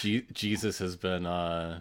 Je- 0.00 0.24
Jesus 0.32 0.78
has 0.78 0.96
been 0.96 1.26
uh, 1.26 1.80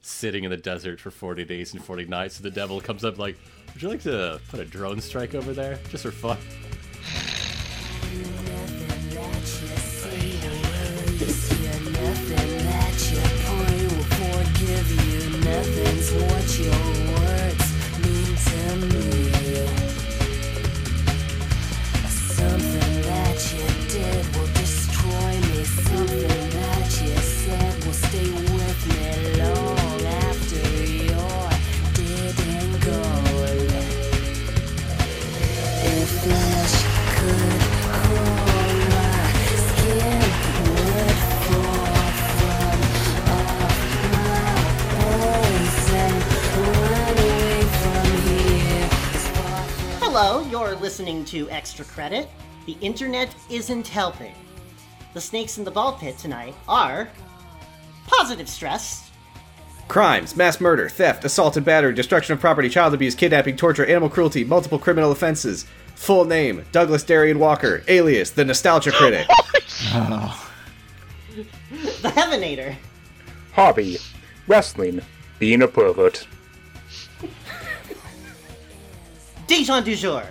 sitting 0.00 0.44
in 0.44 0.50
the 0.50 0.56
desert 0.56 1.00
for 1.00 1.10
40 1.10 1.44
days 1.44 1.72
and 1.74 1.82
40 1.84 2.06
nights. 2.06 2.36
So 2.36 2.42
the 2.42 2.50
devil 2.50 2.80
comes 2.80 3.04
up 3.04 3.18
like, 3.18 3.36
Would 3.74 3.82
you 3.82 3.88
like 3.88 4.02
to 4.02 4.40
put 4.48 4.60
a 4.60 4.64
drone 4.64 5.00
strike 5.00 5.34
over 5.34 5.52
there? 5.52 5.78
Just 5.90 6.04
for 6.04 6.10
fun. 6.10 6.38
To 51.30 51.50
Extra 51.50 51.84
Credit. 51.84 52.28
The 52.66 52.76
internet 52.80 53.34
isn't 53.50 53.88
helping. 53.88 54.34
The 55.14 55.20
snakes 55.20 55.58
in 55.58 55.64
the 55.64 55.70
ball 55.70 55.94
pit 55.94 56.18
tonight 56.18 56.54
are 56.68 57.08
positive 58.06 58.48
stress, 58.48 59.10
Crimes, 59.90 60.36
mass 60.36 60.60
murder, 60.60 60.88
theft, 60.88 61.24
assault 61.24 61.56
and 61.56 61.66
battery, 61.66 61.92
destruction 61.92 62.32
of 62.32 62.38
property, 62.38 62.68
child 62.68 62.94
abuse, 62.94 63.16
kidnapping, 63.16 63.56
torture, 63.56 63.84
animal 63.84 64.08
cruelty, 64.08 64.44
multiple 64.44 64.78
criminal 64.78 65.10
offenses. 65.10 65.66
Full 65.96 66.26
name, 66.26 66.64
Douglas 66.70 67.02
Darian 67.02 67.40
Walker, 67.40 67.82
alias, 67.88 68.30
the 68.30 68.44
Nostalgia 68.44 68.92
Critic. 68.92 69.26
the 69.92 70.32
Heavenator, 72.04 72.76
Hobby. 73.52 73.98
Wrestling. 74.46 75.00
Being 75.40 75.62
a 75.62 75.66
pervert. 75.66 76.24
Dijon 79.48 79.82
du 79.82 79.96
jour, 79.96 80.22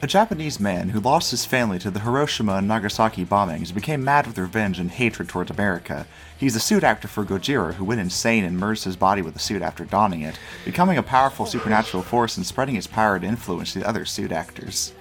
A 0.00 0.06
Japanese 0.06 0.60
man 0.60 0.90
who 0.90 1.00
lost 1.00 1.32
his 1.32 1.44
family 1.44 1.80
to 1.80 1.90
the 1.90 1.98
Hiroshima 1.98 2.54
and 2.54 2.68
Nagasaki 2.68 3.24
bombings 3.24 3.74
became 3.74 4.04
mad 4.04 4.28
with 4.28 4.38
revenge 4.38 4.78
and 4.78 4.92
hatred 4.92 5.28
towards 5.28 5.50
America. 5.50 6.06
He's 6.38 6.54
a 6.54 6.60
suit 6.60 6.84
actor 6.84 7.08
for 7.08 7.24
Gojira 7.24 7.74
who 7.74 7.84
went 7.84 8.00
insane 8.00 8.44
and 8.44 8.56
merged 8.56 8.84
his 8.84 8.94
body 8.94 9.22
with 9.22 9.34
the 9.34 9.40
suit 9.40 9.60
after 9.60 9.84
donning 9.84 10.22
it, 10.22 10.38
becoming 10.64 10.98
a 10.98 11.02
powerful 11.02 11.46
supernatural 11.46 12.04
force 12.04 12.36
and 12.36 12.46
spreading 12.46 12.76
his 12.76 12.86
power 12.86 13.18
to 13.18 13.26
influence 13.26 13.74
the 13.74 13.84
other 13.84 14.04
suit 14.04 14.30
actors. 14.30 14.92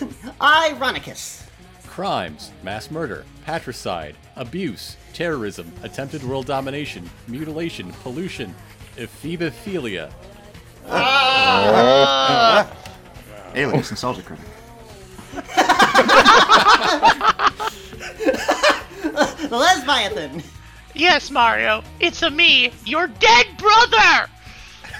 Ironicus, 0.40 1.44
Crimes, 1.86 2.50
mass 2.64 2.90
murder, 2.90 3.24
patricide, 3.46 4.16
abuse, 4.34 4.96
terrorism, 5.14 5.72
attempted 5.84 6.24
world 6.24 6.46
domination, 6.46 7.08
mutilation, 7.28 7.92
pollution, 8.02 8.52
ephebophilia. 8.96 10.10
Ah! 10.88 12.70
Alias 13.54 13.90
Nostalgia 13.90 14.22
Critic. 14.22 14.44
the 19.48 19.50
Lesbiathan, 19.50 20.42
Yes, 20.94 21.30
Mario, 21.30 21.82
it's 22.00 22.22
a 22.22 22.30
me, 22.30 22.72
your 22.84 23.08
dead 23.08 23.46
brother! 23.58 24.28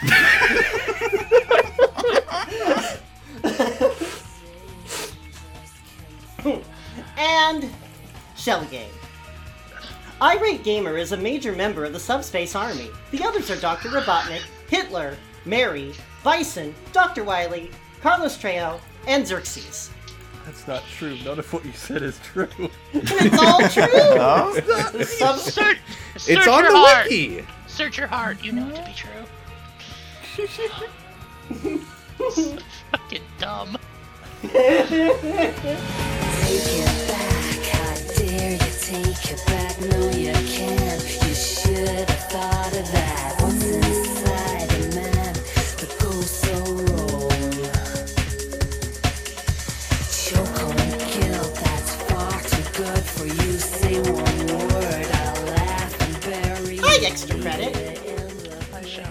and 7.16 7.70
Shell 8.36 8.64
Game. 8.66 8.90
Irate 10.20 10.64
Gamer 10.64 10.96
is 10.96 11.12
a 11.12 11.16
major 11.16 11.52
member 11.52 11.84
of 11.84 11.92
the 11.92 12.00
Subspace 12.00 12.54
Army. 12.54 12.88
The 13.10 13.24
others 13.24 13.50
are 13.50 13.56
Dr. 13.56 13.88
Robotnik, 13.88 14.42
Hitler, 14.68 15.16
Mary, 15.46 15.94
Bison, 16.22 16.74
Dr. 16.92 17.24
Wily, 17.24 17.70
Carlos 18.02 18.36
Trejo, 18.36 18.78
and 19.06 19.26
Xerxes. 19.26 19.88
That's 20.44 20.66
not 20.68 20.82
true. 20.96 21.16
None 21.24 21.38
of 21.38 21.50
what 21.52 21.64
you 21.64 21.72
said 21.72 22.02
is 22.02 22.18
true. 22.20 22.48
It's 22.92 23.38
all 23.42 23.60
true! 23.68 23.86
The 24.98 25.04
sub- 25.04 25.38
Search, 25.38 25.78
search 26.16 26.36
it's 26.38 26.46
on 26.46 26.62
your 26.64 26.72
the 26.72 26.78
heart. 26.78 27.06
wiki! 27.08 27.44
Search 27.66 27.96
your 27.98 28.06
heart, 28.06 28.42
you 28.44 28.52
know 28.52 28.68
it 28.68 28.76
to 28.76 28.82
be 28.84 28.92
true. 28.94 29.10
Fucking 32.92 33.22
dumb. 33.38 33.76
Take 34.42 34.90
it 34.90 35.22
back, 37.08 37.64
how 37.72 37.94
dare 38.14 38.52
you 38.52 38.58
take 38.80 39.32
it 39.32 39.42
back? 39.46 39.80
No, 39.80 40.10
you 40.10 40.32
can't. 40.32 41.02
You 41.26 41.34
should 41.34 41.88
have 41.88 42.08
thought 42.30 42.72
of 42.76 42.92
that. 42.92 43.34
What's 43.40 43.64
inside 43.64 44.65
Say 53.86 54.00
one 54.00 54.46
word, 54.48 55.06
I'll 55.12 55.44
laugh 55.44 56.00
and 56.02 56.20
bury 56.24 56.76
Hi, 56.78 57.06
Extra 57.06 57.40
Credit. 57.40 57.76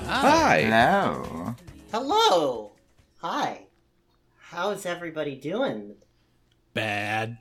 Hi! 0.05 0.63
Hello. 0.63 1.55
Hello! 1.93 2.71
Hi. 3.21 3.67
How's 4.37 4.85
everybody 4.85 5.35
doing? 5.37 5.95
Bad. 6.73 7.37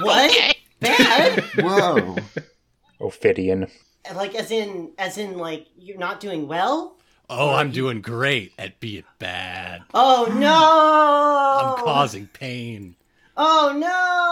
What? 0.00 0.56
Bad? 0.80 1.44
Whoa. 1.60 2.16
Ophidian. 3.00 3.68
like 4.12 4.34
as 4.34 4.50
in 4.50 4.90
as 4.98 5.18
in 5.18 5.38
like 5.38 5.68
you're 5.76 5.96
not 5.96 6.18
doing 6.18 6.48
well? 6.48 6.96
Oh, 7.30 7.54
I'm 7.54 7.70
doing 7.70 8.00
great 8.00 8.52
at 8.58 8.80
being 8.80 9.04
bad. 9.20 9.82
Oh 9.94 10.26
no! 10.36 11.78
I'm 11.78 11.84
causing 11.84 12.26
pain. 12.26 12.96
Oh 13.36 13.72
no! 13.76 14.31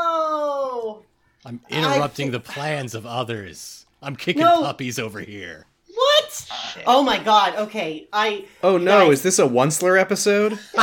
I'm 1.44 1.60
interrupting 1.70 2.28
I- 2.28 2.32
the 2.32 2.40
plans 2.40 2.94
of 2.94 3.06
others. 3.06 3.86
I'm 4.02 4.16
kicking 4.16 4.42
No. 4.42 4.62
puppies 4.62 4.98
over 4.98 5.20
here. 5.20 5.66
What? 5.92 6.48
Oh 6.86 7.02
my 7.02 7.18
god, 7.18 7.54
okay. 7.56 8.08
I 8.12 8.46
Oh 8.62 8.78
no, 8.78 9.06
Guys. 9.08 9.18
is 9.18 9.22
this 9.22 9.38
a 9.38 9.46
Once-ler 9.46 9.98
episode? 9.98 10.58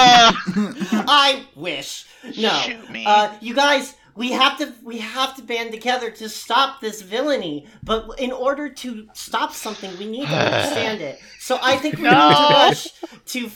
I 0.00 1.44
wish. 1.54 2.06
No. 2.36 2.50
Shoot 2.60 2.90
me. 2.90 3.04
Uh 3.06 3.32
you 3.40 3.54
guys 3.54 3.94
we 4.14 4.32
have 4.32 4.58
to 4.58 4.72
we 4.82 4.98
have 4.98 5.36
to 5.36 5.42
band 5.42 5.70
together 5.72 6.10
to 6.10 6.28
stop 6.28 6.80
this 6.80 7.02
villainy. 7.02 7.66
But 7.82 8.18
in 8.18 8.32
order 8.32 8.68
to 8.68 9.08
stop 9.14 9.52
something, 9.54 9.96
we 9.98 10.06
need 10.06 10.26
to 10.28 10.34
understand 10.36 11.00
it. 11.00 11.20
So 11.38 11.58
I 11.62 11.76
think 11.76 11.96
we 11.96 12.02
need 12.04 12.10
to 12.10 12.16
rush 12.16 12.88
to 13.26 13.50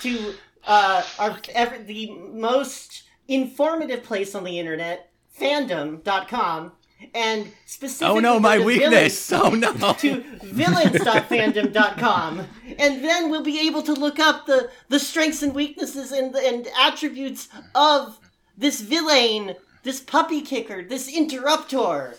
to 0.02 0.34
uh 0.66 1.02
our 1.18 1.36
ever, 1.54 1.78
the 1.78 2.10
most 2.12 3.02
informative 3.30 4.02
place 4.02 4.34
on 4.34 4.44
the 4.44 4.58
internet, 4.58 5.10
fandom.com, 5.38 6.72
and 7.14 7.46
oh, 7.46 7.52
specifically 7.64 8.16
Oh 8.18 8.20
no, 8.20 8.38
my 8.40 8.58
to 8.58 8.64
weakness. 8.64 9.32
Oh 9.34 9.50
no. 9.50 9.72
to 9.94 10.22
villains.fandom.com 10.42 12.40
and 12.78 13.02
then 13.04 13.30
we'll 13.30 13.42
be 13.42 13.66
able 13.66 13.82
to 13.82 13.92
look 13.94 14.18
up 14.18 14.44
the 14.46 14.70
the 14.90 14.98
strengths 14.98 15.42
and 15.42 15.54
weaknesses 15.54 16.12
and 16.12 16.34
and 16.36 16.68
attributes 16.78 17.48
of 17.74 18.18
this 18.58 18.80
villain 18.82 19.54
this 19.82 20.00
puppy 20.00 20.42
kicker 20.42 20.82
this 20.82 21.08
interruptor 21.10 22.16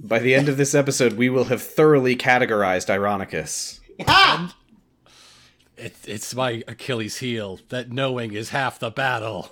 By 0.00 0.18
the 0.18 0.34
end 0.34 0.48
of 0.48 0.56
this 0.56 0.74
episode, 0.74 1.12
we 1.12 1.28
will 1.30 1.44
have 1.44 1.62
thoroughly 1.62 2.16
categorized 2.16 2.88
Ironicus. 2.90 3.78
ha! 4.04 4.52
It, 5.76 5.94
it's 6.06 6.34
my 6.34 6.64
Achilles 6.66 7.18
heel 7.18 7.60
that 7.68 7.92
knowing 7.92 8.32
is 8.34 8.48
half 8.50 8.80
the 8.80 8.90
battle. 8.90 9.50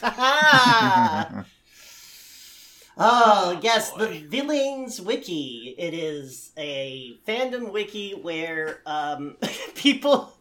Ha! 0.00 1.44
oh 2.96 3.58
yes 3.62 3.90
the 3.92 4.06
villains 4.28 5.00
wiki 5.00 5.74
it 5.78 5.92
is 5.94 6.52
a 6.56 7.16
fandom 7.26 7.72
wiki 7.72 8.12
where 8.12 8.80
um 8.86 9.36
people 9.74 10.32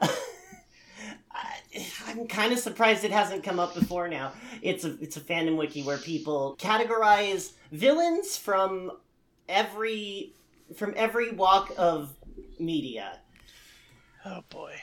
I- 0.00 1.62
I'm 2.06 2.26
kind 2.26 2.52
of 2.52 2.58
surprised 2.58 3.04
it 3.04 3.10
hasn't 3.10 3.44
come 3.44 3.58
up 3.58 3.74
before 3.74 4.08
now. 4.08 4.32
It's 4.60 4.84
a 4.84 4.96
it's 5.00 5.16
a 5.16 5.20
fandom 5.20 5.56
wiki 5.56 5.82
where 5.82 5.98
people 5.98 6.56
categorize 6.58 7.52
villains 7.70 8.36
from 8.36 8.92
every 9.48 10.34
from 10.76 10.94
every 10.96 11.32
walk 11.32 11.72
of 11.76 12.14
media. 12.58 13.18
Oh 14.24 14.42
boy. 14.48 14.74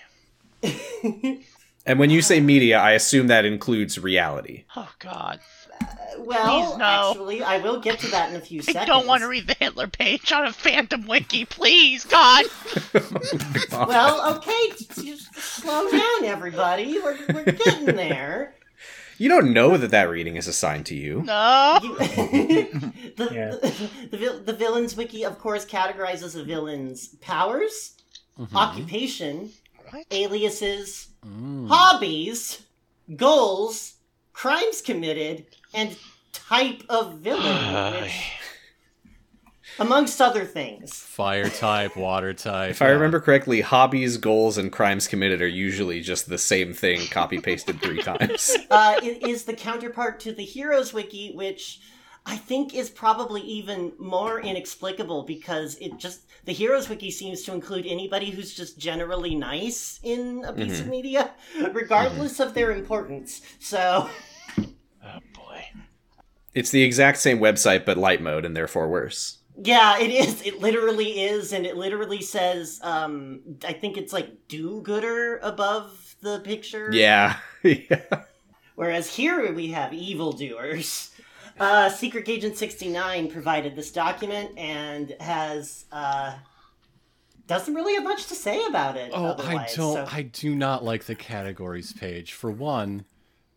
And 1.89 1.97
when 1.97 2.11
you 2.11 2.21
say 2.21 2.39
media, 2.39 2.77
I 2.77 2.91
assume 2.91 3.27
that 3.27 3.45
includes 3.45 3.97
reality. 3.97 4.65
Oh 4.75 4.91
God. 4.99 5.39
Uh, 5.81 5.85
well, 6.19 6.67
Please, 6.67 6.77
no. 6.77 7.09
actually, 7.09 7.41
I 7.41 7.57
will 7.57 7.79
get 7.79 7.97
to 8.01 8.11
that 8.11 8.29
in 8.29 8.35
a 8.35 8.39
few 8.39 8.59
I 8.59 8.63
seconds. 8.63 8.83
I 8.83 8.85
don't 8.85 9.07
want 9.07 9.23
to 9.23 9.27
read 9.27 9.47
the 9.47 9.55
Hitler 9.59 9.87
page 9.87 10.31
on 10.31 10.45
a 10.45 10.53
Phantom 10.53 11.07
Wiki, 11.07 11.45
please, 11.45 12.05
God. 12.05 12.45
Well, 13.71 14.35
okay, 14.37 14.69
just 15.01 15.33
slow 15.35 15.89
down, 15.89 16.25
everybody. 16.25 16.99
We're, 16.99 17.17
we're 17.33 17.45
getting 17.45 17.85
there. 17.85 18.53
You 19.17 19.29
don't 19.29 19.51
know 19.51 19.75
that 19.77 19.89
that 19.91 20.09
reading 20.11 20.35
is 20.35 20.47
assigned 20.47 20.85
to 20.87 20.95
you. 20.95 21.23
No. 21.23 21.79
You- 21.81 21.95
the, 23.17 23.29
Yeah. 23.31 23.55
the, 24.11 24.17
the, 24.17 24.43
the 24.45 24.53
villains 24.53 24.95
wiki, 24.95 25.25
of 25.25 25.39
course, 25.39 25.65
categorizes 25.65 26.39
a 26.39 26.43
villain's 26.43 27.07
powers, 27.15 27.95
mm-hmm. 28.39 28.55
occupation, 28.55 29.51
What? 29.89 30.05
aliases, 30.11 31.08
hobbies, 31.23 32.63
goals, 33.15 33.95
crimes 34.33 34.81
committed, 34.81 35.45
and 35.73 35.97
type 36.31 36.83
of 36.89 37.19
villain, 37.19 37.93
which, 38.03 38.11
amongst 39.79 40.21
other 40.21 40.45
things. 40.45 40.93
Fire 40.93 41.49
type, 41.49 41.95
water 41.95 42.33
type. 42.33 42.71
If 42.71 42.81
I 42.81 42.89
remember 42.89 43.19
correctly, 43.19 43.61
hobbies, 43.61 44.17
goals, 44.17 44.57
and 44.57 44.71
crimes 44.71 45.07
committed 45.07 45.41
are 45.41 45.47
usually 45.47 46.01
just 46.01 46.29
the 46.29 46.37
same 46.37 46.73
thing 46.73 47.07
copy 47.07 47.39
pasted 47.39 47.81
three 47.81 48.01
times. 48.03 48.55
uh, 48.69 48.99
it 49.01 49.27
is 49.27 49.43
the 49.45 49.53
counterpart 49.53 50.19
to 50.21 50.33
the 50.33 50.45
Heroes 50.45 50.93
Wiki, 50.93 51.33
which 51.33 51.79
I 52.29 52.37
think 52.37 52.75
is 52.75 52.91
probably 52.91 53.41
even 53.41 53.91
more 53.97 54.39
inexplicable 54.39 55.23
because 55.23 55.75
it 55.77 55.97
just 55.97 56.21
the 56.45 56.51
Heroes 56.51 56.87
Wiki 56.87 57.09
seems 57.09 57.41
to 57.43 57.53
include 57.53 57.87
anybody 57.87 58.29
who's 58.29 58.53
just 58.53 58.77
generally 58.77 59.33
nice 59.33 59.99
in 60.03 60.43
a 60.45 60.53
piece 60.53 60.79
of 60.79 60.87
media, 60.87 61.31
regardless 61.73 62.39
of 62.39 62.53
their 62.53 62.71
importance. 62.71 63.41
So 63.59 64.07
Oh 64.59 65.19
boy. 65.33 65.63
It's 66.53 66.69
the 66.69 66.83
exact 66.83 67.17
same 67.17 67.39
website, 67.39 67.83
but 67.83 67.97
light 67.97 68.21
mode, 68.21 68.45
and 68.45 68.55
therefore 68.55 68.87
worse. 68.87 69.39
yeah, 69.57 69.97
it 69.99 70.11
is. 70.11 70.41
It 70.43 70.59
literally 70.59 71.21
is, 71.21 71.51
and 71.51 71.65
it 71.65 71.77
literally 71.77 72.21
says, 72.21 72.79
um, 72.83 73.41
I 73.67 73.73
think 73.73 73.97
it's 73.97 74.13
like 74.13 74.47
do-gooder 74.47 75.39
above 75.41 76.15
the 76.21 76.39
picture. 76.41 76.89
Yeah. 76.93 77.37
yeah. 77.63 78.23
Whereas 78.75 79.13
here 79.15 79.51
we 79.51 79.71
have 79.71 79.93
evildoers. 79.93 81.11
Uh, 81.59 81.89
Secret 81.89 82.27
Agent 82.29 82.55
69 82.57 83.29
provided 83.29 83.75
this 83.75 83.91
document 83.91 84.57
and 84.57 85.15
has 85.19 85.85
uh, 85.91 86.33
doesn't 87.47 87.73
really 87.73 87.95
have 87.95 88.03
much 88.03 88.27
to 88.27 88.35
say 88.35 88.63
about 88.65 88.95
it. 88.95 89.11
Oh, 89.13 89.35
I 89.39 89.67
don't. 89.75 89.95
so- 89.95 90.07
I 90.09 90.21
do 90.21 90.55
not 90.55 90.83
like 90.83 91.05
the 91.05 91.15
categories 91.15 91.91
page. 91.93 92.33
For 92.33 92.49
one, 92.51 93.05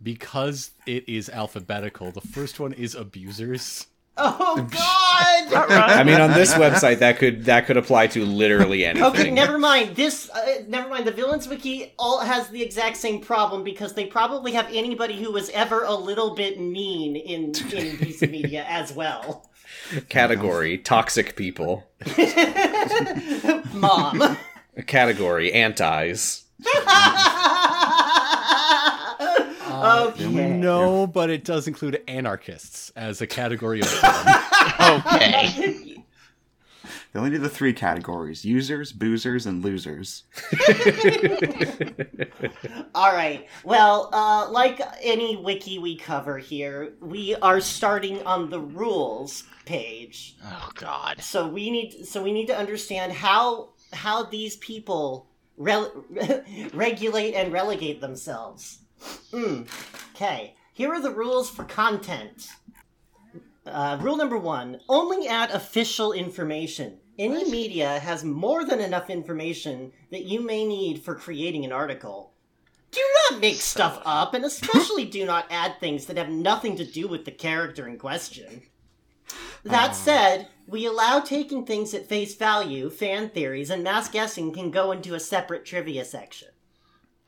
because 0.02 0.72
it 0.86 1.08
is 1.08 1.28
alphabetical. 1.28 2.10
The 2.10 2.20
first 2.22 2.58
one 2.58 2.72
is 2.72 2.94
abusers. 2.94 3.86
Oh 4.16 4.56
God! 4.70 5.54
I 5.54 6.02
mean, 6.04 6.20
on 6.20 6.32
this 6.32 6.52
website, 6.54 6.98
that 6.98 7.18
could 7.18 7.46
that 7.46 7.66
could 7.66 7.76
apply 7.78 8.08
to 8.08 8.24
literally 8.24 8.84
anything. 8.84 9.08
okay, 9.08 9.30
never 9.30 9.58
mind. 9.58 9.96
This, 9.96 10.28
uh, 10.30 10.62
never 10.68 10.88
mind. 10.88 11.06
The 11.06 11.12
Villains 11.12 11.48
Wiki 11.48 11.94
all 11.98 12.20
has 12.20 12.48
the 12.48 12.62
exact 12.62 12.98
same 12.98 13.20
problem 13.20 13.64
because 13.64 13.94
they 13.94 14.04
probably 14.06 14.52
have 14.52 14.66
anybody 14.72 15.22
who 15.22 15.32
was 15.32 15.48
ever 15.50 15.84
a 15.84 15.94
little 15.94 16.34
bit 16.34 16.60
mean 16.60 17.16
in 17.16 17.54
in 17.72 17.96
piece 17.98 18.22
of 18.22 18.30
media 18.30 18.64
as 18.68 18.92
well. 18.92 19.48
Category: 20.10 20.76
toxic 20.78 21.34
people. 21.34 21.90
Mom. 23.72 24.36
Category: 24.86 25.52
antis. 25.52 26.44
Okay. 30.12 30.52
No, 30.52 31.06
but 31.06 31.30
it 31.30 31.44
does 31.44 31.68
include 31.68 32.02
anarchists 32.08 32.90
as 32.96 33.20
a 33.20 33.26
category 33.26 33.80
of 33.80 33.88
villain. 33.90 35.00
Okay. 35.00 35.88
They 37.12 37.18
only 37.18 37.30
do 37.30 37.38
the 37.38 37.50
three 37.50 37.74
categories 37.74 38.42
users, 38.42 38.90
boozers, 38.90 39.46
and 39.46 39.62
losers. 39.62 40.22
All 42.94 43.12
right. 43.12 43.46
Well, 43.64 44.08
uh, 44.14 44.48
like 44.50 44.80
any 45.02 45.36
wiki 45.36 45.78
we 45.78 45.96
cover 45.96 46.38
here, 46.38 46.94
we 47.00 47.34
are 47.36 47.60
starting 47.60 48.22
on 48.22 48.48
the 48.48 48.60
rules 48.60 49.44
page. 49.66 50.36
Oh 50.42 50.70
God. 50.74 51.20
So 51.20 51.46
we 51.46 51.70
need 51.70 52.06
so 52.06 52.22
we 52.22 52.32
need 52.32 52.46
to 52.46 52.56
understand 52.56 53.12
how 53.12 53.70
how 53.92 54.22
these 54.24 54.56
people 54.56 55.26
rel- 55.58 55.92
regulate 56.72 57.34
and 57.34 57.52
relegate 57.52 58.00
themselves. 58.00 58.78
Mm. 59.32 59.68
Okay. 60.14 60.54
Here 60.72 60.92
are 60.92 61.00
the 61.00 61.10
rules 61.10 61.50
for 61.50 61.64
content. 61.64 62.48
Uh, 63.66 63.98
rule 64.00 64.16
number 64.16 64.38
one: 64.38 64.80
only 64.88 65.28
add 65.28 65.50
official 65.50 66.12
information. 66.12 66.98
Any 67.18 67.50
media 67.50 67.98
has 67.98 68.24
more 68.24 68.64
than 68.64 68.80
enough 68.80 69.10
information 69.10 69.92
that 70.10 70.24
you 70.24 70.40
may 70.40 70.64
need 70.64 71.02
for 71.02 71.14
creating 71.14 71.64
an 71.64 71.72
article. 71.72 72.32
Do 72.90 73.00
not 73.30 73.40
make 73.40 73.56
stuff 73.56 74.00
up, 74.04 74.34
and 74.34 74.44
especially 74.44 75.04
do 75.04 75.24
not 75.24 75.46
add 75.50 75.78
things 75.78 76.06
that 76.06 76.16
have 76.16 76.30
nothing 76.30 76.76
to 76.76 76.84
do 76.84 77.08
with 77.08 77.24
the 77.24 77.30
character 77.30 77.86
in 77.86 77.98
question. 77.98 78.62
That 79.64 79.94
said, 79.94 80.48
we 80.66 80.86
allow 80.86 81.20
taking 81.20 81.64
things 81.64 81.94
at 81.94 82.08
face 82.08 82.34
value, 82.34 82.90
fan 82.90 83.30
theories, 83.30 83.70
and 83.70 83.84
mass 83.84 84.08
guessing 84.08 84.52
can 84.52 84.70
go 84.70 84.92
into 84.92 85.14
a 85.14 85.20
separate 85.20 85.64
trivia 85.64 86.04
section. 86.04 86.48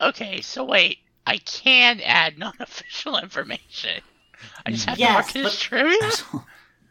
Okay, 0.00 0.40
so 0.40 0.64
wait. 0.64 0.98
I 1.26 1.38
can 1.38 2.00
add 2.04 2.38
non-official 2.38 3.18
information. 3.18 4.00
I 4.66 4.70
just 4.72 4.88
have 4.88 4.98
Yes, 4.98 5.32
to 5.32 5.42
mark 5.42 5.46
it 5.46 5.46
as 5.46 5.52
but- 5.52 5.60
trivia. 5.60 6.10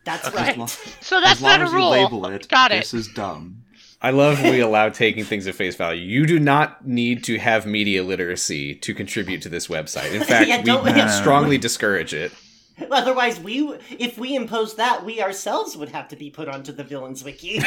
That's 0.05 0.27
As 0.27 0.33
right. 0.33 0.57
lo- 0.57 0.65
So 0.65 1.21
that's 1.21 1.37
as 1.37 1.41
long 1.41 1.51
not 1.51 1.59
a 1.61 1.63
as 1.63 1.71
you 1.71 1.77
rule. 1.77 1.89
label 1.91 2.25
it, 2.27 2.49
Got 2.49 2.71
it. 2.73 2.79
this 2.81 2.93
is 2.93 3.07
dumb. 3.09 3.63
I 4.01 4.09
love 4.09 4.41
we 4.43 4.59
allow 4.59 4.89
taking 4.89 5.23
things 5.23 5.47
at 5.47 5.55
face 5.55 5.77
value. 5.77 6.01
You 6.01 6.25
do 6.25 6.39
not 6.39 6.85
need 6.85 7.23
to 7.23 7.37
have 7.39 7.65
media 7.65 8.03
literacy 8.03 8.75
to 8.75 8.93
contribute 8.93 9.41
to 9.43 9.49
this 9.49 9.67
website. 9.67 10.11
In 10.13 10.21
fact, 10.23 10.49
Yeah, 10.49 10.61
don't- 10.61 10.83
we 10.83 10.89
yeah. 10.91 11.07
strongly 11.21 11.57
discourage 11.57 12.13
it. 12.13 12.33
Otherwise, 12.91 13.39
we 13.39 13.77
if 13.91 14.17
we 14.17 14.35
impose 14.35 14.75
that, 14.75 15.05
we 15.05 15.21
ourselves 15.21 15.77
would 15.77 15.89
have 15.89 16.07
to 16.09 16.15
be 16.17 16.29
put 16.31 16.49
onto 16.49 16.73
the 16.73 16.83
villains 16.83 17.23
wiki. 17.23 17.59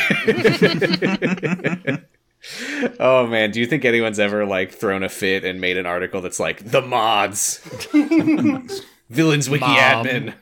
Oh 3.01 3.27
man, 3.27 3.51
do 3.51 3.61
you 3.61 3.67
think 3.67 3.85
anyone's 3.85 4.19
ever 4.19 4.45
like 4.45 4.73
thrown 4.73 5.03
a 5.03 5.09
fit 5.09 5.45
and 5.45 5.61
made 5.61 5.77
an 5.77 5.87
article 5.87 6.21
that's 6.21 6.41
like 6.41 6.71
the 6.71 6.83
mods, 6.83 7.59
villains 9.11 9.51
wiki 9.51 9.67
Mom. 9.67 10.05
admin? 10.07 10.35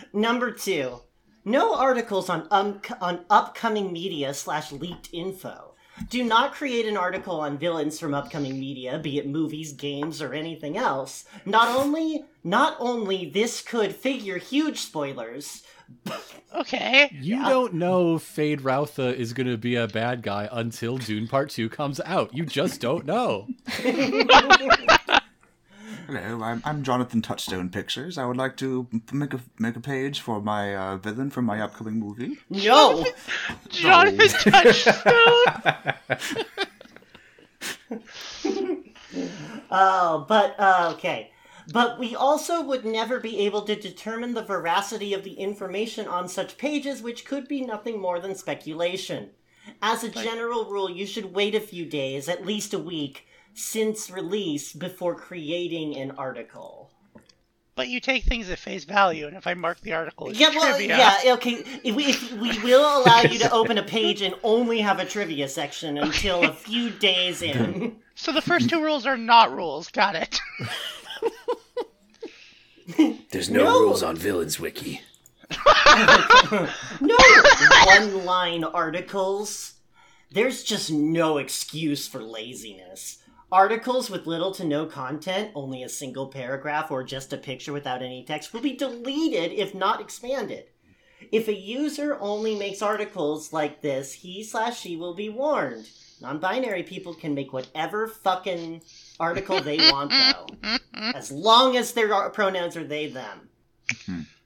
Number 0.12 0.50
two, 0.52 1.00
no 1.44 1.74
articles 1.74 2.28
on 2.28 2.46
um, 2.50 2.80
on 3.00 3.24
upcoming 3.30 3.92
media 3.92 4.34
slash 4.34 4.72
leaked 4.72 5.10
info. 5.12 5.74
Do 6.10 6.22
not 6.22 6.52
create 6.52 6.86
an 6.86 6.96
article 6.96 7.40
on 7.40 7.58
villains 7.58 7.98
from 7.98 8.14
upcoming 8.14 8.58
media, 8.58 8.98
be 8.98 9.18
it 9.18 9.26
movies, 9.28 9.72
games, 9.72 10.22
or 10.22 10.32
anything 10.32 10.76
else. 10.76 11.24
Not 11.44 11.68
only 11.68 12.24
not 12.44 12.76
only 12.78 13.28
this 13.28 13.62
could 13.62 13.94
figure 13.94 14.38
huge 14.38 14.78
spoilers. 14.80 15.62
Okay. 16.54 17.10
You 17.12 17.44
don't 17.44 17.74
know 17.74 18.16
Feyd-Rautha 18.16 19.14
is 19.14 19.32
going 19.32 19.46
to 19.46 19.56
be 19.56 19.76
a 19.76 19.86
bad 19.86 20.22
guy 20.22 20.48
until 20.50 20.96
Dune 20.96 21.28
Part 21.28 21.50
2 21.50 21.68
comes 21.68 22.00
out. 22.04 22.34
You 22.34 22.46
just 22.46 22.80
don't 22.80 23.06
know. 23.06 23.46
Hello, 26.08 26.42
I'm, 26.42 26.62
I'm 26.64 26.82
Jonathan 26.84 27.20
Touchstone 27.20 27.68
Pictures. 27.68 28.16
I 28.16 28.24
would 28.24 28.38
like 28.38 28.56
to 28.56 28.88
make 29.12 29.34
a 29.34 29.40
make 29.58 29.76
a 29.76 29.80
page 29.80 30.20
for 30.20 30.40
my 30.40 30.74
uh, 30.74 30.96
villain 30.96 31.28
for 31.28 31.42
my 31.42 31.60
upcoming 31.60 32.00
movie. 32.00 32.38
No, 32.48 33.04
Jonathan 33.68 34.50
Touchstone. 34.50 34.94
oh, 39.70 40.24
but 40.26 40.54
uh, 40.58 40.92
okay. 40.94 41.30
But 41.72 41.98
we 41.98 42.14
also 42.16 42.62
would 42.62 42.84
never 42.84 43.20
be 43.20 43.40
able 43.40 43.62
to 43.62 43.76
determine 43.76 44.34
the 44.34 44.42
veracity 44.42 45.12
of 45.12 45.22
the 45.22 45.34
information 45.34 46.06
on 46.06 46.28
such 46.28 46.56
pages, 46.56 47.02
which 47.02 47.26
could 47.26 47.46
be 47.46 47.60
nothing 47.60 48.00
more 48.00 48.20
than 48.20 48.34
speculation. 48.34 49.30
As 49.82 50.02
a 50.02 50.08
general 50.08 50.64
rule, 50.64 50.88
you 50.88 51.06
should 51.06 51.34
wait 51.34 51.54
a 51.54 51.60
few 51.60 51.84
days, 51.84 52.26
at 52.28 52.46
least 52.46 52.72
a 52.72 52.78
week, 52.78 53.26
since 53.52 54.10
release 54.10 54.72
before 54.72 55.14
creating 55.14 55.94
an 55.96 56.12
article. 56.12 56.90
But 57.74 57.88
you 57.88 58.00
take 58.00 58.24
things 58.24 58.50
at 58.50 58.58
face 58.58 58.84
value, 58.84 59.26
and 59.26 59.36
if 59.36 59.46
I 59.46 59.54
mark 59.54 59.80
the 59.82 59.92
article 59.92 60.30
as 60.30 60.40
Yeah, 60.40 60.48
well, 60.48 60.74
trivia, 60.74 60.96
yeah, 60.96 61.34
okay. 61.34 61.62
If 61.84 61.94
we, 61.94 62.06
if 62.06 62.32
we 62.32 62.58
will 62.60 62.80
allow 63.02 63.20
you 63.20 63.38
to 63.40 63.52
open 63.52 63.78
a 63.78 63.84
page 63.84 64.22
and 64.22 64.34
only 64.42 64.80
have 64.80 64.98
a 64.98 65.04
trivia 65.04 65.48
section 65.48 65.98
until 65.98 66.42
a 66.44 66.52
few 66.52 66.90
days 66.90 67.42
in. 67.42 67.96
so 68.16 68.32
the 68.32 68.42
first 68.42 68.68
two 68.70 68.82
rules 68.82 69.06
are 69.06 69.16
not 69.18 69.54
rules. 69.54 69.88
Got 69.90 70.16
it. 70.16 70.40
There's 73.30 73.50
no 73.50 73.64
No. 73.64 73.80
rules 73.80 74.02
on 74.02 74.16
villains 74.16 74.58
wiki. 74.58 75.02
No 77.00 77.16
one 77.86 78.24
line 78.24 78.64
articles. 78.64 79.74
There's 80.30 80.62
just 80.62 80.90
no 80.90 81.38
excuse 81.38 82.06
for 82.06 82.22
laziness. 82.22 83.18
Articles 83.50 84.10
with 84.10 84.26
little 84.26 84.52
to 84.52 84.64
no 84.64 84.84
content, 84.86 85.50
only 85.54 85.82
a 85.82 85.88
single 85.88 86.26
paragraph 86.28 86.90
or 86.90 87.02
just 87.02 87.32
a 87.32 87.38
picture 87.38 87.72
without 87.72 88.02
any 88.02 88.24
text, 88.24 88.52
will 88.52 88.60
be 88.60 88.74
deleted 88.76 89.52
if 89.52 89.74
not 89.74 90.00
expanded. 90.02 90.66
If 91.32 91.48
a 91.48 91.54
user 91.54 92.16
only 92.20 92.54
makes 92.56 92.82
articles 92.82 93.52
like 93.52 93.80
this, 93.80 94.12
he 94.12 94.44
slash 94.44 94.78
she 94.80 94.96
will 94.96 95.14
be 95.14 95.28
warned. 95.30 95.88
Non 96.20 96.38
binary 96.38 96.82
people 96.82 97.14
can 97.14 97.34
make 97.34 97.52
whatever 97.52 98.06
fucking 98.06 98.82
article 99.20 99.60
they 99.60 99.76
want, 99.92 100.10
though. 100.10 100.46
As 100.94 101.30
long 101.30 101.76
as 101.76 101.92
their 101.92 102.30
pronouns 102.30 102.76
are 102.76 102.84
they, 102.84 103.08
them. 103.08 103.48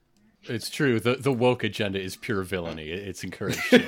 It's 0.44 0.68
true. 0.68 0.98
The 0.98 1.14
the 1.14 1.32
woke 1.32 1.62
agenda 1.62 2.00
is 2.00 2.16
pure 2.16 2.42
villainy. 2.42 2.90
It's 2.90 3.22
encouraged. 3.22 3.60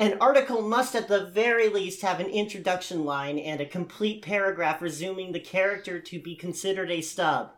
An 0.00 0.16
article 0.20 0.62
must 0.62 0.94
at 0.94 1.08
the 1.08 1.26
very 1.26 1.68
least 1.68 2.02
have 2.02 2.20
an 2.20 2.26
introduction 2.26 3.04
line 3.04 3.38
and 3.38 3.60
a 3.60 3.66
complete 3.66 4.22
paragraph 4.22 4.82
resuming 4.82 5.32
the 5.32 5.40
character 5.40 6.00
to 6.00 6.20
be 6.20 6.34
considered 6.34 6.90
a 6.90 7.00
stub. 7.00 7.52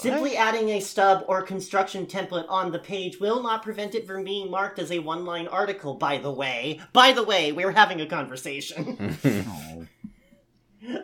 Simply 0.00 0.34
adding 0.34 0.70
a 0.70 0.80
stub 0.80 1.24
or 1.28 1.42
construction 1.42 2.06
template 2.06 2.46
on 2.48 2.72
the 2.72 2.78
page 2.78 3.20
will 3.20 3.42
not 3.42 3.62
prevent 3.62 3.94
it 3.94 4.06
from 4.06 4.24
being 4.24 4.50
marked 4.50 4.78
as 4.78 4.90
a 4.90 4.98
one 4.98 5.26
line 5.26 5.46
article, 5.46 5.92
by 5.92 6.16
the 6.16 6.30
way. 6.30 6.80
By 6.94 7.12
the 7.12 7.22
way, 7.22 7.52
we're 7.52 7.72
having 7.72 8.00
a 8.00 8.06
conversation. 8.06 9.18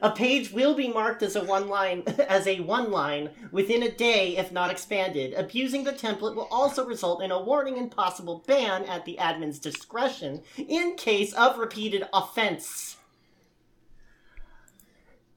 a 0.03 0.11
page 0.11 0.51
will 0.51 0.75
be 0.75 0.89
marked 0.89 1.23
as 1.23 1.37
a 1.37 1.45
one 1.45 1.69
line 1.69 2.05
as 2.29 2.47
a 2.47 2.61
one 2.61 2.91
line 2.91 3.29
within 3.53 3.83
a 3.83 3.91
day 3.91 4.39
if 4.39 4.51
not 4.51 4.71
expanded. 4.71 5.35
Abusing 5.35 5.85
the 5.85 5.93
template 5.93 6.35
will 6.35 6.49
also 6.51 6.87
result 6.87 7.23
in 7.23 7.31
a 7.31 7.43
warning 7.43 7.77
and 7.77 7.91
possible 7.91 8.45
ban 8.47 8.85
at 8.85 9.05
the 9.05 9.19
admin's 9.21 9.59
discretion 9.59 10.43
in 10.57 10.97
case 10.97 11.35
of 11.35 11.59
repeated 11.59 12.09
offense. 12.15 12.96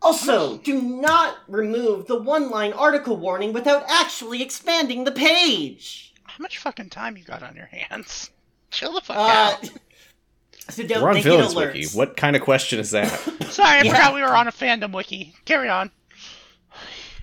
Also, 0.02 0.58
do 0.60 0.82
not 0.82 1.38
remove 1.48 2.08
the 2.08 2.18
one 2.22 2.50
line 2.50 2.72
article 2.74 3.18
warning 3.18 3.52
without 3.54 3.84
actually 3.90 4.42
expanding 4.42 5.04
the 5.04 5.12
page. 5.12 6.14
How 6.24 6.42
much 6.42 6.58
fucking 6.58 6.90
time 6.90 7.18
you 7.18 7.24
got 7.24 7.44
on 7.44 7.56
your 7.56 7.66
hands? 7.66 8.32
Chill 8.72 8.94
the 8.94 9.02
fuck 9.02 9.18
Uh, 9.18 9.20
out. 9.22 9.70
so 10.70 10.84
don't 10.84 11.02
We're 11.04 11.10
on 11.10 11.22
Villains. 11.22 11.56
Wiki. 11.56 11.86
What 11.88 12.16
kind 12.16 12.36
of 12.36 12.42
question 12.42 12.80
is 12.80 12.92
that? 12.92 13.08
Sorry, 13.50 13.80
I 13.80 13.82
yeah. 13.82 13.92
forgot 13.92 14.14
we 14.14 14.22
were 14.22 14.36
on 14.36 14.48
a 14.48 14.52
fandom 14.52 14.94
wiki. 14.94 15.34
Carry 15.46 15.68
on. 15.68 15.92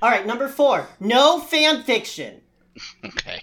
All 0.02 0.10
right, 0.10 0.26
number 0.26 0.48
four. 0.48 0.86
No 1.00 1.40
fan 1.40 1.82
fiction. 1.82 2.42
Okay. 3.04 3.42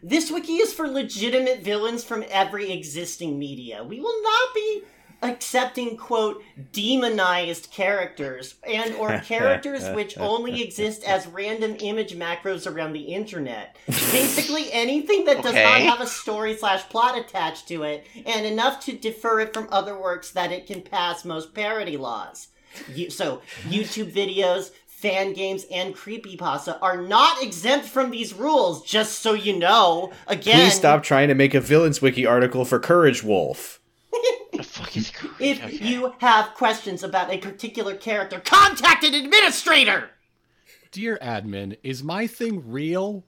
This 0.00 0.30
wiki 0.30 0.54
is 0.54 0.72
for 0.72 0.86
legitimate 0.86 1.62
villains 1.62 2.04
from 2.04 2.24
every 2.30 2.70
existing 2.70 3.38
media. 3.38 3.82
We 3.82 3.98
will 4.00 4.22
not 4.22 4.54
be 4.54 4.82
accepting 5.22 5.96
quote 5.96 6.42
demonized 6.72 7.70
characters 7.70 8.56
and 8.68 8.94
or 8.96 9.18
characters 9.24 9.88
which 9.90 10.18
only 10.18 10.62
exist 10.62 11.04
as 11.06 11.26
random 11.26 11.76
image 11.80 12.14
macros 12.14 12.70
around 12.70 12.92
the 12.92 13.00
internet. 13.00 13.76
Basically 13.86 14.72
anything 14.72 15.24
that 15.26 15.42
does 15.42 15.54
not 15.54 15.80
have 15.80 16.00
a 16.00 16.06
story 16.06 16.56
slash 16.56 16.82
plot 16.88 17.16
attached 17.18 17.68
to 17.68 17.84
it 17.84 18.06
and 18.26 18.44
enough 18.44 18.84
to 18.84 18.92
defer 18.92 19.40
it 19.40 19.54
from 19.54 19.68
other 19.70 19.98
works 19.98 20.30
that 20.30 20.52
it 20.52 20.66
can 20.66 20.82
pass 20.82 21.24
most 21.24 21.54
parody 21.54 21.96
laws. 21.96 22.48
You, 22.94 23.10
so 23.10 23.42
YouTube 23.68 24.12
videos, 24.12 24.70
fan 24.86 25.32
games, 25.34 25.66
and 25.70 25.94
creepypasta 25.94 26.78
are 26.80 27.02
not 27.02 27.42
exempt 27.42 27.86
from 27.86 28.10
these 28.10 28.32
rules, 28.32 28.82
just 28.84 29.18
so 29.18 29.34
you 29.34 29.58
know. 29.58 30.12
Again, 30.26 30.60
Please 30.60 30.74
stop 30.74 31.02
trying 31.02 31.28
to 31.28 31.34
make 31.34 31.54
a 31.54 31.60
Villains 31.60 32.00
Wiki 32.00 32.24
article 32.24 32.64
for 32.64 32.78
Courage 32.78 33.22
Wolf. 33.22 33.80
The 34.62 34.68
fuck 34.68 34.96
is 34.96 35.10
If 35.40 35.64
okay. 35.64 35.76
you 35.76 36.14
have 36.18 36.54
questions 36.54 37.02
about 37.02 37.32
a 37.32 37.38
particular 37.38 37.96
character, 37.96 38.38
contact 38.38 39.02
an 39.02 39.12
administrator! 39.12 40.10
Dear 40.92 41.18
admin, 41.20 41.76
is 41.82 42.04
my 42.04 42.28
thing 42.28 42.70
real? 42.70 43.24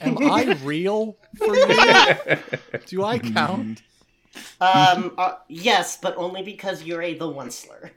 Am 0.00 0.16
I 0.22 0.52
real 0.62 1.16
for 1.38 1.56
you? 1.56 2.38
Do 2.86 3.02
I 3.04 3.18
count? 3.18 3.82
Um, 4.60 5.14
uh, 5.18 5.32
yes, 5.48 5.98
but 6.00 6.16
only 6.16 6.44
because 6.44 6.84
you're 6.84 7.02
a 7.02 7.14
the 7.14 7.28
one 7.28 7.50
slur. 7.50 7.90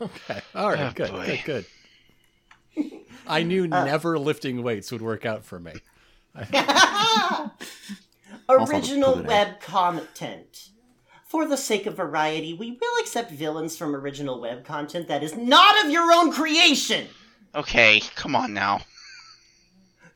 Okay. 0.00 0.40
All 0.54 0.70
right. 0.70 0.78
Oh, 0.78 0.92
good. 0.94 1.10
boy. 1.10 1.42
Good. 1.44 1.66
Good. 2.76 2.92
I 3.26 3.42
knew 3.42 3.64
Uh, 3.64 3.84
never 3.84 4.20
lifting 4.20 4.62
weights 4.62 4.92
would 4.92 5.02
work 5.02 5.26
out 5.26 5.44
for 5.44 5.58
me. 5.58 5.72
Original 8.48 9.20
web 9.24 9.60
content. 9.60 10.68
For 11.34 11.48
the 11.48 11.56
sake 11.56 11.86
of 11.86 11.96
variety, 11.96 12.54
we 12.54 12.78
will 12.80 13.00
accept 13.00 13.32
villains 13.32 13.76
from 13.76 13.96
original 13.96 14.40
web 14.40 14.64
content 14.64 15.08
that 15.08 15.24
is 15.24 15.36
not 15.36 15.84
of 15.84 15.90
your 15.90 16.12
own 16.12 16.30
creation. 16.30 17.08
Okay, 17.56 18.00
come 18.14 18.36
on 18.36 18.54
now. 18.54 18.82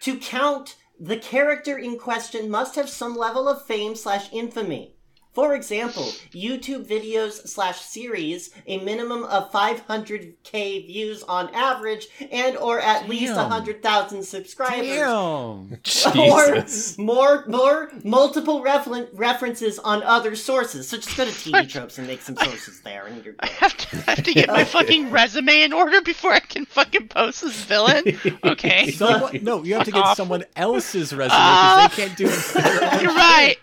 To 0.02 0.16
count, 0.16 0.76
the 1.00 1.16
character 1.16 1.76
in 1.76 1.98
question 1.98 2.48
must 2.48 2.76
have 2.76 2.88
some 2.88 3.16
level 3.16 3.48
of 3.48 3.66
fame 3.66 3.96
slash 3.96 4.32
infamy. 4.32 4.94
For 5.38 5.54
example, 5.54 6.02
YouTube 6.32 6.84
videos 6.84 7.46
slash 7.46 7.80
series, 7.82 8.50
a 8.66 8.80
minimum 8.80 9.22
of 9.22 9.52
500k 9.52 10.84
views 10.84 11.22
on 11.22 11.54
average, 11.54 12.08
and 12.32 12.56
or 12.56 12.80
at 12.80 13.08
least 13.08 13.36
100,000 13.36 14.24
subscribers. 14.24 14.88
Damn. 14.88 15.78
Jesus. 15.84 16.98
Or 16.98 17.04
more, 17.04 17.44
more 17.46 17.92
multiple 18.02 18.64
referen- 18.64 19.10
references 19.12 19.78
on 19.78 20.02
other 20.02 20.34
sources. 20.34 20.88
So 20.88 20.96
just 20.96 21.16
go 21.16 21.24
to 21.24 21.30
TV 21.30 21.68
tropes 21.70 21.98
and 21.98 22.08
make 22.08 22.22
some 22.22 22.36
sources 22.36 22.80
there, 22.80 23.06
and 23.06 23.24
you're 23.24 23.36
I 23.38 23.46
have 23.46 23.76
to, 23.76 23.96
I 23.96 24.14
have 24.16 24.24
to 24.24 24.34
get 24.34 24.48
my 24.48 24.64
fucking 24.64 25.12
resume 25.12 25.62
in 25.62 25.72
order 25.72 26.02
before 26.02 26.32
I 26.32 26.40
can 26.40 26.66
fucking 26.66 27.06
post 27.06 27.42
this 27.42 27.62
villain. 27.62 28.02
Okay. 28.42 28.90
Someone, 28.90 29.38
no, 29.44 29.62
you 29.62 29.74
have 29.74 29.84
to 29.84 29.92
get 29.92 30.02
off. 30.02 30.16
someone 30.16 30.42
else's 30.56 31.14
resume 31.14 31.38
because 31.38 31.90
they 31.90 32.02
can't 32.02 32.18
do 32.18 32.26
it. 32.28 33.02
You're 33.02 33.14
right. 33.14 33.56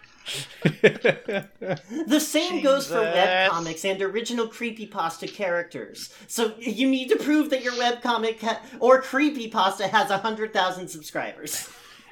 The 0.64 2.20
same 2.20 2.64
goes 2.64 2.88
for 2.88 3.00
Jesus. 3.00 3.16
webcomics 3.16 3.86
and 3.90 4.02
original 4.02 4.48
creepypasta 4.48 5.32
characters. 5.32 6.14
So 6.28 6.54
you 6.58 6.90
need 6.90 7.10
to 7.10 7.16
prove 7.18 7.50
that 7.52 7.64
your 7.64 7.74
webcomic 7.74 8.40
ha- 8.40 8.62
or 8.80 9.02
creepypasta 9.02 9.90
has 9.90 10.10
100,000 10.10 10.88
subscribers. 10.88 11.70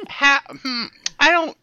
Ha- 0.10 0.44
hmm, 0.50 0.86
I 1.20 1.32
don't 1.32 1.58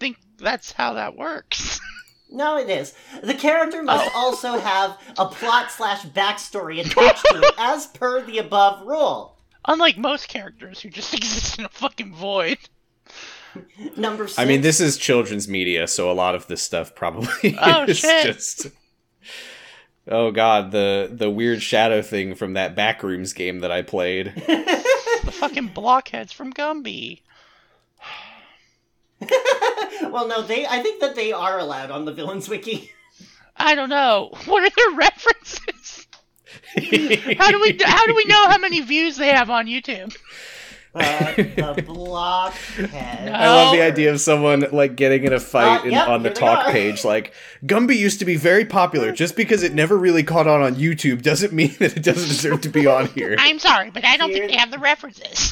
think 0.00 0.16
that's 0.38 0.72
how 0.72 0.94
that 0.94 1.16
works. 1.16 1.80
No, 2.34 2.56
it 2.56 2.70
is. 2.70 2.94
The 3.22 3.34
character 3.34 3.82
must 3.82 4.10
also 4.14 4.58
have 4.58 4.98
a 5.18 5.26
plot 5.26 5.70
slash 5.70 6.00
backstory 6.06 6.80
attached 6.80 7.26
to 7.26 7.40
it, 7.42 7.54
as 7.58 7.88
per 7.88 8.22
the 8.22 8.38
above 8.38 8.86
rule. 8.86 9.36
Unlike 9.68 9.98
most 9.98 10.28
characters 10.28 10.80
who 10.80 10.88
just 10.88 11.12
exist 11.18 11.58
in 11.58 11.66
a 11.66 11.68
fucking 11.68 12.14
void. 12.14 12.56
Number 13.96 14.26
six. 14.28 14.38
I 14.38 14.44
mean, 14.44 14.60
this 14.62 14.80
is 14.80 14.96
children's 14.96 15.48
media, 15.48 15.86
so 15.86 16.10
a 16.10 16.14
lot 16.14 16.34
of 16.34 16.46
this 16.46 16.62
stuff 16.62 16.94
probably 16.94 17.56
Oh, 17.60 17.84
is 17.84 17.98
shit. 17.98 18.24
just. 18.24 18.68
Oh 20.08 20.30
god, 20.30 20.72
the 20.72 21.08
the 21.12 21.30
weird 21.30 21.62
shadow 21.62 22.02
thing 22.02 22.34
from 22.34 22.54
that 22.54 22.74
Backrooms 22.74 23.34
game 23.34 23.60
that 23.60 23.70
I 23.70 23.82
played. 23.82 24.32
The 25.24 25.30
fucking 25.30 25.68
blockheads 25.68 26.32
from 26.32 26.52
Gumby. 26.52 27.20
well, 30.10 30.26
no, 30.26 30.42
they. 30.42 30.66
I 30.66 30.80
think 30.82 31.00
that 31.00 31.14
they 31.14 31.32
are 31.32 31.58
allowed 31.60 31.92
on 31.92 32.04
the 32.06 32.12
villains 32.12 32.48
wiki. 32.48 32.90
I 33.56 33.74
don't 33.76 33.88
know. 33.88 34.32
What 34.46 34.64
are 34.64 34.70
their 34.74 34.96
references? 34.98 36.08
How 37.38 37.50
do 37.52 37.60
we 37.60 37.78
how 37.84 38.06
do 38.06 38.14
we 38.16 38.24
know 38.24 38.48
how 38.48 38.58
many 38.58 38.80
views 38.80 39.16
they 39.16 39.28
have 39.28 39.48
on 39.50 39.66
YouTube? 39.66 40.16
Uh, 40.94 41.32
the 41.36 41.82
blockhead. 41.86 43.26
No. 43.26 43.32
I 43.32 43.46
love 43.48 43.72
the 43.72 43.80
idea 43.82 44.12
of 44.12 44.20
someone 44.20 44.66
like 44.72 44.94
getting 44.96 45.24
in 45.24 45.32
a 45.32 45.40
fight 45.40 45.80
Uh, 45.80 45.84
in, 45.84 45.90
yep, 45.92 46.08
on 46.08 46.22
the 46.22 46.30
talk 46.30 46.66
are. 46.66 46.72
page. 46.72 47.04
Like 47.04 47.32
Gumby 47.64 47.96
used 47.96 48.18
to 48.18 48.24
be 48.24 48.36
very 48.36 48.64
popular. 48.64 49.10
Just 49.12 49.34
because 49.36 49.62
it 49.62 49.72
never 49.74 49.96
really 49.96 50.22
caught 50.22 50.46
on 50.46 50.60
on 50.62 50.74
YouTube 50.74 51.22
doesn't 51.22 51.52
mean 51.52 51.74
that 51.78 51.96
it 51.96 52.02
doesn't 52.02 52.28
deserve 52.28 52.60
to 52.62 52.68
be 52.68 52.86
on 52.86 53.06
here. 53.08 53.36
I'm 53.38 53.58
sorry, 53.58 53.90
but 53.90 54.04
I 54.04 54.16
don't 54.16 54.30
Here- 54.30 54.40
think 54.40 54.50
they 54.52 54.58
have 54.58 54.70
the 54.70 54.78
references. 54.78 55.50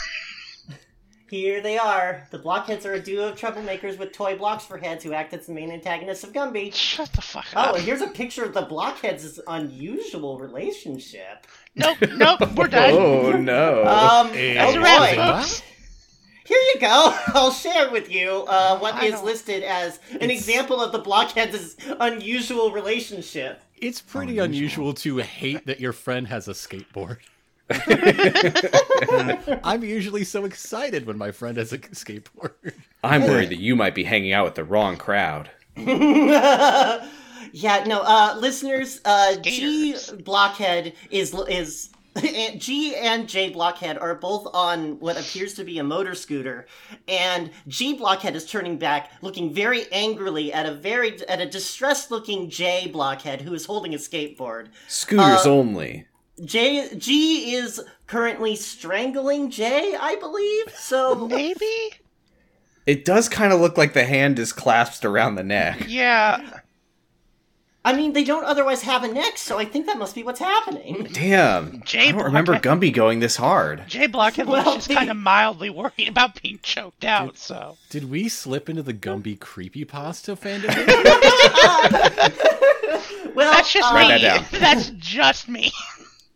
Here 1.30 1.60
they 1.60 1.78
are. 1.78 2.26
The 2.32 2.38
blockheads 2.38 2.84
are 2.84 2.94
a 2.94 3.00
duo 3.00 3.28
of 3.28 3.38
troublemakers 3.38 3.96
with 3.96 4.10
toy 4.12 4.37
blocks 4.37 4.64
for 4.64 4.78
heads 4.78 5.04
who 5.04 5.12
act 5.12 5.32
as 5.32 5.46
the 5.46 5.52
main 5.52 5.70
antagonists 5.70 6.25
of 6.25 6.32
Gumby. 6.32 6.75
Shut 6.75 7.12
the 7.12 7.22
fuck 7.22 7.46
Oh, 7.54 7.60
up. 7.60 7.75
and 7.76 7.84
here's 7.84 8.00
a 8.00 8.08
picture 8.08 8.44
of 8.44 8.52
the 8.52 8.62
blockheads' 8.62 9.38
unusual 9.46 10.38
relationship. 10.40 11.46
Nope, 11.76 11.99
nope, 12.16 12.40
we're 12.56 12.66
done. 12.66 12.90
Oh 12.94 13.30
no! 13.32 13.80
Um, 13.87 14.32
That's 14.32 14.75
oh 14.76 14.80
a 14.80 14.82
wrap, 14.82 15.10
boy. 15.10 15.14
folks. 15.38 15.62
Here 16.46 16.58
you 16.75 16.80
go. 16.80 17.16
I'll 17.28 17.52
share 17.52 17.92
with 17.92 18.10
you 18.10 18.44
uh, 18.49 18.78
what 18.80 18.94
I 18.96 19.04
is 19.06 19.12
don't- 19.12 19.25
listed 19.25 19.62
as 19.62 20.00
an 20.20 20.32
example 20.32 20.80
of 20.82 20.90
the 20.90 20.99
blockheads' 20.99 21.76
unusual 22.00 22.72
relationship. 22.72 23.62
It's 23.76 24.00
pretty 24.00 24.38
unusual 24.38 24.92
to 24.94 25.18
hate 25.18 25.64
that 25.66 25.78
your 25.78 25.92
friend 25.92 26.26
has 26.26 26.49
a 26.49 26.52
skateboard. 26.52 27.18
I'm 29.64 29.84
usually 29.84 30.24
so 30.24 30.44
excited 30.44 31.06
when 31.06 31.16
my 31.16 31.30
friend 31.30 31.56
has 31.56 31.72
a 31.72 31.78
skateboard. 31.78 32.72
I'm 33.04 33.22
worried 33.22 33.48
that 33.50 33.60
you 33.60 33.76
might 33.76 33.94
be 33.94 34.04
hanging 34.04 34.32
out 34.32 34.44
with 34.44 34.54
the 34.56 34.64
wrong 34.64 34.96
crowd. 34.96 35.50
yeah, 35.76 37.04
no, 37.86 38.00
uh, 38.00 38.36
listeners, 38.38 39.00
uh, 39.04 39.36
G 39.36 39.94
Blockhead 40.24 40.94
is 41.10 41.32
is 41.48 41.90
G 42.56 42.96
and 42.96 43.28
J 43.28 43.50
Blockhead 43.50 43.96
are 43.96 44.16
both 44.16 44.48
on 44.52 44.98
what 44.98 45.18
appears 45.18 45.54
to 45.54 45.64
be 45.64 45.78
a 45.78 45.84
motor 45.84 46.14
scooter, 46.14 46.66
and 47.06 47.50
G 47.68 47.94
Blockhead 47.94 48.34
is 48.34 48.44
turning 48.44 48.78
back, 48.78 49.12
looking 49.22 49.54
very 49.54 49.90
angrily 49.92 50.52
at 50.52 50.66
a 50.66 50.74
very 50.74 51.24
at 51.28 51.40
a 51.40 51.46
distressed 51.46 52.10
looking 52.10 52.50
J 52.50 52.88
Blockhead 52.88 53.42
who 53.42 53.54
is 53.54 53.64
holding 53.64 53.94
a 53.94 53.98
skateboard. 53.98 54.68
Scooters 54.88 55.46
Uh, 55.46 55.50
only. 55.50 56.06
J 56.44 56.94
G 56.97 57.54
is 57.54 57.80
currently 58.06 58.56
strangling 58.56 59.50
J, 59.50 59.94
I 59.94 60.16
believe. 60.16 60.75
So 60.76 61.26
Maybe? 61.28 61.90
It 62.87 63.04
does 63.04 63.28
kind 63.28 63.52
of 63.52 63.61
look 63.61 63.76
like 63.76 63.92
the 63.92 64.04
hand 64.04 64.38
is 64.38 64.52
clasped 64.52 65.04
around 65.04 65.35
the 65.37 65.44
neck. 65.44 65.85
Yeah. 65.87 66.61
I 67.82 67.94
mean, 67.94 68.12
they 68.12 68.25
don't 68.25 68.44
otherwise 68.44 68.82
have 68.82 69.04
a 69.04 69.09
neck, 69.09 69.38
so 69.38 69.59
I 69.59 69.64
think 69.64 69.87
that 69.87 69.97
must 69.97 70.14
be 70.14 70.23
what's 70.23 70.38
happening. 70.40 71.09
Damn. 71.12 71.82
Jay 71.85 72.09
I 72.09 72.12
don't 72.12 72.25
remember 72.25 72.52
Blockhead- 72.52 72.80
Gumby 72.80 72.92
going 72.92 73.20
this 73.20 73.37
hard. 73.37 73.85
Jay 73.87 74.06
Blockhead 74.06 74.49
looks 74.49 74.66
Well, 74.66 74.75
just 74.75 74.88
the- 74.88 74.94
kind 74.97 75.11
of 75.11 75.16
mildly 75.16 75.70
worried 75.70 76.09
about 76.09 76.40
being 76.42 76.59
choked 76.62 77.04
out, 77.04 77.38
so. 77.38 77.78
Did 77.88 78.11
we 78.11 78.28
slip 78.28 78.68
into 78.68 78.82
the 78.82 78.92
Gumby 78.92 79.38
creepypasta 79.38 80.37
fandom? 80.38 80.75
Well, 83.35 83.52
That's 83.52 83.73
just 83.73 83.90
uh, 83.90 83.94
me. 83.94 84.23
That. 84.23 84.49
That's 84.52 84.90
just 84.90 85.49
me. 85.49 85.73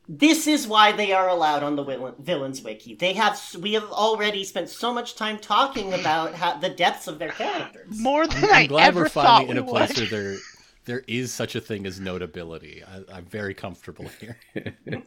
This 0.07 0.47
is 0.47 0.67
why 0.67 0.93
they 0.93 1.13
are 1.13 1.31
allowed 1.31 1.63
on 1.63 1.77
the 1.77 2.15
villains 2.19 2.63
wiki. 2.63 2.95
They 2.95 3.15
have 3.15 3.41
we 3.59 3.73
have 3.73 3.85
already 3.91 4.45
spent 4.45 4.69
so 4.69 4.93
much 4.93 5.15
time 5.17 5.39
talking 5.39 5.95
about 5.95 6.35
how, 6.35 6.59
the 6.59 6.69
depths 6.69 7.09
of 7.09 7.19
their 7.19 7.31
characters. 7.31 7.99
More 7.99 8.27
than 8.27 8.45
I 8.45 8.61
I'm 8.63 8.67
glad 8.67 8.89
ever 8.89 9.01
we're 9.01 9.09
thought 9.09 9.25
finally 9.27 9.45
we 9.47 9.51
in 9.53 9.59
a 9.59 9.65
place 9.71 9.97
where 9.97 10.07
there 10.07 10.37
there 10.85 11.05
is 11.07 11.33
such 11.33 11.55
a 11.57 11.61
thing 11.63 11.87
as 11.87 12.01
notability. 12.01 12.83
I, 12.87 13.17
I'm 13.17 13.25
very 13.25 13.55
comfortable 13.55 14.11
here. 14.21 14.37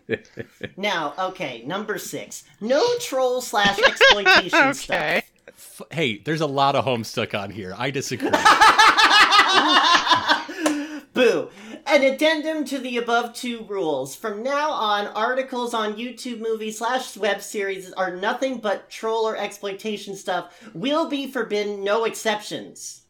Now, 0.79 1.13
okay, 1.19 1.63
number 1.65 1.97
six. 1.99 2.43
No 2.61 2.83
troll 2.99 3.41
slash 3.41 3.77
exploitation 3.79 4.59
Okay. 4.59 4.73
stuff. 4.73 5.23
F- 5.47 5.81
hey, 5.91 6.17
there's 6.17 6.41
a 6.41 6.47
lot 6.47 6.75
of 6.75 6.85
Homestuck 6.85 7.37
on 7.39 7.49
here. 7.51 7.73
I 7.77 7.89
disagree. 7.91 8.29
Boo. 11.13 11.49
An 11.89 12.03
addendum 12.03 12.65
to 12.65 12.79
the 12.79 12.97
above 12.97 13.33
two 13.33 13.63
rules. 13.63 14.13
From 14.13 14.43
now 14.43 14.71
on, 14.71 15.07
articles 15.07 15.73
on 15.73 15.95
YouTube 15.95 16.39
movie 16.39 16.71
slash 16.71 17.15
web 17.15 17.41
series 17.41 17.93
are 17.93 18.13
nothing 18.13 18.57
but 18.57 18.89
troll 18.89 19.25
or 19.25 19.37
exploitation 19.37 20.17
stuff. 20.17 20.69
Will 20.73 21.07
be 21.07 21.31
forbidden, 21.31 21.85
no 21.85 22.03
exceptions. 22.03 23.03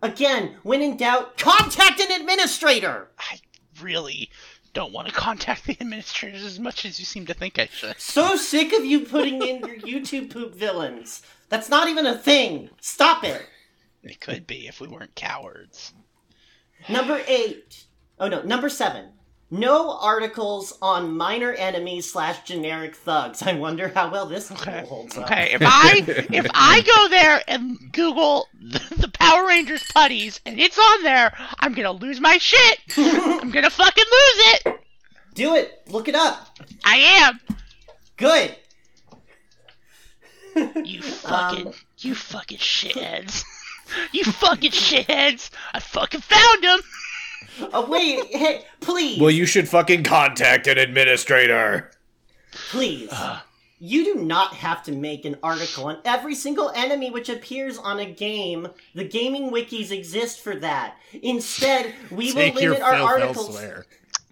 Again, 0.00 0.58
when 0.62 0.80
in 0.80 0.96
doubt, 0.96 1.36
contact 1.38 2.00
an 2.00 2.20
administrator! 2.20 3.10
I 3.18 3.40
really 3.80 4.30
don't 4.74 4.92
want 4.92 5.08
to 5.08 5.14
contact 5.14 5.64
the 5.66 5.76
administrators 5.80 6.44
as 6.44 6.60
much 6.60 6.84
as 6.84 7.00
you 7.00 7.04
seem 7.04 7.26
to 7.26 7.34
think 7.34 7.58
I 7.58 7.66
should. 7.66 7.98
So 7.98 8.36
sick 8.36 8.72
of 8.72 8.84
you 8.84 9.00
putting 9.00 9.42
in 9.42 9.58
your 9.58 9.76
YouTube 9.78 10.32
poop 10.32 10.54
villains. 10.54 11.22
That's 11.48 11.68
not 11.68 11.88
even 11.88 12.06
a 12.06 12.16
thing. 12.16 12.70
Stop 12.80 13.24
it. 13.24 13.44
It 14.04 14.20
could 14.20 14.46
be 14.46 14.68
if 14.68 14.80
we 14.80 14.86
weren't 14.86 15.16
cowards. 15.16 15.92
Number 16.88 17.20
eight. 17.26 17.84
Oh 18.18 18.28
no, 18.28 18.42
number 18.42 18.68
seven. 18.68 19.06
No 19.50 19.98
articles 19.98 20.78
on 20.80 21.14
minor 21.14 21.52
enemies 21.52 22.10
slash 22.10 22.42
generic 22.44 22.96
thugs. 22.96 23.42
I 23.42 23.52
wonder 23.52 23.88
how 23.88 24.10
well 24.10 24.24
this 24.24 24.50
Okay. 24.50 24.82
holds 24.88 25.18
up. 25.18 25.24
Okay, 25.24 25.52
if 25.52 25.60
I 25.64 26.04
if 26.32 26.46
I 26.54 26.80
go 26.80 27.08
there 27.08 27.42
and 27.46 27.78
Google 27.92 28.46
the, 28.58 28.80
the 28.96 29.08
Power 29.08 29.46
Rangers 29.46 29.84
putties 29.94 30.40
and 30.46 30.58
it's 30.58 30.78
on 30.78 31.02
there, 31.02 31.36
I'm 31.60 31.74
gonna 31.74 31.92
lose 31.92 32.18
my 32.20 32.38
shit. 32.38 32.78
I'm 32.96 33.50
gonna 33.50 33.68
fucking 33.70 34.04
lose 34.04 34.44
it. 34.64 34.80
Do 35.34 35.54
it. 35.54 35.82
Look 35.88 36.08
it 36.08 36.14
up. 36.14 36.48
I 36.84 36.96
am. 36.96 37.40
Good. 38.16 38.56
You 40.84 41.00
fucking 41.02 41.68
Um, 41.68 41.74
you 41.98 42.14
fucking 42.14 42.58
shitheads. 42.58 43.42
You 44.12 44.24
fucking 44.24 44.70
shitheads. 44.72 45.50
I 45.72 45.80
fucking 45.80 46.20
found 46.20 46.62
them. 46.64 46.80
Oh 47.72 47.86
wait, 47.88 48.24
hey, 48.30 48.64
please, 48.80 49.20
Well, 49.20 49.30
you 49.30 49.44
should 49.46 49.68
fucking 49.68 50.04
contact 50.04 50.66
an 50.66 50.78
administrator. 50.78 51.90
please. 52.70 53.12
You 53.84 54.04
do 54.04 54.14
not 54.22 54.54
have 54.54 54.84
to 54.84 54.92
make 54.92 55.24
an 55.24 55.36
article 55.42 55.86
on 55.86 55.98
every 56.04 56.36
single 56.36 56.70
enemy 56.76 57.10
which 57.10 57.28
appears 57.28 57.78
on 57.78 57.98
a 57.98 58.06
game. 58.06 58.68
The 58.94 59.02
gaming 59.02 59.50
wikis 59.50 59.90
exist 59.90 60.38
for 60.40 60.54
that. 60.60 60.98
Instead, 61.20 61.92
we 62.12 62.32
will 62.32 62.52
limit 62.52 62.80
our 62.80 62.94
articles. 62.94 63.48
elsewhere. 63.48 63.86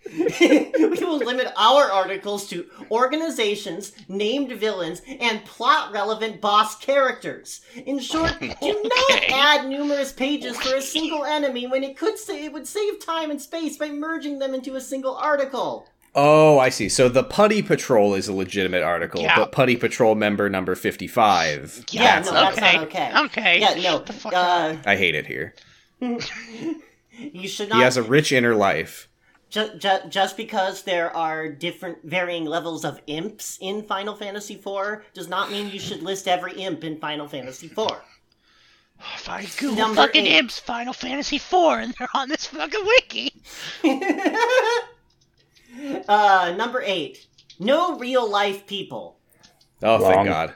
we 0.19 0.71
will 1.01 1.19
limit 1.19 1.53
our 1.57 1.91
articles 1.91 2.49
to 2.49 2.67
organizations, 2.91 3.93
named 4.09 4.53
villains, 4.53 5.03
and 5.21 5.45
plot 5.45 5.93
relevant 5.93 6.41
boss 6.41 6.77
characters. 6.79 7.61
In 7.87 7.99
short, 7.99 8.39
do 8.41 8.91
not 9.11 9.23
add 9.29 9.69
numerous 9.69 10.13
pages 10.13 10.57
for 10.57 10.77
a 10.77 10.83
single 10.83 11.25
enemy 11.25 11.67
when 11.67 11.85
it 11.85 11.97
could 11.97 12.19
say 12.19 12.45
it 12.45 12.53
would 12.53 12.67
save 12.67 13.05
time 13.05 13.31
and 13.31 13.41
space 13.41 13.77
by 13.77 13.91
merging 13.91 14.39
them 14.39 14.55
into 14.55 14.75
a 14.75 14.81
single 14.81 15.17
article. 15.17 15.87
Oh, 16.15 16.59
I 16.59 16.71
see. 16.71 16.89
So 16.89 17.09
the 17.09 17.23
Putty 17.23 17.63
Patrol 17.63 18.15
is 18.15 18.27
a 18.27 18.33
legitimate 18.33 18.83
article, 18.83 19.23
Yeah. 19.23 19.37
but 19.37 19.53
Putty 19.53 19.77
Patrol 19.77 20.17
member 20.17 20.49
number 20.51 20.75
55. 20.75 21.85
Yeah, 21.91 22.03
that's 22.21 22.29
no, 22.29 22.35
that's 22.35 22.59
okay. 22.59 22.73
not 22.77 22.85
okay. 22.87 23.13
Okay. 23.27 23.61
Yeah, 23.61 23.75
no. 23.91 23.99
The 24.01 24.13
fuck. 24.13 24.33
Uh, 24.35 24.77
I 24.85 24.97
hate 24.97 25.15
it 25.15 25.27
here. 25.27 25.55
you 26.01 27.47
should 27.47 27.73
He 27.73 27.81
has 27.81 27.97
a 27.97 28.03
rich 28.03 28.33
inner 28.33 28.55
life. 28.57 29.09
Ju- 29.51 29.75
ju- 29.79 30.09
just 30.09 30.37
because 30.37 30.83
there 30.83 31.15
are 31.15 31.49
different 31.49 31.99
varying 32.05 32.45
levels 32.47 32.85
of 32.85 33.01
imps 33.07 33.59
in 33.61 33.83
Final 33.83 34.15
Fantasy 34.17 34.55
IV 34.55 35.03
does 35.13 35.29
not 35.29 35.51
mean 35.51 35.71
you 35.71 35.79
should 35.79 36.03
list 36.03 36.27
every 36.29 36.53
imp 36.55 36.85
in 36.85 36.99
Final 36.99 37.29
Fantasy 37.29 37.67
IV. 37.67 37.91
If 39.15 39.29
I 39.29 39.47
Google 39.59 39.77
Number 39.77 39.97
fucking 40.03 40.27
eight. 40.27 40.37
imps 40.37 40.59
Final 40.59 40.93
Fantasy 40.93 41.37
IV 41.37 41.53
and 41.55 41.95
they're 41.99 42.09
on 42.15 42.29
this 42.29 42.47
fucking 42.47 42.85
wiki. 42.85 43.33
Uh, 46.09 46.53
number 46.57 46.83
eight. 46.85 47.27
No 47.59 47.97
real 47.97 48.29
life 48.29 48.67
people. 48.67 49.19
Oh, 49.83 50.01
Wrong. 50.01 50.13
thank 50.13 50.29
God. 50.29 50.55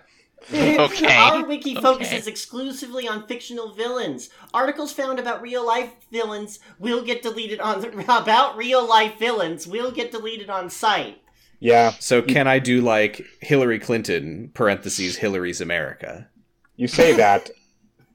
Okay. 0.53 1.17
Our 1.17 1.47
wiki 1.47 1.73
Okay. 1.73 1.81
focuses 1.81 2.27
exclusively 2.27 3.09
on 3.09 3.27
fictional 3.27 3.75
villains. 3.75 4.29
Articles 4.53 4.93
found 4.93 5.19
about 5.19 5.41
real 5.43 5.67
life 5.67 5.91
villains 6.13 6.59
will 6.79 7.03
get 7.03 7.23
deleted 7.23 7.61
on 7.61 7.83
about 8.09 8.57
real 8.57 8.87
life 8.87 9.19
villains 9.19 9.67
will 9.67 9.91
get 9.91 10.13
deleted 10.13 10.51
on 10.51 10.69
site. 10.71 11.19
Yeah, 11.61 11.93
So 11.99 12.21
can 12.21 12.47
I 12.47 12.59
do 12.59 12.83
like 12.83 13.25
Hillary 13.41 13.79
Clinton, 13.79 14.51
parentheses, 14.53 15.17
Hillary's 15.17 15.63
America? 15.63 16.29
you 16.77 16.89
say 16.89 17.15
that. 17.15 17.49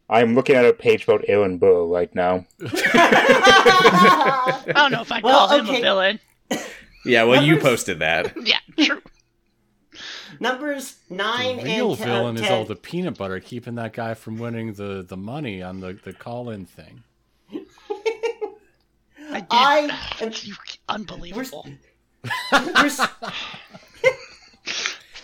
I'm 0.07 0.35
looking 0.35 0.55
at 0.55 0.65
a 0.65 0.73
page 0.73 1.05
about 1.05 1.23
Aaron 1.27 1.57
Burr 1.57 1.83
right 1.85 2.13
now. 2.13 2.45
I 2.63 4.63
don't 4.75 4.91
know 4.91 5.01
if 5.01 5.11
I'd 5.11 5.23
Well, 5.23 5.47
call 5.47 5.59
him 5.59 5.69
a 5.69 5.81
villain. 5.81 6.19
Yeah, 7.05 7.23
well, 7.23 7.43
you 7.43 7.57
posted 7.59 7.99
that. 7.99 8.33
Yeah, 8.45 8.59
true. 8.77 9.01
Numbers 10.39 10.95
nine 11.09 11.57
The 11.57 11.63
real 11.63 11.89
and 11.89 11.97
te- 11.97 12.03
uh, 12.03 12.07
villain 12.07 12.37
is 12.37 12.49
all 12.49 12.65
the 12.65 12.75
peanut 12.75 13.17
butter 13.17 13.39
keeping 13.39 13.75
that 13.75 13.93
guy 13.93 14.13
from 14.13 14.37
winning 14.37 14.73
the, 14.73 15.03
the 15.07 15.17
money 15.17 15.61
on 15.61 15.79
the, 15.81 15.93
the 16.03 16.13
call 16.13 16.49
in 16.49 16.65
thing. 16.65 17.03
I 19.31 19.41
did. 19.41 19.47
I 19.51 20.15
am- 20.21 20.31
You, 20.43 20.55
unbelievable. 20.87 21.67
We're 22.51 22.85
s- 22.85 22.97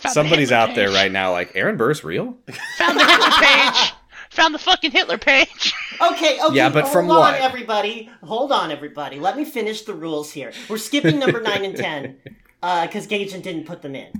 Found 0.00 0.02
the 0.02 0.08
Somebody's 0.10 0.50
Hitler 0.50 0.62
out 0.68 0.74
there 0.74 0.90
right 0.90 1.10
now 1.10 1.32
like, 1.32 1.52
Aaron 1.56 1.76
Burr's 1.76 2.04
real? 2.04 2.36
Found 2.78 3.00
the 3.00 3.04
Hitler 3.04 3.30
page. 3.30 3.92
Found 4.30 4.54
the 4.54 4.58
fucking 4.58 4.90
Hitler 4.90 5.18
page. 5.18 5.72
Okay, 6.00 6.38
okay. 6.42 6.54
Yeah, 6.54 6.68
but 6.68 6.82
hold 6.84 6.92
from 6.92 7.10
on, 7.10 7.18
what? 7.20 7.40
everybody. 7.40 8.10
Hold 8.22 8.52
on, 8.52 8.70
everybody. 8.70 9.18
Let 9.18 9.36
me 9.36 9.44
finish 9.46 9.82
the 9.82 9.94
rules 9.94 10.30
here. 10.30 10.52
We're 10.68 10.76
skipping 10.78 11.18
number 11.18 11.40
nine 11.40 11.64
and 11.64 11.74
ten 11.76 12.18
uh, 12.62 12.86
because 12.86 13.06
Gaijin 13.06 13.42
didn't 13.42 13.64
put 13.64 13.80
them 13.82 13.94
in. 13.96 14.12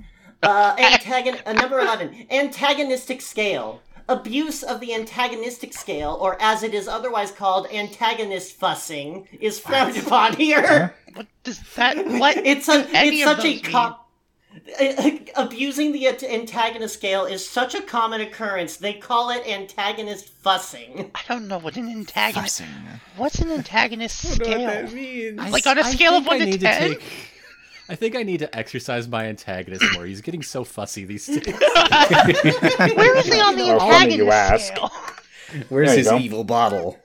Uh, 0.43 0.75
antagon- 0.75 1.41
uh, 1.45 1.53
number 1.53 1.79
eleven. 1.79 2.25
Antagonistic 2.29 3.21
scale. 3.21 3.81
Abuse 4.09 4.63
of 4.63 4.79
the 4.79 4.93
antagonistic 4.93 5.73
scale, 5.73 6.17
or 6.21 6.37
as 6.41 6.63
it 6.63 6.73
is 6.73 6.87
otherwise 6.87 7.29
called, 7.31 7.67
antagonist 7.73 8.53
fussing, 8.53 9.27
is 9.41 9.59
frowned 9.59 9.97
upon 9.97 10.33
here. 10.37 10.95
What 11.13 11.27
does 11.43 11.59
that? 11.75 11.97
What? 12.07 12.37
It's 12.45 12.69
a, 12.69 12.87
any 12.95 13.17
it's 13.21 13.25
such 13.25 13.39
a 13.39 13.41
those 13.41 13.63
mean? 13.63 13.63
com- 13.63 13.95
abusing 15.35 15.91
the 15.91 16.07
antagonist 16.07 16.93
scale 16.95 17.25
is 17.25 17.47
such 17.47 17.75
a 17.75 17.81
common 17.81 18.21
occurrence. 18.21 18.77
They 18.77 18.93
call 18.93 19.29
it 19.29 19.45
antagonist 19.47 20.29
fussing. 20.29 21.11
I 21.13 21.19
don't 21.27 21.47
know 21.47 21.57
what 21.59 21.75
an 21.77 21.89
antagonist. 21.89 22.59
Fussing. 22.61 22.73
What's 23.17 23.39
an 23.39 23.51
antagonist 23.51 24.19
scale? 24.35 24.87
means. 24.91 25.37
Like 25.51 25.67
on 25.67 25.77
a 25.77 25.81
s- 25.81 25.87
I 25.87 25.91
scale 25.93 26.13
of 26.13 26.23
think 26.23 26.27
one 26.27 26.41
I 26.41 26.45
to 26.45 26.51
need 26.51 26.61
10? 26.61 26.89
take- 26.91 27.01
I 27.89 27.95
think 27.95 28.15
I 28.15 28.23
need 28.23 28.39
to 28.39 28.55
exercise 28.57 29.07
my 29.07 29.25
antagonist 29.25 29.83
more. 29.93 30.05
He's 30.05 30.21
getting 30.21 30.43
so 30.43 30.63
fussy 30.63 31.05
these 31.05 31.25
days. 31.27 31.45
Where 31.55 33.17
is 33.17 33.25
he 33.25 33.39
on 33.39 33.55
the 33.55 33.63
Well, 33.65 33.79
funny 33.79 34.15
you 34.15 34.29
antagonist 34.29 34.31
ask. 34.31 34.75
scale? 34.75 34.91
Where's 35.69 35.87
There 35.89 35.95
you 35.95 36.03
his 36.03 36.09
go. 36.09 36.17
evil 36.19 36.43
bottle? 36.43 36.97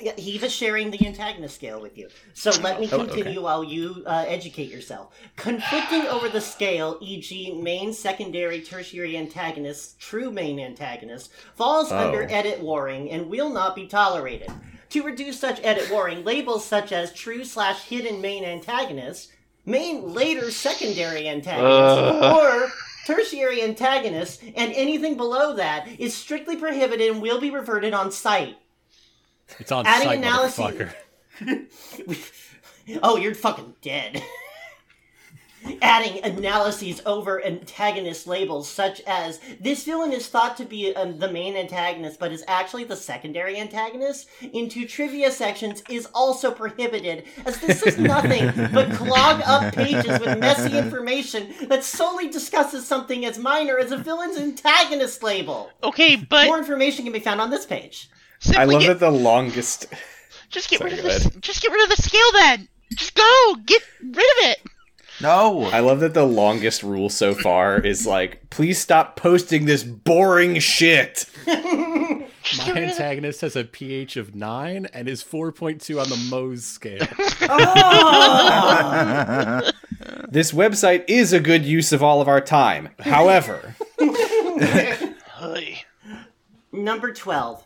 Yeah, 0.00 0.14
he 0.16 0.36
was 0.38 0.52
sharing 0.52 0.90
the 0.90 1.06
antagonist 1.06 1.54
scale 1.54 1.80
with 1.80 1.96
you. 1.96 2.08
So 2.34 2.50
let 2.60 2.80
me 2.80 2.88
Oh, 2.90 2.96
okay. 3.02 3.06
continue 3.14 3.42
while 3.42 3.62
you 3.62 4.02
uh, 4.04 4.24
educate 4.26 4.68
yourself. 4.68 5.14
Conflicting 5.36 6.02
over 6.08 6.28
the 6.28 6.40
scale, 6.40 6.98
e.g., 7.00 7.52
main, 7.62 7.92
secondary, 7.92 8.60
tertiary 8.62 9.16
antagonist, 9.16 10.00
true 10.00 10.32
main 10.32 10.58
antagonist, 10.58 11.30
falls 11.54 11.92
Oh. 11.92 11.96
under 11.98 12.26
edit 12.28 12.60
warring 12.60 13.10
and 13.12 13.28
will 13.30 13.50
not 13.50 13.76
be 13.76 13.86
tolerated. 13.86 14.50
To 14.92 15.02
reduce 15.02 15.40
such 15.40 15.58
edit 15.62 15.90
warring, 15.90 16.22
labels 16.22 16.66
such 16.66 16.92
as 16.92 17.12
true 17.14 17.44
slash 17.44 17.84
hidden 17.84 18.20
main 18.20 18.44
antagonist, 18.44 19.32
main 19.64 20.12
later 20.12 20.50
secondary 20.50 21.28
antagonist, 21.28 22.22
or 22.22 22.70
tertiary 23.06 23.62
antagonist, 23.62 24.42
and 24.54 24.70
anything 24.74 25.16
below 25.16 25.54
that 25.56 25.88
is 25.98 26.14
strictly 26.14 26.56
prohibited 26.56 27.10
and 27.10 27.22
will 27.22 27.40
be 27.40 27.50
reverted 27.50 27.94
on 27.94 28.12
site. 28.12 28.56
It's 29.58 29.72
on 29.72 29.86
Adding 29.86 30.08
site, 30.08 30.18
analysis- 30.18 30.92
motherfucker. 31.40 32.28
Oh, 33.02 33.16
you're 33.16 33.34
fucking 33.34 33.74
dead. 33.80 34.20
Adding 35.80 36.24
analyses 36.24 37.00
over 37.06 37.44
antagonist 37.44 38.26
labels 38.26 38.68
such 38.68 39.00
as 39.06 39.38
this 39.60 39.84
villain 39.84 40.12
is 40.12 40.26
thought 40.26 40.56
to 40.56 40.64
be 40.64 40.94
um, 40.96 41.18
the 41.18 41.30
main 41.30 41.56
antagonist 41.56 42.18
but 42.18 42.32
is 42.32 42.44
actually 42.48 42.84
the 42.84 42.96
secondary 42.96 43.56
antagonist 43.58 44.28
into 44.52 44.86
trivia 44.86 45.30
sections 45.30 45.82
is 45.88 46.06
also 46.14 46.50
prohibited 46.50 47.24
as 47.46 47.58
this 47.60 47.82
is 47.82 47.98
nothing 47.98 48.50
but 48.72 48.90
clog 48.92 49.40
up 49.44 49.72
pages 49.74 50.18
with 50.20 50.38
messy 50.38 50.76
information 50.76 51.54
that 51.68 51.84
solely 51.84 52.28
discusses 52.28 52.86
something 52.86 53.24
as 53.24 53.38
minor 53.38 53.78
as 53.78 53.92
a 53.92 53.96
villain's 53.96 54.38
antagonist 54.38 55.22
label. 55.22 55.70
Okay, 55.82 56.16
but 56.16 56.46
More 56.46 56.58
information 56.58 57.04
can 57.04 57.12
be 57.12 57.20
found 57.20 57.40
on 57.40 57.50
this 57.50 57.66
page. 57.66 58.08
simply 58.40 58.60
I 58.60 58.64
love 58.64 58.82
get, 58.82 58.98
that 58.98 59.00
the 59.00 59.10
longest. 59.10 59.86
just 60.48 60.68
get 60.70 60.78
Sorry, 60.78 60.90
rid 60.90 60.98
of 61.00 61.04
go 61.04 61.18
the 61.18 61.40
just 61.40 61.62
get 61.62 61.70
rid 61.70 61.82
of 61.84 61.96
the 61.96 62.02
scale 62.02 62.32
then. 62.32 62.68
Just 62.94 63.14
go 63.14 63.56
get 63.64 63.82
rid 64.02 64.10
of 64.16 64.50
it. 64.50 64.58
No. 65.20 65.64
I 65.64 65.80
love 65.80 66.00
that 66.00 66.14
the 66.14 66.24
longest 66.26 66.82
rule 66.82 67.08
so 67.08 67.34
far 67.34 67.78
is 67.78 68.06
like, 68.06 68.48
please 68.50 68.78
stop 68.80 69.16
posting 69.16 69.66
this 69.66 69.82
boring 69.84 70.58
shit. 70.58 71.26
My 71.46 71.54
get 71.54 71.66
rid 71.66 72.68
of 72.68 72.74
the- 72.74 72.80
antagonist 72.80 73.40
has 73.42 73.54
a 73.56 73.62
pH 73.64 74.16
of 74.16 74.34
9 74.34 74.86
and 74.92 75.08
is 75.08 75.22
4.2 75.22 76.00
on 76.00 76.08
the 76.08 76.16
Mohs 76.16 76.60
scale. 76.62 77.06
Oh. 78.64 79.70
This 80.28 80.50
website 80.52 81.04
is 81.08 81.32
a 81.32 81.38
good 81.40 81.64
use 81.64 81.92
of 81.92 82.02
all 82.02 82.20
of 82.22 82.26
our 82.28 82.40
time. 82.40 82.88
However, 83.00 83.76
Number 86.72 87.12
12. 87.12 87.64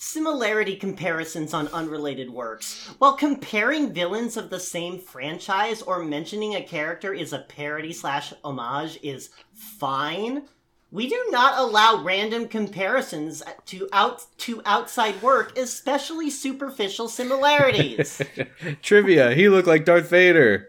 Similarity 0.00 0.76
comparisons 0.76 1.52
on 1.52 1.66
unrelated 1.68 2.30
works. 2.30 2.86
While 2.98 3.14
comparing 3.14 3.92
villains 3.92 4.36
of 4.36 4.48
the 4.48 4.60
same 4.60 5.00
franchise 5.00 5.82
or 5.82 6.04
mentioning 6.04 6.54
a 6.54 6.62
character 6.62 7.12
is 7.12 7.32
a 7.32 7.40
parody 7.40 7.92
slash 7.92 8.32
homage 8.44 9.00
is 9.02 9.30
fine, 9.52 10.44
we 10.92 11.08
do 11.08 11.26
not 11.30 11.58
allow 11.58 12.04
random 12.04 12.46
comparisons 12.46 13.42
to 13.66 13.88
out 13.92 14.24
to 14.38 14.62
outside 14.64 15.20
work, 15.20 15.58
especially 15.58 16.30
superficial 16.30 17.08
similarities. 17.08 18.22
trivia, 18.82 19.34
he 19.34 19.48
looked 19.48 19.66
like 19.66 19.84
Darth 19.84 20.10
Vader. 20.10 20.68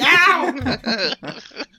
Ow! 0.00 0.76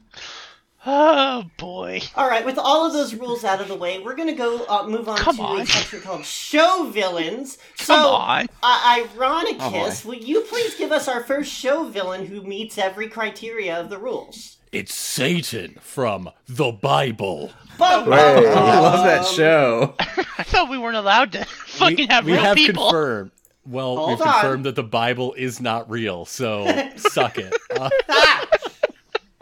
Oh 0.89 1.43
boy. 1.58 2.02
All 2.15 2.30
right, 2.30 2.45
with 2.45 2.58
all 2.58 2.86
of 2.88 2.93
those 2.93 3.13
rules 3.13 3.43
out 3.43 3.60
of 3.60 3.67
the 3.67 3.76
way, 3.76 4.00
we're 4.00 4.15
gonna 4.15 4.34
go 4.34 4.65
uh, 4.69 4.88
move 4.88 5.10
on 5.10 5.17
Come 5.17 5.36
to 5.36 5.41
on. 5.41 5.60
a 5.62 5.65
section 5.65 6.00
called 6.00 6.23
show 6.23 6.89
villains. 6.93 7.58
Come 7.78 7.86
so, 7.86 8.08
on. 8.10 8.45
Uh, 8.63 8.80
Oh, 8.80 9.08
Ironicus, 9.17 10.06
will 10.06 10.15
you 10.15 10.41
please 10.41 10.76
give 10.76 10.93
us 10.93 11.10
our 11.10 11.23
first 11.23 11.52
show 11.52 11.89
villain 11.89 12.26
who 12.28 12.41
meets 12.41 12.78
every 12.78 13.10
criteria 13.10 13.78
of 13.78 13.89
the 13.89 13.97
rules? 13.97 14.58
It's 14.71 14.93
Satan 14.93 15.78
from 15.82 16.30
the 16.47 16.71
Bible. 16.71 17.52
Bum, 17.78 18.12
I 18.13 18.39
love 18.39 19.04
that 19.06 19.26
show. 19.26 19.93
I 20.00 20.43
thought 20.43 20.69
we 20.69 20.78
weren't 20.78 20.95
allowed 20.97 21.34
to 21.34 21.43
fucking 21.67 21.97
we, 21.97 22.06
have 22.08 22.26
we 22.26 22.32
real 22.34 22.41
have 22.41 22.56
people. 22.56 22.84
confirmed. 22.86 23.32
Well, 23.65 23.97
Hold 23.97 24.10
we've 24.12 24.21
on. 24.21 24.34
confirmed 24.34 24.65
that 24.65 24.76
the 24.76 24.84
Bible 24.84 25.34
is 25.34 25.60
not 25.60 25.89
real, 25.89 26.23
so 26.23 26.65
suck 26.95 27.38
it. 27.38 27.54
Uh, 27.76 27.89
Ah! 28.10 28.47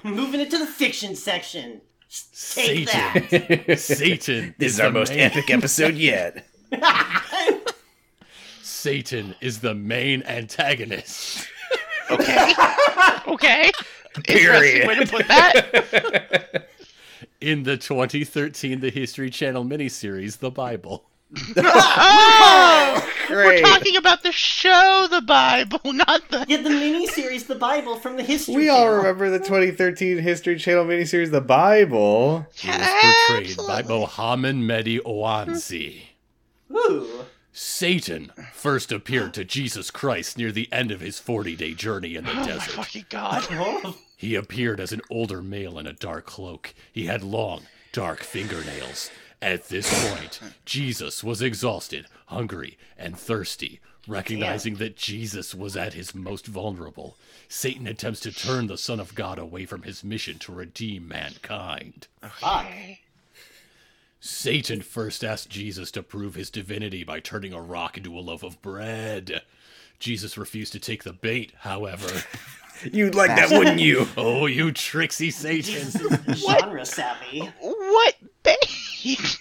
Moving 0.06 0.40
into 0.42 0.58
the 0.60 0.68
fiction 0.68 1.16
section. 1.16 1.82
Take 2.10 2.88
Satan. 2.90 3.24
that. 3.68 3.80
Satan 3.80 4.54
This 4.60 4.74
is 4.74 4.78
the 4.78 4.86
our 4.86 4.92
most 4.92 5.10
main- 5.10 5.20
epic 5.22 5.50
episode 5.50 5.96
yet. 5.96 6.46
Satan 8.62 9.34
is 9.42 9.60
the 9.62 9.74
main 9.74 10.22
antagonist. 10.24 11.48
Okay. 12.12 12.54
okay. 13.28 13.72
Period. 14.24 14.88
Way 14.88 14.96
to 15.04 15.08
put 15.08 15.28
that. 15.28 16.70
In 17.42 17.64
the 17.64 17.76
2013 17.78 18.80
The 18.82 18.92
History 18.92 19.30
Channel 19.32 19.66
miniseries, 19.66 20.38
The 20.38 20.52
Bible. 20.52 21.04
Oh, 21.58 23.12
we're 23.30 23.62
talking 23.62 23.96
about 23.96 24.24
the 24.24 24.32
show, 24.32 25.08
the 25.10 25.22
Bible, 25.22 25.80
not 25.86 26.30
the. 26.30 26.46
Yeah, 26.48 26.58
the 26.62 26.70
miniseries, 26.70 27.48
The 27.48 27.56
Bible 27.56 27.98
from 27.98 28.18
the 28.18 28.24
History 28.24 28.56
We 28.56 28.70
all 28.70 28.90
remember 28.90 29.30
the 29.30 29.40
2013 29.40 30.18
History 30.20 30.58
Channel 30.58 30.86
miniseries, 30.86 31.32
The 31.32 31.42
Bible. 31.42 32.46
He 32.54 32.68
was 32.68 32.78
portrayed 32.78 33.48
Absolutely. 33.52 33.66
by 33.68 33.82
Mohammed 33.88 34.56
Mehdi 34.56 35.00
Owanzi. 35.02 36.02
Ooh. 36.72 37.26
Satan 37.52 38.32
first 38.54 38.92
appeared 38.92 39.34
to 39.34 39.46
Jesus 39.46 39.90
Christ 39.90 40.38
near 40.38 40.52
the 40.52 40.68
end 40.74 40.92
of 40.92 41.00
his 41.00 41.20
40 41.20 41.56
day 41.56 41.74
journey 41.74 42.16
in 42.16 42.26
the 42.26 42.32
Oh 42.32 42.36
my 42.36 42.46
desert. 42.46 42.72
fucking 42.72 43.06
god. 43.10 43.46
Oh. 43.52 43.96
He 44.18 44.36
appeared 44.36 44.80
as 44.80 44.92
an 44.92 45.02
older 45.10 45.42
male 45.42 45.78
in 45.80 45.86
a 45.88 45.94
dark 45.94 46.26
cloak. 46.26 46.74
He 46.92 47.06
had 47.06 47.22
long, 47.24 47.64
dark 47.92 48.22
fingernails. 48.24 49.10
At 49.42 49.70
this 49.70 50.10
point, 50.10 50.40
Jesus 50.66 51.24
was 51.24 51.42
exhausted, 51.42 52.08
hungry, 52.28 52.78
and 52.98 53.18
thirsty. 53.18 53.80
Recognizing 54.08 54.76
that 54.76 54.98
Jesus 54.98 55.56
was 55.56 55.76
at 55.76 55.94
his 55.94 56.14
most 56.14 56.46
vulnerable, 56.46 57.18
Satan 57.50 57.88
attempts 57.88 58.20
to 58.22 58.32
turn 58.32 58.68
the 58.68 58.78
Son 58.78 59.00
of 59.00 59.16
God 59.16 59.40
away 59.40 59.66
from 59.66 59.82
his 59.82 60.04
mission 60.04 60.38
to 60.40 60.52
redeem 60.52 61.08
mankind. 61.08 62.08
Fuck. 62.22 62.68
Satan 64.20 64.82
first 64.82 65.24
asked 65.24 65.50
Jesus 65.50 65.92
to 65.92 66.04
prove 66.04 66.36
his 66.36 66.50
divinity 66.50 67.04
by 67.04 67.20
turning 67.20 67.54
a 67.54 67.62
rock 67.62 67.98
into 67.98 68.18
a 68.18 68.22
loaf 68.22 68.44
of 68.44 68.62
bread. 68.62 69.42
Jesus 70.00 70.38
refused 70.38 70.74
to 70.74 70.80
take 70.80 71.04
the 71.04 71.14
bait, 71.14 71.54
however. 71.60 72.24
You'd 72.84 73.16
like 73.16 73.30
that, 73.36 73.52
wouldn't 73.52 73.80
you? 73.80 74.08
Oh, 74.18 74.46
you 74.46 74.72
tricksy 74.72 75.32
Satan! 75.32 75.90
Genre 76.36 76.86
savvy. 76.86 77.40
What 77.60 78.16
bait? 78.44 79.38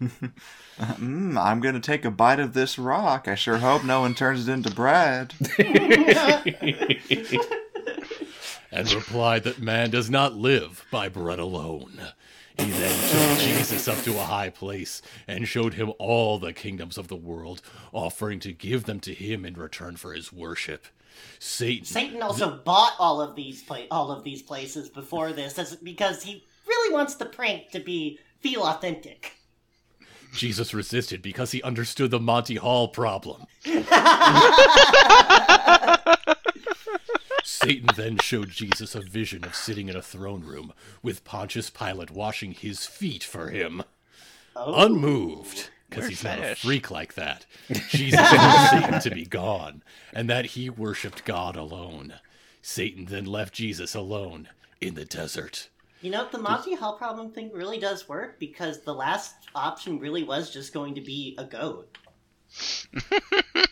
Mm, 0.80 1.36
I'm 1.40 1.60
gonna 1.60 1.80
take 1.80 2.04
a 2.04 2.10
bite 2.10 2.40
of 2.40 2.54
this 2.54 2.76
rock. 2.78 3.28
I 3.28 3.34
sure 3.36 3.58
hope 3.58 3.84
no 3.84 4.00
one 4.00 4.14
turns 4.14 4.48
it 4.48 4.52
into 4.52 4.70
bread. 4.70 5.32
and 8.72 8.92
replied 8.92 9.44
that 9.44 9.60
man 9.60 9.90
does 9.90 10.10
not 10.10 10.34
live 10.34 10.84
by 10.90 11.08
bread 11.08 11.38
alone. 11.38 12.00
He 12.58 12.70
then 12.70 13.10
took 13.10 13.38
Jesus 13.38 13.86
up 13.86 14.02
to 14.04 14.18
a 14.18 14.24
high 14.24 14.50
place 14.50 15.02
and 15.28 15.46
showed 15.46 15.74
him 15.74 15.92
all 15.98 16.38
the 16.38 16.52
kingdoms 16.52 16.98
of 16.98 17.08
the 17.08 17.16
world, 17.16 17.62
offering 17.92 18.40
to 18.40 18.52
give 18.52 18.84
them 18.84 18.98
to 19.00 19.14
him 19.14 19.44
in 19.44 19.54
return 19.54 19.96
for 19.96 20.12
his 20.14 20.32
worship. 20.32 20.86
Satan, 21.38 21.84
Satan 21.84 22.22
also 22.22 22.56
bought 22.64 22.94
all 22.98 23.20
of 23.20 23.34
these 23.34 23.62
pla- 23.62 23.86
all 23.90 24.10
of 24.10 24.24
these 24.24 24.42
places 24.42 24.88
before 24.88 25.32
this 25.32 25.58
as, 25.58 25.76
because 25.76 26.22
he 26.22 26.44
really 26.66 26.94
wants 26.94 27.14
the 27.16 27.26
prank 27.26 27.70
to 27.70 27.80
be 27.80 28.18
feel 28.40 28.62
authentic. 28.62 29.36
Jesus 30.32 30.72
resisted 30.72 31.20
because 31.20 31.50
he 31.52 31.62
understood 31.62 32.10
the 32.10 32.18
Monty 32.18 32.56
Hall 32.56 32.88
problem. 32.88 33.46
Satan 37.44 37.90
then 37.96 38.18
showed 38.18 38.48
Jesus 38.48 38.94
a 38.94 39.00
vision 39.00 39.44
of 39.44 39.54
sitting 39.54 39.88
in 39.88 39.96
a 39.96 40.02
throne 40.02 40.42
room 40.42 40.72
with 41.02 41.24
Pontius 41.24 41.70
Pilate 41.70 42.10
washing 42.10 42.52
his 42.52 42.86
feet 42.86 43.22
for 43.22 43.50
him. 43.50 43.82
Oh. 44.54 44.84
Unmoved, 44.84 45.70
because 45.88 46.02
Weird 46.02 46.10
he's 46.10 46.24
not 46.24 46.38
a 46.38 46.54
freak 46.54 46.90
like 46.90 47.14
that, 47.14 47.46
Jesus 47.88 48.20
told 48.20 48.68
Satan 48.70 49.00
to 49.00 49.10
be 49.10 49.24
gone 49.24 49.82
and 50.12 50.28
that 50.28 50.46
he 50.46 50.68
worshipped 50.68 51.24
God 51.24 51.56
alone. 51.56 52.14
Satan 52.60 53.06
then 53.06 53.24
left 53.24 53.54
Jesus 53.54 53.94
alone 53.94 54.48
in 54.80 54.94
the 54.94 55.04
desert. 55.04 55.68
You 56.02 56.10
know, 56.10 56.28
the 56.30 56.38
Monty 56.38 56.74
Hall 56.74 56.96
problem 56.96 57.30
thing 57.30 57.50
really 57.52 57.78
does 57.78 58.08
work 58.08 58.38
because 58.38 58.80
the 58.82 58.94
last 58.94 59.34
option 59.54 60.00
really 60.00 60.24
was 60.24 60.50
just 60.50 60.72
going 60.72 60.96
to 60.96 61.00
be 61.00 61.36
a 61.38 61.44
goat. 61.44 61.96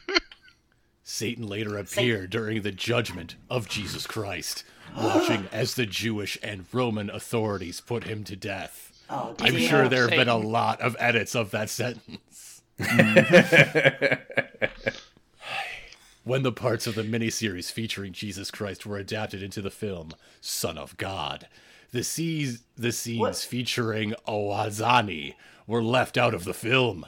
Satan 1.02 1.48
later 1.48 1.76
appeared 1.76 2.30
during 2.30 2.62
the 2.62 2.70
judgment 2.70 3.34
of 3.50 3.68
Jesus 3.68 4.06
Christ, 4.06 4.62
watching 4.96 5.48
as 5.52 5.74
the 5.74 5.86
Jewish 5.86 6.38
and 6.40 6.66
Roman 6.72 7.10
authorities 7.10 7.80
put 7.80 8.04
him 8.04 8.22
to 8.24 8.36
death. 8.36 8.89
Oh, 9.10 9.34
I'm 9.40 9.56
sure 9.56 9.88
there 9.88 10.02
have 10.02 10.10
been 10.10 10.28
a 10.28 10.36
lot 10.36 10.80
of 10.80 10.96
edits 10.98 11.34
of 11.34 11.50
that 11.50 11.68
sentence. 11.68 12.62
when 16.24 16.42
the 16.42 16.52
parts 16.52 16.86
of 16.86 16.94
the 16.94 17.02
miniseries 17.02 17.72
featuring 17.72 18.12
Jesus 18.12 18.50
Christ 18.50 18.86
were 18.86 18.98
adapted 18.98 19.42
into 19.42 19.60
the 19.60 19.70
film 19.70 20.12
Son 20.40 20.78
of 20.78 20.96
God. 20.96 21.48
The, 21.92 22.04
scenes, 22.04 22.62
the 22.76 22.92
scenes 22.92 23.20
What? 23.20 23.36
featuring 23.36 24.14
Ouazanni 24.28 25.34
were 25.66 25.82
left 25.82 26.16
out 26.16 26.34
of 26.34 26.44
the 26.44 26.54
film. 26.54 27.04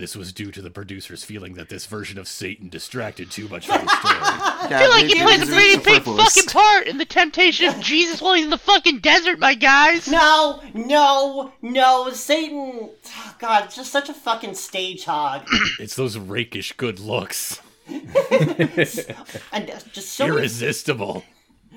This 0.00 0.16
was 0.16 0.32
due 0.32 0.50
to 0.52 0.62
the 0.62 0.70
producers 0.70 1.24
feeling 1.24 1.52
that 1.56 1.68
this 1.68 1.84
version 1.84 2.18
of 2.18 2.26
Satan 2.26 2.70
distracted 2.70 3.30
too 3.30 3.46
much 3.48 3.66
from 3.66 3.84
the 3.84 3.96
story. 4.00 4.16
I 4.18 4.78
feel 4.80 4.88
like 4.88 5.04
he 5.04 5.20
plays 5.20 5.42
a 5.42 5.52
pretty 5.52 5.76
big 5.76 6.02
fucking 6.04 6.46
part 6.46 6.86
in 6.86 6.96
the 6.96 7.04
temptation 7.04 7.66
of 7.66 7.78
Jesus 7.80 8.22
while 8.22 8.32
he's 8.32 8.44
in 8.44 8.50
the 8.50 8.56
fucking 8.56 9.00
desert, 9.00 9.38
my 9.38 9.52
guys. 9.52 10.08
No, 10.08 10.62
no, 10.72 11.52
no, 11.60 12.08
Satan. 12.12 12.88
oh, 13.08 13.34
God, 13.38 13.66
it's 13.66 13.76
just 13.76 13.92
such 13.92 14.08
a 14.08 14.14
fucking 14.14 14.54
stage 14.54 15.04
hog. 15.04 15.46
it's 15.78 15.96
those 15.96 16.16
rakish 16.16 16.72
good 16.78 16.98
looks. 16.98 17.60
and 17.86 19.70
uh, 19.70 19.78
just 19.92 20.12
so 20.12 20.24
many, 20.28 20.38
Irresistible. 20.38 21.24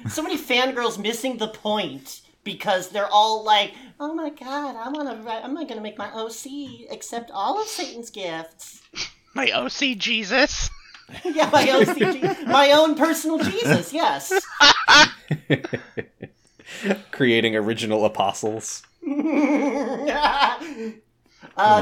so 0.08 0.24
many 0.24 0.38
fangirls 0.38 0.98
missing 0.98 1.40
the 1.40 1.50
point 1.50 2.22
because 2.44 2.90
they're 2.90 3.12
all 3.12 3.44
like, 3.44 3.74
"Oh 4.00 4.14
my 4.14 4.30
god, 4.30 4.76
I 4.76 4.90
want 4.90 5.24
to. 5.24 5.32
I'm 5.32 5.54
not 5.54 5.68
gonna 5.68 5.82
make 5.82 5.98
my 5.98 6.12
OC 6.12 6.88
accept 6.92 7.32
all 7.32 7.62
of 7.62 7.68
Satan's 7.68 8.10
gifts." 8.10 8.82
My 9.36 9.50
OC 9.50 9.98
Jesus. 9.98 10.70
yeah, 11.26 11.50
my 11.52 11.68
OC, 11.68 11.98
Jesus. 11.98 12.38
my 12.46 12.72
own 12.72 12.94
personal 12.94 13.40
Jesus. 13.40 13.92
Yes. 13.92 14.32
Creating 17.12 17.56
original 17.56 18.06
apostles. 18.06 18.84
uh, 19.04 19.08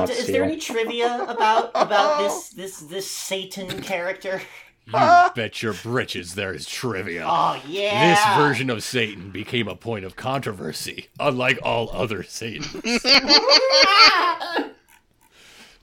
d- 0.05 0.13
is 0.13 0.27
there 0.27 0.43
any 0.43 0.57
trivia 0.57 1.23
about 1.27 1.71
about 1.75 2.19
this 2.19 2.49
this 2.49 2.79
this 2.79 3.11
Satan 3.11 3.81
character? 3.81 4.41
You 4.85 4.93
ah. 4.95 5.31
bet 5.35 5.61
your 5.61 5.73
britches 5.73 6.35
there 6.35 6.53
is 6.53 6.65
trivia. 6.65 7.25
Oh 7.27 7.61
yeah. 7.67 8.11
This 8.15 8.23
version 8.37 8.69
of 8.69 8.83
Satan 8.83 9.29
became 9.31 9.67
a 9.67 9.75
point 9.75 10.05
of 10.05 10.15
controversy, 10.15 11.07
unlike 11.19 11.59
all 11.63 11.89
other 11.91 12.23
Satans. 12.23 12.71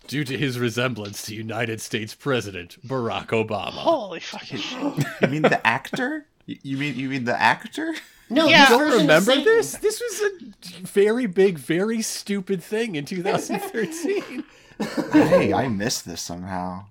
Due 0.08 0.24
to 0.24 0.38
his 0.38 0.58
resemblance 0.58 1.22
to 1.26 1.34
United 1.34 1.80
States 1.82 2.14
President 2.14 2.78
Barack 2.86 3.26
Obama. 3.26 3.70
Holy 3.72 4.20
fucking 4.20 4.58
shit. 4.58 5.04
You 5.20 5.28
mean 5.28 5.42
the 5.42 5.64
actor? 5.66 6.26
You 6.46 6.56
you 6.62 6.76
mean 6.78 6.94
you 6.96 7.08
mean 7.10 7.24
the 7.24 7.38
actor? 7.40 7.94
No, 8.30 8.46
Yeah. 8.46 8.62
You 8.70 8.78
don't 8.78 9.00
remember 9.00 9.34
this? 9.36 9.72
This 9.78 10.00
was 10.00 10.20
a 10.22 10.30
very 10.86 11.26
big, 11.26 11.58
very 11.58 12.02
stupid 12.02 12.62
thing 12.62 12.94
in 12.94 13.04
2013. 13.06 14.44
hey, 15.12 15.52
I 15.52 15.68
missed 15.68 16.04
this 16.06 16.20
somehow. 16.22 16.86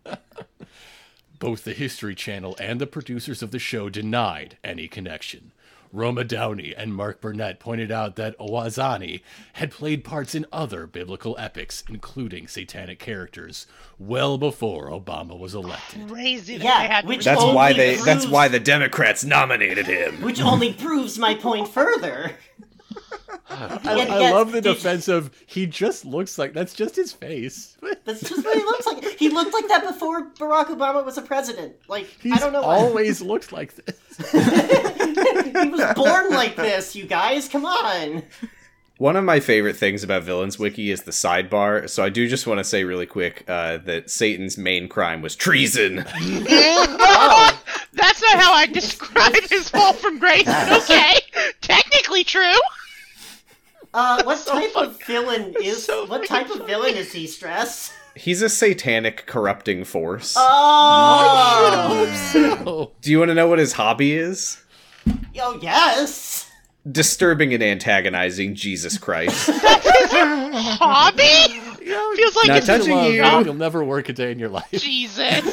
Both 1.39 1.63
the 1.65 1.73
History 1.73 2.15
Channel 2.15 2.55
and 2.59 2.81
the 2.81 2.87
producers 2.87 3.43
of 3.43 3.51
the 3.51 3.59
show 3.59 3.89
denied 3.89 4.57
any 4.63 4.87
connection. 4.87 5.51
Roma 5.93 6.23
Downey 6.25 6.73
and 6.75 6.93
Mark 6.93 7.21
Burnett 7.21 7.59
pointed 7.59 7.91
out 7.91 8.17
that 8.17 8.37
Ouazanni 8.39 9.21
had 9.53 9.71
played 9.71 10.03
parts 10.03 10.35
in 10.35 10.45
other 10.51 10.85
biblical 10.85 11.35
epics, 11.39 11.83
including 11.87 12.47
satanic 12.47 12.99
characters, 12.99 13.67
well 13.97 14.37
before 14.37 14.89
Obama 14.89 15.37
was 15.39 15.55
elected. 15.55 16.07
Crazy 16.09 16.57
that 16.57 16.63
Yeah, 16.65 16.81
they 16.81 16.87
had 16.93 17.05
which 17.05 17.23
That's 17.23 17.41
why 17.41 17.71
they. 17.71 17.93
proves- 17.93 18.05
That's 18.05 18.27
why 18.27 18.47
the 18.49 18.59
Democrats 18.59 19.23
nominated 19.23 19.85
him. 19.85 20.21
Which 20.21 20.41
only 20.41 20.73
proves 20.73 21.17
my 21.17 21.35
point 21.35 21.69
further. 21.69 22.31
I, 23.49 23.95
Yet- 23.95 24.09
I 24.09 24.31
love 24.31 24.51
the 24.51 24.61
the- 24.61 24.73
defense 24.73 25.07
of 25.07 25.31
he 25.45 25.65
just 25.65 26.05
looks 26.05 26.37
like 26.37 26.53
that's 26.53 26.73
just 26.73 26.95
his 26.95 27.11
face. 27.11 27.77
That's 28.05 28.21
just 28.29 28.43
what 28.45 28.55
he 28.57 28.63
looks 28.63 28.85
like. 28.85 29.05
He 29.17 29.29
looked 29.29 29.53
like 29.53 29.67
that 29.69 29.83
before 29.87 30.29
Barack 30.31 30.65
Obama 30.67 31.03
was 31.05 31.17
a 31.17 31.21
president. 31.21 31.75
Like 31.87 32.05
He's 32.21 32.33
I 32.33 32.39
don't 32.39 32.53
know. 32.53 32.61
why. 32.61 32.75
always 32.77 33.21
looked 33.21 33.51
like 33.51 33.73
this. 33.75 33.95
he 34.31 35.69
was 35.69 35.93
born 35.95 36.29
like 36.31 36.55
this. 36.55 36.95
You 36.95 37.05
guys, 37.05 37.47
come 37.47 37.65
on. 37.65 38.23
One 38.99 39.15
of 39.15 39.23
my 39.23 39.39
favorite 39.39 39.75
things 39.75 40.03
about 40.03 40.23
Villains 40.23 40.57
Wiki 40.57 40.89
is 40.89 41.03
the 41.03 41.11
sidebar. 41.11 41.87
So 41.87 42.03
I 42.03 42.09
do 42.09 42.27
just 42.27 42.47
want 42.47 42.57
to 42.59 42.63
say 42.63 42.83
really 42.83 43.05
quick 43.05 43.43
uh, 43.47 43.77
that 43.85 44.09
Satan's 44.09 44.57
main 44.57 44.89
crime 44.89 45.21
was 45.21 45.35
treason. 45.35 46.03
Oh, 46.19 47.61
That's 47.93 48.21
not 48.21 48.39
how 48.39 48.53
I 48.53 48.65
describe 48.65 49.35
his 49.49 49.69
fall 49.69 49.93
from 49.93 50.17
grace. 50.19 50.47
Okay, 50.47 51.19
technically 51.61 52.23
true. 52.23 52.51
Uh, 53.97 54.23
what 54.23 54.37
type 54.45 54.75
of 54.75 55.01
villain 55.05 55.53
is? 55.61 55.83
so 55.83 56.05
what 56.05 56.25
type 56.27 56.49
of 56.51 56.65
villain 56.67 56.93
is 56.95 57.11
he? 57.11 57.25
Stress. 57.27 57.91
He's 58.15 58.41
a 58.41 58.49
satanic 58.49 59.25
corrupting 59.27 59.83
force. 59.83 60.35
Oh, 60.37 62.05
So, 62.31 62.91
do 63.01 63.11
you 63.11 63.19
want 63.19 63.29
to 63.29 63.35
know 63.35 63.47
what 63.47 63.59
his 63.59 63.73
hobby 63.73 64.13
is? 64.13 64.61
oh 65.39 65.59
yes. 65.61 66.49
Disturbing 66.91 67.53
and 67.53 67.61
antagonizing 67.61 68.55
Jesus 68.55 68.97
Christ. 68.97 69.49
Hobby? 70.79 71.59
Feels 72.15 72.35
like 72.37 72.47
Not 72.47 72.57
it's 72.57 72.65
touching 72.67 72.95
love, 72.95 73.11
you. 73.13 73.23
You'll 73.45 73.53
never 73.53 73.83
work 73.83 74.07
a 74.09 74.13
day 74.13 74.31
in 74.31 74.39
your 74.39 74.47
life. 74.49 74.71
Jesus. 74.71 75.43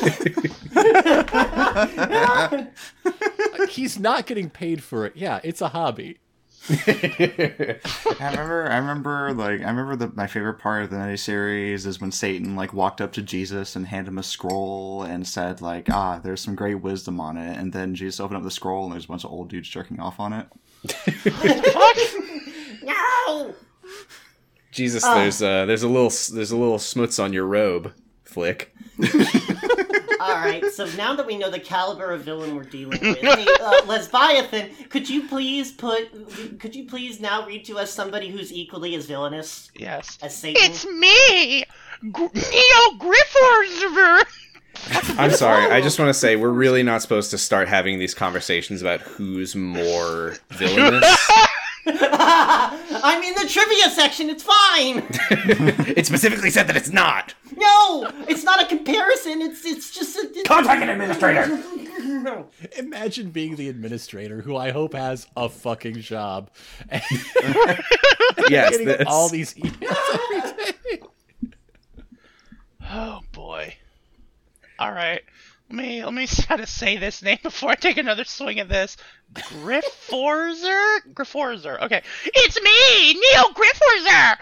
He's 3.71 3.99
not 3.99 4.27
getting 4.27 4.51
paid 4.51 4.83
for 4.83 5.07
it. 5.07 5.17
Yeah, 5.17 5.41
it's 5.45 5.61
a 5.61 5.69
hobby. 5.69 6.19
I 6.71 7.79
remember, 8.21 8.69
I 8.71 8.79
remember, 8.79 9.33
like, 9.35 9.61
I 9.61 9.69
remember 9.71 9.97
the 9.97 10.11
my 10.15 10.27
favorite 10.27 10.59
part 10.59 10.85
of 10.85 10.91
the 10.91 10.97
miniseries 10.97 11.87
is 11.87 12.01
when 12.01 12.11
Satan 12.11 12.57
like 12.57 12.73
walked 12.73 13.01
up 13.03 13.13
to 13.13 13.23
Jesus 13.23 13.77
and 13.77 13.87
handed 13.87 14.09
him 14.09 14.19
a 14.19 14.23
scroll 14.23 15.03
and 15.03 15.27
said 15.27 15.61
like, 15.61 15.91
ah, 15.91 16.21
there's 16.23 16.41
some 16.41 16.55
great 16.55 16.77
wisdom 16.77 17.21
on 17.21 17.37
it, 17.37 17.59
and 17.59 17.73
then 17.73 17.95
Jesus 17.95 18.19
opened 18.19 18.39
up 18.39 18.45
the 18.45 18.51
scroll 18.51 18.85
and 18.85 18.93
there's 18.95 19.05
a 19.05 19.09
bunch 19.09 19.25
of 19.25 19.31
old 19.31 19.51
dudes 19.51 19.69
jerking 19.69 20.01
off 20.01 20.19
on 20.19 20.33
it. 20.33 20.47
No. 22.85 23.55
Jesus, 24.71 25.03
there's 25.05 25.41
uh, 25.41 25.67
there's 25.67 25.83
a 25.83 25.89
little 25.89 26.11
there's 26.35 26.51
a 26.51 26.57
little 26.57 26.79
smuts 26.79 27.19
on 27.19 27.33
your 27.33 27.47
robe, 27.47 27.93
Flick. 28.25 28.75
All 30.25 30.35
right. 30.37 30.65
So 30.73 30.87
now 30.97 31.15
that 31.15 31.27
we 31.27 31.37
know 31.37 31.51
the 31.51 31.61
caliber 31.61 32.11
of 32.11 32.23
villain 32.23 32.55
we're 32.57 32.63
dealing 32.65 32.99
with, 33.01 33.19
hey, 33.21 33.47
uh, 33.61 33.83
Lesbiathan, 33.83 34.89
could 34.89 35.09
you 35.09 35.29
please 35.29 35.71
put? 35.73 36.59
Could 36.59 36.75
you 36.75 36.87
please 36.87 37.21
now 37.21 37.47
read 37.47 37.65
to 37.67 37.79
us 37.79 37.93
somebody 37.93 38.31
who's 38.31 38.53
equally 38.53 38.95
as 38.95 39.07
villainous 39.07 39.71
Yes. 39.75 40.19
as 40.23 40.35
Satan? 40.35 40.63
It's 40.65 40.87
me, 40.87 41.65
Gr- 42.11 42.25
Neo 42.35 42.99
Grifforzer. 42.99 44.23
I'm 45.19 45.31
sorry. 45.31 45.71
I 45.71 45.81
just 45.81 45.99
want 45.99 46.09
to 46.09 46.15
say 46.15 46.37
we're 46.37 46.49
really 46.51 46.83
not 46.83 47.01
supposed 47.03 47.31
to 47.31 47.39
start 47.39 47.69
having 47.69 47.99
these 47.99 48.15
conversations 48.15 48.81
about 48.83 49.01
who's 49.03 49.55
more 49.55 50.37
villainous. 50.51 51.31
I'm 51.87 53.23
in 53.23 53.35
the 53.35 53.47
trivia 53.49 53.91
section. 53.91 54.31
It's 54.31 54.43
fine. 54.43 55.03
it 55.97 56.07
specifically 56.07 56.51
said 56.51 56.67
that 56.69 56.77
it's 56.77 56.91
not. 56.91 57.35
No, 57.57 58.11
it's 58.29 58.43
not 58.43 58.63
a 58.63 58.67
comparison. 58.67 59.43
It's 59.43 59.65
it's 59.65 59.91
just 59.91 60.17
a. 60.17 60.29
It's, 60.35 60.49
Contact 60.49 60.83
an 60.83 60.89
administrator. 60.89 61.63
Imagine 62.79 63.31
being 63.31 63.57
the 63.57 63.69
administrator, 63.69 64.41
who 64.41 64.57
I 64.57 64.71
hope 64.71 64.95
has 64.95 65.27
a 65.37 65.49
fucking 65.49 66.01
job, 66.01 66.51
Yes, 68.49 68.71
getting 68.71 68.87
this. 68.87 69.05
all 69.07 69.29
these 69.29 69.55
emails 69.55 70.19
every 70.33 70.73
day. 70.97 71.03
Oh 72.91 73.21
boy. 73.33 73.77
All 74.79 74.93
right. 74.93 75.23
Let 75.71 75.77
me 75.77 76.05
let 76.05 76.15
me 76.15 76.27
try 76.29 76.57
to 76.57 76.67
say 76.67 76.97
this 76.97 77.23
name 77.23 77.39
before 77.43 77.71
I 77.71 77.75
take 77.75 77.97
another 77.97 78.25
swing 78.25 78.61
at 78.61 78.69
this. 78.69 78.97
Grifforzer? 79.33 80.99
Grifforzer. 81.13 81.81
Okay. 81.83 82.03
It's 82.27 82.61
me, 82.61 83.15
Neo 83.15 83.49
Grifforzer. 83.55 84.37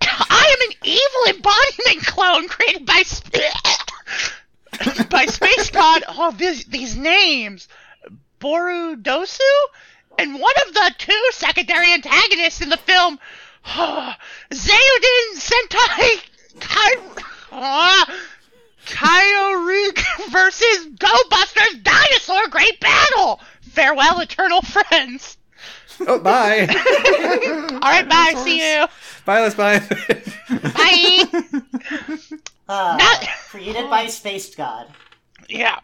I 0.02 0.56
am 0.56 0.70
an 0.70 0.76
evil 0.84 1.36
embodiment 1.36 2.06
clone 2.06 2.48
created 2.48 2.86
by 2.86 3.02
Sp- 3.04 3.38
by 5.10 5.26
Space 5.26 5.70
God. 5.70 6.04
Oh, 6.08 6.32
these 6.32 6.64
these 6.64 6.96
names. 6.96 7.68
Borudosu? 8.40 9.38
And 10.18 10.34
one 10.34 10.54
of 10.66 10.74
the 10.74 10.94
two 10.98 11.28
secondary 11.30 11.92
antagonists 11.92 12.60
in 12.60 12.68
the 12.68 12.76
film, 12.76 13.18
oh, 13.66 14.14
Zyuden 14.50 15.36
Sentai 15.36 16.20
Kai, 16.60 16.96
uh, 17.52 18.04
Kyoriuk 18.86 20.28
versus 20.30 20.86
Go 20.98 21.12
Busters 21.30 21.76
Dinosaur 21.82 22.48
Great 22.48 22.80
Battle! 22.80 23.40
Farewell, 23.60 24.20
eternal 24.20 24.62
friends! 24.62 25.38
Oh, 26.00 26.18
bye. 26.18 26.60
Alright, 27.72 28.08
bye, 28.08 28.34
see 28.42 28.58
you! 28.58 28.86
bye, 29.24 29.40
let's 29.40 29.54
bye. 29.54 29.78
Bye! 30.48 31.24
uh, 32.68 32.96
Not- 32.98 33.28
created 33.48 33.88
by 33.88 34.06
Space 34.06 34.54
God. 34.54 34.88
Yeah. 35.48 35.78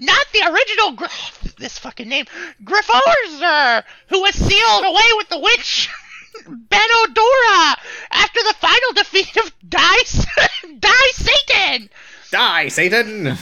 Not 0.00 0.26
the 0.32 0.50
original 0.50 0.92
Gr- 0.92 1.06
this 1.58 1.78
fucking 1.78 2.08
name, 2.08 2.26
Grifforzer, 2.64 3.84
who 4.08 4.20
was 4.20 4.34
sealed 4.34 4.84
away 4.84 5.10
with 5.16 5.28
the 5.28 5.40
witch 5.40 5.88
Benodora 6.44 7.74
after 8.10 8.40
the 8.42 8.54
final 8.58 8.92
defeat 8.94 9.36
of 9.36 9.52
Dice 9.68 10.26
Die 10.80 11.10
Satan. 11.12 11.90
Die, 12.30 12.68
Satan! 12.68 13.24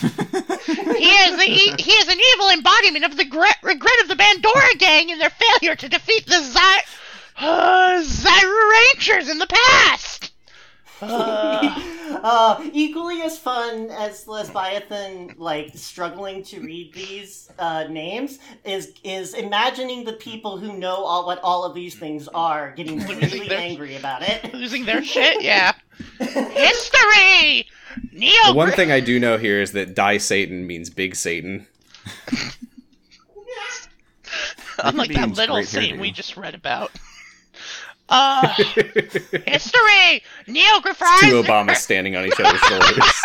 He 0.96 1.10
is 1.10 1.36
the 1.36 1.74
he 1.82 1.92
is 1.92 2.08
an 2.08 2.18
evil 2.34 2.50
embodiment 2.50 3.04
of 3.04 3.16
the 3.16 3.24
gre- 3.24 3.44
regret 3.62 4.00
of 4.02 4.08
the 4.08 4.14
Bandora 4.14 4.78
gang 4.78 5.10
and 5.10 5.20
their 5.20 5.30
failure 5.30 5.74
to 5.74 5.88
defeat 5.88 6.26
the 6.26 6.40
Zy- 6.40 6.86
uh, 7.38 8.00
Zyra 8.02 8.70
Rangers 8.94 9.28
in 9.28 9.38
the 9.38 9.46
past. 9.48 10.25
Uh, 11.02 11.92
Uh, 12.22 12.70
equally 12.72 13.20
as 13.22 13.38
fun 13.38 13.90
as 13.90 14.24
Lesbiathan, 14.26 15.34
like 15.38 15.70
struggling 15.76 16.42
to 16.44 16.60
read 16.60 16.92
these 16.94 17.50
uh, 17.58 17.84
names, 17.90 18.38
is 18.64 18.94
is 19.04 19.34
imagining 19.34 20.04
the 20.04 20.14
people 20.14 20.56
who 20.56 20.72
know 20.78 20.94
all 21.04 21.26
what 21.26 21.38
all 21.42 21.64
of 21.64 21.74
these 21.74 21.94
things 21.94 22.26
are 22.28 22.72
getting 22.72 22.98
really 23.06 23.46
their- 23.48 23.58
angry 23.58 23.96
about 23.96 24.22
it. 24.22 24.54
losing 24.54 24.84
their 24.86 25.02
shit, 25.04 25.42
yeah. 25.42 25.72
History. 26.20 27.66
Neo. 28.12 28.32
The 28.48 28.54
one 28.54 28.70
thing 28.72 28.90
I 28.92 29.00
do 29.00 29.18
know 29.20 29.36
here 29.36 29.60
is 29.60 29.72
that 29.72 29.94
Die 29.94 30.18
Satan 30.18 30.66
means 30.66 30.88
Big 30.90 31.14
Satan. 31.16 31.66
unlike 34.78 35.12
that 35.12 35.30
little 35.30 35.56
great 35.56 35.68
scene 35.68 35.96
hairdo. 35.96 36.00
we 36.00 36.10
just 36.12 36.36
read 36.36 36.54
about. 36.54 36.90
Uh, 38.08 38.48
history. 39.46 40.22
Neo 40.46 40.80
Griffith. 40.80 41.08
Two 41.20 41.42
Obamas 41.42 41.76
standing 41.76 42.16
on 42.16 42.26
each 42.26 42.38
other's 42.38 42.60
shoulders. 42.60 43.22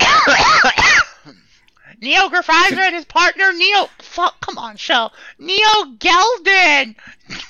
Neo 2.00 2.28
Graffizer 2.28 2.78
and 2.78 2.94
his 2.94 3.04
partner 3.04 3.52
Neo. 3.52 3.88
Fuck, 3.98 4.40
come 4.40 4.56
on, 4.56 4.76
Shell. 4.76 5.12
Neo 5.38 5.84
Gelden. 5.98 6.96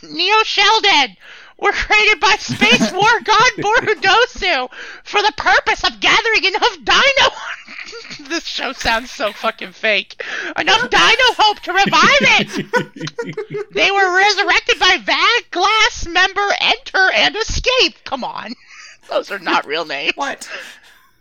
Neo 0.02 0.42
Sheldon 0.42 1.16
were 1.60 1.72
created 1.72 2.20
by 2.20 2.36
Space 2.36 2.92
War 2.92 3.20
God 3.22 3.50
Borudosu 3.58 4.70
for 5.04 5.22
the 5.22 5.32
purpose 5.36 5.84
of 5.84 6.00
gathering 6.00 6.44
enough 6.44 6.76
Dino. 6.84 8.28
this 8.28 8.46
show 8.46 8.72
sounds 8.72 9.10
so 9.10 9.32
fucking 9.32 9.72
fake. 9.72 10.22
Enough 10.58 10.90
Dino 10.90 11.34
Hope 11.36 11.60
to 11.60 11.72
revive 11.72 12.22
it. 12.40 13.70
they 13.74 13.90
were 13.90 14.16
resurrected 14.16 14.78
by 14.78 14.96
Vaglass 14.98 16.10
member 16.10 16.46
Enter 16.60 17.10
and 17.14 17.36
Escape. 17.36 18.04
Come 18.04 18.24
on. 18.24 18.54
Those 19.10 19.30
are 19.30 19.38
not 19.38 19.66
real 19.66 19.84
names. 19.84 20.12
What? 20.14 20.48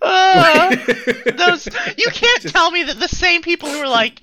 Uh, 0.02 0.76
those 1.36 1.66
you 1.98 2.08
can't 2.14 2.44
tell 2.44 2.72
me 2.72 2.84
that 2.84 3.00
the 3.00 3.10
same 3.10 3.42
people 3.42 3.68
who 3.68 3.80
were 3.80 3.88
like 3.88 4.22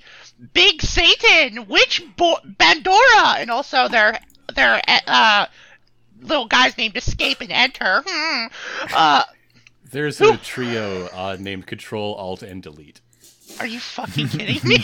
Big 0.53 0.81
Satan, 0.81 1.67
Witch 1.67 2.01
Bo- 2.15 2.39
Bandora, 2.43 3.35
and 3.37 3.51
also 3.51 3.87
their 3.87 4.19
their 4.55 4.81
uh 5.05 5.45
little 6.21 6.47
guys 6.47 6.77
named 6.77 6.95
Escape 6.97 7.41
and 7.41 7.51
Enter. 7.51 8.03
Hmm. 8.05 8.47
Uh, 8.93 9.23
There's 9.91 10.19
a 10.21 10.37
trio 10.37 11.07
uh, 11.07 11.37
named 11.39 11.67
Control, 11.67 12.13
Alt, 12.15 12.43
and 12.43 12.61
Delete. 12.61 13.01
are 13.59 13.65
you 13.67 13.79
fucking 13.79 14.27
kidding 14.29 14.59
me? 14.67 14.77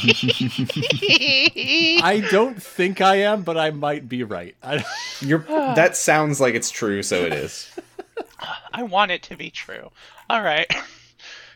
I 2.01 2.19
don't 2.31 2.61
think 2.61 3.01
I 3.01 3.17
am, 3.17 3.43
but 3.43 3.57
I 3.57 3.71
might 3.71 4.07
be 4.07 4.23
right. 4.23 4.55
You're, 5.21 5.39
that 5.39 5.95
sounds 5.97 6.39
like 6.39 6.55
it's 6.55 6.71
true, 6.71 7.03
so 7.03 7.23
it 7.25 7.33
is. 7.33 7.69
I 8.73 8.83
want 8.83 9.11
it 9.11 9.23
to 9.23 9.37
be 9.37 9.49
true. 9.49 9.89
All 10.29 10.41
right. 10.41 10.67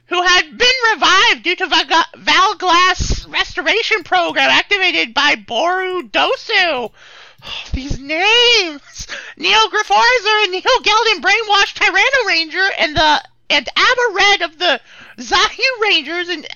Who 0.08 0.22
had 0.22 0.58
been 0.58 0.94
revived 0.94 1.44
due 1.44 1.56
to 1.58 1.68
Vaga- 1.68 2.06
Valglass 2.18 3.30
restoration 3.32 4.04
program 4.04 4.50
activated 4.50 5.14
by 5.14 5.36
Boru 5.36 6.04
Dosu. 6.04 6.92
These 7.72 8.00
names: 8.00 9.08
Neo 9.36 9.68
Grifforzer 9.68 10.44
and 10.44 10.52
Neo 10.52 10.80
Gelden 10.82 11.22
brainwashed 11.22 11.76
Tyranno 11.76 12.26
Ranger 12.26 12.68
and 12.80 12.98
the 12.98 13.24
and 13.48 13.70
Abare 13.76 14.16
Red 14.16 14.42
of 14.42 14.58
the 14.58 14.82
Zyurangers 15.20 16.30
and 16.30 16.48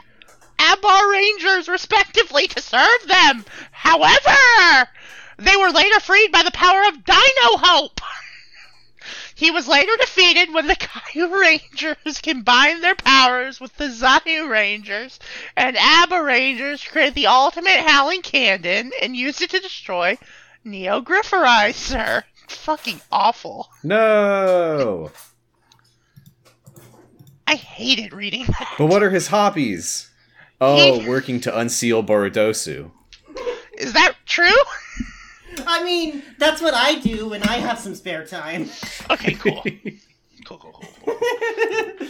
Abarangers, 0.58 1.68
respectively, 1.68 2.48
to 2.48 2.62
serve 2.64 3.08
them. 3.08 3.46
However, 3.72 4.90
they 5.38 5.56
were 5.56 5.70
later 5.70 6.00
freed 6.00 6.32
by 6.32 6.42
the 6.42 6.50
power 6.50 6.88
of 6.88 7.06
Dino 7.06 7.58
Hope. 7.58 8.02
He 9.36 9.52
was 9.52 9.68
later 9.68 9.96
defeated 9.98 10.52
when 10.52 10.66
the 10.66 10.76
Caillou 11.14 11.40
Rangers 11.40 12.22
combined 12.22 12.84
their 12.84 12.96
powers 12.96 13.60
with 13.60 13.76
the 13.78 13.90
Zyurangers 13.90 15.20
and 15.56 15.76
Abarangers 15.76 16.88
created 16.88 17.14
the 17.14 17.28
ultimate 17.28 17.82
Howling 17.86 18.24
Cannon 18.24 18.92
and 19.00 19.16
used 19.16 19.44
it 19.44 19.52
to 19.52 19.60
destroy 19.60 20.18
Neo 20.64 21.02
Grifferizer. 21.02 22.24
Fucking 22.48 23.02
awful. 23.12 23.70
No! 23.84 25.12
I 27.48 27.56
hated 27.56 28.14
reading 28.14 28.46
that. 28.46 28.76
But 28.78 28.88
what 28.88 29.04
are 29.04 29.10
his 29.10 29.28
hobbies? 29.28 30.10
Oh, 30.60 31.06
working 31.08 31.40
to 31.42 31.58
unseal 31.58 32.04
Borodosu. 32.04 32.92
Is 33.78 33.94
that 33.94 34.14
true? 34.26 34.46
I 35.66 35.84
mean, 35.84 36.22
that's 36.38 36.62
what 36.62 36.74
I 36.74 37.00
do 37.00 37.30
when 37.30 37.44
I 37.44 37.58
have 37.58 37.80
some 37.80 37.96
spare 37.96 38.26
time. 38.26 38.70
Okay, 39.10 39.34
cool. 39.34 39.64
Cool, 40.44 40.58
cool, 40.58 40.72
cool. 40.72 40.90
cool. 41.06 42.08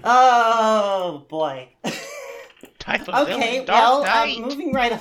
Oh 0.04 1.24
boy. 1.28 1.68
Type 2.78 3.08
of 3.08 3.28
Okay, 3.28 3.40
villain, 3.60 3.66
Dark 3.66 3.80
well, 3.80 4.02
Knight. 4.04 4.36
um, 4.36 4.42
moving 4.42 4.72
right. 4.72 5.00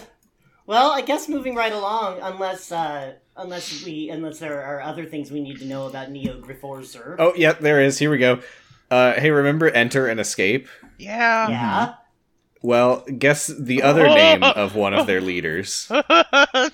Well, 0.67 0.91
I 0.91 1.01
guess 1.01 1.27
moving 1.27 1.55
right 1.55 1.73
along, 1.73 2.19
unless 2.21 2.71
uh, 2.71 3.13
unless 3.35 3.83
we 3.83 4.09
unless 4.09 4.39
there 4.39 4.61
are 4.63 4.81
other 4.81 5.05
things 5.05 5.31
we 5.31 5.41
need 5.41 5.59
to 5.59 5.65
know 5.65 5.87
about 5.87 6.11
Neo 6.11 6.39
Grifforzer. 6.39 7.15
Oh, 7.19 7.33
yep, 7.35 7.59
there 7.59 7.81
is. 7.81 7.99
Here 7.99 8.11
we 8.11 8.17
go. 8.17 8.39
Uh, 8.89 9.13
hey, 9.13 9.31
remember 9.31 9.69
Enter 9.69 10.07
and 10.07 10.19
Escape? 10.19 10.67
yeah. 10.97 11.49
Yeah. 11.49 11.93
Well, 12.63 13.03
guess 13.17 13.47
the 13.47 13.81
other 13.81 14.03
name 14.07 14.43
of 14.43 14.75
one 14.75 14.93
of 14.93 15.07
their 15.07 15.19
leaders. 15.19 15.87
I, 15.91 16.69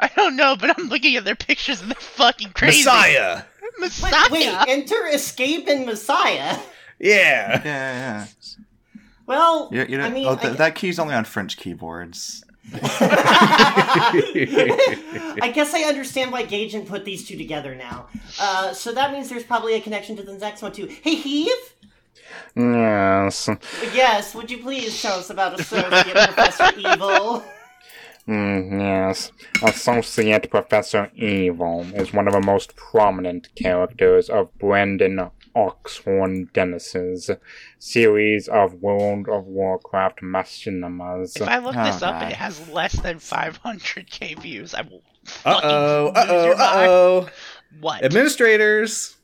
I 0.00 0.10
don't 0.16 0.34
know, 0.34 0.56
but 0.58 0.76
I'm 0.78 0.88
looking 0.88 1.14
at 1.16 1.24
their 1.26 1.36
pictures 1.36 1.82
and 1.82 1.90
they're 1.90 1.96
fucking 2.00 2.52
crazy. 2.52 2.78
Messiah! 2.78 3.42
Messiah. 3.78 4.28
Wait, 4.30 4.48
enter, 4.68 5.06
escape, 5.08 5.68
and 5.68 5.84
Messiah. 5.84 6.56
Yeah! 6.98 7.60
Yeah, 7.62 7.64
yeah, 7.64 8.26
Well, 9.26 9.68
yeah. 9.72 9.82
You, 9.82 9.88
you 9.90 9.98
know, 9.98 10.04
I 10.04 10.10
mean, 10.10 10.26
oh, 10.26 10.32
I 10.32 10.36
th- 10.36 10.52
gu- 10.52 10.56
that 10.58 10.74
key's 10.74 10.98
only 10.98 11.14
on 11.14 11.24
French 11.24 11.58
keyboards. 11.58 12.42
I 15.44 15.50
guess 15.54 15.74
I 15.74 15.82
understand 15.82 16.32
why 16.32 16.44
Gaijin 16.44 16.86
put 16.86 17.04
these 17.04 17.26
two 17.26 17.36
together 17.36 17.74
now. 17.74 18.06
Uh, 18.40 18.72
so 18.72 18.92
that 18.92 19.12
means 19.12 19.28
there's 19.28 19.44
probably 19.44 19.74
a 19.74 19.80
connection 19.80 20.16
to 20.16 20.22
the 20.22 20.34
next 20.34 20.62
one 20.62 20.72
too. 20.72 20.86
Hey, 20.86 21.16
Heave. 21.16 21.74
Yes. 22.56 23.48
Yes, 23.94 24.34
would 24.34 24.50
you 24.50 24.58
please 24.58 25.00
tell 25.00 25.18
us 25.18 25.30
about 25.30 25.58
Associate 25.58 26.14
Professor 26.14 26.70
Evil? 26.78 27.42
Mm, 28.28 28.80
yes. 28.80 29.32
Associate 29.62 30.48
Professor 30.50 31.10
Evil 31.14 31.86
is 31.94 32.12
one 32.12 32.28
of 32.28 32.32
the 32.34 32.40
most 32.40 32.76
prominent 32.76 33.48
characters 33.54 34.30
of 34.30 34.56
Brandon 34.58 35.30
Oxhorn 35.54 36.48
Dennis's 36.52 37.30
series 37.78 38.48
of 38.48 38.74
World 38.74 39.28
of 39.28 39.44
Warcraft 39.46 40.20
machinimas. 40.22 41.40
If 41.40 41.48
I 41.48 41.58
look 41.58 41.76
Oh, 41.76 41.84
this 41.84 42.02
up 42.02 42.22
and 42.22 42.32
it 42.32 42.36
has 42.36 42.68
less 42.68 42.92
than 42.94 43.18
500k 43.18 44.38
views, 44.40 44.74
I 44.74 44.82
will 44.82 45.02
Uh 45.44 45.52
fucking 45.54 45.70
oh, 45.70 46.04
lose 46.06 46.16
uh 46.16 46.26
oh, 46.28 46.44
your 46.44 46.54
uh 46.54 46.86
oh. 46.88 47.28
What? 47.80 48.04
Administrators! 48.04 49.16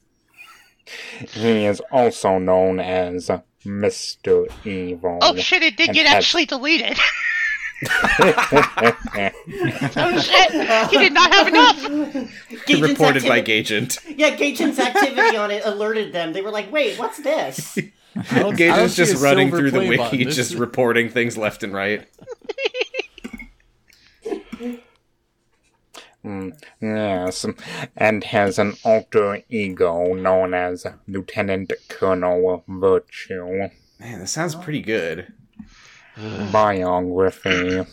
He 1.33 1.67
is 1.67 1.83
also 1.93 2.39
known 2.39 2.81
as 2.81 3.31
Mr. 3.67 4.47
Evil. 4.67 5.19
oh 5.21 5.37
shit, 5.37 5.63
it 5.63 5.77
did 5.77 5.93
get 5.93 6.07
has- 6.07 6.17
actually 6.25 6.47
deleted. 6.47 6.99
oh 7.87 10.21
shit, 10.21 10.91
he 10.91 10.99
did 10.99 11.13
not 11.13 11.33
have 11.33 11.49
enough. 11.49 11.77
Gaijin's 12.67 12.83
Reported 12.83 13.23
by 13.25 13.41
activi- 13.41 13.45
Gagent. 13.45 13.99
Yeah, 14.17 14.37
Gaijin's 14.37 14.79
activity 14.79 15.37
on 15.37 15.51
it 15.51 15.63
alerted 15.65 16.13
them. 16.13 16.33
They 16.33 16.43
were 16.43 16.51
like, 16.51 16.73
"Wait, 16.73 16.99
what's 16.99 17.19
this?" 17.19 17.79
I 18.31 18.41
don't 18.41 18.57
Gagent's 18.57 18.97
just 18.97 19.23
running 19.23 19.51
through 19.51 19.71
the 19.71 19.79
wiki, 19.81 19.97
button. 19.97 20.31
Just 20.31 20.55
reporting 20.55 21.09
things 21.09 21.37
left 21.39 21.63
and 21.63 21.73
right. 21.73 22.07
Mm, 26.25 26.53
yes, 26.81 27.47
and 27.97 28.25
has 28.25 28.59
an 28.59 28.75
alter 28.85 29.43
ego 29.49 30.15
known 30.15 30.53
as 30.53 30.85
Lieutenant 31.07 31.73
Colonel 31.89 32.65
Virtue. 32.67 33.69
Man, 34.01 34.21
that 34.21 34.29
sounds 34.29 34.55
pretty 34.55 34.83
good. 34.83 35.33
Biography. 36.53 37.85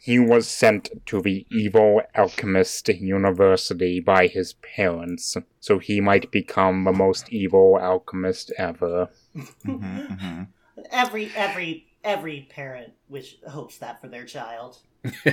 He 0.00 0.18
was 0.18 0.46
sent 0.46 0.88
to 1.06 1.20
the 1.20 1.46
Evil 1.50 2.00
Alchemist 2.14 2.88
University 2.88 3.98
by 4.00 4.28
his 4.28 4.52
parents, 4.54 5.36
so 5.58 5.78
he 5.78 6.00
might 6.00 6.30
become 6.30 6.84
the 6.84 6.92
most 6.92 7.32
evil 7.32 7.76
alchemist 7.76 8.52
ever. 8.56 9.08
hmm 9.64 10.42
every 10.90 11.32
every 11.34 11.86
every 12.04 12.46
parent 12.50 12.92
wish 13.08 13.36
hopes 13.48 13.78
that 13.78 14.00
for 14.00 14.08
their 14.08 14.24
child. 14.24 14.78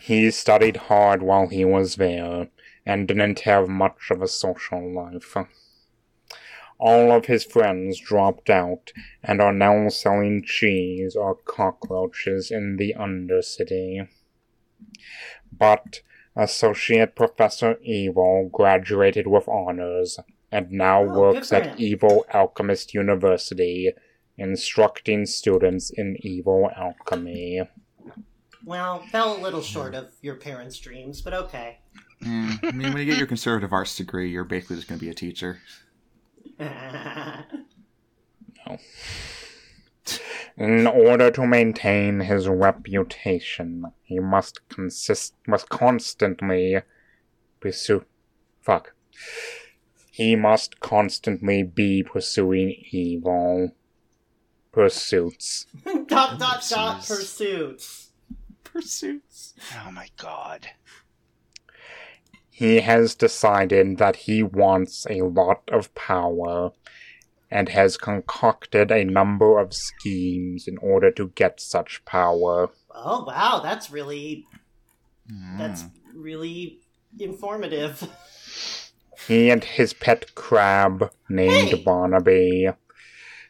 He 0.00 0.30
studied 0.30 0.76
hard 0.76 1.22
while 1.22 1.48
he 1.48 1.64
was 1.64 1.96
there, 1.96 2.48
and 2.86 3.08
didn't 3.08 3.40
have 3.40 3.68
much 3.68 4.10
of 4.10 4.22
a 4.22 4.28
social 4.28 4.92
life. 4.92 5.36
All 6.80 7.12
of 7.12 7.26
his 7.26 7.44
friends 7.44 8.00
dropped 8.00 8.48
out 8.48 8.90
and 9.22 9.40
are 9.40 9.52
now 9.52 9.88
selling 9.90 10.42
cheese 10.42 11.14
or 11.14 11.34
cockroaches 11.34 12.50
in 12.50 12.76
the 12.78 12.94
Undercity. 12.98 14.08
But 15.52 16.00
Associate 16.34 17.14
Professor 17.14 17.78
Evil 17.82 18.48
graduated 18.52 19.26
with 19.26 19.46
honors 19.46 20.18
and 20.50 20.70
now 20.72 21.02
Oh, 21.02 21.20
works 21.20 21.52
at. 21.52 21.78
Evil 21.78 22.24
Alchemist 22.32 22.94
University, 22.94 23.90
instructing 24.38 25.26
students 25.26 25.90
in 25.90 26.16
evil 26.20 26.70
alchemy. 26.76 27.62
Well, 28.64 29.00
fell 29.10 29.36
a 29.36 29.40
little 29.40 29.62
short 29.62 29.94
of 29.94 30.12
your 30.22 30.36
parents' 30.36 30.78
dreams, 30.78 31.20
but 31.20 31.34
okay. 31.34 31.78
Yeah, 32.20 32.56
I 32.62 32.72
mean, 32.72 32.92
when 32.92 32.98
you 32.98 33.04
get 33.06 33.18
your 33.18 33.26
conservative 33.26 33.72
arts 33.72 33.96
degree, 33.96 34.30
you're 34.30 34.44
basically 34.44 34.76
just 34.76 34.88
going 34.88 34.98
to 34.98 35.04
be 35.04 35.10
a 35.10 35.14
teacher. 35.14 35.58
In 40.56 40.86
order 40.86 41.30
to 41.30 41.46
maintain 41.46 42.20
his 42.20 42.46
reputation, 42.48 43.86
he 44.02 44.18
must 44.20 44.68
consist 44.68 45.34
must 45.46 45.68
constantly 45.70 46.82
pursue 47.60 48.04
fuck. 48.60 48.92
He 50.10 50.36
must 50.36 50.80
constantly 50.80 51.62
be 51.62 52.02
pursuing 52.02 52.74
evil 52.90 53.74
pursuits. 54.70 55.66
dot 56.06 56.38
dot 56.38 56.62
dot 56.68 56.98
Pursuits. 56.98 57.08
pursuits. 57.08 58.10
Pursuits. 58.64 59.54
Oh 59.86 59.90
my 59.92 60.08
god. 60.18 60.68
He 62.60 62.80
has 62.80 63.14
decided 63.14 63.96
that 63.96 64.16
he 64.28 64.42
wants 64.42 65.06
a 65.08 65.22
lot 65.22 65.62
of 65.72 65.94
power 65.94 66.72
and 67.50 67.70
has 67.70 67.96
concocted 67.96 68.90
a 68.92 69.02
number 69.02 69.58
of 69.58 69.72
schemes 69.72 70.68
in 70.68 70.76
order 70.76 71.10
to 71.12 71.28
get 71.34 71.58
such 71.58 72.04
power. 72.04 72.68
Oh 72.94 73.24
wow, 73.24 73.60
that's 73.62 73.90
really 73.90 74.44
that's 75.56 75.84
Mm. 75.84 75.90
really 76.12 76.80
informative. 77.18 78.06
He 79.26 79.48
and 79.50 79.64
his 79.64 79.94
pet 79.94 80.34
crab, 80.34 81.10
named 81.30 81.68
Hey! 81.70 81.82
Barnaby, 81.82 82.68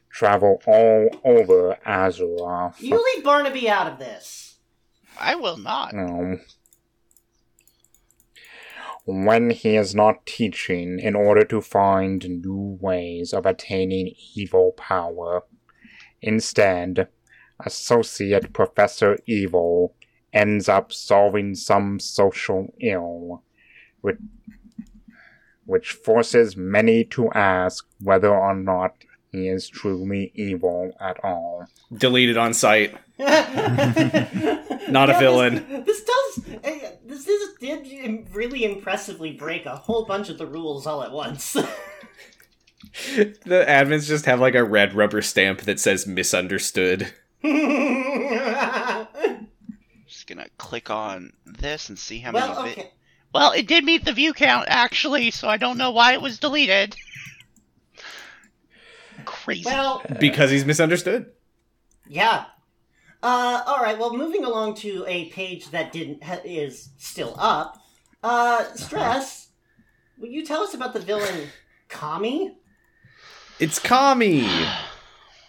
travel 0.09 0.63
all 0.69 1.09
over 1.25 1.77
Azeroth. 1.85 2.81
You 2.81 3.03
leave 3.05 3.25
Barnaby 3.25 3.69
out 3.69 3.91
of 3.91 3.99
this. 3.99 4.59
I 5.19 5.35
will 5.35 5.57
not. 5.57 5.95
Um, 5.95 6.43
when 9.13 9.51
he 9.51 9.77
is 9.77 9.95
not 9.95 10.25
teaching 10.25 11.01
in 11.01 11.17
order 11.17 11.45
to 11.45 11.61
find 11.61 12.43
new 12.43 12.79
ways 12.81 13.33
of 13.33 13.45
attaining 13.45 14.15
evil 14.37 14.73
power. 14.77 15.43
Instead, 16.23 17.09
Associate 17.65 18.53
Professor 18.53 19.19
Evil 19.27 19.95
ends 20.33 20.69
up 20.69 20.93
solving 20.93 21.57
some 21.57 21.99
social 21.99 22.73
ill, 22.81 23.43
which, 24.01 24.19
which 25.65 25.91
forces 25.91 26.57
many 26.57 27.03
to 27.05 27.31
ask 27.33 27.89
whether 28.01 28.33
or 28.33 28.55
not 28.55 29.05
he 29.33 29.49
is 29.49 29.68
truly 29.68 30.33
evil 30.35 30.93
at 31.01 31.22
all. 31.24 31.66
Deleted 31.93 32.37
on 32.37 32.53
site. 32.55 32.95
Not 33.18 35.11
a 35.11 35.16
villain. 35.18 35.85
This, 35.87 36.03
does. 36.05 36.41
eh, 36.64 36.91
This 37.07 37.26
is, 37.28 37.55
did 37.61 38.26
really 38.35 38.64
impressively 38.64 39.33
break 39.33 39.66
a 39.66 39.76
whole 39.76 40.05
bunch 40.05 40.28
of 40.31 40.39
the 40.39 40.47
rules 40.47 40.87
all 40.87 41.03
at 41.03 41.12
once. 41.12 41.57
The 43.14 43.64
admins 43.68 44.09
just 44.09 44.24
have 44.24 44.41
like 44.41 44.55
a 44.57 44.64
red 44.64 44.95
rubber 44.95 45.22
stamp 45.22 45.61
that 45.61 45.78
says 45.78 46.07
misunderstood. 46.09 47.12
Just 50.07 50.26
gonna 50.26 50.49
click 50.59 50.91
on 50.91 51.33
this 51.47 51.89
and 51.89 51.99
see 51.99 52.18
how 52.18 52.33
many. 52.33 52.49
well, 52.53 52.64
vi- 52.64 52.91
Well, 53.33 53.53
it 53.53 53.68
did 53.68 53.85
meet 53.85 54.05
the 54.05 54.12
view 54.12 54.33
count 54.33 54.66
actually, 54.68 55.31
so 55.31 55.49
I 55.49 55.57
don't 55.57 55.78
know 55.78 55.93
why 55.93 56.14
it 56.14 56.22
was 56.22 56.39
deleted. 56.39 56.97
Crazy. 59.25 59.64
Well, 59.66 60.03
Because 60.21 60.51
he's 60.51 60.64
misunderstood. 60.64 61.27
yeah. 62.09 62.47
Uh, 63.23 63.62
all 63.66 63.83
right. 63.83 63.99
Well, 63.99 64.16
moving 64.16 64.45
along 64.45 64.77
to 64.77 65.05
a 65.07 65.27
page 65.27 65.71
that 65.73 65.93
didn't 65.93 66.23
ha- 66.25 66.41
is 66.45 66.89
still 66.97 67.35
up. 67.39 67.77
Uh, 68.23 68.64
stress. 68.75 69.49
Will 70.18 70.29
you 70.31 70.45
tell 70.45 70.62
us 70.62 70.73
about 70.73 70.95
the 70.95 71.01
villain, 71.01 71.49
Kami? 71.89 72.57
It's 73.59 73.79
Kami. 73.79 74.49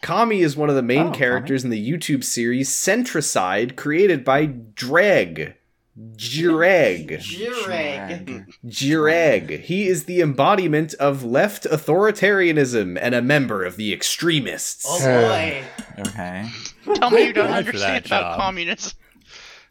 Kami 0.01 0.41
is 0.41 0.57
one 0.57 0.67
of 0.69 0.76
the 0.76 0.82
main 0.82 1.07
Oh, 1.07 1.11
characters 1.11 1.63
in 1.63 1.69
the 1.69 1.91
YouTube 1.91 2.24
series 2.26 2.69
Centricide, 2.69 3.76
created 3.78 4.26
by 4.26 4.47
Dreg. 4.47 5.55
Jireg. 5.97 7.19
Jireg. 7.19 8.45
Jireg. 8.65 9.59
He 9.61 9.87
is 9.87 10.05
the 10.05 10.21
embodiment 10.21 10.93
of 10.95 11.23
left 11.23 11.65
authoritarianism 11.65 12.97
and 13.01 13.13
a 13.13 13.21
member 13.21 13.63
of 13.65 13.75
the 13.75 13.91
extremists. 13.93 14.85
Oh 14.87 14.99
boy. 14.99 15.63
Okay. 15.99 16.49
Tell 16.95 17.11
me 17.11 17.25
you 17.25 17.33
don't 17.33 17.45
Applied 17.47 17.57
understand 17.67 18.05
about 18.05 18.21
job. 18.21 18.39
communism. 18.39 18.93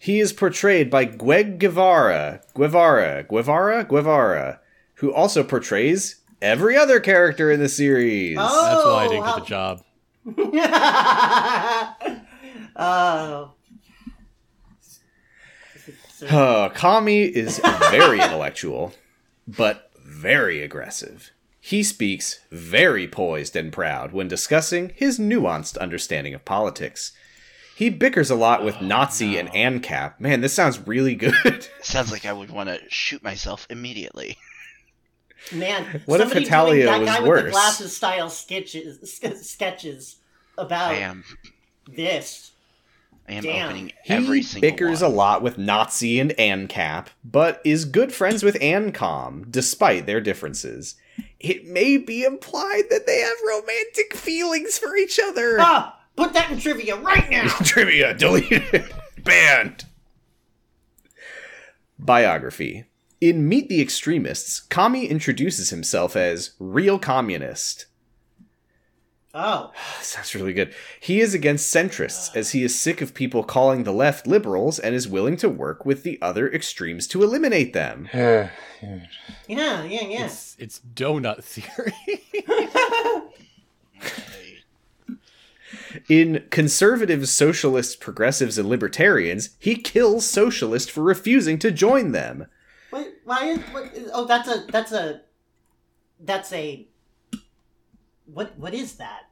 He 0.00 0.20
is 0.20 0.32
portrayed 0.32 0.90
by 0.90 1.06
Gweg 1.06 1.58
Guevara, 1.58 2.40
Guevara, 2.54 3.24
Guevara, 3.24 3.82
Guevara, 3.84 4.60
who 4.94 5.12
also 5.12 5.42
portrays 5.42 6.20
every 6.40 6.76
other 6.76 7.00
character 7.00 7.50
in 7.50 7.58
the 7.58 7.68
series. 7.68 8.38
Oh, 8.40 8.64
That's 8.64 8.84
why 8.86 9.04
I 9.04 9.08
didn't 9.08 9.24
how- 9.24 9.38
get 9.38 9.42
the 9.42 9.48
job. 9.48 9.82
oh. 12.76 13.52
Uh, 16.22 16.68
Kami 16.70 17.22
is 17.22 17.60
very 17.90 18.20
intellectual, 18.20 18.92
but 19.46 19.90
very 20.04 20.62
aggressive. 20.62 21.30
He 21.60 21.82
speaks 21.82 22.40
very 22.50 23.06
poised 23.06 23.54
and 23.54 23.72
proud 23.72 24.12
when 24.12 24.26
discussing 24.28 24.92
his 24.94 25.18
nuanced 25.18 25.78
understanding 25.78 26.34
of 26.34 26.44
politics. 26.44 27.12
He 27.76 27.90
bickers 27.90 28.30
a 28.30 28.34
lot 28.34 28.64
with 28.64 28.80
Nazi 28.80 29.38
and 29.38 29.48
ANCAP. 29.50 30.18
Man, 30.18 30.40
this 30.40 30.52
sounds 30.54 30.84
really 30.86 31.14
good. 31.14 31.68
Sounds 31.80 32.10
like 32.10 32.26
I 32.26 32.32
would 32.32 32.50
want 32.50 32.68
to 32.68 32.80
shoot 32.88 33.22
myself 33.22 33.68
immediately. 33.70 34.36
Man, 35.52 36.02
What 36.04 36.20
if 36.20 36.28
somebody 36.30 36.46
Hetalia 36.46 36.86
doing 36.86 36.86
that 36.86 37.00
was 37.00 37.08
guy 37.08 37.20
with 37.20 37.44
the 37.44 37.50
glasses 37.52 37.96
style 37.96 38.30
sketches 38.30 39.20
sketches 39.48 40.16
about 40.56 40.94
I 40.94 41.14
this? 41.86 42.50
I 43.28 43.32
am 43.34 43.42
Damn. 43.42 43.64
opening 43.66 43.92
He 44.04 44.42
single 44.42 44.60
bickers 44.70 45.02
one. 45.02 45.10
a 45.10 45.14
lot 45.14 45.42
with 45.42 45.58
Nazi 45.58 46.18
and 46.18 46.30
ANCAP, 46.38 47.06
but 47.24 47.60
is 47.64 47.84
good 47.84 48.12
friends 48.12 48.42
with 48.42 48.54
ANCOM, 48.60 49.50
despite 49.50 50.06
their 50.06 50.20
differences. 50.20 50.94
It 51.40 51.66
may 51.66 51.96
be 51.98 52.24
implied 52.24 52.84
that 52.90 53.06
they 53.06 53.18
have 53.20 53.36
romantic 53.46 54.14
feelings 54.14 54.78
for 54.78 54.96
each 54.96 55.20
other. 55.22 55.58
Ah, 55.60 56.00
put 56.16 56.32
that 56.32 56.50
in 56.50 56.58
trivia 56.58 56.96
right 56.96 57.28
now. 57.30 57.48
Trivia 57.64 58.14
deleted. 58.14 58.84
Banned. 59.22 59.84
Biography. 61.98 62.84
In 63.20 63.48
Meet 63.48 63.68
the 63.68 63.82
Extremists, 63.82 64.60
Kami 64.60 65.06
introduces 65.06 65.70
himself 65.70 66.14
as 66.14 66.52
real 66.60 66.98
communist. 67.00 67.86
Oh, 69.40 69.70
Sounds 70.02 70.34
really 70.34 70.52
good. 70.52 70.74
He 70.98 71.20
is 71.20 71.32
against 71.32 71.72
centrists, 71.72 72.34
as 72.34 72.50
he 72.50 72.64
is 72.64 72.76
sick 72.76 73.00
of 73.00 73.14
people 73.14 73.44
calling 73.44 73.84
the 73.84 73.92
left 73.92 74.26
liberals 74.26 74.80
and 74.80 74.96
is 74.96 75.06
willing 75.06 75.36
to 75.36 75.48
work 75.48 75.86
with 75.86 76.02
the 76.02 76.18
other 76.20 76.50
extremes 76.50 77.06
to 77.08 77.22
eliminate 77.22 77.72
them. 77.72 78.08
yeah, 78.12 78.50
yeah, 79.46 79.84
yeah. 79.86 80.24
It's 80.24 80.56
it's 80.58 80.80
donut 80.94 81.44
theory. 81.44 81.94
In 86.08 86.44
Conservatives, 86.50 87.30
Socialists, 87.30 87.94
Progressives, 87.94 88.58
and 88.58 88.68
Libertarians, 88.68 89.50
he 89.58 89.76
kills 89.76 90.26
socialists 90.26 90.90
for 90.90 91.02
refusing 91.02 91.58
to 91.60 91.70
join 91.70 92.12
them. 92.12 92.46
Wait, 92.90 93.14
why 93.24 93.44
is 93.44 93.58
what? 93.72 93.94
Is, 93.94 94.10
oh, 94.12 94.24
that's 94.26 94.48
a 94.48 94.64
that's 94.70 94.92
a 94.92 95.20
that's 96.18 96.52
a 96.52 96.88
what? 98.26 98.58
What 98.58 98.74
is 98.74 98.96
that? 98.96 99.27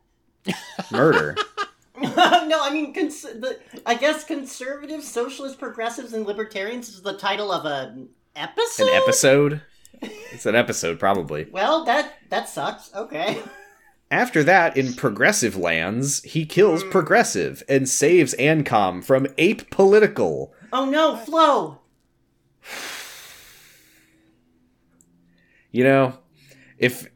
Murder. 0.91 1.37
no, 2.01 2.61
I 2.63 2.71
mean, 2.73 2.93
cons- 2.93 3.23
the, 3.23 3.59
I 3.87 3.95
guess 3.95 4.25
conservatives, 4.25 5.09
socialists, 5.09 5.57
progressives, 5.57 6.13
and 6.13 6.27
libertarians 6.27 6.89
is 6.89 7.03
the 7.03 7.17
title 7.17 7.51
of 7.51 7.65
an 7.65 8.11
episode. 8.35 8.89
An 8.89 8.95
episode? 8.95 9.63
It's 10.03 10.47
an 10.47 10.55
episode, 10.55 10.99
probably. 10.99 11.47
Well, 11.51 11.85
that 11.85 12.15
that 12.29 12.49
sucks. 12.49 12.95
Okay. 12.95 13.43
After 14.11 14.45
that, 14.45 14.77
in 14.77 14.93
Progressive 14.93 15.57
Lands, 15.57 16.23
he 16.23 16.47
kills 16.47 16.83
hmm. 16.83 16.91
Progressive 16.91 17.63
and 17.69 17.89
saves 17.89 18.35
Ancom 18.35 19.03
from 19.03 19.27
Ape 19.39 19.71
Political. 19.71 20.53
Oh 20.73 20.85
no, 20.85 21.17
Flo. 21.17 21.81
You 25.73 25.85
know, 25.85 26.19
if 26.79 27.11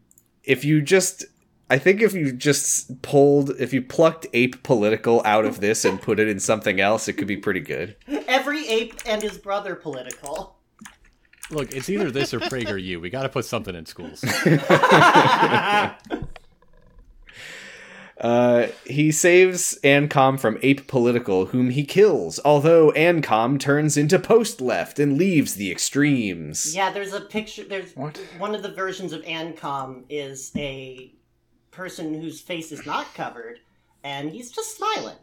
if 0.45 0.67
you 0.67 0.83
just 0.83 1.25
I 1.71 1.79
think 1.79 2.03
if 2.03 2.13
you 2.13 2.33
just 2.33 3.01
pulled 3.01 3.51
if 3.61 3.73
you 3.73 3.81
plucked 3.81 4.27
ape 4.33 4.63
political 4.65 5.23
out 5.25 5.45
of 5.45 5.61
this 5.61 5.85
and 5.85 6.03
put 6.03 6.19
it 6.19 6.29
in 6.29 6.41
something 6.41 6.81
else, 6.81 7.07
it 7.09 7.13
could 7.15 7.29
be 7.29 7.37
pretty 7.37 7.61
good. 7.61 7.97
Every 8.27 8.67
ape 8.69 8.95
and 9.07 9.23
his 9.23 9.39
brother 9.39 9.77
political. 9.77 10.57
Look, 11.53 11.73
it's 11.73 11.89
either 11.89 12.11
this 12.11 12.35
or 12.35 12.41
PragerU. 12.41 13.01
We 13.01 13.09
got 13.11 13.23
to 13.23 13.29
put 13.29 13.45
something 13.45 13.75
in 13.75 13.87
schools. 13.87 14.25
Uh, 18.21 18.67
he 18.85 19.11
saves 19.11 19.79
Ancom 19.83 20.39
from 20.39 20.59
Ape 20.63 20.87
Political, 20.87 21.47
whom 21.47 21.71
he 21.71 21.85
kills, 21.85 22.39
although 22.45 22.93
Ancom 22.93 23.59
turns 23.59 23.97
into 23.97 24.19
post 24.19 24.61
left 24.61 24.99
and 24.99 25.17
leaves 25.17 25.55
the 25.55 25.73
extremes. 25.73 26.77
Yeah, 26.77 26.93
there's 26.93 27.15
a 27.15 27.23
picture. 27.23 27.65
There's 27.65 27.97
What? 27.97 28.19
one 28.37 28.55
of 28.55 28.63
the 28.63 28.73
versions 28.73 29.15
of 29.15 29.23
Ancom 29.23 30.05
is 30.11 30.53
a 30.55 31.15
person 31.81 32.21
whose 32.21 32.43
face 32.43 32.71
is 32.73 32.85
not 32.85 33.15
covered, 33.15 33.59
and 34.05 34.31
he's 34.31 34.51
just 34.53 34.77
smiling. 34.77 35.17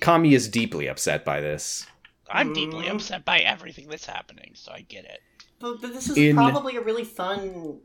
Kami 0.00 0.32
is 0.32 0.48
deeply 0.48 0.86
upset 0.88 1.22
by 1.22 1.40
this. 1.42 1.86
I'm 2.30 2.54
deeply 2.54 2.86
Mm. 2.86 2.94
upset 2.94 3.26
by 3.26 3.40
everything 3.40 3.88
that's 3.88 4.06
happening, 4.06 4.52
so 4.54 4.72
I 4.72 4.80
get 4.80 5.04
it. 5.04 5.20
But, 5.58 5.82
but 5.82 5.92
this 5.92 6.08
is 6.08 6.16
In- 6.16 6.34
probably 6.34 6.76
a 6.76 6.80
really 6.80 7.04
fun, 7.04 7.80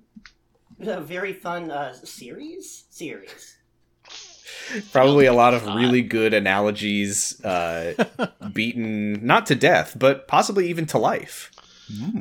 a 0.80 1.02
very 1.02 1.34
fun 1.34 1.70
uh, 1.70 1.92
series. 1.94 2.86
Series. 2.90 3.58
Probably 4.94 5.26
a 5.26 5.34
lot 5.34 5.54
of 5.54 5.66
really 5.66 6.02
good 6.02 6.34
analogies, 6.34 7.44
uh, 7.44 7.94
beaten 8.54 9.26
not 9.26 9.46
to 9.48 9.56
death, 9.56 9.98
but 10.00 10.30
possibly 10.30 10.70
even 10.70 10.86
to 10.88 10.98
life. 10.98 11.52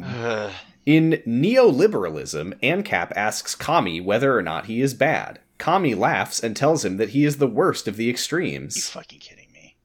Ugh. 0.05 0.53
In 0.87 1.21
neoliberalism, 1.27 2.55
ANCAP 2.63 3.13
asks 3.17 3.57
Kami 3.57 4.01
whether 4.01 4.39
or 4.39 4.43
not 4.43 4.67
he 4.67 4.81
is 4.81 4.95
bad. 4.95 5.41
Kami 5.59 5.97
laughs 5.97 6.39
and 6.39 6.57
tells 6.57 6.85
him 6.85 6.97
that 6.99 7.09
he 7.11 7.25
is 7.25 7.39
the 7.39 7.49
worst 7.49 7.89
of 7.89 7.97
the 7.97 8.05
you 8.05 8.11
extremes. 8.11 8.89
fucking 8.91 9.19
kidding 9.19 9.51
me? 9.53 9.77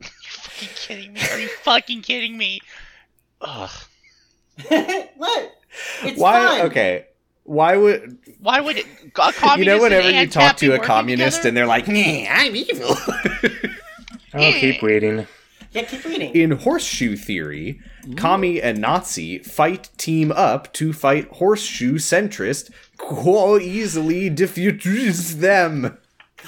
you 0.00 0.08
fucking 0.08 0.68
kidding 0.74 1.12
me? 1.12 1.20
Are 1.30 1.38
you 1.38 1.48
fucking 1.62 2.02
kidding 2.02 2.36
me? 2.36 2.60
Ugh. 3.40 3.70
what? 5.16 5.56
It's 6.02 6.18
Why? 6.18 6.58
fun. 6.58 6.66
Okay. 6.66 7.06
Why 7.44 7.76
would 7.76 8.18
Why 8.40 8.60
would 8.60 8.78
it? 8.78 8.86
A 9.04 9.10
communist 9.10 9.58
you 9.58 9.64
know 9.66 9.80
whenever 9.80 10.10
you 10.10 10.26
talk 10.26 10.56
to 10.56 10.74
a 10.74 10.80
communist 10.80 11.42
together? 11.42 11.48
and 11.48 11.56
they're 11.56 11.66
like, 11.66 11.86
"Nah, 11.86 12.26
I'm 12.28 12.56
evil." 12.56 12.96
I'll 14.34 14.42
oh, 14.42 14.52
keep 14.58 14.82
reading. 14.82 15.28
Yeah, 15.72 15.82
keep 15.82 16.04
reading. 16.04 16.34
In 16.34 16.52
horseshoe 16.52 17.16
theory, 17.16 17.80
Kami 18.16 18.60
and 18.60 18.80
Nazi 18.80 19.38
fight 19.38 19.90
team 19.96 20.32
up 20.32 20.72
to 20.74 20.92
fight 20.92 21.28
horseshoe 21.32 21.98
centrist 21.98 22.70
who 23.00 23.58
easily 23.58 24.30
defeats 24.30 25.34
them. 25.34 25.98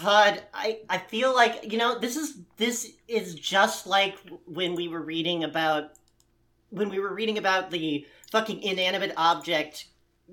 God, 0.02 0.42
I, 0.54 0.80
I 0.88 0.98
feel 0.98 1.34
like 1.34 1.72
you 1.72 1.78
know 1.78 1.98
this 1.98 2.16
is 2.16 2.38
this 2.56 2.92
is 3.08 3.34
just 3.34 3.86
like 3.86 4.16
when 4.46 4.74
we 4.74 4.88
were 4.88 5.02
reading 5.02 5.44
about 5.44 5.92
when 6.70 6.88
we 6.88 6.98
were 6.98 7.14
reading 7.14 7.38
about 7.38 7.70
the 7.70 8.06
fucking 8.30 8.62
inanimate 8.62 9.12
object 9.16 9.86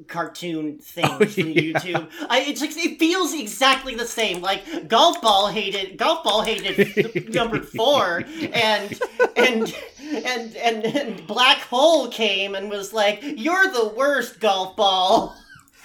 cartoon 0.08 0.78
things 0.82 1.08
Oh, 1.12 1.26
from 1.26 1.50
yeah. 1.50 1.62
YouTube. 1.74 2.10
I, 2.30 2.42
it's 2.42 2.62
like, 2.62 2.72
it 2.76 3.00
feels 3.00 3.34
exactly 3.34 3.96
the 3.96 4.06
same. 4.06 4.42
Like 4.42 4.88
golf 4.88 5.22
ball 5.22 5.48
hated 5.48 5.98
golf 5.98 6.24
ball 6.24 6.42
hated 6.42 7.34
number 7.34 7.62
four, 7.62 8.24
and 8.54 9.00
and 9.36 9.76
and 10.02 10.56
and 10.56 10.86
and 10.86 11.28
black 11.28 11.60
hole 11.60 12.08
came 12.10 12.56
and 12.56 12.70
was 12.70 12.94
like, 12.94 13.20
"You're 13.24 13.72
the 13.72 13.94
worst 13.96 14.40
golf 14.40 14.76
ball." 14.76 15.36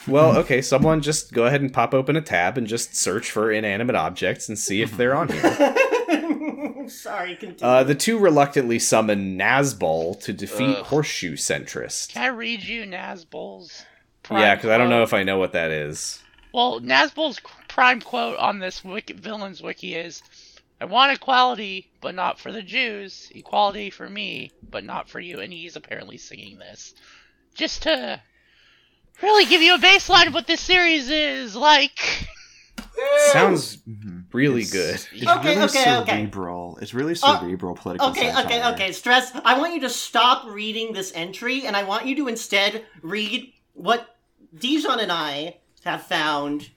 Well, 0.08 0.36
okay, 0.38 0.62
someone 0.62 1.02
just 1.02 1.32
go 1.34 1.44
ahead 1.44 1.60
and 1.60 1.72
pop 1.72 1.92
open 1.92 2.16
a 2.16 2.22
tab 2.22 2.56
and 2.56 2.66
just 2.66 2.96
search 2.96 3.30
for 3.30 3.52
inanimate 3.52 3.96
objects 3.96 4.48
and 4.48 4.58
see 4.58 4.80
if 4.80 4.96
they're 4.96 5.14
on 5.14 5.28
here. 5.28 6.86
Sorry, 6.88 7.36
continue. 7.36 7.58
Uh, 7.62 7.84
the 7.84 7.94
two 7.94 8.18
reluctantly 8.18 8.78
summon 8.78 9.38
Nazbol 9.38 10.18
to 10.22 10.32
defeat 10.32 10.76
Ugh. 10.78 10.86
Horseshoe 10.86 11.36
Centrist. 11.36 12.12
Can 12.14 12.22
I 12.22 12.28
read 12.28 12.62
you 12.64 12.84
Nazbol's? 12.84 13.84
Yeah, 14.30 14.54
because 14.54 14.70
I 14.70 14.78
don't 14.78 14.90
know 14.90 15.02
if 15.02 15.14
I 15.14 15.22
know 15.22 15.38
what 15.38 15.52
that 15.52 15.70
is. 15.70 16.22
Well, 16.52 16.80
Nazbol's 16.80 17.40
prime 17.68 18.00
quote 18.00 18.36
on 18.38 18.58
this 18.58 18.84
wiki, 18.84 19.12
villain's 19.12 19.62
wiki 19.62 19.94
is, 19.94 20.22
"I 20.80 20.84
want 20.84 21.12
equality, 21.12 21.90
but 22.00 22.14
not 22.14 22.38
for 22.40 22.50
the 22.52 22.62
Jews. 22.62 23.30
Equality 23.34 23.90
for 23.90 24.08
me, 24.08 24.50
but 24.68 24.84
not 24.84 25.08
for 25.08 25.20
you." 25.20 25.40
And 25.40 25.52
he's 25.52 25.76
apparently 25.76 26.16
singing 26.18 26.58
this 26.58 26.94
just 27.54 27.82
to 27.82 28.20
really 29.22 29.44
give 29.46 29.62
you 29.62 29.74
a 29.74 29.78
baseline 29.78 30.26
of 30.26 30.34
what 30.34 30.46
this 30.46 30.60
series 30.60 31.08
is 31.10 31.54
like. 31.56 32.26
Sounds 33.32 33.78
really 34.32 34.62
It's- 34.62 34.72
good. 34.72 35.20
It's 35.22 35.30
Okay, 35.30 35.48
really 35.54 35.64
okay, 35.68 35.96
okay. 35.98 36.10
cerebral. 36.12 36.78
It's 36.82 36.94
really 36.94 37.14
Uh, 37.22 37.38
cerebral 37.40 37.74
political 37.74 38.10
Okay, 38.10 38.34
okay, 38.44 38.64
okay. 38.72 38.92
Stress, 38.92 39.32
I 39.44 39.58
want 39.58 39.74
you 39.74 39.80
to 39.82 39.90
stop 39.90 40.44
reading 40.46 40.92
this 40.92 41.12
entry 41.14 41.66
and 41.66 41.76
I 41.76 41.82
want 41.84 42.06
you 42.06 42.16
to 42.16 42.28
instead 42.28 42.84
read 43.02 43.52
what 43.80 44.16
Dijon 44.56 45.00
and 45.00 45.12
I 45.12 45.56
have 45.84 46.02
found 46.02 46.70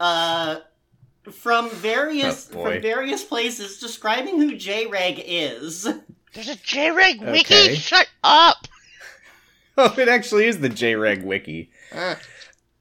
uh 0.00 0.56
from 1.30 1.70
various 1.70 2.50
Oh, 2.54 2.62
from 2.64 2.82
various 2.82 3.24
places 3.24 3.78
describing 3.78 4.38
who 4.38 4.56
J-Reg 4.56 5.22
is. 5.24 5.88
There's 6.34 6.48
a 6.48 6.56
J-Reg 6.56 7.20
wiki. 7.22 7.54
Okay. 7.54 7.74
Shut 7.74 8.08
up. 8.22 8.66
Oh, 9.76 9.92
it 9.98 10.08
actually 10.08 10.46
is 10.46 10.60
the 10.60 10.68
JREG 10.70 11.24
wiki. 11.24 11.68
Uh. 11.92 12.14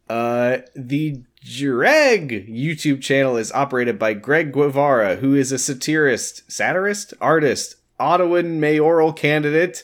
Uh, 0.07 0.57
the 0.75 1.23
Dreg 1.43 2.47
YouTube 2.47 3.01
channel 3.01 3.35
is 3.35 3.51
operated 3.51 3.97
by 3.97 4.13
Greg 4.13 4.51
Guevara, 4.51 5.15
who 5.15 5.33
is 5.33 5.51
a 5.51 5.57
satirist, 5.57 6.43
satirist, 6.51 7.15
artist, 7.19 7.77
Ottawan 7.99 8.59
mayoral 8.59 9.11
candidate, 9.11 9.83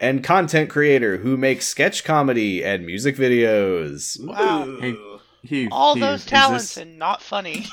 and 0.00 0.24
content 0.24 0.70
creator 0.70 1.18
who 1.18 1.36
makes 1.36 1.66
sketch 1.66 2.04
comedy 2.04 2.64
and 2.64 2.86
music 2.86 3.16
videos. 3.16 4.22
Wow. 4.24 4.78
Hey, 4.80 4.96
Hugh, 5.42 5.68
All 5.70 5.94
Hugh, 5.94 6.00
those 6.00 6.24
talents 6.26 6.74
this- 6.74 6.82
and 6.82 6.98
not 6.98 7.22
funny. 7.22 7.66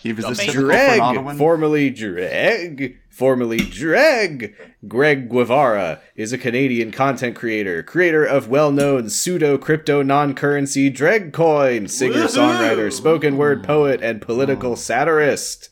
He 0.00 0.12
was 0.12 0.26
this 0.26 0.38
Amazing. 0.38 0.68
typical 0.68 0.68
for 0.70 1.14
an 1.14 1.24
Dreg, 1.24 1.38
formerly 1.38 1.90
Dreg, 1.90 2.98
formerly 3.08 3.56
Dreg. 3.56 4.54
Greg 4.86 5.30
Guevara 5.30 6.00
is 6.14 6.32
a 6.32 6.38
Canadian 6.38 6.90
content 6.92 7.34
creator, 7.34 7.82
creator 7.82 8.22
of 8.22 8.48
well-known 8.48 9.08
pseudo 9.08 9.56
crypto 9.56 10.02
non-currency 10.02 10.90
Dreg 10.90 11.32
Coin, 11.32 11.88
singer-songwriter, 11.88 12.92
spoken 12.92 13.38
word 13.38 13.64
poet, 13.64 14.00
and 14.02 14.20
political 14.20 14.76
satirist. 14.76 15.70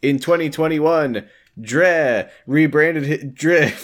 In 0.00 0.18
2021, 0.18 1.24
Dre 1.60 2.28
rebranded 2.46 3.04
his, 3.04 3.24
Dre. 3.34 3.74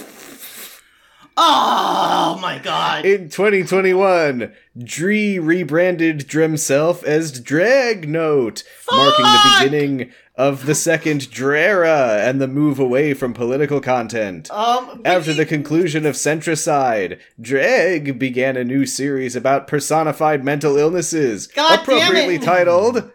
Oh 1.42 2.38
my 2.40 2.58
god. 2.58 3.06
In 3.06 3.30
2021, 3.30 4.52
Dree 4.78 5.38
rebranded 5.38 6.28
Dremself 6.28 7.02
as 7.02 7.40
Drag 7.40 8.02
Dragnote, 8.02 8.62
marking 8.90 9.24
the 9.24 9.58
beginning 9.58 10.12
of 10.36 10.66
the 10.66 10.74
second 10.74 11.22
Drera 11.22 12.18
and 12.28 12.42
the 12.42 12.46
move 12.46 12.78
away 12.78 13.14
from 13.14 13.32
political 13.32 13.80
content. 13.80 14.50
um 14.50 15.00
After 15.04 15.32
the 15.32 15.46
conclusion 15.46 16.04
of 16.04 16.14
Centricide, 16.14 17.18
Dreg 17.40 18.18
began 18.18 18.58
a 18.58 18.64
new 18.64 18.84
series 18.84 19.34
about 19.34 19.66
personified 19.66 20.44
mental 20.44 20.76
illnesses, 20.76 21.46
God 21.46 21.80
appropriately 21.80 22.38
titled 22.38 23.10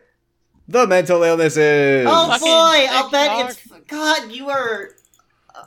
The 0.68 0.88
Mental 0.88 1.22
Illnesses. 1.22 2.08
Oh 2.10 2.40
boy, 2.40 2.88
I'll 2.90 3.10
bet 3.12 3.52
it's 3.52 3.68
God, 3.88 4.32
you 4.32 4.50
are 4.50 4.90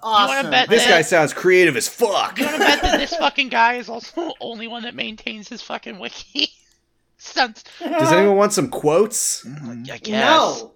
awesome. 0.03 0.51
bet 0.51 0.69
this 0.69 0.85
that- 0.85 0.91
guy 0.91 1.03
sounds 1.03 1.33
creative 1.33 1.77
as 1.77 1.89
fuck. 1.89 2.39
You 2.39 2.45
want 2.47 2.57
to 2.57 2.63
bet 2.63 2.83
that 2.83 2.99
this 2.99 3.15
fucking 3.19 3.49
guy 3.49 3.75
is 3.75 3.89
also 3.89 4.15
the 4.29 4.35
only 4.41 4.69
one 4.69 4.83
that 4.85 4.95
maintains 4.95 5.49
his 5.49 5.63
fucking 5.63 5.99
wiki? 5.99 6.51
Sounds. 7.21 7.65
Does 7.81 8.13
anyone 8.13 8.37
want 8.37 8.53
some 8.53 8.69
quotes? 8.69 9.45
Mhm. 9.45 9.91
I 9.91 9.99
guess. 9.99 10.25
No. 10.25 10.73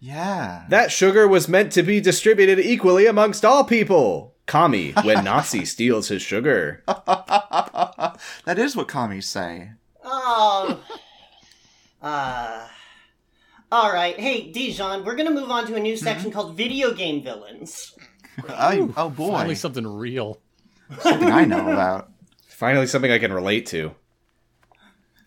Yeah. 0.00 0.64
That 0.68 0.90
sugar 0.90 1.28
was 1.28 1.48
meant 1.48 1.70
to 1.72 1.82
be 1.84 2.00
distributed 2.00 2.58
equally 2.58 3.06
amongst 3.06 3.44
all 3.44 3.62
people. 3.62 4.34
Kami, 4.46 4.90
when 5.04 5.22
Nazi 5.24 5.64
steals 5.64 6.08
his 6.08 6.20
sugar. 6.22 6.82
that 6.86 8.58
is 8.58 8.74
what 8.76 8.88
commies 8.88 9.26
say. 9.28 9.70
Oh. 10.04 10.80
Uh. 12.02 12.66
All 13.72 13.92
right. 13.92 14.18
Hey, 14.18 14.52
Dijon, 14.52 15.04
we're 15.04 15.14
going 15.16 15.28
to 15.28 15.34
move 15.34 15.50
on 15.50 15.66
to 15.68 15.74
a 15.76 15.80
new 15.80 15.96
section 15.96 16.30
called 16.30 16.56
video 16.56 16.92
game 16.92 17.22
villains. 17.22 17.94
Oh, 18.48 18.92
oh 18.96 19.10
boy. 19.10 19.32
Finally, 19.32 19.54
something 19.54 19.86
real. 19.86 20.40
Something 21.00 21.30
I 21.30 21.44
know 21.44 21.70
about. 21.70 22.10
Finally, 22.48 22.86
something 22.86 23.10
I 23.10 23.18
can 23.18 23.32
relate 23.32 23.66
to. 23.66 23.94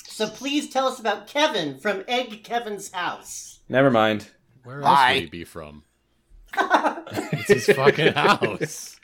So 0.05 0.27
please 0.27 0.69
tell 0.69 0.87
us 0.87 0.99
about 0.99 1.27
Kevin 1.27 1.77
from 1.77 2.03
Egg 2.07 2.43
Kevin's 2.43 2.91
house. 2.91 3.59
Never 3.69 3.91
mind. 3.91 4.29
Where 4.63 4.81
else 4.81 4.85
Why? 4.85 5.13
would 5.13 5.23
he 5.23 5.29
be 5.29 5.43
from? 5.43 5.83
it's 6.57 7.47
his 7.47 7.75
fucking 7.75 8.13
house. 8.13 8.99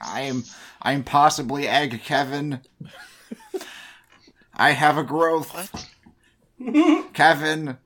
I'm 0.00 0.44
I'm 0.80 1.02
possibly 1.02 1.66
Egg 1.66 2.02
Kevin. 2.04 2.60
I 4.54 4.72
have 4.72 4.98
a 4.98 5.02
growth. 5.02 5.88
Kevin 7.14 7.78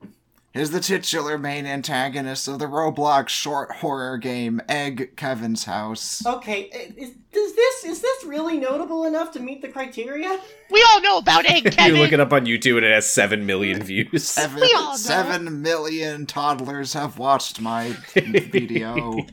is 0.59 0.71
the 0.71 0.79
titular 0.79 1.37
main 1.37 1.65
antagonist 1.65 2.47
of 2.47 2.59
the 2.59 2.65
Roblox 2.65 3.29
short 3.29 3.71
horror 3.73 4.17
game 4.17 4.61
Egg 4.69 5.15
Kevin's 5.15 5.65
House. 5.65 6.25
Okay, 6.25 6.61
is, 6.97 7.11
does 7.31 7.55
this 7.55 7.83
is 7.85 8.01
this 8.01 8.25
really 8.25 8.57
notable 8.57 9.05
enough 9.05 9.31
to 9.31 9.39
meet 9.39 9.61
the 9.61 9.67
criteria? 9.67 10.39
We 10.71 10.85
all 10.89 11.01
know 11.01 11.17
about 11.17 11.45
Egg 11.45 11.63
Kevin. 11.65 11.71
You 11.71 11.71
Kevin. 11.71 11.99
look 12.01 12.11
it 12.13 12.19
up 12.19 12.33
on 12.33 12.45
YouTube 12.45 12.77
and 12.77 12.85
it 12.85 12.91
has 12.93 13.09
seven 13.09 13.45
million 13.45 13.81
views. 13.83 14.23
Seven, 14.27 14.61
We 14.61 14.73
all 14.75 14.91
know. 14.91 14.95
seven 14.97 15.61
million 15.61 16.25
toddlers 16.25 16.93
have 16.93 17.17
watched 17.17 17.61
my 17.61 17.89
video. 18.13 19.25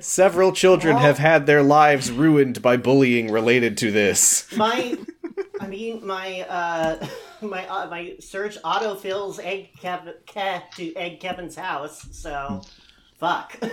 Several 0.00 0.52
children 0.52 0.96
have 0.96 1.18
had 1.18 1.46
their 1.46 1.62
lives 1.62 2.10
ruined 2.12 2.62
by 2.62 2.76
bullying 2.76 3.30
related 3.32 3.76
to 3.78 3.90
this. 3.90 4.46
My, 4.56 4.96
I 5.60 5.66
mean 5.66 6.04
my 6.06 6.40
uh 6.48 7.06
my 7.42 7.66
uh, 7.68 7.86
my 7.88 8.16
search 8.18 8.56
autofills 8.62 9.38
egg 9.44 9.68
Kevin 9.78 10.14
Ke- 10.26 10.70
to 10.76 10.94
egg 10.96 11.20
Kevin's 11.20 11.54
house. 11.56 12.06
So, 12.12 12.62
fuck. 13.18 13.56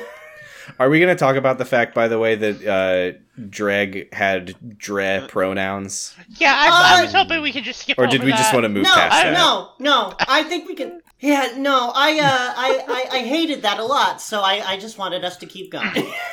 Are 0.80 0.90
we 0.90 1.00
going 1.00 1.16
to 1.16 1.18
talk 1.18 1.38
about 1.38 1.58
the 1.60 1.64
fact, 1.66 1.96
by 1.96 2.10
the 2.10 2.20
way, 2.20 2.36
that 2.36 2.68
uh, 2.68 3.18
Dreg 3.50 4.14
had 4.14 4.78
dre 4.78 5.26
pronouns? 5.30 6.14
yeah, 6.40 6.54
I, 6.54 6.98
I 7.00 7.02
was 7.04 7.16
Uh, 7.16 7.20
hoping 7.20 7.42
we 7.42 7.54
could 7.54 7.64
just 7.64 7.80
skip 7.82 7.98
Or 7.98 8.04
over 8.04 8.12
did 8.12 8.24
we 8.26 8.32
just 8.32 8.54
want 8.54 8.66
to 8.66 8.70
move 8.70 8.84
No, 8.84 8.94
past 8.94 9.16
I, 9.16 9.30
that? 9.30 9.34
no, 9.34 9.70
no. 9.80 10.14
I 10.28 10.44
think 10.44 10.68
we 10.68 10.76
can. 10.76 11.02
Yeah, 11.22 11.54
no. 11.58 11.94
I 11.96 12.20
uh, 12.20 12.54
I, 12.58 12.84
I 13.12 13.18
I 13.18 13.20
hated 13.22 13.62
that 13.62 13.80
a 13.80 13.86
lot. 13.86 14.20
So 14.22 14.42
I 14.42 14.62
I 14.74 14.78
just 14.78 14.98
wanted 14.98 15.24
us 15.24 15.38
to 15.38 15.46
keep 15.46 15.72
going. 15.72 16.12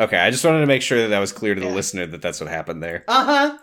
Okay, 0.00 0.16
I 0.16 0.30
just 0.30 0.44
wanted 0.44 0.60
to 0.60 0.66
make 0.66 0.80
sure 0.80 1.00
that 1.02 1.08
that 1.08 1.18
was 1.18 1.32
clear 1.32 1.56
to 1.56 1.60
the 1.60 1.68
listener 1.68 2.06
that 2.06 2.22
that's 2.22 2.40
what 2.40 2.48
happened 2.48 2.80
there. 2.80 3.02
Uh 3.08 3.24
huh. 3.24 3.58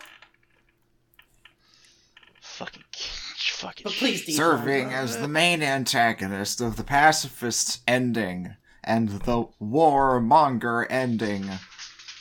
Fucking. 3.56 3.84
But 3.84 3.92
please, 3.94 4.24
Dean. 4.24 4.36
Serving 4.36 4.92
as 4.92 5.18
the 5.18 5.28
main 5.28 5.62
antagonist 5.62 6.60
of 6.60 6.76
the 6.76 6.84
pacifist 6.84 7.82
ending 7.86 8.54
and 8.84 9.08
the 9.08 9.48
warmonger 9.60 10.86
ending. 10.88 11.50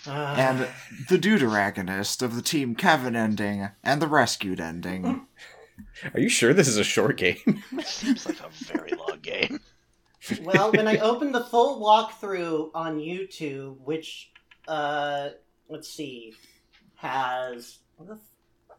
Uh, 0.08 0.36
and 0.38 0.68
the 1.10 1.18
deuteragonist 1.18 2.22
of 2.22 2.36
the 2.36 2.42
Team 2.42 2.76
Kevin 2.76 3.16
ending 3.16 3.70
and 3.84 4.02
the 4.02 4.08
rescued 4.08 4.60
ending. 4.60 5.26
Are 6.14 6.20
you 6.20 6.30
sure 6.30 6.54
this 6.54 6.68
is 6.68 6.78
a 6.78 6.84
short 6.84 7.18
game? 7.18 7.64
Seems 7.84 8.26
like 8.26 8.40
a 8.40 8.50
very 8.50 8.92
long 8.92 9.20
game. 9.22 9.60
well, 10.44 10.72
when 10.72 10.88
I 10.88 10.98
opened 11.00 11.34
the 11.34 11.44
full 11.46 11.82
walkthrough 11.82 12.70
on 12.74 13.00
YouTube, 13.00 13.80
which 13.82 14.32
uh, 14.68 15.30
let's 15.70 15.90
see, 15.90 16.34
has 16.96 17.80
what 17.98 18.08
the 18.08 18.16
f- 18.16 18.20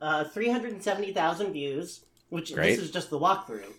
uh, 0.00 0.24
three 0.24 0.48
hundred 0.48 0.72
and 0.72 0.82
seventy 0.82 1.12
thousand 1.12 1.52
views. 1.52 2.05
Which 2.28 2.52
Great. 2.54 2.76
this 2.76 2.84
is 2.86 2.90
just 2.90 3.10
the 3.10 3.18
walkthrough. 3.18 3.72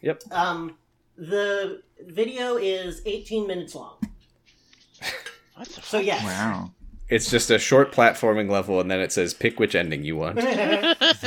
Yep. 0.00 0.22
Um, 0.30 0.76
the 1.16 1.82
video 2.06 2.56
is 2.56 3.02
eighteen 3.06 3.46
minutes 3.46 3.74
long. 3.74 3.96
What 5.56 5.68
the 5.68 5.74
So 5.74 5.98
fuck? 5.98 6.04
yes. 6.04 6.24
Wow. 6.24 6.70
It's 7.08 7.30
just 7.30 7.50
a 7.50 7.58
short 7.58 7.92
platforming 7.92 8.50
level, 8.50 8.80
and 8.80 8.90
then 8.90 9.00
it 9.00 9.12
says 9.12 9.34
pick 9.34 9.60
which 9.60 9.74
ending 9.74 10.02
you 10.02 10.16
want. 10.16 10.36
That's, 10.40 11.20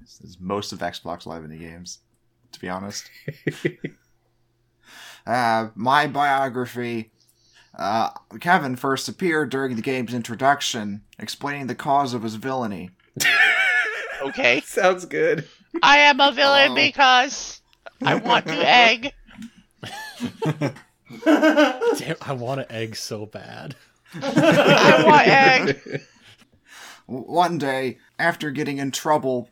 this 0.00 0.20
is 0.22 0.38
most 0.38 0.72
of 0.72 0.78
Xbox 0.78 1.26
Live 1.26 1.42
Indie 1.42 1.58
games, 1.58 1.98
to 2.52 2.60
be 2.60 2.68
honest. 2.68 3.10
uh, 5.26 5.68
my 5.74 6.06
biography. 6.06 7.10
Uh, 7.76 8.10
Kevin 8.38 8.76
first 8.76 9.08
appeared 9.08 9.50
during 9.50 9.74
the 9.76 9.82
game's 9.82 10.14
introduction, 10.14 11.02
explaining 11.18 11.66
the 11.66 11.74
cause 11.74 12.12
of 12.14 12.22
his 12.22 12.34
villainy. 12.36 12.90
Okay. 14.22 14.60
Sounds 14.64 15.04
good. 15.04 15.46
I 15.82 15.98
am 15.98 16.20
a 16.20 16.32
villain 16.32 16.72
Oh. 16.72 16.74
because 16.74 17.60
I 18.04 18.14
want 18.16 18.46
to 18.46 18.52
egg. 18.68 19.12
Damn, 21.24 22.16
I 22.22 22.32
want 22.32 22.60
an 22.60 22.66
egg 22.70 22.96
so 22.96 23.26
bad. 23.26 23.74
I 24.14 25.02
want 25.06 25.28
egg. 25.28 26.02
One 27.06 27.58
day, 27.58 27.98
after 28.18 28.50
getting 28.50 28.78
in 28.78 28.90
trouble 28.90 29.48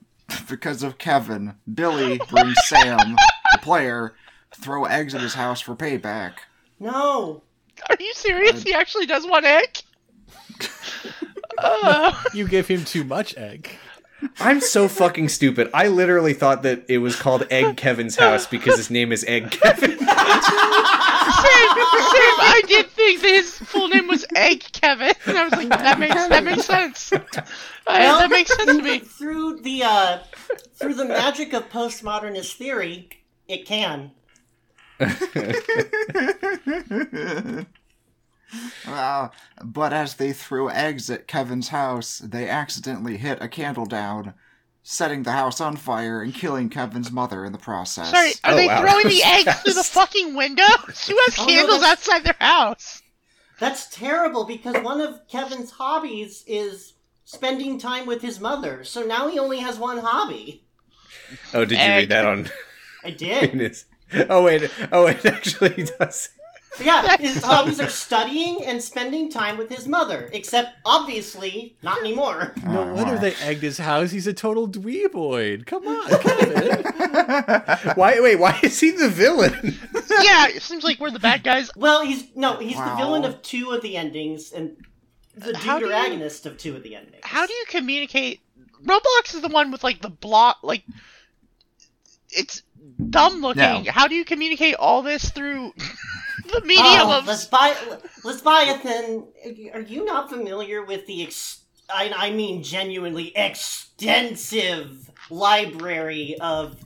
because 0.49 0.83
of 0.83 0.99
Kevin, 0.99 1.55
Billy 1.73 2.21
brings 2.31 2.57
Sam, 2.67 3.17
the 3.53 3.59
player, 3.61 4.15
throw 4.55 4.85
eggs 4.85 5.15
at 5.15 5.21
his 5.21 5.35
house 5.35 5.61
for 5.61 5.75
payback. 5.75 6.35
no. 6.79 7.43
Are 7.89 7.97
you 7.99 8.13
serious? 8.13 8.63
He 8.63 8.75
actually 8.75 9.07
does 9.07 9.27
want 9.27 9.47
egg? 9.47 9.79
Uh, 11.57 12.13
You 12.35 12.47
give 12.47 12.69
him 12.69 12.85
too 12.85 13.05
much 13.05 13.35
egg. 13.39 13.71
I'm 14.39 14.61
so 14.61 14.89
fucking 14.89 15.29
stupid. 15.29 15.71
I 15.73 15.89
literally 15.89 16.35
thought 16.35 16.63
that 16.63 16.85
it 16.89 16.99
was 16.99 17.17
called 17.17 17.47
Egg 17.51 17.77
Kevin's 17.77 18.17
house 18.17 18.47
because 18.47 18.77
his 18.77 18.91
name 18.91 19.13
is 19.13 19.25
Egg 19.25 19.51
Kevin. 19.51 19.91
same, 19.91 19.99
same. 19.99 20.07
I 22.43 22.63
did 22.67 22.91
think 22.91 23.21
that 23.21 23.29
his 23.29 23.59
full 23.59 23.89
name 23.89 24.09
was 24.09 24.27
Egg 24.35 24.65
Kevin, 24.73 25.13
and 25.27 25.39
I 25.39 25.45
was 25.45 25.53
like, 25.53 25.69
that 25.69 25.99
makes 25.99 26.15
that 26.15 26.45
makes 26.45 26.65
sense. 26.65 27.13
Uh, 27.13 27.21
that 27.87 28.31
makes 28.31 28.55
sense 28.55 28.77
to 28.77 28.83
me. 28.83 28.99
through 29.01 29.61
the 29.61 29.83
uh, 29.85 30.19
through 30.75 30.95
the 30.95 31.05
magic 31.05 31.53
of 31.53 31.69
postmodernist 31.71 32.55
theory, 32.55 33.11
it 33.49 33.67
can. 33.67 34.13
Uh, 38.87 39.29
but 39.65 39.93
as 39.93 40.15
they 40.15 40.33
threw 40.33 40.71
eggs 40.71 41.09
at 41.11 41.27
Kevin's 41.29 41.69
house, 41.69 42.19
they 42.19 42.49
accidentally 42.49 43.17
hit 43.17 43.41
a 43.43 43.49
candle 43.49 43.87
down, 43.87 44.35
setting 44.83 45.23
the 45.23 45.33
house 45.33 45.61
on 45.61 45.77
fire 45.77 46.21
and 46.23 46.35
killing 46.35 46.69
Kevin's 46.69 47.11
mother 47.13 47.45
in 47.45 47.53
the 47.53 47.59
process. 47.59 48.11
Sorry, 48.11 48.31
are 48.45 48.53
Oh, 48.53 48.57
they 48.57 48.67
wow. 48.67 48.81
throwing 48.81 49.09
the 49.09 49.21
That 49.21 49.45
was 49.45 49.47
eggs 49.47 49.61
through 49.63 49.73
the 49.75 49.85
fucking 49.85 50.35
window? 50.37 50.63
Who 50.87 50.93
has 50.93 51.39
Oh, 51.39 51.47
candles 51.47 51.81
that's- 51.81 52.09
outside 52.09 52.25
their 52.25 52.37
house? 52.41 53.03
That's 53.59 53.89
terrible 53.95 54.45
because 54.47 54.83
one 54.83 55.01
of 55.03 55.21
Kevin's 55.29 55.71
hobbies 55.73 56.43
is 56.47 56.95
spending 57.27 57.79
time 57.79 58.07
with 58.07 58.23
his 58.23 58.41
mother. 58.41 58.85
So 58.85 59.03
now 59.03 59.29
he 59.29 59.39
only 59.39 59.59
has 59.59 59.79
one 59.79 59.99
hobby. 59.99 60.65
Oh, 61.53 61.67
did 61.67 61.73
you 61.79 61.85
Egg. 61.85 61.97
read 61.99 62.09
that 62.09 62.25
on? 62.27 62.49
I 63.05 63.11
did. 63.11 63.77
Oh 64.29 64.43
wait, 64.43 64.69
oh 64.91 65.07
it 65.07 65.25
actually 65.25 65.85
does. 66.01 66.31
Yeah, 66.81 67.17
his 67.21 67.43
hobbies 67.43 67.81
are 67.81 67.89
studying 67.89 68.65
and 68.65 68.83
spending 68.83 69.31
time 69.31 69.57
with 69.59 69.69
his 69.69 69.89
mother. 69.89 70.31
Except 70.33 70.71
obviously 70.85 71.77
not 71.83 71.99
anymore. 72.01 72.55
No 72.65 72.95
wonder 72.95 73.19
they 73.19 73.35
egged 73.37 73.63
his 73.63 73.79
house. 73.79 74.11
He's 74.13 74.27
a 74.29 74.33
total 74.33 74.69
dweeboid. 74.69 75.67
Come 75.67 75.87
on, 75.89 76.09
Kevin. 76.21 77.95
Why? 77.97 78.21
Wait, 78.21 78.37
why 78.37 78.59
is 78.63 78.79
he 78.79 78.91
the 78.93 79.09
villain? 79.09 79.55
yeah, 80.23 80.47
it 80.49 80.63
seems 80.63 80.85
like 80.85 81.01
we're 81.01 81.11
the 81.11 81.19
bad 81.19 81.43
guys. 81.43 81.71
Well, 81.75 82.05
he's 82.05 82.25
no, 82.37 82.57
he's 82.59 82.77
the 82.77 82.95
villain 82.97 83.25
of 83.25 83.43
two 83.43 83.71
of 83.73 83.83
the 83.83 83.97
endings 83.97 84.53
and 84.53 84.77
the 85.37 85.57
How 85.57 85.79
do 85.79 85.87
you- 85.87 85.91
deuteragonist 85.93 86.47
of 86.47 86.57
two 86.59 86.77
of 86.77 86.83
the 86.85 86.95
endings. 86.95 87.21
How 87.25 87.47
do 87.47 87.53
you 87.53 87.65
communicate? 87.69 88.41
Roblox 88.85 89.35
is 89.35 89.41
the 89.43 89.49
one 89.49 89.71
with 89.73 89.83
like 89.83 90.01
the 90.03 90.09
block, 90.11 90.59
like 90.63 90.85
it's 92.31 92.63
dumb 93.11 93.41
looking. 93.43 93.85
Yeah. 93.85 93.93
How 93.93 94.07
do 94.07 94.15
you 94.15 94.25
communicate 94.25 94.77
all 94.77 95.03
this 95.03 95.31
through 95.31 95.73
the 96.51 96.61
medium 96.67 96.87
Oh, 96.87 97.19
of? 97.19 97.25
Lesbi- 97.25 98.01
Lesbiathan, 98.23 99.75
are 99.75 99.81
you 99.81 100.05
not 100.05 100.29
familiar 100.31 100.85
with 100.85 101.07
the 101.07 101.23
ex- 101.23 101.61
I, 101.93 102.13
I 102.17 102.31
mean 102.31 102.63
genuinely 102.63 103.33
extensive 103.37 105.11
library 105.31 106.37
of 106.41 106.77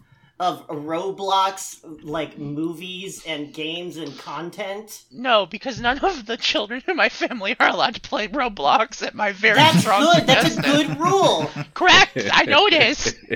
of 0.40 0.66
Roblox 0.66 1.78
like 2.02 2.36
movies 2.38 3.22
and 3.26 3.54
games 3.54 3.96
and 3.96 4.18
content? 4.18 5.04
No, 5.12 5.46
because 5.46 5.80
none 5.80 5.98
of 6.00 6.26
the 6.26 6.36
children 6.36 6.82
in 6.88 6.96
my 6.96 7.08
family 7.08 7.54
are 7.60 7.68
allowed 7.68 7.94
to 7.94 8.00
play 8.00 8.26
Roblox 8.28 9.06
at 9.06 9.14
my 9.14 9.30
very 9.32 9.54
That's 9.56 9.78
strong 9.80 10.02
good. 10.02 10.26
That's 10.26 10.56
a 10.56 10.62
good 10.62 10.98
rule. 10.98 11.48
Correct. 11.74 12.18
I 12.32 12.44
know 12.46 12.66
it 12.66 12.74
is. 12.74 13.14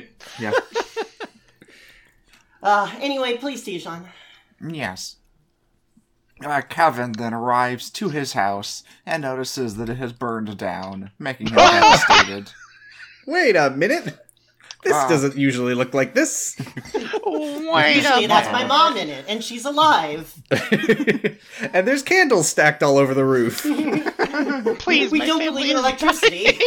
Yeah. 0.41 0.53
Uh, 2.63 2.91
anyway, 3.01 3.37
please, 3.39 3.63
Dijon. 3.65 4.07
Yes. 4.69 5.17
Uh, 6.45 6.61
Kevin 6.63 7.13
then 7.13 7.35
arrives 7.35 7.91
to 7.91 8.09
his 8.11 8.33
house 8.35 8.83
and 9.05 9.23
notices 9.23 9.77
that 9.77 9.89
it 9.89 9.97
has 9.97 10.13
burned 10.13 10.57
down, 10.57 11.11
making 11.19 11.49
him 11.49 11.57
devastated. 11.57 12.53
Wait 13.27 13.57
a 13.57 13.71
minute. 13.71 14.17
This 14.85 14.95
Ah. 14.95 15.09
doesn't 15.09 15.37
usually 15.37 15.75
look 15.75 15.93
like 15.93 16.15
this. 16.15 16.57
Wait 17.27 17.97
Usually, 17.97 18.25
a 18.25 18.29
that's 18.29 18.51
my 18.53 18.65
mom 18.65 18.97
in 18.97 19.09
it, 19.09 19.25
and 19.29 19.43
she's 19.43 19.65
alive. 19.65 20.33
and 20.53 21.87
there's 21.87 22.03
candles 22.05 22.49
stacked 22.49 22.83
all 22.85 22.97
over 22.97 23.13
the 23.13 23.25
roof. 23.25 23.63
Please, 24.79 25.11
We 25.11 25.19
my 25.19 25.27
don't 25.27 25.41
family 25.41 25.63
believe 25.63 25.71
in 25.73 25.77
electricity. 25.79 26.59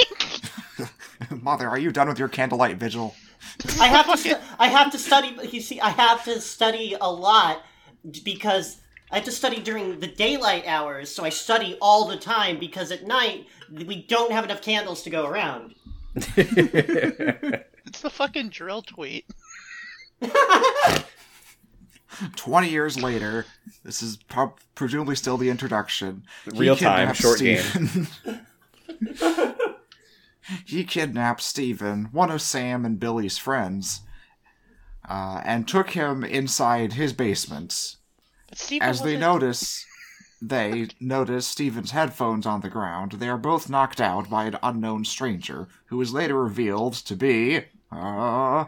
Mother, 1.42 1.70
are 1.70 1.80
you 1.80 1.92
done 1.92 2.10
with 2.10 2.20
your 2.20 2.28
candlelight 2.28 2.76
vigil? 2.78 3.16
I 3.80 3.88
have 3.88 4.06
to. 4.12 4.18
Stu- 4.18 4.36
I 4.60 4.68
have 4.68 4.92
to 4.92 5.00
study. 5.00 5.36
You 5.50 5.62
see, 5.62 5.80
I 5.80 5.90
have 5.90 6.24
to 6.26 6.42
study 6.42 6.98
a 7.00 7.10
lot 7.10 7.64
because 8.24 8.78
I 9.12 9.16
have 9.16 9.26
to 9.26 9.32
study 9.32 9.62
during 9.62 10.00
the 10.00 10.08
daylight 10.08 10.66
hours, 10.66 11.14
so 11.14 11.24
I 11.26 11.30
study 11.30 11.78
all 11.82 12.08
the 12.08 12.18
time 12.18 12.60
because 12.60 12.92
at 12.92 13.06
night 13.06 13.48
we 13.70 14.04
don't 14.04 14.32
have 14.32 14.46
enough 14.46 14.62
candles 14.62 15.04
to 15.04 15.10
go 15.10 15.26
around. 15.26 15.76
It's 17.84 18.02
the 18.02 18.10
fucking 18.10 18.50
drill 18.50 18.84
tweet. 18.84 19.26
20 22.36 22.70
years 22.70 23.02
later, 23.02 23.46
this 23.84 24.02
is 24.02 24.18
prob- 24.18 24.60
presumably 24.76 25.16
still 25.16 25.36
the 25.36 25.50
introduction. 25.50 26.24
Real 26.54 26.76
time, 26.78 27.14
kidnaps 27.14 27.20
short 27.20 27.40
game. 27.40 28.08
He 30.66 30.84
kidnapped 30.84 31.42
Steven, 31.42 32.06
one 32.12 32.32
of 32.32 32.42
Sam 32.42 32.84
and 32.84 33.00
Billy's 33.00 33.38
friends, 33.38 34.02
uh, 35.08 35.40
and 35.46 35.68
took 35.68 35.92
him 35.92 36.24
inside 36.24 36.94
his 36.94 37.14
basement. 37.14 37.98
But 38.52 38.60
Steven 38.60 38.88
As 38.88 39.02
they 39.02 39.18
notice, 39.18 39.86
they 40.42 40.90
notice 41.00 41.48
Steven's 41.48 41.92
headphones 41.92 42.46
on 42.46 42.62
the 42.62 42.70
ground. 42.70 43.14
They 43.14 43.30
are 43.30 43.38
both 43.38 43.70
knocked 43.70 44.02
out 44.02 44.30
by 44.30 44.46
an 44.46 44.58
unknown 44.62 45.06
stranger, 45.06 45.68
who 45.86 46.00
is 46.02 46.14
later 46.14 46.44
revealed 46.44 46.94
to 46.94 47.16
be, 47.16 47.64
uh, 47.92 48.66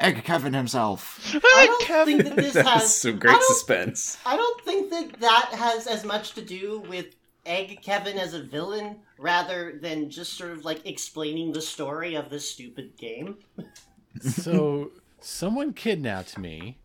Egg 0.00 0.24
Kevin 0.24 0.52
himself. 0.54 1.20
I 1.34 1.66
don't 1.66 2.06
think 2.06 2.24
that 2.24 2.34
this 2.36 2.52
That 2.54 2.66
has 2.66 2.94
some 3.00 3.18
great 3.18 3.30
don't- 3.32 3.44
suspense. 3.44 4.18
I 4.26 4.36
don't 4.36 4.60
think 4.64 4.90
that 4.90 5.20
that 5.20 5.50
has 5.54 5.86
as 5.86 6.04
much 6.04 6.32
to 6.32 6.42
do 6.42 6.80
with 6.88 7.14
Egg 7.46 7.80
Kevin 7.80 8.18
as 8.18 8.34
a 8.34 8.42
villain, 8.42 8.96
rather 9.18 9.78
than 9.80 10.10
just 10.10 10.32
sort 10.34 10.50
of 10.50 10.64
like 10.64 10.84
explaining 10.84 11.52
the 11.52 11.62
story 11.62 12.16
of 12.16 12.28
this 12.28 12.50
stupid 12.50 12.96
game. 12.96 13.36
So 14.20 14.90
someone 15.20 15.72
kidnapped 15.74 16.38
me, 16.38 16.78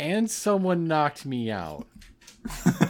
and 0.00 0.30
someone 0.30 0.88
knocked 0.88 1.26
me 1.26 1.50
out. 1.50 1.86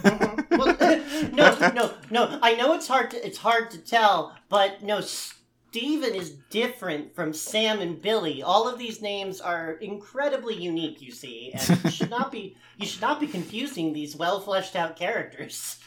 well, 0.04 0.76
no, 1.32 1.70
no, 1.74 1.92
no. 2.11 2.38
I 2.40 2.54
know 2.56 2.74
it's 2.74 2.86
hard 2.86 3.11
to 3.11 3.26
it's 3.26 3.38
hard 3.38 3.70
to 3.72 3.78
tell, 3.78 4.36
but 4.48 4.82
no. 4.82 5.00
Steven 5.00 6.16
is 6.16 6.30
different 6.50 7.14
from 7.14 7.32
Sam 7.32 7.80
and 7.80 8.00
Billy. 8.02 8.42
All 8.42 8.68
of 8.68 8.76
these 8.76 9.00
names 9.00 9.40
are 9.40 9.72
incredibly 9.74 10.56
unique. 10.56 11.00
You 11.00 11.12
see, 11.12 11.52
and 11.54 11.84
you 11.84 11.90
should 11.90 12.11
not 12.11 12.32
be 12.32 12.56
you 12.76 12.86
should 12.86 13.00
not 13.02 13.20
be 13.20 13.26
confusing 13.26 13.92
these 13.92 14.16
well 14.16 14.40
fleshed 14.40 14.74
out 14.76 14.96
characters. 14.96 15.78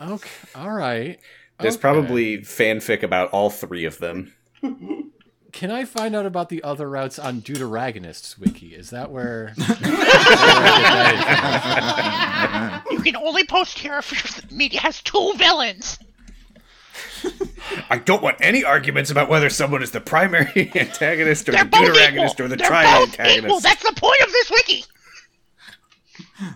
Okay, 0.00 0.28
all 0.56 0.70
right. 0.72 1.18
There's 1.60 1.74
Okay. 1.74 1.80
probably 1.80 2.38
fanfic 2.38 3.02
about 3.02 3.30
all 3.30 3.50
three 3.50 3.84
of 3.84 3.98
them. 3.98 4.32
Can 5.52 5.70
I 5.70 5.84
find 5.86 6.14
out 6.14 6.26
about 6.26 6.50
the 6.50 6.62
other 6.62 6.88
routes 6.88 7.18
on 7.18 7.40
Deuteragonist's 7.40 8.38
wiki? 8.38 8.74
Is 8.74 8.90
that 8.90 9.10
where? 9.10 9.54
You 12.90 13.00
can 13.02 13.16
only 13.16 13.44
post 13.44 13.78
here 13.78 13.98
if 13.98 14.12
your 14.12 14.22
media 14.56 14.80
has 14.80 15.02
two 15.02 15.32
villains. 15.36 15.98
I 17.90 17.98
don't 17.98 18.22
want 18.22 18.36
any 18.40 18.64
arguments 18.64 19.10
about 19.10 19.28
whether 19.28 19.50
someone 19.50 19.82
is 19.82 19.90
the 19.90 20.00
primary 20.00 20.70
antagonist 20.74 21.48
or 21.48 21.52
They're 21.52 21.64
the 21.64 21.70
both 21.70 21.80
equal. 21.82 21.94
deuteragonist 21.96 22.40
or 22.40 22.48
the 22.48 22.56
They're 22.56 22.68
both 22.70 22.82
equal. 22.84 23.06
tri-antagonist. 23.16 23.62
That's 23.62 23.82
the 23.82 23.92
point 24.00 24.20
of 24.22 24.30
this 24.32 24.50
wiki. 24.50 24.84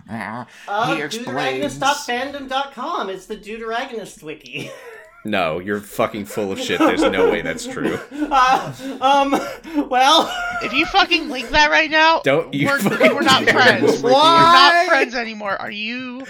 Uh, 0.09 0.45
Uh, 0.67 0.95
he 0.95 1.01
explains. 1.01 1.77
Deuteragonist.fandom.com 1.79 3.09
is 3.09 3.27
the 3.27 3.35
Deuteragonist 3.37 4.23
wiki. 4.23 4.71
No, 5.25 5.59
you're 5.59 5.79
fucking 5.79 6.25
full 6.25 6.51
of 6.51 6.59
shit. 6.59 6.79
There's 6.79 7.01
no 7.01 7.29
way 7.31 7.41
that's 7.41 7.65
true. 7.65 7.99
Uh, 8.35 8.73
um, 8.99 9.87
well, 9.89 10.27
If 10.63 10.73
you 10.73 10.87
fucking 10.87 11.29
link 11.29 11.49
that 11.49 11.69
right 11.69 11.89
now, 11.91 12.21
Don't 12.23 12.51
you 12.51 12.67
we're, 12.67 12.79
we're 13.13 13.21
not 13.21 13.45
dare. 13.45 13.53
friends. 13.53 14.01
We're 14.01 14.11
Why? 14.11 14.83
not 14.83 14.87
friends 14.87 15.13
anymore. 15.13 15.51
Are 15.61 15.69
you? 15.69 16.25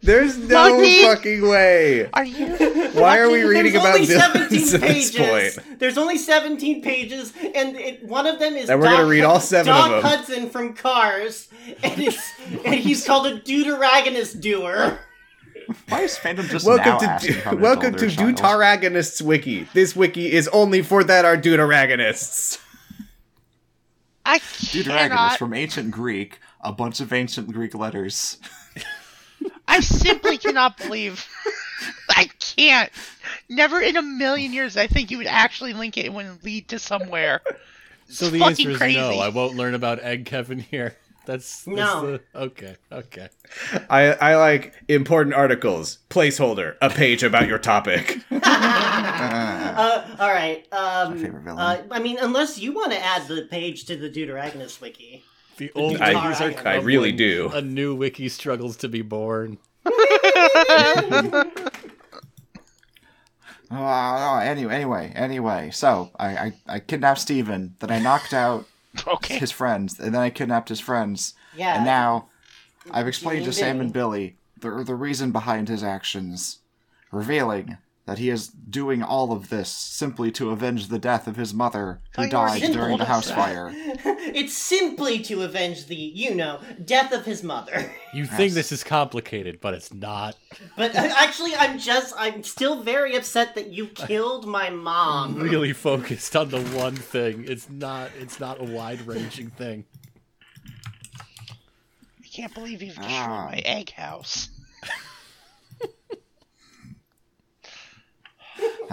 There's 0.00 0.36
no 0.36 0.76
Fucking- 0.76 1.02
fucking 1.06 1.48
way. 1.48 2.10
Are 2.12 2.24
you? 2.24 2.46
Why 2.92 3.18
are 3.20 3.30
we 3.30 3.42
reading 3.44 3.76
about 3.76 3.94
only 3.94 4.06
17 4.06 4.42
at 4.42 4.50
this 4.50 4.76
pages. 4.78 5.54
point? 5.56 5.78
There's 5.78 5.96
only 5.96 6.18
17 6.18 6.82
pages, 6.82 7.32
and 7.54 7.76
it, 7.76 8.02
one 8.04 8.26
of 8.26 8.40
them 8.40 8.54
is 8.54 8.68
And 8.68 8.80
we're 8.80 8.86
gonna 8.90 9.06
read 9.06 9.22
all 9.22 9.38
seven 9.40 9.72
of 9.72 9.90
them. 9.90 10.02
Hudson 10.02 10.50
from 10.50 10.74
Cars, 10.74 11.48
and, 11.84 12.00
it's, 12.00 12.32
and 12.64 12.74
he's 12.74 13.06
called 13.06 13.26
a 13.28 13.38
Deuteragonist 13.40 14.40
doer. 14.40 14.98
Why 15.88 16.02
is 16.02 16.16
fandom 16.16 16.48
just 16.48 16.66
Welcome 16.66 16.86
now 16.86 16.98
to 16.98 17.06
asking 17.06 17.34
how 17.36 17.56
welcome 17.56 17.94
to 17.94 18.06
their? 18.06 18.32
Deuteragonists 18.32 19.22
wiki. 19.22 19.68
This 19.72 19.94
wiki 19.94 20.32
is 20.32 20.48
only 20.48 20.82
for 20.82 21.04
that 21.04 21.24
are 21.24 21.36
Deuteragonists. 21.36 22.58
I 24.26 24.38
Deuteragonist 24.38 25.36
from 25.36 25.52
ancient 25.54 25.90
Greek, 25.90 26.38
a 26.60 26.72
bunch 26.72 27.00
of 27.00 27.12
ancient 27.12 27.52
Greek 27.52 27.74
letters. 27.74 28.38
I 29.68 29.80
simply 29.80 30.38
cannot 30.38 30.78
believe. 30.78 31.26
I 32.08 32.28
can't. 32.40 32.90
Never 33.48 33.80
in 33.80 33.96
a 33.96 34.02
million 34.02 34.52
years 34.52 34.76
I 34.76 34.86
think 34.86 35.10
you 35.10 35.18
would 35.18 35.26
actually 35.26 35.72
link 35.74 35.98
it 35.98 36.06
and 36.06 36.14
would 36.14 36.44
lead 36.44 36.68
to 36.68 36.78
somewhere. 36.78 37.40
so 38.08 38.30
the 38.30 38.42
answer 38.42 38.70
is 38.70 38.78
crazy. 38.78 38.98
no. 38.98 39.18
I 39.18 39.28
won't 39.28 39.56
learn 39.56 39.74
about 39.74 40.00
Egg 40.00 40.26
Kevin 40.26 40.58
here. 40.58 40.96
That's, 41.26 41.64
that's 41.64 41.76
No. 41.76 42.06
the- 42.06 42.20
okay. 42.34 42.76
Okay. 42.92 43.28
I 43.88 44.12
I 44.12 44.36
like 44.36 44.74
important 44.88 45.34
articles. 45.34 45.98
Placeholder. 46.10 46.76
A 46.82 46.90
page 46.90 47.22
about 47.22 47.48
your 47.48 47.58
topic. 47.58 48.18
Uh, 49.76 50.16
all 50.20 50.30
right. 50.30 50.72
Um, 50.72 51.18
favorite 51.18 51.42
villain. 51.42 51.58
uh, 51.58 51.82
I 51.90 51.98
mean, 51.98 52.16
unless 52.20 52.58
you 52.60 52.72
want 52.72 52.92
to 52.92 52.98
add 53.02 53.26
the 53.26 53.42
page 53.50 53.84
to 53.86 53.96
the 53.96 54.08
Deuteragonist 54.08 54.80
wiki. 54.80 55.24
The 55.56 55.72
old 55.74 56.00
I- 56.00 56.14
wikis 56.14 56.62
are 56.64 56.68
I 56.68 56.76
really 56.76 57.10
do. 57.12 57.50
A 57.52 57.60
new 57.60 57.94
wiki 57.94 58.28
struggles 58.28 58.76
to 58.78 58.88
be 58.88 59.02
born. 59.02 59.58
Oh, 63.70 63.76
oh, 63.76 64.38
anyway, 64.38 64.74
anyway, 64.74 65.12
anyway. 65.16 65.70
So 65.72 66.10
I, 66.18 66.26
I, 66.36 66.52
I 66.68 66.78
kidnapped 66.80 67.20
Steven, 67.20 67.74
then 67.80 67.90
I 67.90 67.98
knocked 67.98 68.32
out 68.32 68.66
Okay. 69.06 69.38
his 69.38 69.50
friends, 69.50 69.98
and 69.98 70.14
then 70.14 70.20
I 70.20 70.30
kidnapped 70.30 70.68
his 70.68 70.80
friends. 70.80 71.34
Yeah. 71.56 71.76
And 71.76 71.84
now 71.84 72.28
I've 72.90 73.08
explained 73.08 73.44
to 73.44 73.52
Sam 73.52 73.80
and 73.80 73.92
Billy 73.92 74.36
the 74.60 74.84
the 74.84 74.94
reason 74.94 75.32
behind 75.32 75.68
his 75.68 75.82
actions, 75.82 76.58
revealing 77.10 77.78
that 78.06 78.18
he 78.18 78.28
is 78.28 78.48
doing 78.48 79.02
all 79.02 79.32
of 79.32 79.48
this 79.48 79.70
simply 79.70 80.30
to 80.32 80.50
avenge 80.50 80.88
the 80.88 80.98
death 80.98 81.26
of 81.26 81.36
his 81.36 81.54
mother, 81.54 82.00
who 82.14 82.22
Oh, 82.22 82.24
you 82.26 82.32
already 82.32 82.60
died 82.60 82.72
during 82.72 82.98
the 82.98 83.06
house 83.06 83.30
fire. 83.30 83.70
it's 83.74 84.52
simply 84.52 85.20
to 85.20 85.40
avenge 85.42 85.86
the, 85.86 85.96
you 85.96 86.34
know, 86.34 86.60
death 86.84 87.12
of 87.12 87.24
his 87.24 87.42
mother. 87.42 87.90
You 88.12 88.26
think 88.26 88.52
this 88.52 88.72
is 88.72 88.84
complicated, 88.84 89.58
but 89.60 89.72
it's 89.72 89.92
not. 89.92 90.36
But 90.76 90.94
uh, 90.94 91.08
actually, 91.16 91.54
I'm 91.56 91.78
just, 91.78 92.14
I'm 92.18 92.42
still 92.42 92.82
very 92.82 93.16
upset 93.16 93.54
that 93.54 93.72
you 93.72 93.86
killed 93.94 94.46
my 94.46 94.68
mom. 94.68 95.36
I'm 95.36 95.42
Really 95.42 95.72
focused 95.72 96.36
on 96.36 96.50
the 96.50 96.60
one 96.60 96.96
thing. 96.96 97.46
It's 97.48 97.70
not. 97.70 98.10
It's 98.20 98.38
not 98.38 98.60
a 98.60 98.64
wide-ranging 98.64 99.48
thing. 99.50 99.86
I 102.22 102.26
can't 102.36 102.52
believe 102.52 102.82
you've 102.82 102.96
destroyed 102.96 103.14
Ah. 103.16 103.48
my 103.50 103.62
egg 103.64 103.90
house. 103.92 104.50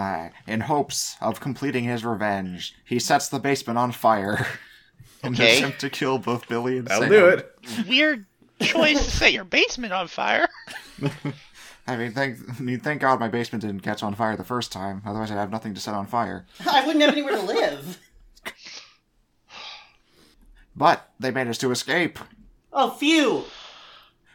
Uh, 0.01 0.29
in 0.47 0.61
hopes 0.61 1.15
of 1.21 1.39
completing 1.39 1.83
his 1.83 2.03
revenge, 2.03 2.73
he 2.83 2.97
sets 2.97 3.29
the 3.29 3.37
basement 3.39 3.77
on 3.77 3.91
fire. 3.91 4.47
In 5.23 5.33
Okay. 5.35 5.51
an 5.51 5.57
attempt 5.59 5.81
to 5.81 5.89
kill 5.91 6.17
both 6.17 6.47
Billy 6.49 6.79
and 6.79 6.89
I'll 6.89 7.01
Sam. 7.01 7.09
do 7.09 7.27
it. 7.27 7.55
Weird 7.87 8.25
choice 8.59 9.05
to 9.05 9.11
set 9.11 9.31
your 9.33 9.43
basement 9.43 9.93
on 9.93 10.07
fire. 10.07 10.47
I 11.87 11.95
mean, 11.95 12.11
thank 12.13 12.39
you 12.59 12.79
thank 12.79 13.01
God 13.01 13.19
my 13.19 13.27
basement 13.27 13.61
didn't 13.61 13.81
catch 13.81 14.01
on 14.01 14.15
fire 14.15 14.35
the 14.35 14.43
first 14.43 14.71
time. 14.71 15.03
Otherwise, 15.05 15.29
I'd 15.29 15.35
have 15.35 15.51
nothing 15.51 15.75
to 15.75 15.79
set 15.79 15.93
on 15.93 16.07
fire. 16.07 16.47
I 16.67 16.83
wouldn't 16.87 17.03
have 17.05 17.13
anywhere 17.13 17.35
to 17.35 17.41
live. 17.43 17.99
But 20.75 21.11
they 21.19 21.29
managed 21.29 21.61
to 21.61 21.69
escape. 21.71 22.17
Oh, 22.73 22.89
phew. 22.89 23.43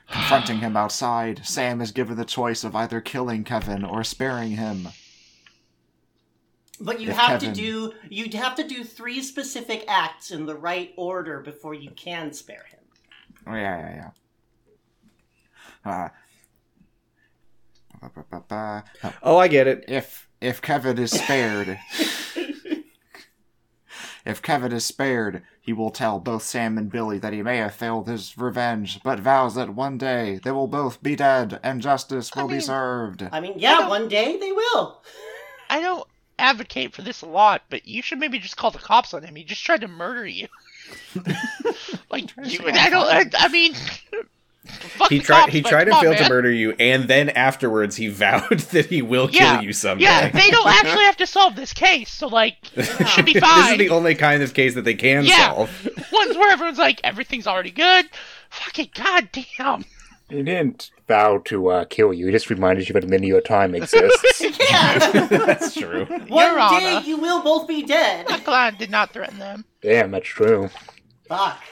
Confronting 0.09 0.59
him 0.59 0.77
outside, 0.77 1.45
Sam 1.45 1.81
is 1.81 1.91
given 1.91 2.17
the 2.17 2.25
choice 2.25 2.63
of 2.63 2.77
either 2.77 3.01
killing 3.01 3.43
Kevin 3.43 3.85
or 3.85 4.05
sparing 4.05 4.53
him. 4.53 4.89
But 6.81 7.01
you 7.01 7.11
If 7.11 7.17
have 7.17 7.41
Kevin- 7.41 7.55
to 7.55 7.61
do, 7.61 7.93
you'd 8.11 8.35
have 8.35 8.55
to 8.57 8.67
do 8.67 8.85
three 8.85 9.23
specific 9.23 9.85
acts 9.89 10.31
in 10.31 10.47
the 10.47 10.55
right 10.55 10.93
order 10.97 11.41
before 11.41 11.75
you 11.75 11.91
can 11.93 12.33
spare 12.33 12.65
him. 12.69 12.81
Oh 13.47 13.55
yeah, 13.55 13.79
yeah, 13.79 14.11
yeah. 15.87 15.93
Uh, 15.93 16.09
ba- 18.01 18.11
ba- 18.15 18.25
ba- 18.31 18.45
ba. 18.49 18.85
Uh, 19.03 19.13
Oh, 19.23 19.39
I 19.39 19.49
get 19.49 19.67
it. 19.67 19.85
if 19.89 20.29
if 20.41 20.61
Kevin 20.61 20.99
is 20.99 21.13
spared, 21.13 21.79
if 24.27 24.43
Kevin 24.43 24.73
is 24.73 24.85
spared, 24.85 25.43
he 25.61 25.73
will 25.73 25.91
tell 25.91 26.19
both 26.19 26.43
Sam 26.43 26.77
and 26.77 26.91
Billy 26.91 27.19
that 27.19 27.33
he 27.33 27.43
may 27.43 27.59
have 27.59 27.75
failed 27.75 28.09
his 28.09 28.37
revenge, 28.37 29.01
but 29.03 29.21
vows 29.21 29.55
that 29.55 29.71
one 29.75 29.97
day 29.99 30.41
they 30.43 30.51
will 30.51 30.67
both 30.67 31.03
be 31.03 31.17
dead 31.17 31.61
and 31.63 31.81
justice 31.81 32.35
will 32.35 32.49
be 32.49 32.55
mean- 32.55 32.61
served. 32.63 33.27
I 33.33 33.41
mean, 33.41 33.55
yeah, 33.59 33.77
don't- 33.79 33.89
one 33.89 34.09
day 34.09 34.37
they 34.39 34.53
will. 34.53 35.03
I 35.71 35.81
don't 35.81 36.07
advocate 36.39 36.93
for 36.93 37.03
this 37.03 37.23
a 37.23 37.27
lot, 37.27 37.63
but 37.71 37.87
you 37.87 38.03
should 38.03 38.19
maybe 38.19 38.39
just 38.39 38.57
call 38.57 38.71
the 38.71 38.79
cops 38.79 39.15
on 39.15 39.23
him. 39.23 39.35
He 39.37 39.45
just 39.45 39.65
tried 39.65 39.81
to 39.83 39.89
murder 39.89 40.27
you. 40.27 40.49
like, 42.11 42.31
you, 42.45 42.61
I 42.67 42.91
don't. 42.91 43.07
I, 43.07 43.25
I 43.39 43.49
mean, 43.49 43.75
Fuck 44.67 45.11
He 45.11 45.19
the 45.19 45.25
tried. 45.25 45.41
cops, 45.43 45.53
He 45.53 45.63
tried 45.63 45.83
and 45.83 45.93
come 45.93 46.03
failed 46.03 46.17
to 46.19 46.29
murder 46.29 46.51
you, 46.51 46.73
and 46.79 47.05
then 47.09 47.31
afterwards 47.31 47.97
he 47.97 48.09
vowed 48.09 48.59
that 48.59 48.87
he 48.87 49.01
will 49.03 49.31
Yeah, 49.31 49.57
kill 49.57 49.65
you 49.65 49.73
someday. 49.73 50.05
yeah. 50.05 50.29
They 50.29 50.51
don't 50.51 50.67
actually 50.69 51.05
have 51.05 51.17
to 51.19 51.27
solve 51.27 51.55
this 51.57 51.73
case, 51.73 52.11
so 52.11 52.27
like, 52.27 52.57
it 52.77 53.09
should 53.09 53.25
be 53.27 53.35
fine. 53.35 53.41
this 53.41 53.43
fine. 53.43 53.73
is 53.75 53.79
the 53.79 53.91
only 53.91 54.15
kind 54.15 54.43
of 54.43 54.55
case 54.55 54.75
that 54.75 54.83
they 54.85 54.95
can 54.95 55.25
yeah, 55.25 55.53
solve. 55.55 55.71
ones 56.13 56.37
where 56.37 56.51
everyone's 56.53 56.79
like, 56.79 57.01
everything's 57.05 57.47
already 57.47 57.71
good. 57.71 58.07
Fucking 58.51 58.91
goddamn. 58.95 59.85
He 60.29 60.43
didn't 60.43 60.91
vow 61.07 61.39
to 61.45 61.69
uh, 61.69 61.85
kill 61.85 62.13
you. 62.13 62.27
He 62.27 62.33
just 62.33 62.51
reminded 62.51 62.89
you 62.89 62.93
that 62.95 63.05
linear 63.05 63.41
time 63.41 63.75
exists. 63.75 64.41
That's 64.71 65.75
true. 65.75 66.05
One 66.05 66.19
Your 66.29 66.57
day 66.57 66.97
Honor. 66.97 67.07
you 67.07 67.17
will 67.19 67.43
both 67.43 67.69
be 67.69 67.83
dead. 67.85 68.27
Glad 68.45 68.77
did 68.79 68.91
not 68.91 69.13
threaten 69.13 69.39
them. 69.39 69.65
Damn, 69.83 70.11
that's 70.11 70.27
true. 70.27 70.69
Fuck. 71.29 71.63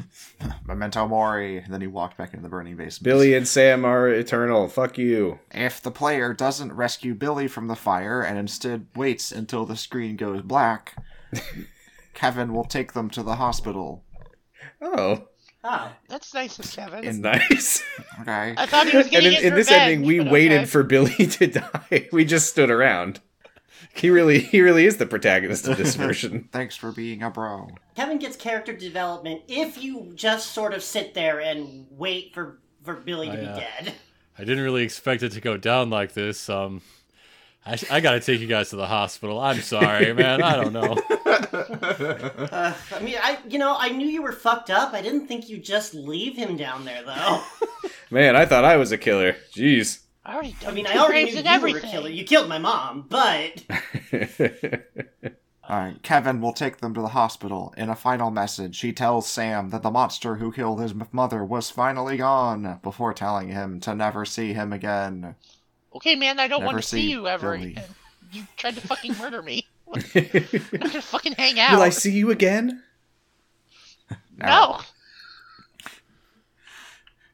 Memento 0.66 1.08
mori. 1.08 1.58
And 1.58 1.72
Then 1.72 1.80
he 1.80 1.86
walked 1.86 2.18
back 2.18 2.32
into 2.34 2.42
the 2.42 2.48
burning 2.50 2.76
basement. 2.76 3.04
Billy 3.04 3.34
and 3.34 3.48
Sam 3.48 3.84
are 3.84 4.08
eternal. 4.08 4.68
Fuck 4.68 4.98
you. 4.98 5.38
If 5.52 5.80
the 5.80 5.90
player 5.90 6.34
doesn't 6.34 6.72
rescue 6.74 7.14
Billy 7.14 7.48
from 7.48 7.68
the 7.68 7.76
fire 7.76 8.20
and 8.22 8.38
instead 8.38 8.86
waits 8.94 9.32
until 9.32 9.64
the 9.64 9.76
screen 9.76 10.16
goes 10.16 10.42
black, 10.42 10.94
Kevin 12.14 12.52
will 12.52 12.64
take 12.64 12.92
them 12.92 13.08
to 13.10 13.22
the 13.22 13.36
hospital. 13.36 14.04
Oh. 14.82 15.28
That's 16.32 16.58
nice 16.58 16.58
of 16.58 16.76
Kevin. 16.76 17.04
it's 17.04 17.18
nice. 17.18 17.82
Okay. 18.20 18.54
I 18.56 18.66
thought 18.66 18.88
he 18.88 18.96
was 18.96 19.06
and 19.06 19.12
getting 19.12 19.28
in, 19.28 19.34
his 19.34 19.44
in 19.44 19.54
this 19.54 19.70
revenge, 19.70 19.92
ending, 19.92 20.08
we 20.08 20.18
but 20.20 20.32
waited 20.32 20.56
okay. 20.58 20.66
for 20.66 20.82
Billy 20.82 21.12
to 21.26 21.46
die. 21.46 22.08
We 22.10 22.24
just 22.24 22.48
stood 22.48 22.70
around. 22.70 23.20
He 23.94 24.10
really, 24.10 24.40
he 24.40 24.62
really 24.62 24.86
is 24.86 24.96
the 24.96 25.06
protagonist 25.06 25.68
of 25.68 25.76
this 25.76 25.94
version. 25.96 26.48
Thanks 26.50 26.76
for 26.76 26.92
being 26.92 27.22
a 27.22 27.30
bro. 27.30 27.68
Kevin 27.94 28.18
gets 28.18 28.36
character 28.36 28.72
development 28.72 29.42
if 29.48 29.82
you 29.82 30.12
just 30.14 30.52
sort 30.52 30.72
of 30.74 30.82
sit 30.82 31.14
there 31.14 31.40
and 31.40 31.86
wait 31.90 32.34
for 32.34 32.58
for 32.82 32.94
Billy 32.94 33.26
to 33.26 33.32
I, 33.32 33.36
be 33.36 33.46
uh, 33.46 33.56
dead. 33.56 33.94
I 34.38 34.44
didn't 34.44 34.64
really 34.64 34.82
expect 34.82 35.22
it 35.22 35.32
to 35.32 35.40
go 35.40 35.56
down 35.56 35.90
like 35.90 36.14
this. 36.14 36.48
Um, 36.48 36.80
I, 37.66 37.78
I 37.90 38.00
gotta 38.00 38.20
take 38.20 38.40
you 38.40 38.46
guys 38.46 38.70
to 38.70 38.76
the 38.76 38.86
hospital. 38.86 39.40
I'm 39.40 39.60
sorry, 39.60 40.12
man. 40.14 40.40
I 40.40 40.54
don't 40.54 40.72
know. 40.72 40.96
Uh, 41.16 42.72
I 42.94 43.00
mean, 43.00 43.16
I 43.20 43.38
you 43.48 43.58
know 43.58 43.76
I 43.76 43.88
knew 43.88 44.06
you 44.06 44.22
were 44.22 44.32
fucked 44.32 44.70
up. 44.70 44.94
I 44.94 45.02
didn't 45.02 45.26
think 45.26 45.48
you'd 45.48 45.64
just 45.64 45.92
leave 45.92 46.36
him 46.36 46.56
down 46.56 46.84
there 46.84 47.02
though. 47.02 47.42
Man, 48.10 48.36
I 48.36 48.46
thought 48.46 48.64
I 48.64 48.76
was 48.76 48.92
a 48.92 48.98
killer. 48.98 49.34
Jeez. 49.52 50.02
I 50.24 50.34
already 50.34 50.56
I 50.64 50.70
mean, 50.70 50.86
I 50.86 50.96
already 50.96 51.32
knew 51.32 51.38
and 51.38 51.62
you 51.62 51.72
were 51.72 51.78
a 51.78 51.82
killer. 51.82 52.08
You 52.08 52.24
killed 52.24 52.48
my 52.48 52.58
mom, 52.58 53.06
but 53.08 53.64
Alright, 55.68 56.00
Kevin 56.04 56.40
will 56.40 56.52
take 56.52 56.76
them 56.76 56.94
to 56.94 57.00
the 57.00 57.08
hospital. 57.08 57.74
In 57.76 57.88
a 57.88 57.96
final 57.96 58.30
message, 58.30 58.78
he 58.78 58.92
tells 58.92 59.26
Sam 59.26 59.70
that 59.70 59.82
the 59.82 59.90
monster 59.90 60.36
who 60.36 60.52
killed 60.52 60.80
his 60.80 60.94
mother 61.10 61.44
was 61.44 61.70
finally 61.70 62.16
gone, 62.18 62.78
before 62.84 63.12
telling 63.12 63.48
him 63.48 63.80
to 63.80 63.96
never 63.96 64.24
see 64.24 64.52
him 64.52 64.72
again. 64.72 65.34
Okay, 65.96 66.14
man, 66.14 66.38
I 66.40 66.48
don't 66.48 66.64
want 66.64 66.76
to 66.76 66.82
see 66.82 67.02
see 67.02 67.10
you 67.10 67.26
ever 67.28 67.56
Billy. 67.56 67.72
again. 67.72 67.84
You 68.32 68.42
tried 68.56 68.74
to 68.74 68.80
fucking 68.80 69.16
murder 69.18 69.42
me. 69.42 69.66
I'm 69.94 70.02
not 70.02 70.72
gonna 70.72 71.02
fucking 71.02 71.32
hang 71.34 71.58
out. 71.60 71.72
Will 71.72 71.82
I 71.82 71.90
see 71.90 72.12
you 72.12 72.30
again? 72.30 72.82
No. 74.36 74.80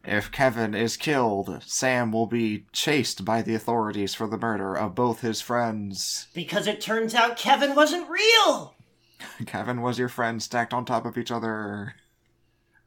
If 0.04 0.32
Kevin 0.32 0.74
is 0.74 0.96
killed, 0.96 1.62
Sam 1.64 2.10
will 2.10 2.26
be 2.26 2.66
chased 2.72 3.24
by 3.24 3.40
the 3.40 3.54
authorities 3.54 4.14
for 4.14 4.26
the 4.26 4.36
murder 4.38 4.74
of 4.76 4.94
both 4.96 5.20
his 5.20 5.40
friends. 5.40 6.26
because 6.34 6.66
it 6.66 6.80
turns 6.80 7.14
out 7.14 7.36
Kevin 7.36 7.74
wasn't 7.76 8.08
real. 8.10 8.74
Kevin 9.46 9.80
was 9.80 9.98
your 9.98 10.08
friend 10.08 10.42
stacked 10.42 10.74
on 10.74 10.84
top 10.84 11.06
of 11.06 11.16
each 11.16 11.30
other. 11.30 11.94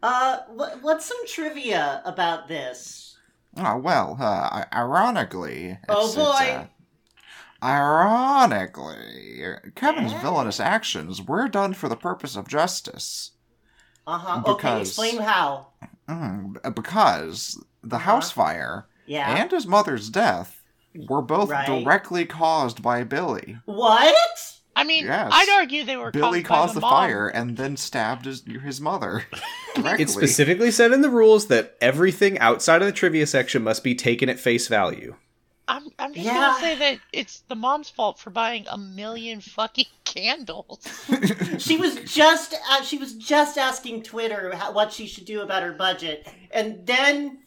Uh, 0.04 0.40
wh- 0.58 0.84
what's 0.84 1.06
some 1.06 1.26
trivia 1.26 2.02
about 2.06 2.50
this? 2.50 3.15
Oh, 3.58 3.78
well, 3.78 4.18
uh, 4.20 4.66
ironically. 4.74 5.78
Oh, 5.88 6.14
boy. 6.14 6.22
Uh, 6.22 6.66
ironically, 7.64 9.44
Kevin's 9.76 10.12
Yeah. 10.12 10.22
villainous 10.22 10.60
actions 10.60 11.22
were 11.22 11.48
done 11.48 11.74
for 11.74 11.88
the 11.90 11.96
purpose 11.96 12.36
of 12.36 12.48
justice. 12.48 13.32
Uh 14.08 14.18
huh. 14.18 14.42
Okay, 14.46 14.82
explain 14.82 15.18
how. 15.20 15.68
Mm, 16.08 16.76
because 16.76 17.64
the 17.84 17.96
Uh-huh. 17.96 18.12
house 18.12 18.32
fire 18.32 18.88
Yeah. 19.08 19.36
and 19.36 19.50
his 19.52 19.66
mother's 19.66 20.10
death 20.10 20.62
were 21.10 21.22
both 21.22 21.50
Right. 21.50 21.66
directly 21.66 22.26
caused 22.26 22.82
by 22.84 23.04
Billy. 23.04 23.58
what? 23.66 24.55
I 24.76 24.84
mean, 24.84 25.06
Yes. 25.06 25.30
I'd 25.34 25.50
argue 25.58 25.84
they 25.86 25.96
were 25.98 26.12
Billy 26.12 26.44
caused, 26.44 26.50
by 26.50 26.56
caused 26.56 26.76
the, 26.76 26.80
mom. 26.82 26.92
fire 26.92 27.28
and 27.30 27.56
then 27.58 27.78
stabbed 27.78 28.26
his, 28.26 28.44
his 28.64 28.80
mother. 28.82 29.26
It 29.78 30.10
specifically 30.10 30.72
said 30.72 30.94
in 30.94 31.02
the 31.02 31.10
rules 31.10 31.48
that 31.48 31.76
everything 31.82 32.40
outside 32.40 32.82
of 32.82 32.86
the 32.86 32.94
trivia 32.94 33.28
section 33.28 33.62
must 33.62 33.84
be 33.84 33.94
taken 33.94 34.30
at 34.30 34.40
face 34.40 34.70
value. 34.70 35.16
I'm, 35.68 35.90
I'm 36.00 36.14
just 36.14 36.26
Yeah. 36.26 36.34
gonna 36.34 36.60
say 36.62 36.76
that 36.76 37.00
it's 37.12 37.40
the 37.50 37.56
mom's 37.56 37.90
fault 37.90 38.18
for 38.18 38.30
buying 38.30 38.66
a 38.70 38.78
million 38.78 39.42
fucking 39.42 39.88
candles. 40.06 40.80
She 41.58 41.76
was 41.78 41.96
just 42.06 42.54
uh, 42.70 42.84
she 42.84 42.98
was 42.98 43.14
just 43.16 43.58
asking 43.58 44.04
Twitter 44.04 44.56
how, 44.56 44.72
what 44.72 44.94
she 44.94 45.08
should 45.08 45.26
do 45.26 45.42
about 45.42 45.64
her 45.64 45.72
budget, 45.74 46.26
and 46.52 46.86
then 46.86 47.40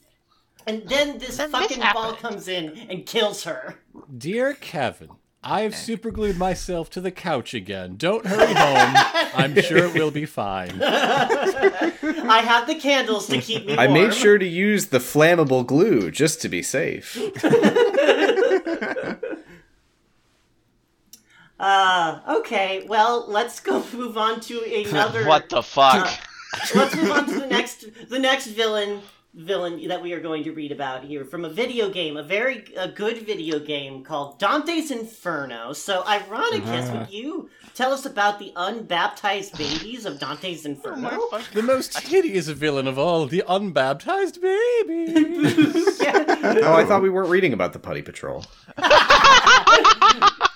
and 0.66 0.82
then 0.88 1.18
this 1.18 1.36
Then 1.38 1.50
this 1.52 1.60
fucking 1.60 1.82
ball 1.94 2.12
comes 2.14 2.46
in 2.48 2.76
and 2.90 3.06
kills 3.06 3.44
her. 3.44 3.76
Dear 4.18 4.52
Kevin, 4.54 5.10
I've 5.42 5.72
superglued 5.72 6.36
myself 6.36 6.90
to 6.90 7.00
the 7.00 7.12
couch 7.12 7.54
again. 7.54 7.94
Don't 7.96 8.26
hurry 8.26 8.52
home. 8.52 9.30
I'm 9.34 9.54
sure 9.62 9.78
it 9.78 9.94
will 9.94 10.10
be 10.10 10.26
fine. 10.26 10.82
I 10.82 12.42
have 12.44 12.66
the 12.66 12.74
candles 12.74 13.28
to 13.28 13.40
keep 13.40 13.64
me 13.66 13.76
warm. 13.76 13.78
I 13.78 13.86
made 13.92 14.14
sure 14.14 14.36
to 14.36 14.46
use 14.46 14.86
the 14.86 14.98
flammable 14.98 15.64
glue 15.64 16.10
just 16.10 16.42
to 16.42 16.48
be 16.48 16.62
safe. 16.62 17.18
Uh, 21.60 22.20
okay. 22.38 22.84
Well, 22.86 23.24
let's 23.26 23.58
go 23.58 23.84
move 23.92 24.16
on 24.16 24.38
to 24.42 24.62
another. 24.88 25.26
what 25.26 25.48
the 25.48 25.60
fuck? 25.60 26.08
let's 26.72 26.94
move 26.94 27.10
on 27.10 27.26
to 27.26 27.40
the 27.40 27.46
next 27.48 27.84
the 28.08 28.18
next 28.20 28.46
villain 28.46 29.00
villain 29.38 29.86
that 29.86 30.02
we 30.02 30.12
are 30.12 30.20
going 30.20 30.42
to 30.44 30.50
read 30.50 30.72
about 30.72 31.04
here 31.04 31.24
from 31.24 31.44
a 31.44 31.48
video 31.48 31.88
game, 31.88 32.16
a 32.16 32.22
very 32.22 32.64
a 32.76 32.88
good 32.88 33.18
video 33.18 33.58
game 33.58 34.02
called 34.02 34.38
Dante's 34.38 34.90
Inferno. 34.90 35.72
So, 35.72 36.02
Ironicus, 36.02 36.92
would 36.92 37.02
ah. 37.02 37.08
you 37.08 37.48
tell 37.74 37.92
us 37.92 38.04
about 38.04 38.40
the 38.40 38.52
unbaptized 38.56 39.56
babies 39.56 40.04
of 40.04 40.18
Dante's 40.18 40.66
Inferno? 40.66 41.28
The 41.52 41.62
most 41.62 41.98
hideous 42.00 42.48
villain 42.48 42.88
of 42.88 42.98
all, 42.98 43.26
the 43.26 43.44
unbaptized 43.48 44.40
baby. 44.40 45.84
Oh, 46.40 46.74
I 46.74 46.84
thought 46.84 47.02
we 47.02 47.10
weren't 47.10 47.28
reading 47.28 47.52
about 47.52 47.72
the 47.72 47.78
Putty 47.78 48.02
Patrol. 48.02 48.44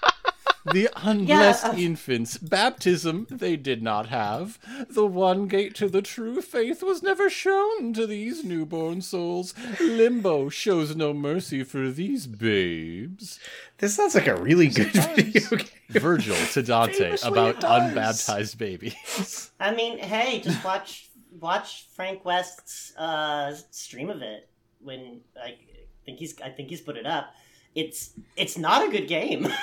The 0.64 0.88
unblessed 0.96 1.64
uh, 1.64 1.74
infants, 1.76 2.38
baptism 2.38 3.26
they 3.30 3.56
did 3.56 3.82
not 3.82 4.06
have. 4.08 4.58
The 4.88 5.06
one 5.06 5.48
gate 5.48 5.74
to 5.76 5.88
the 5.88 6.02
true 6.02 6.40
faith 6.40 6.82
was 6.82 7.02
never 7.02 7.28
shown 7.28 7.92
to 7.94 8.06
these 8.06 8.44
newborn 8.44 9.02
souls. 9.02 9.54
Limbo 9.80 10.48
shows 10.48 10.94
no 10.94 11.12
mercy 11.12 11.64
for 11.64 11.90
these 11.90 12.26
babes. 12.26 13.40
This 13.78 13.96
sounds 13.96 14.14
like 14.14 14.28
a 14.28 14.36
really 14.36 14.68
good 14.68 14.92
video 14.92 15.48
game. 15.50 15.68
Virgil 15.88 16.36
to 16.52 16.62
Dante 16.62 17.16
Famously 17.16 17.28
about 17.28 17.56
unbaptized 17.64 18.56
babies. 18.58 19.50
I 19.58 19.74
mean, 19.74 19.98
hey, 19.98 20.40
just 20.40 20.64
watch 20.64 21.10
watch 21.40 21.86
Frank 21.94 22.24
West's 22.24 22.96
uh, 22.96 23.54
stream 23.70 24.10
of 24.10 24.22
it 24.22 24.48
when 24.80 25.20
I 25.36 25.56
think 26.04 26.18
he's 26.18 26.40
I 26.40 26.50
think 26.50 26.70
he's 26.70 26.80
put 26.80 26.96
it 26.96 27.06
up. 27.06 27.34
It's 27.74 28.12
it's 28.36 28.56
not 28.56 28.86
a 28.86 28.90
good 28.90 29.08
game. 29.08 29.48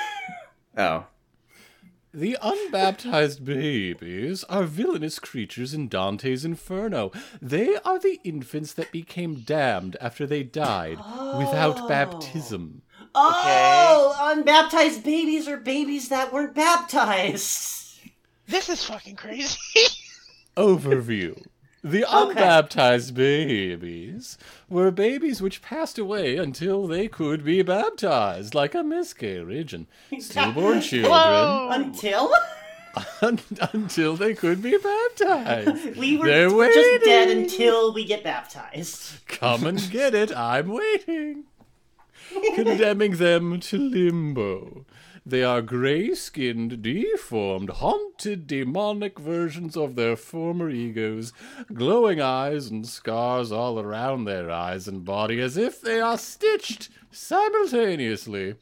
Oh. 0.77 1.05
The 2.11 2.37
unbaptized 2.41 3.45
babies 3.45 4.43
are 4.45 4.63
villainous 4.63 5.19
creatures 5.19 5.75
in 5.75 5.89
Dante's 5.89 6.43
Inferno. 6.43 7.11
They 7.39 7.75
are 7.85 7.99
the 7.99 8.19
infants 8.23 8.73
that 8.73 8.91
became 8.91 9.41
damned 9.41 9.95
after 10.01 10.25
they 10.25 10.41
died 10.41 10.97
without 11.37 11.81
oh. 11.81 11.87
baptism. 11.87 12.81
Oh, 13.13 14.15
unbaptized 14.19 15.03
babies 15.03 15.47
are 15.47 15.57
babies 15.57 16.09
that 16.09 16.33
weren't 16.33 16.55
baptized. 16.55 17.99
This 18.47 18.69
is 18.69 18.83
fucking 18.83 19.15
crazy. 19.15 19.57
Overview. 20.57 21.45
The 21.83 22.03
unbaptized 22.07 23.13
babies 23.13 24.37
were 24.67 24.91
babies 24.91 25.41
which 25.41 25.61
passed 25.61 25.97
away 25.97 26.35
until 26.35 26.87
they 26.87 27.07
could 27.07 27.45
be 27.45 27.61
baptized, 27.61 28.53
like 28.53 28.75
a 28.75 28.83
miscarriage 28.83 29.73
and 29.73 29.87
stillborn 30.19 30.81
children, 30.81 31.11
Whoa. 31.11 31.69
Until 31.71 32.33
un- 33.21 33.39
until 33.73 34.17
they 34.17 34.33
could 34.33 34.61
be 34.61 34.77
baptized. 34.77 35.95
we 35.97 36.17
were 36.17 36.25
They're 36.25 36.53
we're 36.53 36.73
just 36.73 37.05
dead 37.05 37.29
until 37.29 37.93
we 37.93 38.03
get 38.03 38.23
baptized. 38.25 39.25
Come 39.27 39.65
and 39.65 39.89
get 39.89 40.13
it, 40.13 40.35
I'm 40.35 40.67
waiting. 40.67 41.45
Condemning 42.55 43.13
them 43.13 43.59
to 43.61 43.77
limbo. 43.77 44.85
They 45.29 45.43
are 45.43 45.61
gray 45.61 46.15
skinned, 46.15 46.81
deformed, 46.81 47.69
haunted, 47.69 48.47
demonic 48.47 49.19
versions 49.19 49.77
of 49.77 49.93
their 49.93 50.15
former 50.15 50.71
egos, 50.71 51.33
glowing 51.71 52.19
eyes 52.19 52.67
and 52.71 52.87
scars 52.87 53.51
all 53.51 53.79
around 53.79 54.25
their 54.25 54.49
eyes 54.49 54.87
and 54.87 55.05
body 55.05 55.39
as 55.39 55.55
if 55.55 55.81
they 55.81 56.01
are 56.01 56.17
stitched 56.17 56.89
simultaneously. 57.11 58.55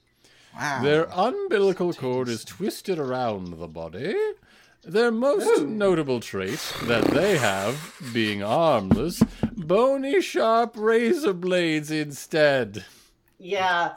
Wow. 0.53 0.81
Their 0.83 1.07
umbilical 1.13 1.93
cord 1.93 2.27
is 2.27 2.43
twisted 2.43 2.99
around 2.99 3.59
the 3.59 3.67
body. 3.69 4.13
Their 4.83 5.11
most 5.11 5.63
notable 5.63 6.19
trait 6.19 6.59
that 6.83 7.05
they 7.05 7.37
have, 7.37 7.93
being 8.11 8.43
armless, 8.43 9.23
bony, 9.55 10.19
sharp 10.19 10.73
razor 10.75 11.33
blades 11.33 11.91
instead. 11.91 12.83
Yeah, 13.39 13.93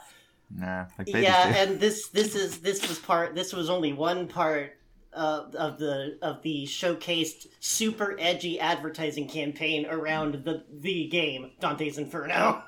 Nah, 0.57 0.87
like 0.99 1.09
yeah, 1.09 1.55
and 1.57 1.79
this 1.79 2.09
this 2.09 2.35
is 2.35 2.59
this 2.59 2.87
was 2.89 2.99
part. 2.99 3.35
This 3.35 3.53
was 3.53 3.71
only 3.71 3.93
one 3.93 4.27
part 4.27 4.77
uh, 5.13 5.45
of 5.55 5.79
the 5.79 6.19
of 6.23 6.43
the 6.43 6.65
showcased 6.67 7.47
super 7.61 8.17
edgy 8.19 8.59
advertising 8.61 9.29
campaign 9.29 9.87
around 9.87 10.45
the 10.45 10.65
the 10.81 11.09
game 11.09 11.53
Dante's 11.61 11.99
Inferno. 11.99 12.63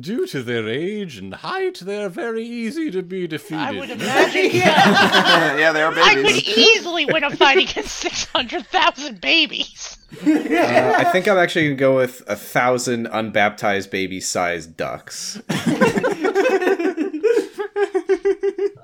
Due 0.00 0.26
to 0.26 0.42
their 0.42 0.68
age 0.68 1.16
and 1.16 1.32
height, 1.32 1.78
they 1.78 2.02
are 2.02 2.08
very 2.08 2.44
easy 2.44 2.90
to 2.90 3.02
be 3.02 3.28
defeated. 3.28 3.60
I 3.60 3.70
would 3.70 3.90
imagine 4.00 4.50
yeah, 4.50 5.56
yeah, 5.56 5.70
they 5.70 5.80
are 5.80 5.92
babies. 5.92 6.08
I 6.08 6.14
could 6.14 6.24
babies. 6.24 6.58
easily 6.58 7.04
win 7.06 7.22
a 7.22 7.30
fight 7.36 7.58
against 7.58 7.94
600,000 7.98 9.20
babies. 9.20 9.92
Uh, 10.26 10.94
I 10.96 11.04
think 11.04 11.26
I'm 11.28 11.36
actually 11.36 11.66
gonna 11.66 11.76
go 11.76 11.96
with 11.96 12.22
a 12.28 12.36
thousand 12.36 13.06
unbaptized 13.08 13.90
baby-sized 13.90 14.76
ducks. 14.76 15.42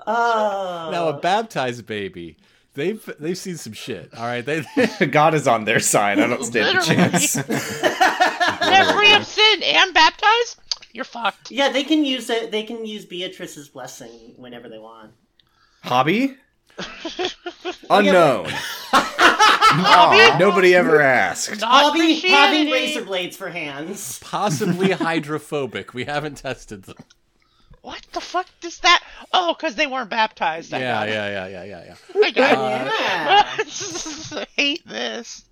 Oh, 0.07 0.89
now 0.93 1.09
a 1.09 1.15
baptized 1.15 1.87
baby. 1.87 2.37
They've 2.75 3.05
they've 3.21 3.37
seen 3.37 3.57
some 3.57 3.75
shit. 3.75 4.13
All 4.17 4.25
right, 4.25 4.45
they 4.45 4.65
God 5.11 5.35
is 5.35 5.47
on 5.47 5.65
their 5.65 5.81
side. 5.81 6.19
I 6.19 6.27
don't 6.27 6.45
stand 6.45 6.79
a 6.79 6.83
chance. 6.83 7.33
They're 8.63 8.93
free 8.95 9.15
of 9.15 9.27
sin 9.27 9.63
and 9.63 9.93
baptized? 9.93 10.59
You're 10.93 11.05
fucked. 11.05 11.51
yeah. 11.51 11.71
They 11.71 11.85
can 11.85 12.05
use 12.05 12.29
it. 12.31 12.51
They 12.51 12.63
can 12.63 12.85
use 12.87 13.05
Beatrice's 13.05 13.69
blessing 13.69 14.35
whenever 14.37 14.69
they 14.69 14.79
want. 14.79 15.13
Hobby? 15.83 16.37
Unknown. 17.91 18.47
Aw. 18.93 20.37
Nobody 20.39 20.75
ever 20.75 21.01
asked. 21.01 21.61
Not 21.61 21.95
Having, 21.97 22.17
having 22.31 22.71
razor 22.71 23.05
blades 23.05 23.37
for 23.37 23.49
hands. 23.51 24.19
possibly 24.21 24.93
hydrophobic. 24.93 25.93
We 25.95 26.05
haven't 26.05 26.37
tested 26.37 26.85
them. 26.85 26.97
What 27.83 28.01
the 28.13 28.21
fuck 28.21 28.47
does 28.61 28.79
that? 28.81 29.03
Oh, 29.33 29.55
because 29.55 29.75
they 29.75 29.87
weren't 29.89 30.09
baptized. 30.11 30.73
I 30.73 30.79
Yeah, 30.81 31.05
yeah, 31.05 31.29
yeah, 31.29 31.47
yeah, 31.49 31.65
yeah, 31.65 31.85
yeah. 32.15 32.25
I 32.25 32.31
got 32.31 32.53
it. 32.53 32.93
Yeah. 34.33 34.41
I 34.41 34.47
hate 34.57 34.87
this. 34.87 35.45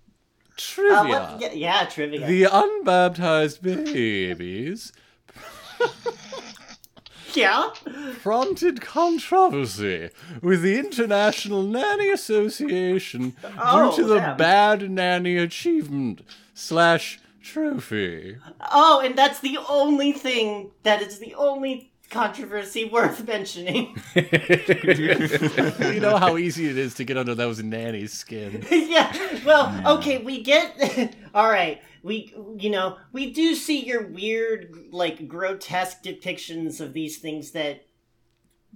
Trivia. 0.57 0.97
Uh, 0.99 1.07
what, 1.33 1.41
yeah, 1.41 1.53
yeah, 1.53 1.85
trivia. 1.87 2.27
The 2.27 2.45
unbaptized 2.45 3.63
babies 3.63 4.93
yeah. 7.35 7.71
prompted 8.23 8.81
controversy 8.81 10.11
with 10.43 10.63
the 10.63 10.79
International 10.79 11.63
Nanny 11.63 12.11
Association 12.11 13.35
Oh, 13.59 13.91
due 13.97 14.03
to 14.03 14.09
the 14.09 14.19
damn. 14.19 14.37
bad 14.37 14.91
nanny 14.91 15.37
achievement 15.37 16.23
slash 16.55 17.19
trophy. 17.43 18.37
Oh, 18.71 19.01
and 19.05 19.17
that's 19.17 19.41
the 19.41 19.59
only 19.69 20.13
thing 20.13 20.71
that 20.83 21.01
is 21.03 21.19
the 21.19 21.35
only 21.35 21.90
controversy 22.11 22.85
worth 22.85 23.27
mentioning. 23.27 23.97
You 25.81 26.01
know 26.01 26.17
how 26.17 26.37
easy 26.37 26.69
it 26.69 26.77
is 26.77 26.95
to 26.95 27.05
get 27.05 27.17
under 27.17 27.35
those 27.35 27.63
nanny's 27.63 28.13
skin. 28.13 28.65
yeah. 28.71 29.45
Well, 29.45 29.99
okay, 29.99 30.19
we 30.19 30.43
get 30.43 31.15
all 31.35 31.49
right. 31.49 31.81
We 32.03 32.35
you 32.59 32.71
know, 32.71 32.99
we 33.13 33.33
do 33.33 33.55
see 33.55 33.85
your 33.85 34.07
weird 34.07 34.89
like 34.91 35.29
grotesque 35.29 36.03
depictions 36.03 36.81
of 36.81 36.93
these 36.93 37.19
things 37.19 37.53
that 37.53 37.87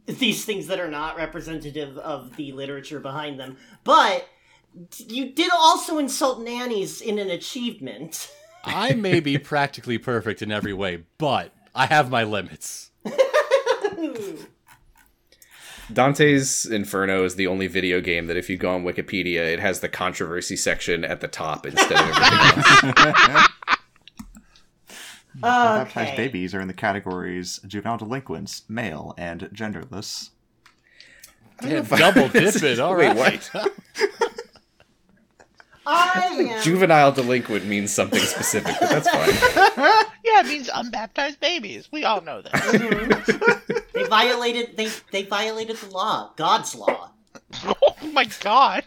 these 0.07 0.45
things 0.45 0.66
that 0.68 0.80
are 0.80 0.91
not 0.91 1.16
representative 1.16 1.97
of 1.99 2.37
the 2.37 2.53
literature 2.53 3.01
behind 3.01 3.39
them. 3.41 3.57
But 3.82 4.28
you 4.99 5.32
did 5.32 5.51
also 5.53 5.99
insult 5.99 6.43
nannies 6.43 7.01
in 7.01 7.18
an 7.18 7.30
achievement. 7.30 8.30
I 8.64 8.95
may 8.95 9.20
be 9.20 9.39
practically 9.39 9.99
perfect 9.99 10.43
in 10.43 10.51
every 10.51 10.72
way, 10.72 11.05
but 11.18 11.53
I 11.74 11.87
have 11.87 12.11
my 12.11 12.24
limits. 12.24 12.91
Dante's 15.92 16.64
Inferno 16.66 17.24
is 17.24 17.36
the 17.36 17.46
only 17.46 17.66
video 17.66 18.00
game 18.00 18.26
that 18.26 18.36
if 18.36 18.48
you 18.48 18.57
go 18.57 18.74
on 18.74 18.84
Wikipedia, 18.84 19.52
it 19.52 19.61
has 19.61 19.80
the 19.80 19.88
controversy 19.88 20.57
section 20.57 21.05
at 21.05 21.20
the 21.20 21.28
top 21.28 21.66
instead 21.66 21.92
of 21.92 22.16
everything 22.16 22.94
else. 22.96 23.48
Baptized 25.36 26.16
babies 26.16 26.55
are 26.55 26.61
in 26.61 26.68
the 26.68 26.74
categories 26.74 27.61
juvenile 27.66 27.98
delinquents, 27.98 28.62
male, 28.68 29.14
and 29.18 29.42
genderless. 29.52 30.30
Damn, 31.61 31.84
double 31.84 32.28
dipping, 32.32 32.80
all 32.80 32.96
Wait, 32.96 33.16
right. 33.16 33.50
I 35.86 36.20
am 36.28 36.62
Juvenile 36.62 37.12
delinquent 37.12 37.66
means 37.66 37.92
something 37.92 38.20
specific, 38.20 38.74
but 38.80 38.88
that's 38.88 39.11
fine. 39.11 40.05
Yeah, 40.35 40.41
it 40.41 40.47
means 40.47 40.68
unbaptized 40.68 41.39
babies. 41.39 41.89
We 41.93 42.05
all 42.05 42.20
know 42.20 42.43
this. 42.43 42.61
They 43.93 44.03
violated 44.05 44.76
they 44.76 44.89
they 45.12 45.22
violated 45.22 45.76
the 45.76 45.91
law, 45.91 46.32
God's 46.37 46.74
law. 46.74 47.11
oh 47.64 47.97
my 48.12 48.24
god. 48.41 48.82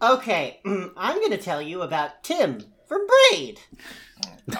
Okay, 0.00 0.60
mm, 0.64 0.92
I'm 0.96 1.16
going 1.18 1.30
to 1.30 1.36
tell 1.36 1.60
you 1.60 1.82
about 1.82 2.24
Tim 2.24 2.64
from 2.86 3.06
Braid. 3.06 3.60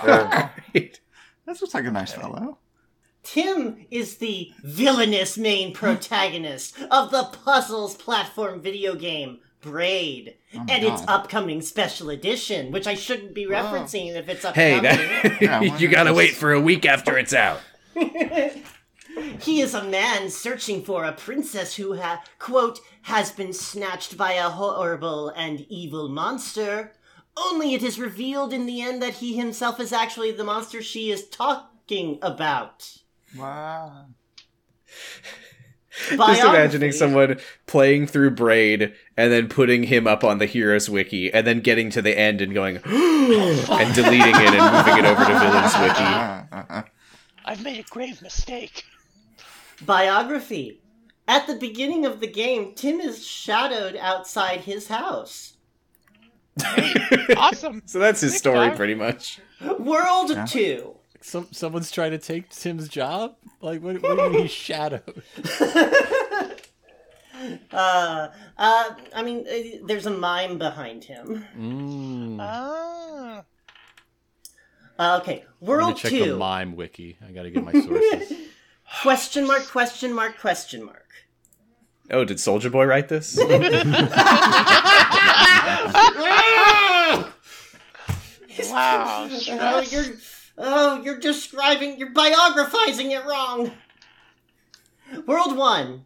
Right. 0.05 0.51
That 1.45 1.61
looks 1.61 1.75
like 1.75 1.87
a 1.87 1.91
nice 1.91 2.13
fellow. 2.13 2.59
Tim 3.25 3.85
is 3.91 4.19
the 4.19 4.53
villainous 4.63 5.37
main 5.37 5.75
protagonist 5.75 6.81
of 6.89 7.11
the 7.11 7.25
puzzles 7.25 7.97
platform 7.97 8.63
video 8.63 8.95
game 8.95 9.41
Braid 9.63 10.35
oh 10.55 10.59
my 10.59 10.75
and 10.75 10.85
its 10.85 11.03
upcoming 11.09 11.63
special 11.63 12.11
edition, 12.11 12.71
which 12.73 12.87
I 12.87 12.95
shouldn't 12.95 13.33
be 13.33 13.47
referencing 13.47 14.15
if 14.15 14.29
it's 14.29 14.45
Hey, 14.45 14.75
upcoming. 14.77 14.83
that, 14.83 15.41
Yeah, 15.41 15.61
you 15.79 15.89
gotta 15.89 16.11
just- 16.11 16.17
wait 16.19 16.33
for 16.33 16.53
a 16.53 16.61
week 16.61 16.85
after 16.85 17.17
it's 17.17 17.33
out. 17.33 17.61
He 19.41 19.61
is 19.61 19.75
a 19.75 19.85
man 19.85 20.31
searching 20.31 20.83
for 20.83 21.05
a 21.05 21.13
princess 21.13 21.77
who, 21.77 21.97
ha- 21.97 22.25
quote, 22.39 22.81
has 23.03 23.31
been 23.31 23.53
snatched 23.53 24.17
by 24.17 24.33
a 24.33 24.49
horrible 24.49 25.29
and 25.29 25.67
evil 25.69 26.09
monster. 26.09 26.93
Only 27.37 27.75
it 27.75 27.83
is 27.83 27.99
revealed 27.99 28.53
in 28.55 28.65
the 28.65 28.81
end 28.81 29.03
that 29.03 29.15
he 29.15 29.37
himself 29.37 29.79
is 29.81 29.93
actually 29.93 30.33
the 30.33 30.45
monster 30.45 30.81
she 30.83 31.11
is 31.11 31.29
talking 31.29 32.19
about. 32.23 32.97
Wow. 33.37 34.07
Just 36.11 36.43
imagining 36.43 36.93
someone 36.93 37.39
playing 37.67 38.07
through 38.07 38.31
Braid 38.31 38.95
and 39.17 39.31
then 39.33 39.49
putting 39.49 39.83
him 39.85 40.07
up 40.07 40.25
on 40.25 40.39
the 40.39 40.47
Heroes 40.47 40.89
Wiki 40.89 41.33
and 41.33 41.47
then 41.47 41.61
getting 41.61 41.91
to 41.91 42.01
the 42.03 42.19
end 42.19 42.41
and 42.41 42.55
going 42.55 42.77
and 42.85 43.95
deleting 43.95 44.35
it 44.35 44.55
and 44.55 44.77
moving 44.77 44.99
it 44.99 45.05
over 45.05 45.25
to 45.25 45.39
Villains 45.39 45.75
Wiki. 45.79 46.89
I've 47.45 47.63
made 47.63 47.81
a 47.81 47.83
grave 47.91 48.23
mistake. 48.23 48.85
Biography. 49.85 50.81
At 51.29 51.47
the 51.47 51.57
beginning 51.57 52.05
of 52.07 52.21
the 52.21 52.27
game, 52.27 52.73
Tim 52.75 53.01
is 53.01 53.27
shadowed 53.27 53.97
outside 53.97 54.61
his 54.61 54.89
house. 54.89 55.55
Awesome. 57.37 57.83
So 57.87 57.99
that's 57.99 58.21
his 58.21 58.33
Thanks, 58.33 58.39
story, 58.41 58.69
Doc. 58.69 58.77
pretty 58.77 58.95
much. 58.95 59.41
World 59.79 60.31
Yeah. 60.31 60.45
2. 60.47 60.92
Some 61.23 61.49
someone's 61.53 61.91
trying 61.91 62.11
to 62.11 62.19
take 62.19 62.51
Tim's 62.51 62.89
job. 62.89 63.37
Like 63.61 63.81
what? 63.81 64.03
What 64.03 64.17
do 64.17 64.23
you 64.23 64.31
mean 64.31 64.43
he's 64.43 64.51
shadowed? 64.69 65.23
Uh, 67.73 68.29
uh, 68.57 68.91
I 69.15 69.23
mean, 69.23 69.45
uh, 69.49 69.85
there's 69.87 70.07
a 70.07 70.11
mime 70.11 70.59
behind 70.59 71.03
him. 71.03 71.45
Mm. 71.59 72.37
Ah. 72.41 73.43
Uh, 74.99 75.19
okay, 75.21 75.45
I'm 75.61 75.67
World 75.67 75.97
check 75.97 76.13
the 76.13 76.37
mime 76.37 76.77
wiki. 76.77 77.17
I 77.27 77.33
gotta 77.33 77.51
get 77.51 77.65
my 77.65 77.73
sources. 77.81 78.33
Question 79.03 79.47
mark, 79.47 79.67
question 79.67 80.13
mark, 80.13 80.39
question 80.39 80.85
mark. 80.85 81.09
Oh, 82.11 82.25
did 82.25 82.39
Soldier 82.39 82.71
Boy 82.71 82.85
write 82.85 83.09
this? 83.09 83.37
Wow. 88.71 89.29
Oh, 89.31 89.85
you're, 89.91 90.05
oh, 90.59 91.03
you're 91.03 91.19
describing, 91.19 91.99
you're 91.99 92.13
biographizing 92.13 93.11
it 93.11 93.25
wrong. 93.25 93.73
World 95.27 95.57
1. 95.57 96.05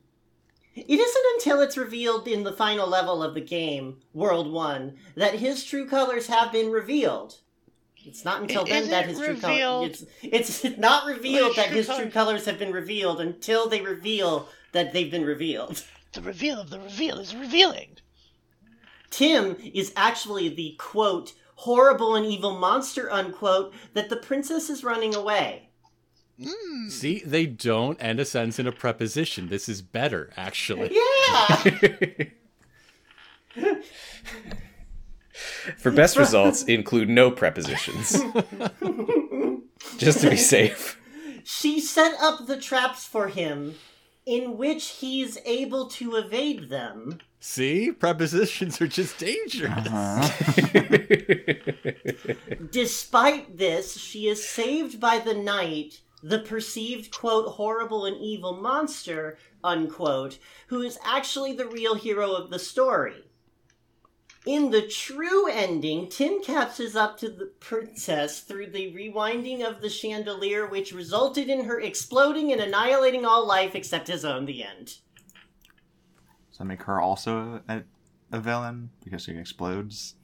It 0.75 1.01
isn't 1.01 1.25
until 1.35 1.61
it's 1.61 1.77
revealed 1.79 2.29
in 2.29 2.45
the 2.45 2.53
final 2.53 2.87
level 2.87 3.23
of 3.23 3.35
the 3.35 3.41
game, 3.41 3.99
World 4.13 4.53
1, 4.53 4.97
that 5.15 5.37
his 5.37 5.65
true 5.65 5.89
colors 5.89 6.27
have 6.27 6.53
been 6.53 6.71
revealed. 6.71 7.37
It's 8.05 8.25
not 8.25 8.43
until 8.43 8.63
It 8.65 8.69
then 8.69 8.91
that 8.91 9.07
his 9.07 9.19
true 9.19 9.37
colors. 9.37 10.05
It's 10.23 10.63
it's 10.63 10.79
not 10.79 11.07
revealed 11.07 11.55
His 11.55 11.57
that 11.57 11.69
his 11.71 11.87
true 11.89 12.11
colors 12.11 12.45
have 12.45 12.59
been 12.59 12.73
revealed 12.73 13.21
until 13.21 13.69
they 13.69 13.81
reveal 13.81 14.49
that 14.73 14.93
they've 14.93 15.11
been 15.11 15.25
revealed. 15.25 15.85
The 16.13 16.23
reveal 16.23 16.59
of 16.63 16.71
the 16.71 16.81
reveal 16.81 17.19
is 17.19 17.37
revealing. 17.37 17.99
Tim 19.11 19.57
is 19.75 19.93
actually 19.95 20.49
the 20.49 20.75
quote 20.79 21.35
horrible 21.57 22.15
and 22.15 22.25
evil 22.25 22.57
monster 22.57 23.11
unquote 23.11 23.75
that 23.95 24.09
the 24.09 24.17
princess 24.17 24.71
is 24.71 24.85
running 24.85 25.15
away. 25.15 25.69
Mm. 26.41 26.91
See, 26.91 27.23
they 27.25 27.47
don't 27.47 28.01
end 28.03 28.21
a 28.21 28.25
sentence 28.25 28.59
in 28.59 28.67
a 28.67 28.73
preposition. 28.73 29.49
This 29.49 29.69
is 29.69 29.81
better, 29.83 30.31
actually. 30.37 30.95
Yeah. 30.95 31.73
For 35.79 35.91
best 35.91 36.17
results, 36.17 36.63
include 36.65 37.09
no 37.09 37.31
prepositions. 37.31 38.13
Just 39.99 40.21
to 40.21 40.31
be 40.31 40.37
safe. 40.37 41.01
she 41.45 41.81
set 41.81 42.15
up 42.21 42.47
the 42.47 42.59
traps 42.59 43.05
for 43.07 43.29
him 43.29 43.75
in 44.27 44.59
which 44.59 44.89
he's 44.89 45.39
able 45.45 45.87
to 45.87 46.16
evade 46.16 46.68
them. 46.68 47.20
See, 47.39 47.93
prepositions 47.93 48.81
are 48.81 48.89
just 48.89 49.18
dangerous. 49.18 49.87
Uh-huh. 49.87 50.29
Despite 52.72 53.57
this, 53.57 53.97
she 53.97 54.27
is 54.27 54.47
saved 54.47 54.99
by 54.99 55.20
the 55.20 55.35
knight, 55.35 56.01
the 56.24 56.41
perceived, 56.41 57.12
quote, 57.12 57.53
horrible 57.53 58.05
and 58.05 58.16
evil 58.16 58.55
monster, 58.55 59.39
unquote, 59.62 60.39
who 60.66 60.83
is 60.83 60.99
actually 61.05 61.53
the 61.53 61.68
real 61.68 61.95
hero 61.95 62.33
of 62.33 62.51
the 62.51 62.59
story. 62.59 63.26
In 64.47 64.71
the 64.71 64.87
true 64.87 65.49
ending, 65.49 66.09
Tim 66.09 66.41
catches 66.41 66.95
up 66.95 67.19
to 67.19 67.29
the 67.29 67.47
princess 67.59 68.39
through 68.41 68.71
the 68.71 68.93
rewinding 68.93 69.69
of 69.69 69.81
the 69.81 69.91
chandelier, 69.91 70.67
which 70.69 70.93
resulted 70.93 71.49
in 71.49 71.65
her 71.65 71.81
exploding 71.81 72.53
and 72.53 72.61
annihilating 72.61 73.25
all 73.25 73.45
life 73.45 73.75
except 73.75 74.07
his 74.07 74.25
own, 74.25 74.47
the 74.47 74.63
end. 74.63 74.99
Does 76.51 76.59
that 76.59 76.65
make 76.65 76.85
her 76.85 77.01
also 77.01 77.61
a, 77.69 77.83
a 78.31 78.39
villain 78.39 78.91
because 79.03 79.25
she 79.25 79.33
explodes? 79.33 80.15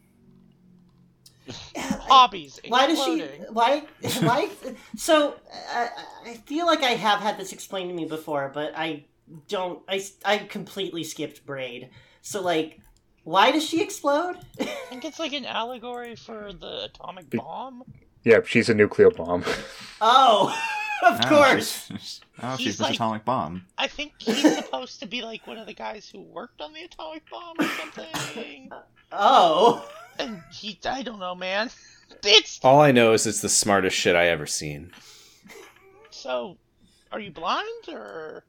Hobbies. 1.76 2.60
Why 2.68 2.86
does 2.86 3.02
she? 3.02 3.22
exploding. 3.22 3.52
Why? 3.52 3.82
Why? 4.20 4.48
so 4.96 5.32
uh, 5.32 5.34
I, 5.74 6.30
I 6.30 6.34
feel 6.46 6.66
like 6.66 6.84
I 6.84 6.90
have 6.92 7.18
had 7.18 7.38
this 7.38 7.52
explained 7.52 7.90
to 7.90 7.94
me 7.96 8.04
before, 8.04 8.52
but 8.54 8.72
I 8.76 9.06
don't. 9.48 9.82
I 9.88 10.04
I 10.24 10.38
completely 10.38 11.02
skipped 11.02 11.44
Braid. 11.44 11.90
So 12.20 12.40
like, 12.40 12.78
why 13.24 13.50
does 13.52 13.64
she 13.66 13.82
explode? 13.82 14.36
I 14.60 14.64
think 14.88 15.04
it's 15.04 15.18
like 15.18 15.32
an 15.32 15.44
allegory 15.46 16.16
for 16.16 16.52
the 16.52 16.84
atomic 16.84 17.30
bomb. 17.30 17.82
Yep, 18.24 18.46
she's 18.46 18.68
a 18.68 18.74
nuclear 18.74 19.10
bomb. 19.10 19.44
oh, 20.00 20.56
of 21.06 21.20
Oh, 21.24 21.28
course. 21.28 21.86
she's- 21.88 22.20
oh, 22.42 22.50
He's 22.56 22.60
she's 22.60 22.76
the 22.78 22.84
like- 22.84 22.94
atomic 22.94 23.24
bomb. 23.24 23.64
I 23.78 23.86
think 23.88 24.12
he's 24.18 24.56
supposed 24.64 25.00
to 25.00 25.06
be 25.06 25.22
like 25.22 25.46
one 25.46 25.58
of 25.58 25.66
the 25.66 25.74
guys 25.74 26.08
who 26.08 26.20
worked 26.20 26.60
on 26.60 26.72
the 26.72 26.82
atomic 26.82 27.22
bomb 27.30 27.56
or 27.58 27.68
something. 27.80 28.70
Oh, 29.10 29.88
And 30.18 30.40
he, 30.52 30.78
I 30.84 31.02
don't 31.02 31.18
know, 31.18 31.34
man. 31.34 31.70
It's 32.24 32.60
All 32.62 32.80
I 32.80 32.92
know 32.92 33.12
is 33.14 33.26
it's 33.26 33.40
the 33.40 33.48
smartest 33.48 33.96
shit 33.96 34.14
I 34.16 34.28
ever 34.28 34.46
seen. 34.46 34.92
so. 36.10 36.56
Are 37.10 37.20
you 37.20 37.30
blind 37.30 37.88
or? 37.88 38.44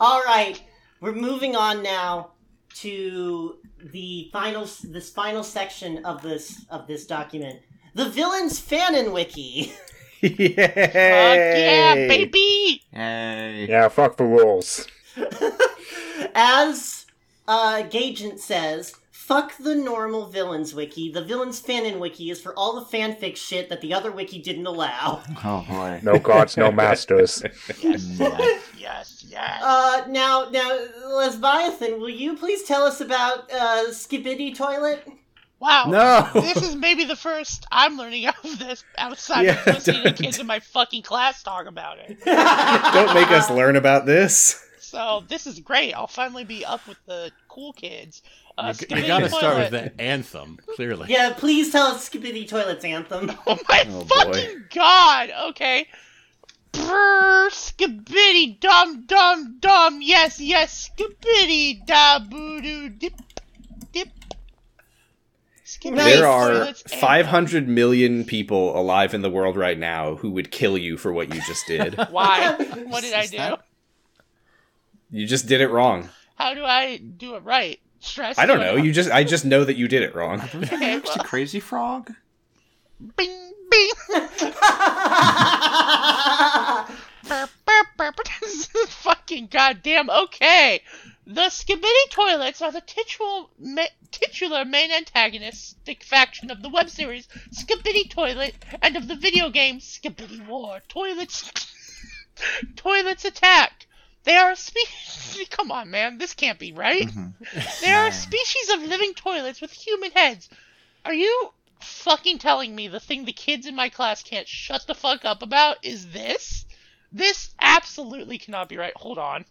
all 0.00 0.20
right. 0.24 0.60
We're 1.00 1.12
moving 1.12 1.54
on 1.54 1.80
now 1.82 2.32
to 2.80 3.56
the 3.92 4.28
final 4.32 4.68
this 4.84 5.10
final 5.10 5.42
section 5.42 6.04
of 6.04 6.22
this 6.22 6.64
of 6.70 6.86
this 6.86 7.06
document. 7.06 7.60
The 7.94 8.08
villain's 8.08 8.60
fanon 8.60 9.12
wiki. 9.12 9.72
Yay! 10.20 10.48
Fuck 10.56 10.56
yeah, 10.56 11.94
baby! 11.94 12.82
Yay! 12.92 13.66
Yeah, 13.68 13.88
fuck 13.88 14.16
the 14.16 14.24
rules. 14.24 14.86
As 16.34 17.06
uh, 17.48 17.82
Gagent 17.84 18.38
says, 18.40 18.94
fuck 19.26 19.56
the 19.58 19.74
normal 19.74 20.26
villains 20.26 20.72
wiki. 20.74 21.10
The 21.10 21.22
villains 21.24 21.60
fanon 21.60 21.98
wiki 21.98 22.30
is 22.30 22.40
for 22.40 22.54
all 22.54 22.78
the 22.78 22.96
fanfic 22.96 23.36
shit 23.36 23.68
that 23.68 23.80
the 23.80 23.92
other 23.92 24.12
wiki 24.12 24.38
didn't 24.40 24.66
allow. 24.66 25.22
Oh 25.44 25.64
boy. 25.68 26.00
No 26.02 26.18
gods, 26.18 26.56
no 26.56 26.70
masters. 26.82 27.42
Yes, 27.82 29.24
yes. 29.28 29.62
Uh, 29.62 30.04
now, 30.08 30.48
now, 30.50 30.78
Lesbiathan, 31.06 31.98
will 31.98 32.08
you 32.08 32.36
please 32.36 32.62
tell 32.62 32.84
us 32.84 33.00
about 33.00 33.50
uh, 33.52 33.86
Skibidi 33.88 34.54
Toilet? 34.54 35.06
wow. 35.58 35.84
No! 35.88 36.30
This 36.40 36.62
is 36.62 36.76
maybe 36.76 37.04
the 37.04 37.16
first 37.16 37.66
I'm 37.72 37.96
learning 37.96 38.28
of 38.28 38.58
this 38.58 38.84
outside 38.98 39.46
Yeah, 39.46 39.58
of 39.60 39.66
listening 39.66 40.02
to 40.04 40.12
kids 40.12 40.38
in 40.38 40.46
my 40.46 40.60
fucking 40.60 41.02
class 41.02 41.42
talk 41.42 41.66
about 41.66 41.98
it. 41.98 42.18
Don't 42.24 43.14
make 43.14 43.30
us 43.30 43.50
learn 43.50 43.74
about 43.76 44.06
this. 44.06 44.62
So 44.78 45.24
this 45.28 45.46
is 45.48 45.58
great. 45.58 45.94
I'll 45.94 46.06
finally 46.06 46.44
be 46.44 46.64
up 46.64 46.86
with 46.86 46.98
the 47.06 47.32
cool 47.48 47.72
kids. 47.72 48.22
Uh, 48.58 48.68
You, 48.78 48.86
Skibidi 48.86 49.06
gotta 49.06 49.28
start 49.28 49.58
with 49.58 49.70
the 49.70 50.00
anthem, 50.00 50.58
clearly. 50.76 51.06
Yeah, 51.10 51.34
please 51.36 51.70
tell 51.72 51.88
us 51.88 52.08
Skibidi 52.08 52.48
Toilet's 52.48 52.84
anthem. 52.84 53.30
Oh 53.46 53.58
my 53.68 53.84
Oh, 53.88 54.04
boy. 54.04 54.32
fucking 54.32 54.64
god! 54.74 55.30
Okay. 55.50 55.86
Brr, 56.72 57.48
skibidi 57.50 58.58
dum 58.60 59.04
dum 59.06 59.56
dum. 59.60 60.00
Yes, 60.02 60.40
yes, 60.40 60.90
skibidi 60.90 61.84
da 61.86 62.18
boo 62.18 62.60
doo 62.60 62.88
dip 62.90 63.14
dip. 63.92 64.08
Skibidi 65.64 65.96
There 65.96 66.26
are 66.26 66.48
toilets 66.52 66.82
and- 66.92 67.00
500 67.00 67.68
million 67.68 68.24
people 68.24 68.78
alive 68.78 69.14
in 69.14 69.22
the 69.22 69.30
world 69.30 69.56
right 69.56 69.78
now 69.78 70.16
who 70.16 70.30
would 70.32 70.50
kill 70.50 70.76
you 70.78 70.96
for 70.96 71.12
what 71.12 71.34
you 71.34 71.40
just 71.42 71.66
did. 71.66 71.94
Why? 72.10 72.54
What 72.86 73.02
did 73.02 73.14
I 73.14 73.26
do? 73.26 73.36
that- 73.38 73.62
you 75.10 75.26
just 75.26 75.46
did 75.46 75.60
it 75.60 75.68
wrong. 75.68 76.08
How 76.36 76.52
do 76.54 76.64
I 76.64 76.96
do 76.98 77.36
it 77.36 77.42
right? 77.42 77.80
Stress. 78.06 78.38
I 78.38 78.46
don't 78.46 78.60
know. 78.60 78.76
You 78.76 78.92
just 78.92 79.10
I 79.10 79.24
just 79.24 79.44
know 79.44 79.64
that 79.64 79.76
you 79.76 79.88
did 79.88 80.02
it 80.02 80.14
wrong. 80.14 80.40
Okay, 80.54 80.94
It's 80.96 81.10
a 81.10 81.18
well, 81.18 81.24
crazy 81.26 81.60
frog. 81.60 82.12
bing 83.16 83.52
bing. 83.70 83.90
Burp, 87.28 87.50
burp, 87.66 87.86
burp. 87.96 88.28
Fucking 88.88 89.48
goddamn 89.48 90.08
okay. 90.10 90.80
The 91.26 91.46
Skibidi 91.50 92.08
toilets 92.10 92.62
are 92.62 92.70
the 92.70 92.80
titular, 92.80 93.46
ma- 93.58 93.82
titular 94.12 94.64
main 94.64 94.92
antagonistic 94.92 96.04
faction 96.04 96.52
of 96.52 96.62
the 96.62 96.68
web 96.68 96.88
series 96.88 97.26
Skibidi 97.52 98.08
Toilet 98.08 98.54
and 98.80 98.96
of 98.96 99.08
the 99.08 99.16
video 99.16 99.50
game 99.50 99.80
Skibidi 99.80 100.46
War. 100.46 100.80
Toilets, 100.88 101.50
toilets 102.76 103.24
attack. 103.24 103.86
They 104.26 104.36
are 104.36 104.50
a 104.50 104.56
species. 104.56 105.46
Come 105.50 105.70
on, 105.72 105.90
man, 105.90 106.18
this 106.18 106.34
can't 106.34 106.58
be 106.58 106.72
right. 106.72 107.06
Mm-hmm. 107.06 107.84
They 107.84 107.92
are 107.92 108.08
a 108.08 108.12
species 108.12 108.70
of 108.74 108.82
living 108.82 109.14
toilets 109.14 109.60
with 109.60 109.70
human 109.72 110.10
heads. 110.10 110.50
Are 111.04 111.14
you 111.14 111.50
fucking 111.80 112.38
telling 112.38 112.74
me 112.74 112.88
the 112.88 112.98
thing 113.00 113.24
the 113.24 113.32
kids 113.32 113.66
in 113.66 113.76
my 113.76 113.88
class 113.88 114.22
can't 114.24 114.48
shut 114.48 114.84
the 114.88 114.94
fuck 114.96 115.24
up 115.24 115.42
about 115.42 115.76
is 115.84 116.08
this? 116.10 116.66
This 117.12 117.54
absolutely 117.60 118.36
cannot 118.38 118.68
be 118.68 118.76
right. 118.76 118.92
Hold 118.96 119.18
on. 119.18 119.44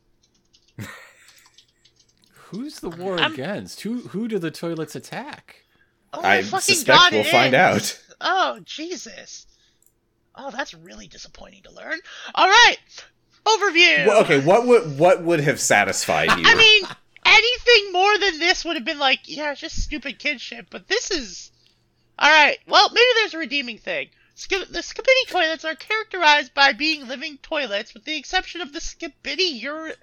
Who's 2.33 2.79
the 2.81 2.89
war 2.89 3.17
I'm- 3.17 3.33
against? 3.33 3.81
Who 3.81 4.01
who 4.09 4.27
do 4.27 4.39
the 4.39 4.51
toilets 4.51 4.95
attack? 4.95 5.63
Oh 6.13 6.21
my 6.21 6.35
I 6.37 6.41
fucking 6.43 6.59
suspect 6.75 6.99
God, 6.99 7.13
we'll 7.13 7.23
find 7.23 7.53
is. 7.53 7.59
out. 7.59 8.01
Oh, 8.21 8.59
Jesus. 8.63 9.47
Oh, 10.35 10.51
that's 10.51 10.73
really 10.73 11.07
disappointing 11.07 11.63
to 11.63 11.71
learn. 11.73 11.99
All 12.33 12.47
right. 12.47 12.77
Overview. 13.45 14.07
Well, 14.07 14.23
okay, 14.23 14.39
what 14.39 14.65
would 14.65 14.97
what 14.97 15.21
would 15.21 15.39
have 15.41 15.59
satisfied 15.59 16.31
you? 16.37 16.43
I 16.45 16.55
mean, 16.55 16.83
anything 17.25 17.91
more 17.91 18.17
than 18.17 18.39
this 18.39 18.65
would 18.65 18.75
have 18.75 18.85
been 18.85 18.99
like, 18.99 19.19
yeah, 19.25 19.51
it's 19.51 19.61
just 19.61 19.83
stupid 19.83 20.17
kid 20.17 20.41
shit. 20.41 20.69
But 20.69 20.87
this 20.87 21.11
is, 21.11 21.51
all 22.17 22.29
right. 22.29 22.57
Well, 22.67 22.89
maybe 22.89 23.07
there's 23.15 23.35
a 23.35 23.37
redeeming 23.37 23.77
thing. 23.77 24.09
The 24.49 24.81
Skibidi 24.81 25.27
toilets 25.27 25.63
are 25.63 25.75
characterized 25.75 26.53
by 26.53 26.73
being 26.73 27.07
living 27.07 27.37
toilets, 27.41 27.93
with 27.93 28.03
the 28.03 28.17
exception 28.17 28.61
of 28.61 28.73
the 28.73 28.79
Skibidi 28.79 29.63
ur- 29.63 29.95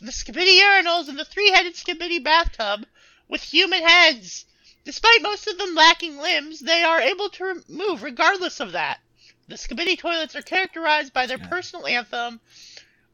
the 0.00 0.10
Skibidi 0.10 0.60
urinals 0.60 1.08
and 1.08 1.18
the 1.18 1.24
three-headed 1.24 1.74
Skibidi 1.74 2.22
bathtub 2.22 2.86
with 3.28 3.42
human 3.42 3.82
heads. 3.82 4.46
Despite 4.84 5.22
most 5.22 5.46
of 5.46 5.58
them 5.58 5.74
lacking 5.74 6.16
limbs, 6.16 6.60
they 6.60 6.82
are 6.82 7.00
able 7.00 7.28
to 7.30 7.62
move 7.68 8.02
regardless 8.02 8.58
of 8.58 8.72
that. 8.72 9.00
The 9.48 9.56
Skibidi 9.56 9.98
toilets 9.98 10.36
are 10.36 10.42
characterized 10.42 11.14
by 11.14 11.24
their 11.24 11.38
personal 11.38 11.86
anthem, 11.86 12.38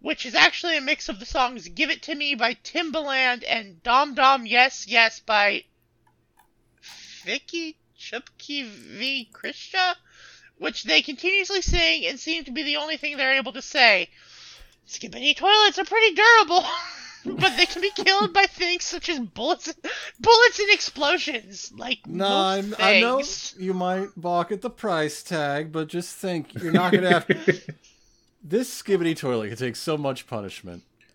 which 0.00 0.26
is 0.26 0.34
actually 0.34 0.76
a 0.76 0.80
mix 0.80 1.08
of 1.08 1.20
the 1.20 1.26
songs 1.26 1.68
Give 1.68 1.90
It 1.90 2.02
To 2.02 2.14
Me 2.16 2.34
by 2.34 2.54
Timbaland 2.54 3.44
and 3.46 3.80
Dom 3.84 4.14
Dom 4.16 4.44
Yes 4.44 4.88
Yes 4.88 5.20
by 5.20 5.62
Vicky 7.22 7.76
Chupke 7.96 8.64
V. 8.64 9.28
Krishna, 9.32 9.96
which 10.58 10.82
they 10.82 11.02
continuously 11.02 11.62
sing 11.62 12.04
and 12.04 12.18
seem 12.18 12.42
to 12.42 12.50
be 12.50 12.64
the 12.64 12.78
only 12.78 12.96
thing 12.96 13.16
they're 13.16 13.34
able 13.34 13.52
to 13.52 13.62
say. 13.62 14.10
Skibidi 14.88 15.36
toilets 15.36 15.78
are 15.78 15.84
pretty 15.84 16.16
durable. 16.16 16.66
but 17.38 17.56
they 17.56 17.66
can 17.66 17.80
be 17.80 17.90
killed 17.90 18.32
by 18.32 18.44
things 18.46 18.84
such 18.84 19.08
as 19.08 19.18
bullets, 19.18 19.72
bullets 20.20 20.58
and 20.58 20.70
explosions. 20.70 21.72
Like 21.76 22.06
No, 22.06 22.60
most 22.62 22.80
I, 22.80 22.96
I 22.96 23.00
know 23.00 23.22
you 23.58 23.72
might 23.72 24.08
balk 24.16 24.52
at 24.52 24.60
the 24.60 24.70
price 24.70 25.22
tag, 25.22 25.72
but 25.72 25.88
just 25.88 26.16
think 26.16 26.54
you're 26.54 26.72
not 26.72 26.92
gonna 26.92 27.10
have. 27.10 27.26
this 28.42 28.82
skibidi 28.82 29.16
toilet 29.16 29.48
can 29.48 29.56
take 29.56 29.76
so 29.76 29.96
much 29.96 30.26
punishment. 30.26 30.82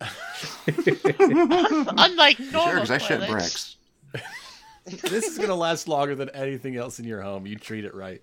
Unlike 0.66 2.36
Sure, 2.36 2.52
normal 2.52 2.74
because 2.74 2.90
I 2.90 2.98
shit 2.98 3.28
bricks. 3.28 3.76
This 4.84 5.28
is 5.28 5.38
gonna 5.38 5.54
last 5.54 5.86
longer 5.88 6.14
than 6.14 6.30
anything 6.30 6.76
else 6.76 6.98
in 6.98 7.04
your 7.04 7.22
home. 7.22 7.46
You 7.46 7.56
treat 7.56 7.84
it 7.84 7.94
right. 7.94 8.22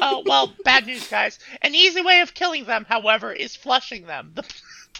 Oh 0.00 0.22
well, 0.26 0.52
bad 0.64 0.86
news, 0.86 1.06
guys. 1.08 1.38
An 1.62 1.74
easy 1.74 2.00
way 2.00 2.20
of 2.20 2.34
killing 2.34 2.64
them, 2.64 2.86
however, 2.88 3.32
is 3.32 3.54
flushing 3.54 4.06
them. 4.06 4.32
The 4.34 4.44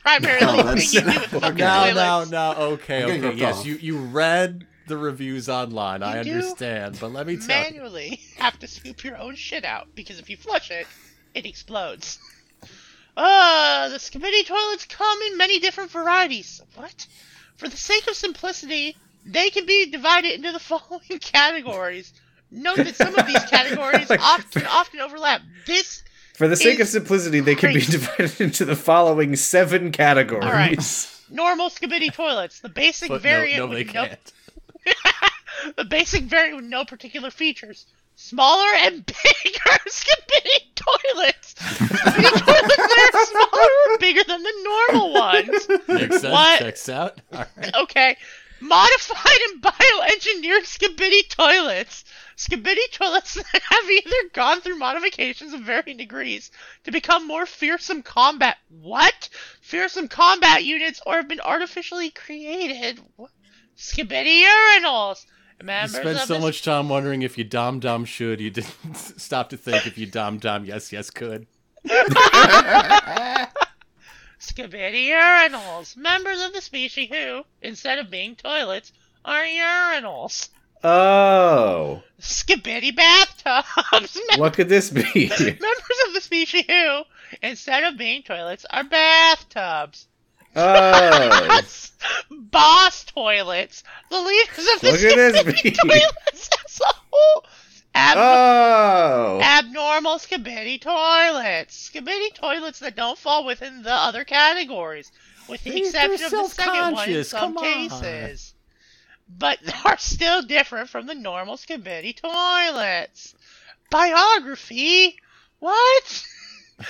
primary 0.05 0.40
No, 0.40 0.47
thing 0.56 0.56
that's- 0.66 0.94
you 0.94 1.01
do 1.01 1.06
with 1.06 1.24
fucking 1.26 1.55
Now, 1.56 1.85
now, 1.86 1.93
toilets. 2.24 2.31
now. 2.31 2.52
Okay, 2.56 3.05
okay. 3.05 3.32
Yes, 3.36 3.59
off. 3.60 3.66
you 3.66 3.74
you 3.76 3.98
read 3.98 4.66
the 4.86 4.97
reviews 4.97 5.48
online. 5.48 6.02
I 6.02 6.18
You 6.18 6.24
do 6.24 6.32
understand, 6.35 6.98
but 7.01 7.10
let 7.12 7.26
me 7.26 7.36
tell 7.39 7.47
you. 7.59 7.64
manually 7.81 8.20
have 8.36 8.59
to 8.59 8.66
scoop 8.66 9.02
your 9.02 9.16
own 9.16 9.35
shit 9.35 9.64
out 9.64 9.89
because 9.94 10.18
if 10.18 10.28
you 10.28 10.36
flush 10.36 10.70
it, 10.70 10.86
it 11.35 11.47
explodes. 11.47 12.18
Uh, 13.16 13.89
the 13.90 13.97
Skibidi 13.97 14.44
toilets 14.44 14.85
come 14.86 15.18
in 15.31 15.36
many 15.39 15.60
different 15.60 15.90
varieties. 15.90 16.60
What? 16.74 17.06
For 17.56 17.68
the 17.68 17.76
sake 17.76 18.06
of 18.09 18.14
simplicity, 18.16 18.97
they 19.24 19.51
can 19.51 19.66
be 19.66 19.86
divided 19.90 20.32
into 20.32 20.52
the 20.52 20.59
following 20.70 21.18
categories. 21.20 22.12
Note 22.51 22.76
that 22.78 22.97
some 22.97 23.14
of 23.18 23.26
these 23.26 23.44
categories 23.51 24.10
often 24.10 24.66
often 24.66 25.01
overlap. 25.01 25.43
This 25.66 26.02
For 26.35 26.48
the 26.48 26.56
sake 26.56 26.81
of 26.81 26.89
simplicity, 26.89 27.40
they 27.40 27.55
can 27.55 27.73
be 27.73 27.81
divided 27.81 28.40
into 28.40 28.65
the 28.65 28.77
following 28.77 29.36
seven 29.36 29.93
categories. 29.93 30.44
All 30.44 30.51
right. 30.52 31.11
normal 31.31 31.70
Skibidi 31.70 32.12
toilets, 32.12 32.61
the 32.61 32.69
basic 32.69 33.09
But 33.09 33.23
variant 33.23 33.59
no, 33.61 33.66
they 33.69 33.85
with 33.85 33.94
no 33.94 34.06
can't. 34.06 34.32
the 35.77 35.85
basic 35.85 36.24
variant 36.24 36.56
with 36.56 36.65
no 36.66 36.85
particular 36.85 37.31
features. 37.31 37.86
Smaller 38.16 38.69
and 38.78 39.05
bigger 39.06 39.78
Skibidi 39.89 40.74
toilets. 40.74 41.55
Skibidi 41.55 42.47
toilets 42.47 42.77
that 42.77 43.11
are 43.15 43.27
smaller 43.27 43.94
or 43.94 43.98
bigger 43.98 44.23
than 44.27 44.43
the 44.43 44.52
normal 44.65 45.12
ones. 45.15 45.69
Makes 45.89 46.20
sense. 46.20 46.32
What? 46.32 46.59
Checks 46.59 46.89
out. 46.89 47.20
All 47.32 47.44
right. 47.56 47.74
Okay. 47.77 48.16
Modified 48.61 49.39
and 49.51 49.62
bioengineered 49.62 50.65
Skibidi 50.65 51.28
toilets. 51.28 52.05
Skibidi 52.36 52.90
toilets 52.93 53.35
have 53.52 53.90
either 53.90 54.28
gone 54.32 54.61
through 54.61 54.77
modifications 54.77 55.52
of 55.52 55.61
varying 55.61 55.97
degrees 55.97 56.51
to 56.85 56.90
become 56.90 57.27
more 57.27 57.47
fearsome 57.47 58.02
combat. 58.02 58.56
What? 58.69 59.28
Fearsome 59.61 60.09
combat 60.09 60.65
units 60.65 61.01
or 61.06 61.15
have 61.15 61.28
been 61.28 61.40
artificially 61.40 62.11
created. 62.11 63.01
What? 63.16 63.31
Skibidi 63.77 64.44
urinals. 64.44 65.27
You 65.61 65.66
Members 65.66 66.01
spent 66.01 66.19
so 66.20 66.39
much 66.40 66.62
time 66.62 66.89
wondering 66.89 67.23
if 67.23 67.39
you 67.39 67.44
dom 67.44 67.81
dom 67.81 68.05
should. 68.05 68.40
You 68.40 68.51
didn't 68.51 68.94
stop 68.97 69.51
to 69.51 69.56
think 69.56 69.86
if 69.86 69.97
you 69.97 70.06
dom 70.06 70.39
dom 70.39 70.65
yes 70.65 70.93
yes 70.93 71.11
could. 71.11 71.47
Skibidi 74.40 75.09
urinals. 75.09 75.97
Members 75.97 76.43
of 76.43 76.52
the 76.52 76.61
species 76.61 77.09
who, 77.09 77.44
instead 77.62 77.98
of 77.98 78.11
being 78.11 78.35
toilets, 78.35 78.93
are 79.24 79.44
urinals. 79.44 80.48
Oh, 80.85 82.02
Skibidi 82.20 82.94
bathtubs. 82.94 84.19
what 84.36 84.52
could 84.52 84.69
this 84.69 84.90
be? 84.90 85.02
Members 85.40 85.98
of 86.09 86.15
the 86.15 86.20
species 86.20 86.65
who, 86.66 87.02
instead 87.43 87.85
of 87.85 87.97
being 87.97 88.23
toilets, 88.23 88.66
are 88.70 88.85
bathtubs. 88.85 90.06
Oh, 90.55 91.61
Boss 92.31 93.05
toilets. 93.05 93.82
The 94.11 94.20
leaders 94.20 94.69
of 94.74 94.81
the 94.82 94.90
Look 94.93 95.02
at 95.02 95.44
this 95.44 95.62
bee. 95.62 95.70
toilets 95.73 96.51
as 96.66 96.81
a 96.81 96.94
whole. 97.11 97.44
Ab- 97.97 98.16
oh, 98.19 99.40
abnormal 99.40 100.19
Skibidi 100.19 100.81
toilets. 100.81 101.90
Skibidi 101.90 102.35
toilets 102.35 102.81
that 102.81 102.94
don't 102.97 103.19
fall 103.19 103.44
within 103.47 103.82
the 103.82 103.93
other 103.93 104.24
categories, 104.24 105.11
with 105.48 105.62
the 105.65 105.70
They- 105.70 105.78
exception 105.81 106.24
of 106.27 106.31
the 106.31 106.48
second 106.48 106.93
one 106.94 107.09
in 107.09 107.24
some 107.24 107.55
come 107.55 107.59
on. 107.59 107.65
But 109.28 109.59
are 109.84 109.98
still 109.98 110.42
different 110.42 110.90
from 110.90 111.06
the 111.06 111.14
normal 111.14 111.56
Skibidi 111.56 112.14
toilets. 112.14 113.34
Biography? 113.90 115.16
What? 115.59 116.26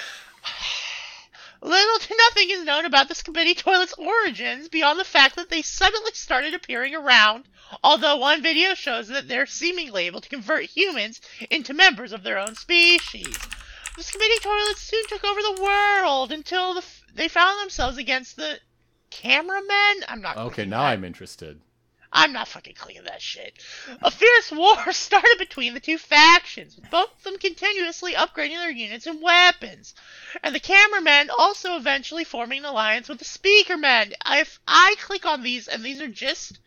Little 1.63 1.99
to 1.99 2.17
nothing 2.17 2.51
is 2.51 2.65
known 2.65 2.85
about 2.85 3.09
the 3.09 3.15
Skibidi 3.15 3.57
toilet's 3.57 3.95
origins 3.95 4.69
beyond 4.69 5.01
the 5.01 5.05
fact 5.05 5.37
that 5.37 5.49
they 5.49 5.63
suddenly 5.63 6.13
started 6.13 6.53
appearing 6.53 6.95
around, 6.95 7.45
although 7.83 8.17
one 8.17 8.43
video 8.43 8.75
shows 8.75 9.09
that 9.09 9.29
they're 9.29 9.47
seemingly 9.47 10.07
able 10.07 10.21
to 10.21 10.29
convert 10.29 10.65
humans 10.65 11.21
into 11.51 11.73
members 11.73 12.13
of 12.13 12.23
their 12.23 12.39
own 12.39 12.55
species. 12.55 13.39
The 13.97 14.03
Skibidi 14.03 14.43
toilets 14.43 14.83
soon 14.83 15.07
took 15.07 15.25
over 15.25 15.41
the 15.41 15.63
world 15.63 16.33
until 16.33 16.75
the 16.75 16.81
f- 16.81 17.03
they 17.15 17.29
found 17.29 17.61
themselves 17.61 17.97
against 17.97 18.37
the 18.37 18.59
cameramen. 19.11 20.05
I'm 20.09 20.21
not. 20.21 20.37
Okay, 20.37 20.65
now 20.65 20.83
that. 20.83 20.89
I'm 20.89 21.05
interested. 21.05 21.61
I'm 22.17 22.33
not 22.33 22.47
fucking 22.49 22.75
clicking 22.77 23.05
that 23.05 23.21
shit. 23.21 23.55
A 24.03 24.11
fierce 24.11 24.53
war 24.53 24.77
started 24.93 25.37
between 25.39 25.75
the 25.75 25.81
two 25.81 25.99
factions, 25.99 26.77
with 26.77 26.89
both 26.91 27.13
of 27.17 27.23
them 27.25 27.39
continuously 27.39 28.13
upgrading 28.15 28.57
their 28.57 28.71
units 28.71 29.07
and 29.07 29.21
weapons. 29.21 29.95
And 30.43 30.55
the 30.55 30.61
cameramen 30.61 31.29
also 31.37 31.77
eventually 31.77 32.23
forming 32.25 32.61
an 32.61 32.65
alliance 32.67 33.09
with 33.09 33.19
the 33.19 33.25
speaker 33.25 33.75
speakermen. 33.75 34.13
If 34.27 34.59
I 34.67 34.95
click 35.01 35.27
on 35.27 35.43
these, 35.43 35.69
and 35.69 35.83
these 35.83 36.01
are 36.01 36.09
just 36.09 36.59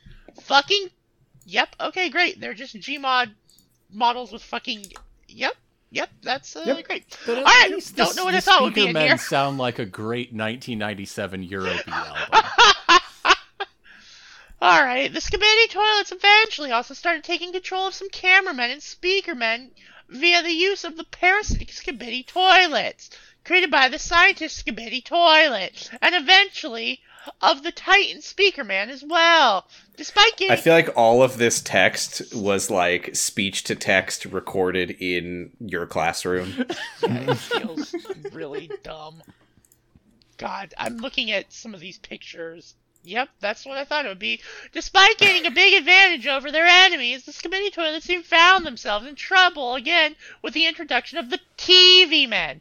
fucking. 0.42 0.90
Yep, 1.46 1.70
okay, 1.80 2.10
great. 2.10 2.40
They're 2.40 2.54
just 2.54 2.76
Gmod 2.76 3.34
models 3.92 4.32
with 4.32 4.44
fucking. 4.44 4.84
Yep, 5.30 5.54
yep, 5.92 6.10
that's 6.22 6.56
uh, 6.56 6.64
Yep. 6.66 6.86
great. 6.86 7.18
But 7.26 7.38
at 7.38 7.46
Alright, 7.46 7.72
least 7.72 7.96
don't 7.96 8.16
know 8.16 8.26
what 8.26 8.36
I 8.36 8.42
thought 8.42 8.64
would 8.64 8.74
be 8.74 8.88
in 8.88 8.94
Men 8.94 9.08
here. 9.08 9.18
sound 9.18 9.58
like 9.58 9.80
a 9.80 9.86
great 9.86 10.34
1997 10.34 11.48
Eurobeat 11.48 11.88
album. 11.88 12.76
Alright, 14.62 15.14
the 15.14 15.20
Skibidi 15.20 15.70
toilets 15.70 16.12
eventually 16.12 16.72
also 16.72 16.94
started 16.94 17.24
taking 17.24 17.52
control 17.52 17.88
of 17.88 17.94
some 17.94 18.10
cameramen 18.10 18.72
and 18.72 18.82
speakermen 18.82 19.72
via 20.10 20.42
the 20.42 20.52
use 20.52 20.84
of 20.84 20.98
the 20.98 21.04
parasitic 21.04 21.70
Skibidi 21.70 22.26
toilets, 22.26 23.10
created 23.44 23.70
by 23.70 23.88
the 23.88 24.00
scientist 24.00 24.66
Skibidi 24.66 25.04
toilet, 25.04 25.92
and 26.02 26.16
eventually 26.16 27.02
of 27.42 27.64
the 27.64 27.72
Titan 27.72 28.22
speakerman 28.22 28.90
as 28.90 29.04
well. 29.04 29.68
Despite 29.96 30.38
getting. 30.38 30.54
I 30.54 30.56
feel 30.56 30.74
like 30.74 30.96
all 30.96 31.22
of 31.22 31.38
this 31.38 31.62
text 31.62 32.34
was 32.34 32.72
like 32.72 33.16
speech 33.16 33.64
to 33.66 33.76
text 33.76 34.26
recorded 34.26 34.92
in 34.92 35.52
your 35.60 35.86
classroom. 35.86 36.66
it 37.04 37.36
feels 37.36 37.94
really 38.32 38.72
dumb. 38.84 39.22
God, 40.38 40.74
I'm 40.78 40.98
looking 40.98 41.32
at 41.32 41.52
some 41.52 41.74
of 41.74 41.80
these 41.80 41.98
pictures. 41.98 42.76
Yep, 43.08 43.30
that's 43.40 43.66
what 43.66 43.78
I 43.78 43.86
thought 43.86 44.06
it 44.06 44.10
would 44.10 44.20
be. 44.20 44.42
Despite 44.74 45.18
gaining 45.18 45.46
a 45.46 45.52
big 45.52 45.74
advantage 45.74 46.28
over 46.28 46.52
their 46.52 46.66
enemies, 46.66 47.24
the 47.24 47.32
Skibidi 47.32 47.72
toilet 47.72 48.04
soon 48.04 48.22
found 48.22 48.66
themselves 48.66 49.08
in 49.08 49.16
trouble 49.16 49.76
again 49.76 50.18
with 50.42 50.54
the 50.54 50.66
introduction 50.66 51.18
of 51.18 51.30
the 51.30 51.40
TV 51.58 52.28
men. 52.28 52.60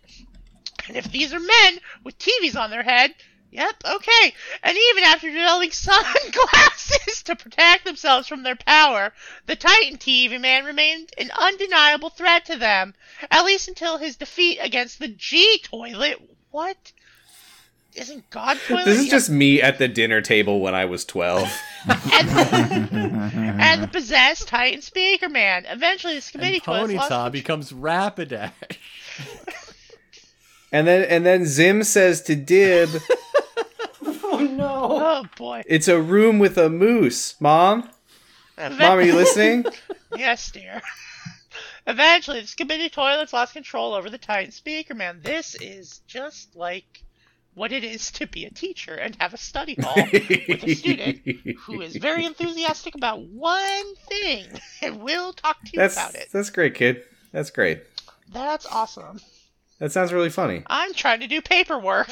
And 0.87 0.97
if 0.97 1.11
these 1.11 1.35
are 1.35 1.41
men 1.41 1.81
with 2.05 2.21
TVs 2.21 2.55
on 2.55 2.71
their 2.71 2.85
head, 2.85 3.17
yep, 3.51 3.75
okay. 3.85 4.35
And 4.63 4.79
even 4.79 5.03
after 5.03 5.29
developing 5.29 5.71
sunglasses 5.73 7.25
to 7.25 7.35
protect 7.35 7.85
themselves 7.85 8.29
from 8.29 8.45
their 8.45 8.55
power, 8.55 9.13
the 9.47 9.57
Titan 9.57 9.99
TV 9.99 10.41
man 10.41 10.65
remained 10.65 11.11
an 11.19 11.33
undeniable 11.33 12.11
threat 12.11 12.45
to 12.45 12.57
them, 12.57 12.95
at 13.33 13.45
least 13.45 13.67
until 13.67 13.99
his 13.99 14.15
defeat 14.15 14.59
against 14.61 15.01
the 15.01 15.09
G 15.09 15.59
toilet. 15.65 16.23
What? 16.53 16.93
Isn't 17.97 18.29
God 18.31 18.59
toilet? 18.67 18.85
This 18.85 18.99
is 19.01 19.09
just 19.09 19.31
me 19.31 19.63
at 19.63 19.79
the 19.79 19.89
dinner 19.89 20.21
table 20.21 20.61
when 20.61 20.75
I 20.75 20.85
was 20.85 21.05
12. 21.05 21.51
and, 22.13 22.29
and 22.93 23.83
the 23.83 23.89
possessed 23.89 24.49
Titan 24.49 24.83
Speaker 24.83 25.29
Man. 25.29 25.65
Eventually, 25.67 26.19
the 26.19 26.31
committee 26.31 26.55
and 26.57 26.63
toilets 26.63 26.93
lost 26.95 27.11
Ponyta 27.11 27.33
becomes 27.33 27.73
Rapidash. 27.73 28.53
And 30.73 30.87
then 30.87 31.05
and 31.05 31.25
then 31.25 31.47
Zim 31.47 31.85
says 31.85 32.21
to 32.23 32.35
Dib, 32.35 32.91
Oh 34.03 34.39
no. 34.39 34.89
Oh 35.01 35.25
boy. 35.37 35.63
"It's 35.67 35.89
a 35.89 36.01
room 36.01 36.39
with 36.39 36.59
a 36.59 36.69
moose, 36.69 37.41
Mom. 37.41 37.89
Even- 38.59 38.79
Mom, 38.79 38.99
are 38.99 39.03
you 39.03 39.15
listening?" 39.15 39.65
Yes, 40.17 40.51
dear. 40.51 40.81
Eventually, 41.87 42.41
the 42.41 42.53
committee 42.57 42.89
toilets 42.89 43.33
lost 43.33 43.53
control 43.53 43.93
over 43.93 44.09
the 44.09 44.19
Titan 44.19 44.51
Speaker 44.51 44.95
Man. 44.95 45.21
This 45.23 45.55
is 45.61 46.01
just 46.07 46.57
like 46.57 47.03
what 47.57 47.73
it 47.73 47.83
is 47.83 48.11
to 48.11 48.27
be 48.27 48.45
a 48.45 48.51
teacher 48.51 48.95
and 48.95 49.17
have 49.19 49.33
a 49.33 49.39
study 49.39 49.75
hall 49.81 49.95
with 49.97 50.63
a 50.63 50.75
student 50.75 51.23
who 51.61 51.81
is 51.81 51.97
very 51.97 52.27
enthusiastic 52.27 52.95
about 52.95 53.23
one 53.23 53.95
thing 54.09 54.47
and 54.83 55.01
will 55.01 55.33
talk 55.33 55.63
to 55.65 55.71
you 55.73 55.79
That's 55.79 55.97
about 55.97 56.15
it. 56.15 56.29
that's 56.33 56.51
great, 56.51 56.75
kid. 56.75 57.03
That's 57.33 57.51
great. 57.51 57.83
That's 58.31 58.67
awesome. 58.67 59.21
That 59.79 59.91
sounds 59.91 60.13
really 60.13 60.29
funny. 60.29 60.65
I'm 60.67 60.93
trying 60.93 61.21
to 61.21 61.27
do 61.27 61.41
paperwork. 61.41 62.11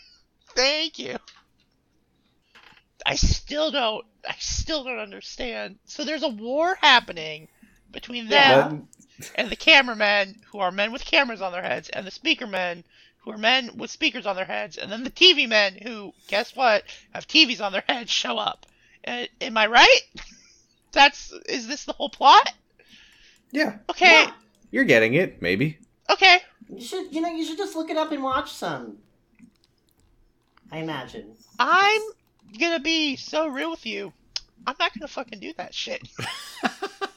Thank 0.54 0.98
you. 0.98 1.18
I 3.04 3.16
still 3.16 3.70
don't. 3.70 4.04
I 4.26 4.34
still 4.38 4.82
don't 4.82 4.98
understand. 4.98 5.76
So 5.84 6.04
there's 6.04 6.22
a 6.22 6.28
war 6.28 6.76
happening 6.80 7.48
between 7.92 8.28
them 8.28 8.88
and 9.34 9.50
the 9.50 9.56
cameramen, 9.56 10.40
who 10.48 10.58
are 10.58 10.72
men 10.72 10.90
with 10.90 11.04
cameras 11.04 11.40
on 11.42 11.52
their 11.52 11.62
heads, 11.62 11.88
and 11.90 12.06
the 12.06 12.10
speaker 12.10 12.46
men, 12.46 12.82
who 13.26 13.32
are 13.32 13.38
men 13.38 13.76
with 13.76 13.90
speakers 13.90 14.24
on 14.24 14.36
their 14.36 14.44
heads, 14.44 14.78
and 14.78 14.90
then 14.90 15.02
the 15.04 15.10
TV 15.10 15.48
men, 15.48 15.74
who, 15.82 16.14
guess 16.28 16.54
what, 16.54 16.84
have 17.12 17.26
TVs 17.26 17.60
on 17.60 17.72
their 17.72 17.82
heads, 17.86 18.10
show 18.10 18.38
up. 18.38 18.64
Uh, 19.06 19.24
am 19.40 19.58
I 19.58 19.66
right? 19.66 20.00
That's 20.92 21.32
is 21.48 21.66
this 21.66 21.84
the 21.84 21.92
whole 21.92 22.08
plot? 22.08 22.52
Yeah, 23.50 23.78
Okay, 23.90 24.22
Yeah. 24.24 24.32
you're 24.70 24.84
getting 24.84 25.14
it, 25.14 25.42
maybe. 25.42 25.78
okay. 26.08 26.38
You 26.68 26.80
should, 26.80 27.12
you 27.14 27.20
know, 27.20 27.28
you 27.28 27.44
should 27.44 27.58
just 27.58 27.76
look 27.76 27.90
it 27.90 27.96
up 27.96 28.12
and 28.12 28.22
watch 28.22 28.52
some. 28.52 28.98
I 30.72 30.78
imagine. 30.78 31.32
I'm 31.58 32.00
gonna 32.58 32.80
be 32.80 33.16
so 33.16 33.46
real 33.48 33.70
with 33.70 33.86
you. 33.86 34.12
I'm 34.66 34.74
not 34.80 34.92
gonna 34.94 35.06
fucking 35.08 35.38
do 35.40 35.52
that 35.58 35.74
shit. 35.74 36.08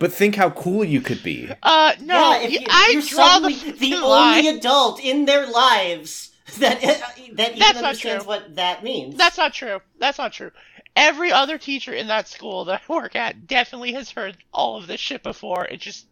But 0.00 0.12
think 0.12 0.36
how 0.36 0.50
cool 0.50 0.84
you 0.84 1.00
could 1.00 1.22
be. 1.22 1.50
Uh, 1.62 1.94
no, 2.00 2.14
yeah, 2.40 2.42
you- 2.48 2.60
you, 2.60 2.66
I 2.70 2.90
you're 2.92 3.02
draw 3.02 3.38
the, 3.40 3.48
the 3.78 3.96
line. 3.96 4.38
only 4.46 4.48
adult 4.58 5.00
in 5.00 5.24
their 5.24 5.46
lives 5.46 6.30
that 6.58 6.80
that 6.82 7.18
even 7.18 7.36
That's 7.36 7.58
not 7.58 7.76
understands 7.84 8.24
true. 8.24 8.28
what 8.34 8.56
that 8.56 8.82
means. 8.84 9.16
That's 9.16 9.36
not 9.38 9.52
true. 9.54 9.80
That's 9.98 10.18
not 10.18 10.32
true. 10.32 10.50
Every 10.96 11.30
other 11.32 11.58
teacher 11.58 11.92
in 11.92 12.08
that 12.08 12.26
school 12.28 12.64
that 12.66 12.82
I 12.88 12.92
work 12.92 13.14
at 13.16 13.46
definitely 13.46 13.92
has 13.92 14.10
heard 14.10 14.36
all 14.52 14.76
of 14.76 14.86
this 14.86 15.00
shit 15.00 15.22
before. 15.22 15.64
It 15.64 15.80
just 15.80 16.06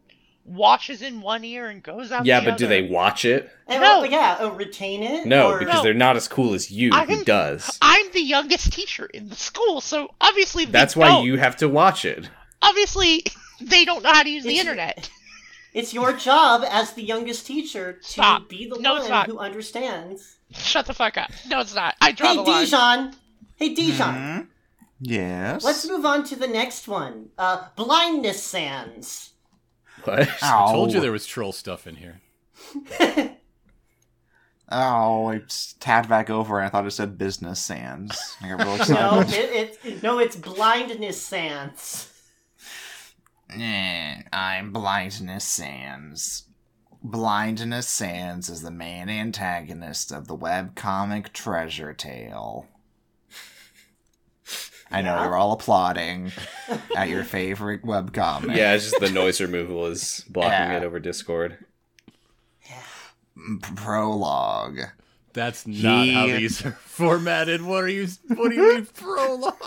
washes 0.45 1.03
in 1.03 1.21
one 1.21 1.43
ear 1.45 1.67
and 1.67 1.83
goes 1.83 2.13
out. 2.13 2.25
Yeah, 2.25 2.39
the 2.41 2.51
but 2.51 2.59
do 2.59 2.69
they 2.69 2.83
watch 2.83 3.25
it? 3.25 3.51
And, 3.67 3.83
No. 3.83 4.01
well, 4.03 4.07
yeah, 4.07 4.37
uh, 4.41 4.51
retain 4.53 5.03
it. 5.03 5.27
No, 5.27 5.51
or- 5.53 5.59
because 5.59 5.75
No. 5.77 5.83
they're 5.83 5.93
not 5.95 6.15
as 6.17 6.29
cool 6.29 6.55
as 6.55 6.71
you. 6.71 6.91
I'm- 6.93 7.09
Who 7.09 7.25
does? 7.25 7.79
I'm 7.83 8.13
the 8.13 8.21
youngest 8.23 8.73
teacher 8.73 9.07
in 9.07 9.29
the 9.29 9.35
school, 9.35 9.81
so 9.81 10.15
obviously 10.21 10.65
they 10.65 10.71
That's 10.71 10.95
why 10.95 11.09
don't. 11.09 11.25
you 11.27 11.37
have 11.39 11.57
to 11.57 11.69
watch 11.69 12.05
it. 12.05 12.29
Obviously, 12.63 13.25
they 13.61 13.85
don't 13.85 14.03
know 14.03 14.13
how 14.13 14.23
to 14.23 14.31
use 14.31 14.45
the 14.45 14.51
It's- 14.51 14.61
internet. 14.67 15.11
It's 15.75 15.93
your 15.93 16.15
job 16.15 16.65
as 16.69 16.93
the 16.95 17.03
youngest 17.03 17.47
teacher 17.47 17.95
to 17.95 18.03
Stop. 18.09 18.49
be 18.49 18.67
the 18.69 18.79
No, 18.79 18.95
one 18.95 19.27
who 19.29 19.39
understands. 19.39 20.37
Shut 20.53 20.87
the 20.87 20.95
fuck 20.95 21.19
up. 21.19 21.31
No, 21.49 21.61
it's 21.61 21.75
not. 21.75 21.95
I 22.01 22.13
draw 22.13 22.29
Hey, 22.31 22.35
the 22.37 22.43
line. 22.43 22.55
Hey 22.55 22.65
Dijon. 22.65 23.15
Hey, 23.57 23.75
Dijon. 23.75 24.15
Hmm? 24.15 24.41
Yes. 25.01 25.63
Let's 25.65 25.87
move 25.87 26.07
on 26.07 26.25
to 26.25 26.37
the 26.37 26.47
next 26.47 26.89
one. 26.89 27.29
Uh, 27.37 27.65
blindness 27.77 28.43
sands. 28.43 29.33
What? 30.05 30.21
I 30.43 30.73
told 30.73 30.95
you 30.95 31.01
there 31.01 31.13
was 31.13 31.27
troll 31.27 31.53
stuff 31.53 31.87
in 31.87 31.97
here. 31.97 32.21
Oh, 34.69 35.27
I 35.29 35.39
just 35.39 35.81
tapped 35.81 36.09
back 36.09 36.29
over 36.29 36.59
and 36.59 36.67
I 36.67 36.71
thought 36.71 36.87
it 36.87 36.91
said 36.91 37.17
business 37.19 37.61
sands. 37.61 38.37
I 38.43 38.49
got 38.49 38.59
real 38.65 38.77
No, 38.97 39.21
excited. 39.21 39.33
it, 39.55 39.79
it's 39.85 40.03
no, 40.03 40.19
it's 40.19 40.35
blindness 40.35 41.23
sands. 41.23 42.13
Eh, 43.51 44.23
I'm 44.33 44.73
Blindness 44.73 45.45
Sands. 45.45 46.45
Blindness 47.03 47.89
Sands 47.89 48.49
is 48.49 48.63
the 48.63 48.71
main 48.71 49.09
antagonist 49.09 50.11
of 50.11 50.27
the 50.27 50.37
webcomic 50.37 51.33
Treasure 51.33 51.93
Tale. 51.95 52.67
I 54.91 55.03
know 55.03 55.15
Yeah? 55.17 55.25
you're 55.25 55.37
all 55.37 55.53
applauding 55.53 56.33
at 56.97 57.09
your 57.09 57.25
favorite 57.25 57.83
webcomic. 57.83 58.57
Yeah, 58.57 58.75
it's 58.75 58.91
just 58.91 59.01
the 59.01 59.11
noise 59.11 59.41
removal 59.41 59.87
is 59.87 60.25
blocking 60.29 60.53
Yeah. 60.53 60.77
it 60.79 60.85
over 60.85 60.99
Discord. 61.01 61.59
P- 62.65 62.73
Prologue. 63.77 64.79
That's 65.37 65.67
not 65.67 66.05
He- 66.07 66.15
how 66.15 66.27
these 66.29 66.65
are 66.65 66.73
formatted. 66.81 67.61
What 67.61 67.85
are 67.85 67.89
you? 67.89 68.09
What 68.29 68.49
do 68.49 68.57
you 68.57 68.75
mean 68.75 68.87
prologue? 68.87 69.55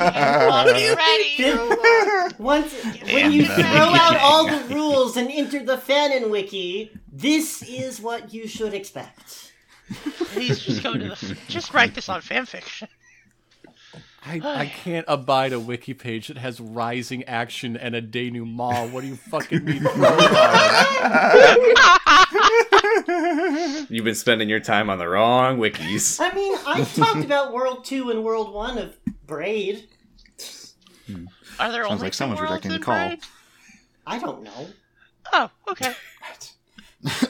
Are 0.00 0.68
you 0.78 0.94
ready? 0.94 2.34
Once 2.38 2.72
when 3.12 3.30
you 3.30 3.44
throw 3.44 3.54
out 3.64 4.16
all 4.16 4.46
the 4.46 4.74
rules 4.74 5.18
and 5.18 5.30
enter 5.30 5.62
the 5.62 5.76
fanon 5.76 6.30
wiki, 6.30 6.90
this 7.12 7.62
is 7.62 8.00
what 8.00 8.32
you 8.32 8.48
should 8.48 8.72
expect. 8.72 9.52
Please 10.32 10.60
just 10.60 10.82
go 10.82 10.94
to 10.94 10.98
the. 11.10 11.36
Just 11.48 11.74
write 11.74 11.94
this 11.94 12.08
on 12.08 12.22
fanfiction. 12.22 12.88
I, 14.24 14.40
I 14.44 14.66
can't 14.66 15.06
abide 15.08 15.52
a 15.54 15.58
wiki 15.60 15.94
page 15.94 16.28
that 16.28 16.36
has 16.36 16.60
rising 16.60 17.24
action 17.24 17.76
and 17.76 17.94
a 17.94 18.02
denouement. 18.02 18.92
What 18.92 19.00
do 19.00 19.06
you 19.08 19.16
fucking 19.16 19.64
mean 19.64 19.82
prologue? 19.82 20.20
You've 23.88 24.04
been 24.04 24.14
spending 24.14 24.48
your 24.48 24.60
time 24.60 24.90
on 24.90 24.98
the 24.98 25.08
wrong 25.08 25.58
wikis. 25.58 26.20
I 26.20 26.34
mean, 26.34 26.56
I 26.66 26.84
talked 26.84 27.24
about 27.24 27.52
World 27.52 27.84
Two 27.84 28.10
and 28.10 28.24
World 28.24 28.54
One 28.54 28.78
of 28.78 28.96
Braid. 29.26 29.88
Are 31.58 31.72
there 31.72 31.82
Sounds 31.82 31.92
only 31.92 32.04
like 32.04 32.14
someone's 32.14 32.40
worlds 32.40 32.52
rejecting 32.52 32.72
the 32.72 32.78
call. 32.78 32.94
Braid? 33.08 33.20
I 34.06 34.18
don't 34.18 34.42
know. 34.42 34.66
Oh, 35.32 35.50
okay. 35.70 35.94
So 37.04 37.28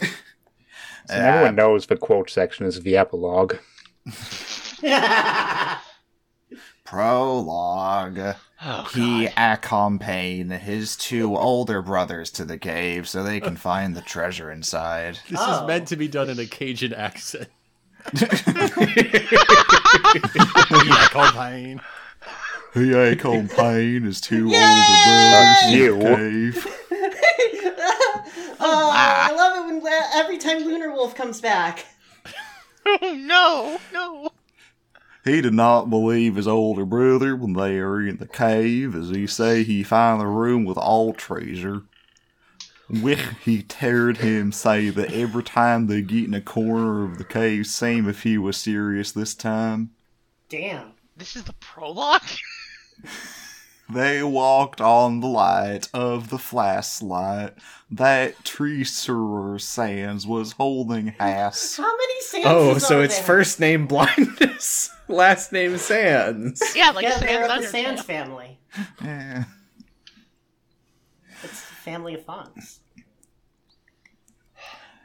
everyone 1.10 1.48
uh, 1.48 1.62
knows 1.62 1.86
the 1.86 1.96
quote 1.96 2.30
section 2.30 2.66
is 2.66 2.80
the 2.82 2.96
epilogue. 2.96 3.56
Prologue. 6.84 8.36
Oh, 8.62 8.82
He 8.94 9.24
God. 9.24 9.32
accompanied 9.36 10.50
his 10.52 10.94
two 10.96 11.34
older 11.36 11.80
brothers 11.80 12.30
to 12.32 12.44
the 12.44 12.58
cave 12.58 13.08
so 13.08 13.22
they 13.22 13.40
can 13.40 13.56
find 13.56 13.96
the 13.96 14.02
treasure 14.02 14.50
inside. 14.50 15.18
This 15.30 15.38
Oh. 15.42 15.62
is 15.62 15.66
meant 15.66 15.88
to 15.88 15.96
be 15.96 16.08
done 16.08 16.28
in 16.28 16.38
a 16.38 16.46
Cajun 16.46 16.92
accent. 16.92 17.48
yeah, 20.80 21.08
Colpine. 21.10 21.80
He 22.74 22.92
accompanied 22.92 24.02
his 24.04 24.20
two 24.20 24.48
Yay! 24.48 24.56
older 24.56 24.96
brothers 25.06 25.58
to 25.62 25.76
You. 25.76 25.98
the 25.98 26.16
cave. 26.16 26.66
Oh, 28.62 28.90
ah. 28.92 29.28
I 29.30 29.34
love 29.34 29.56
it 29.56 29.82
when 29.82 29.92
every 30.14 30.36
time 30.36 30.58
Lunar 30.58 30.92
Wolf 30.92 31.14
comes 31.14 31.40
back. 31.40 31.86
Oh, 32.84 33.14
no, 33.18 33.78
no. 33.92 34.28
He 35.24 35.40
did 35.40 35.52
not 35.52 35.90
believe 35.90 36.36
his 36.36 36.48
older 36.48 36.86
brother 36.86 37.36
when 37.36 37.52
they 37.52 37.78
were 37.78 38.06
in 38.06 38.16
the 38.16 38.26
cave, 38.26 38.94
as 38.94 39.10
he 39.10 39.26
say 39.26 39.62
he 39.62 39.82
found 39.82 40.20
the 40.20 40.26
room 40.26 40.64
with 40.64 40.78
all 40.78 41.12
treasure. 41.12 41.82
Which 42.88 43.20
he 43.44 43.64
heard 43.78 44.16
him 44.16 44.50
say 44.50 44.90
that 44.90 45.12
every 45.12 45.44
time 45.44 45.86
they 45.86 46.02
get 46.02 46.24
in 46.24 46.34
a 46.34 46.40
corner 46.40 47.04
of 47.04 47.18
the 47.18 47.24
cave, 47.24 47.66
same 47.66 48.08
if 48.08 48.24
he 48.24 48.36
was 48.36 48.56
serious 48.56 49.12
this 49.12 49.34
time. 49.34 49.90
Damn. 50.48 50.92
This 51.16 51.36
is 51.36 51.44
the 51.44 51.52
prologue? 51.54 52.22
They 53.92 54.22
walked 54.22 54.80
on 54.80 55.18
the 55.18 55.26
light 55.26 55.88
of 55.92 56.30
the 56.30 56.38
flashlight 56.38 57.54
that 57.90 58.44
Treasurer 58.44 59.58
Sands 59.58 60.26
was 60.26 60.52
holding 60.52 61.08
has. 61.18 61.76
How 61.78 61.96
many 61.96 62.20
sands? 62.20 62.46
Oh, 62.48 62.76
are 62.76 62.80
so 62.80 63.00
it's 63.00 63.16
there? 63.16 63.26
first 63.26 63.58
name 63.58 63.86
blindness, 63.88 64.90
last 65.08 65.50
name 65.50 65.76
Sands. 65.76 66.62
Yeah, 66.76 66.90
like 66.90 67.02
Yeah, 67.02 67.18
they're 67.18 67.50
of 67.50 67.62
the 67.62 67.66
Sands 67.66 68.02
family. 68.02 68.60
Yeah. 69.02 69.44
It's 71.42 71.60
the 71.60 71.74
family 71.74 72.14
of 72.14 72.24
Fonz. 72.24 72.78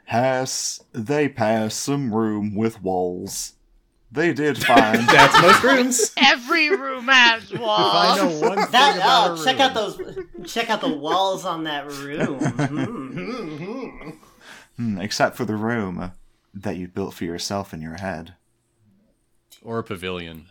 Has 0.04 0.84
they 0.92 1.28
pass 1.28 1.74
some 1.74 2.14
room 2.14 2.54
with 2.54 2.80
walls. 2.80 3.54
They 4.12 4.32
did 4.32 4.62
find 4.64 4.98
That's 5.08 5.40
most 5.42 5.62
rooms. 5.62 6.12
Every 6.16 6.70
room 6.70 7.08
has 7.08 7.50
If 7.50 7.60
I 7.60 7.62
walls. 7.62 8.16
know 8.18 8.48
one 8.48 8.58
thing 8.58 8.70
That 8.72 8.96
about 8.96 9.30
oh, 9.30 9.42
a 9.42 9.44
check 9.44 9.54
room, 9.58 9.62
out 9.62 9.74
those, 9.74 10.00
check 10.50 10.70
out 10.70 10.80
the 10.80 10.88
walls 10.94 11.44
on 11.44 11.64
that 11.64 11.90
room. 11.90 12.38
Hmm, 14.76 15.00
except 15.00 15.36
for 15.38 15.46
the 15.46 15.56
room 15.56 16.12
that 16.52 16.76
you 16.76 16.86
built 16.86 17.14
for 17.14 17.24
yourself 17.24 17.72
in 17.72 17.80
your 17.80 17.94
head. 17.98 18.34
or 19.62 19.78
a 19.78 19.82
pavilion. 19.84 20.46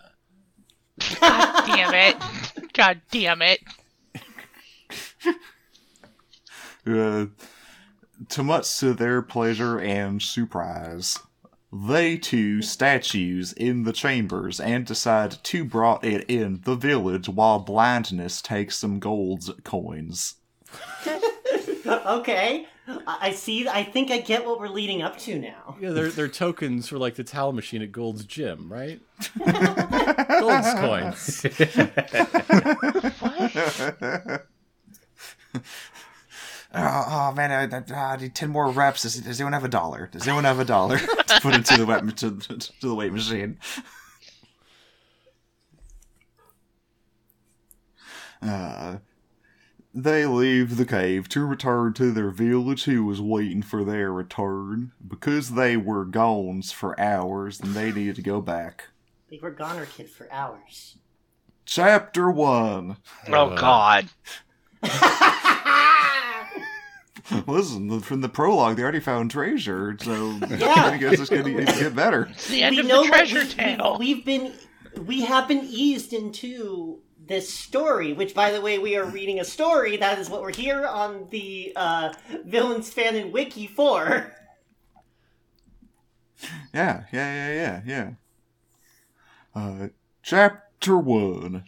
God 1.22 1.65
damn 1.68 1.94
it. 1.94 2.15
God 2.73 3.02
damn 3.11 3.41
it. 3.44 3.60
Uh, 6.88 7.26
to 8.30 8.44
much 8.44 8.77
to 8.80 8.94
their 8.94 9.22
pleasure 9.23 9.80
and 9.80 10.22
surprise, 10.22 11.18
they 11.84 12.18
two 12.18 12.61
statues 12.61 13.52
in 13.53 13.84
the 13.84 13.93
chambers 13.93 14.60
and 14.60 14.85
decide 14.85 15.31
to 15.43 15.65
brought 15.65 16.03
it 16.06 16.23
in 16.30 16.61
the 16.64 16.76
village 16.76 17.27
while 17.27 17.60
blindness 17.60 18.41
takes 18.41 18.77
some 18.77 18.99
gold 18.99 19.64
coins. 19.64 20.35
Okay, 21.88 22.65
I 22.88 23.18
I 23.22 23.31
see. 23.31 23.68
I 23.68 23.84
think 23.84 24.10
I 24.11 24.19
get 24.19 24.45
what 24.45 24.60
we're 24.60 24.69
leading 24.69 25.02
up 25.03 25.18
to 25.19 25.39
now. 25.39 25.76
Yeah, 25.80 25.91
they're, 25.91 26.10
they're 26.10 26.27
tokens 26.27 26.88
for 26.88 26.97
like 26.97 27.15
the 27.15 27.23
towel 27.23 27.52
machine 27.52 27.81
at 27.84 27.91
Gold's 27.91 28.26
Gym, 28.26 28.72
right? 28.72 28.99
Gold's 30.39 30.73
coins. 30.73 31.45
oh, 36.76 37.06
oh 37.07 37.31
man, 37.34 37.52
I, 37.52 37.93
I, 37.93 38.14
I, 38.14 38.18
need 38.18 38.35
ten 38.35 38.49
more 38.49 38.69
reps. 38.69 39.03
Does, 39.03 39.15
does, 39.15 39.39
anyone 39.39 39.53
have 39.53 39.64
a 39.64 39.69
dollar? 39.69 40.10
Does 40.11 40.27
anyone 40.27 40.43
have 40.43 40.60
a 40.60 40.65
dollar 40.65 40.97
to 41.27 41.39
put 41.41 41.56
into 41.56 41.77
the 41.77 42.14
to, 42.15 42.57
to 42.57 42.88
the 42.88 42.95
weight 42.95 43.14
machine? 43.14 43.60
Uh, 48.41 48.97
they 49.91 50.26
leave 50.26 50.76
the 50.76 50.85
cave 50.85 51.30
to 51.30 51.45
return 51.45 51.93
to 51.93 52.11
their 52.11 52.30
village 52.30 52.84
who 52.84 53.06
was 53.06 53.22
waiting 53.22 53.61
for 53.61 53.84
their 53.84 54.11
return. 54.11 54.91
Because 55.06 55.52
they 55.52 55.77
were 55.77 56.06
gone 56.06 56.61
for 56.61 56.99
hours 56.99 57.60
and 57.60 57.73
they 57.73 57.91
needed 57.91 58.18
to 58.18 58.22
go 58.22 58.41
back. 58.41 58.89
They 59.30 59.39
were 59.39 59.52
goner 59.52 59.85
kid 59.85 60.10
for 60.10 60.31
hours. 60.31 60.97
Chapter 61.65 62.30
1. 62.30 62.97
Oh, 63.30 63.34
uh, 63.34 63.56
God. 63.56 64.10
Listen, 67.47 67.99
from 68.02 68.22
the 68.22 68.30
prologue, 68.30 68.77
they 68.77 68.84
already 68.84 68.99
found 68.99 69.31
treasure, 69.31 69.97
so 70.02 70.31
Yeah. 70.49 70.73
I 70.76 70.97
guess 70.97 71.19
it's 71.19 71.30
going 71.30 71.43
to 71.43 71.65
get 71.65 71.95
better. 71.95 72.27
It's 72.31 72.47
the 72.49 72.61
end 72.64 72.76
we 72.76 72.81
of 72.81 72.88
know 72.88 73.03
the 73.03 73.10
what 73.10 73.27
treasure 73.27 73.39
we- 73.39 73.45
tale. 73.47 73.97
We've 73.99 74.23
been 74.26 74.53
we 75.02 75.22
have 75.22 75.47
been 75.47 75.65
eased 75.65 76.14
into 76.14 76.99
this 77.27 77.52
story, 77.52 78.14
which 78.14 78.34
by 78.35 78.52
the 78.52 78.61
way, 78.61 78.77
we 78.77 78.95
are 78.95 79.06
reading 79.06 79.39
a 79.39 79.43
story. 79.45 79.97
That 79.97 80.19
is 80.19 80.30
what 80.30 80.41
we're 80.41 80.53
here 80.53 80.85
on 80.85 81.27
the 81.31 81.73
uh, 81.76 82.14
Villains 82.45 82.93
Fanon 82.93 83.31
Wiki 83.31 83.65
for. 83.68 84.31
Yeah, 86.73 87.03
yeah, 87.11 87.49
yeah, 87.52 87.81
yeah, 87.85 88.11
yeah. 89.56 89.60
Uh, 89.60 89.88
chapter 90.22 90.97
1. 90.97 91.64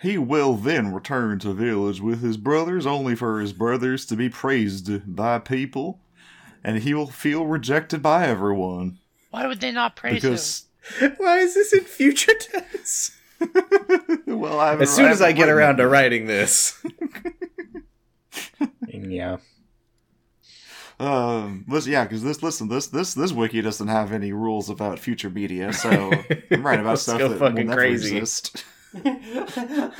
He 0.00 0.16
will 0.16 0.54
then 0.54 0.92
return 0.92 1.38
to 1.40 1.52
village 1.52 2.00
with 2.00 2.22
his 2.22 2.36
brothers, 2.36 2.86
only 2.86 3.14
for 3.16 3.40
his 3.40 3.52
brothers 3.52 4.06
to 4.06 4.16
be 4.16 4.28
praised 4.28 5.14
by 5.16 5.38
people, 5.40 6.00
and 6.62 6.78
he 6.78 6.94
will 6.94 7.08
feel 7.08 7.46
rejected 7.46 8.00
by 8.02 8.26
everyone. 8.26 8.98
Why 9.30 9.46
would 9.46 9.60
they 9.60 9.72
not 9.72 9.96
praise 9.96 10.22
Because, 10.22 10.66
Why 11.18 11.38
is 11.38 11.54
this 11.54 11.72
in 11.72 11.80
future 11.84 12.32
tense? 12.34 13.16
well, 14.26 14.60
I 14.60 14.70
haven't- 14.70 14.82
As 14.82 14.94
soon 14.94 15.06
as 15.06 15.20
I 15.20 15.28
haven't 15.28 15.36
get 15.38 15.48
around 15.48 15.74
it. 15.74 15.82
to 15.82 15.88
writing 15.88 16.26
this. 16.26 16.80
Yeah. 18.90 19.38
Um, 20.98 21.64
listen, 21.68 21.92
yeah, 21.92 22.02
because 22.04 22.22
this, 22.24 22.42
listen, 22.42 22.68
this, 22.68 22.88
this, 22.88 23.14
this 23.14 23.32
wiki 23.32 23.60
doesn't 23.62 23.86
have 23.88 24.12
any 24.12 24.32
rules 24.32 24.68
about 24.68 24.98
future 24.98 25.30
media, 25.30 25.72
so 25.72 25.88
I'm 26.50 26.66
writing 26.66 26.84
about 26.84 26.98
stuff 26.98 27.18
that 27.18 27.28
will 27.30 27.36
fucking 27.38 27.66
never 27.68 27.80
crazy. 27.80 28.16
exist. 28.16 28.64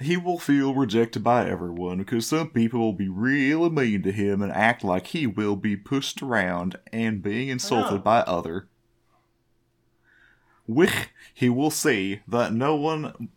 he 0.00 0.16
will 0.16 0.38
feel 0.38 0.74
rejected 0.74 1.22
by 1.22 1.48
everyone 1.48 1.98
because 1.98 2.26
some 2.26 2.48
people 2.50 2.80
will 2.80 2.92
be 2.92 3.08
really 3.08 3.68
mean 3.70 4.02
to 4.02 4.12
him 4.12 4.40
and 4.42 4.50
act 4.52 4.82
like 4.82 5.08
he 5.08 5.26
will 5.26 5.56
be 5.56 5.76
pushed 5.76 6.22
around 6.22 6.76
and 6.92 7.22
being 7.22 7.48
insulted 7.48 7.96
Oh. 8.00 8.02
by 8.02 8.20
other. 8.20 8.68
Wich, 10.66 11.08
he 11.34 11.48
will 11.48 11.70
see 11.70 12.20
that 12.26 12.52
no 12.52 12.74
one 12.76 13.28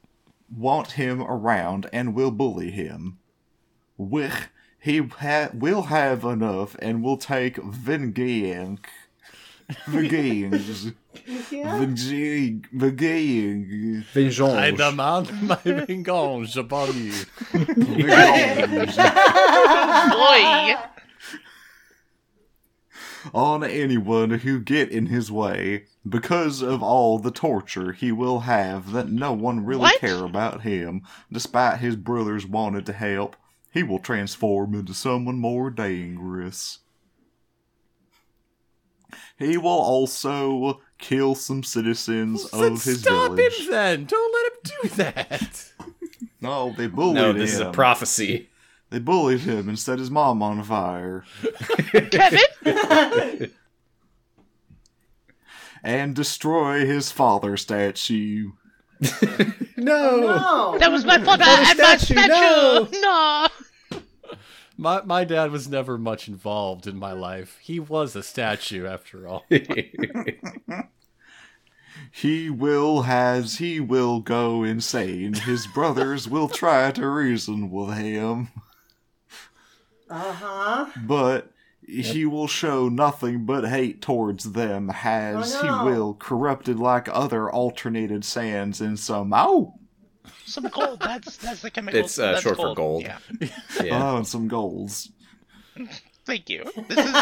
want 0.55 0.91
him 0.91 1.21
around 1.21 1.89
and 1.91 2.13
will 2.15 2.31
bully 2.31 2.71
him. 2.71 3.17
Wich, 3.97 4.49
he 4.79 4.99
ha- 4.99 5.49
will 5.53 5.83
have 5.83 6.23
enough 6.23 6.75
and 6.79 7.03
will 7.03 7.17
take 7.17 7.57
vengeance. 7.57 8.79
Vengeance. 9.87 10.91
Yeah. 11.51 11.79
Vengeance. 11.79 12.65
Vengeance. 12.71 14.05
I 14.13 14.71
Vengeance. 14.71 14.77
demand 14.77 15.41
my 15.43 15.55
vengeance 15.55 16.55
upon 16.55 16.93
you. 17.03 17.13
Boy. 20.11 20.75
on 23.33 23.63
anyone 23.63 24.29
who 24.29 24.59
get 24.59 24.91
in 24.91 25.07
his 25.07 25.31
way 25.31 25.85
because 26.07 26.61
of 26.61 26.83
all 26.83 27.17
the 27.17 27.31
torture 27.31 27.91
he 27.91 28.11
will 28.11 28.41
have 28.41 28.91
that 28.91 29.09
no 29.09 29.33
one 29.33 29.65
really 29.65 29.79
What? 29.81 29.99
care 29.99 30.23
about 30.23 30.61
him 30.61 31.01
despite 31.31 31.79
his 31.79 31.95
brothers 31.95 32.45
wanted 32.45 32.85
to 32.85 32.93
help 32.93 33.35
he 33.71 33.81
will 33.81 33.97
transform 33.97 34.75
into 34.75 34.93
someone 34.93 35.39
more 35.39 35.71
dangerous 35.71 36.79
he 39.37 39.57
will 39.57 39.67
also 39.69 40.81
kill 40.97 41.35
some 41.35 41.63
citizens 41.63 42.45
of 42.45 42.83
his 42.83 43.01
Stop 43.01 43.33
village 43.33 43.53
Stop 43.53 43.63
him 43.65 43.71
then. 43.71 44.05
Don't 44.05 44.33
let 44.33 44.45
him 44.51 44.59
do 44.63 44.89
that. 45.03 45.71
no 46.41 46.73
they 46.77 46.87
bullied 46.87 47.15
No, 47.15 47.29
him 47.31 47.37
this 47.39 47.53
is 47.53 47.59
a 47.59 47.71
prophecy. 47.71 48.49
they 48.89 48.99
bullied 48.99 49.41
him 49.41 49.67
and 49.69 49.77
set 49.79 49.99
his 49.99 50.09
mom 50.11 50.41
on 50.43 50.61
fire 50.63 51.23
Kevin. 52.11 52.39
and 55.83 56.15
destroy 56.15 56.85
his 56.85 57.11
father 57.11 57.57
statue 57.57 58.51
No. 59.77 60.19
No. 60.21 60.77
That 60.79 60.91
was 60.91 61.03
my 61.05 61.17
father 61.19 61.43
Not 61.45 61.59
a 61.59 61.69
and 61.69 61.79
my 61.79 61.97
statue, 61.97 62.13
statue. 62.13 62.29
no. 62.29 62.87
No. 63.01 63.47
My 64.77 65.01
my 65.03 65.23
dad 65.23 65.51
was 65.51 65.67
never 65.69 65.97
much 65.97 66.27
involved 66.27 66.85
in 66.87 66.97
my 66.97 67.13
life. 67.13 67.57
He 67.61 67.79
was 67.79 68.15
a 68.15 68.23
statue 68.23 68.85
after 68.85 69.27
all. 69.27 69.45
He 72.11 72.49
will 72.49 73.03
has 73.03 73.57
he 73.57 73.79
will 73.79 74.19
go 74.19 74.63
insane. 74.63 75.33
His 75.33 75.65
brothers 75.67 76.27
will 76.27 76.49
try 76.49 76.91
to 76.91 77.07
reason 77.07 77.69
with 77.71 77.93
him, 77.97 78.49
Uh 80.09 80.33
huh. 80.33 80.85
but 81.05 81.51
he 81.87 82.25
will 82.25 82.47
show 82.47 82.89
nothing 82.89 83.45
but 83.45 83.67
hate 83.69 84.01
towards 84.01 84.51
them 84.53 84.91
as 85.03 85.55
Oh, 85.55 85.61
no. 85.61 85.83
he 85.83 85.89
will 85.89 86.13
corrupted 86.15 86.79
like 86.79 87.07
other 87.11 87.49
alternated 87.49 88.23
sands 88.25 88.81
in 88.81 88.97
some 88.97 89.33
oh 89.33 89.75
Some 90.45 90.67
gold. 90.67 90.99
That's 90.99 91.37
that's 91.37 91.61
the 91.61 91.71
chemical. 91.71 91.99
It's, 91.99 92.19
uh, 92.19 92.33
that's 92.33 92.43
short 92.43 92.57
for 92.57 92.75
gold. 92.75 93.03
Yeah. 93.03 93.17
yeah. 93.83 94.13
oh 94.13 94.17
and 94.17 94.27
some 94.27 94.47
golds. 94.47 95.11
Thank 96.25 96.49
you. 96.49 96.63
This 96.87 97.05
is 97.05 97.13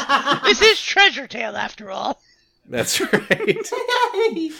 this 0.44 0.62
is 0.62 0.82
treasure 0.82 1.28
tale 1.28 1.56
after 1.56 1.92
all. 1.92 2.22
That's 2.68 3.02
right. 3.02 3.70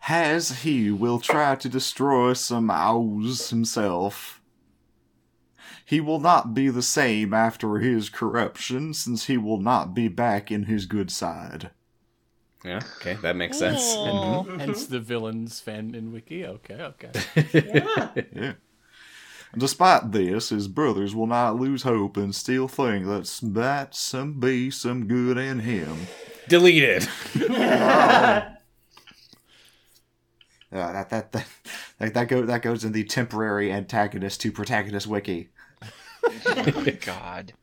Has 0.00 0.62
he 0.62 0.90
will 0.90 1.20
try 1.20 1.56
to 1.56 1.68
destroy 1.68 2.32
some 2.32 2.70
owls 2.70 3.50
himself. 3.50 4.40
He 5.84 6.00
will 6.00 6.20
not 6.20 6.54
be 6.54 6.68
the 6.68 6.82
same 6.82 7.34
after 7.34 7.78
his 7.78 8.08
corruption, 8.08 8.94
since 8.94 9.26
he 9.26 9.36
will 9.36 9.60
not 9.60 9.92
be 9.92 10.06
back 10.06 10.52
in 10.52 10.64
his 10.64 10.86
good 10.86 11.10
side. 11.10 11.70
Yeah, 12.64 12.80
okay, 12.96 13.14
that 13.22 13.36
makes 13.36 13.58
sense. 13.58 13.80
Aw. 13.96 14.42
Hence 14.58 14.86
the 14.86 15.00
villains 15.00 15.62
fanon 15.64 16.12
wiki. 16.12 16.44
Okay, 16.44 16.74
okay. 16.74 17.10
Yeah. 17.52 18.10
Yeah. 18.34 18.52
Despite 19.56 20.12
this, 20.12 20.50
his 20.50 20.68
brothers 20.68 21.12
will 21.14 21.26
not 21.26 21.56
lose 21.56 21.82
hope 21.82 22.16
and 22.16 22.32
still 22.34 22.68
think 22.68 23.06
that 23.06 23.40
that 23.42 23.96
some 23.96 24.38
be 24.38 24.70
some 24.70 25.08
good 25.08 25.38
in 25.38 25.60
him. 25.60 26.06
Deleted. 26.48 27.08
Uh, 30.72 30.92
that, 30.92 31.10
that 31.10 31.32
that 31.32 31.46
that 31.98 32.14
that, 32.14 32.28
go, 32.28 32.46
that 32.46 32.62
goes 32.62 32.84
in 32.84 32.92
the 32.92 33.02
temporary 33.02 33.72
antagonist 33.72 34.40
to 34.40 34.52
protagonist 34.52 35.04
wiki. 35.04 35.48
God. 37.04 37.54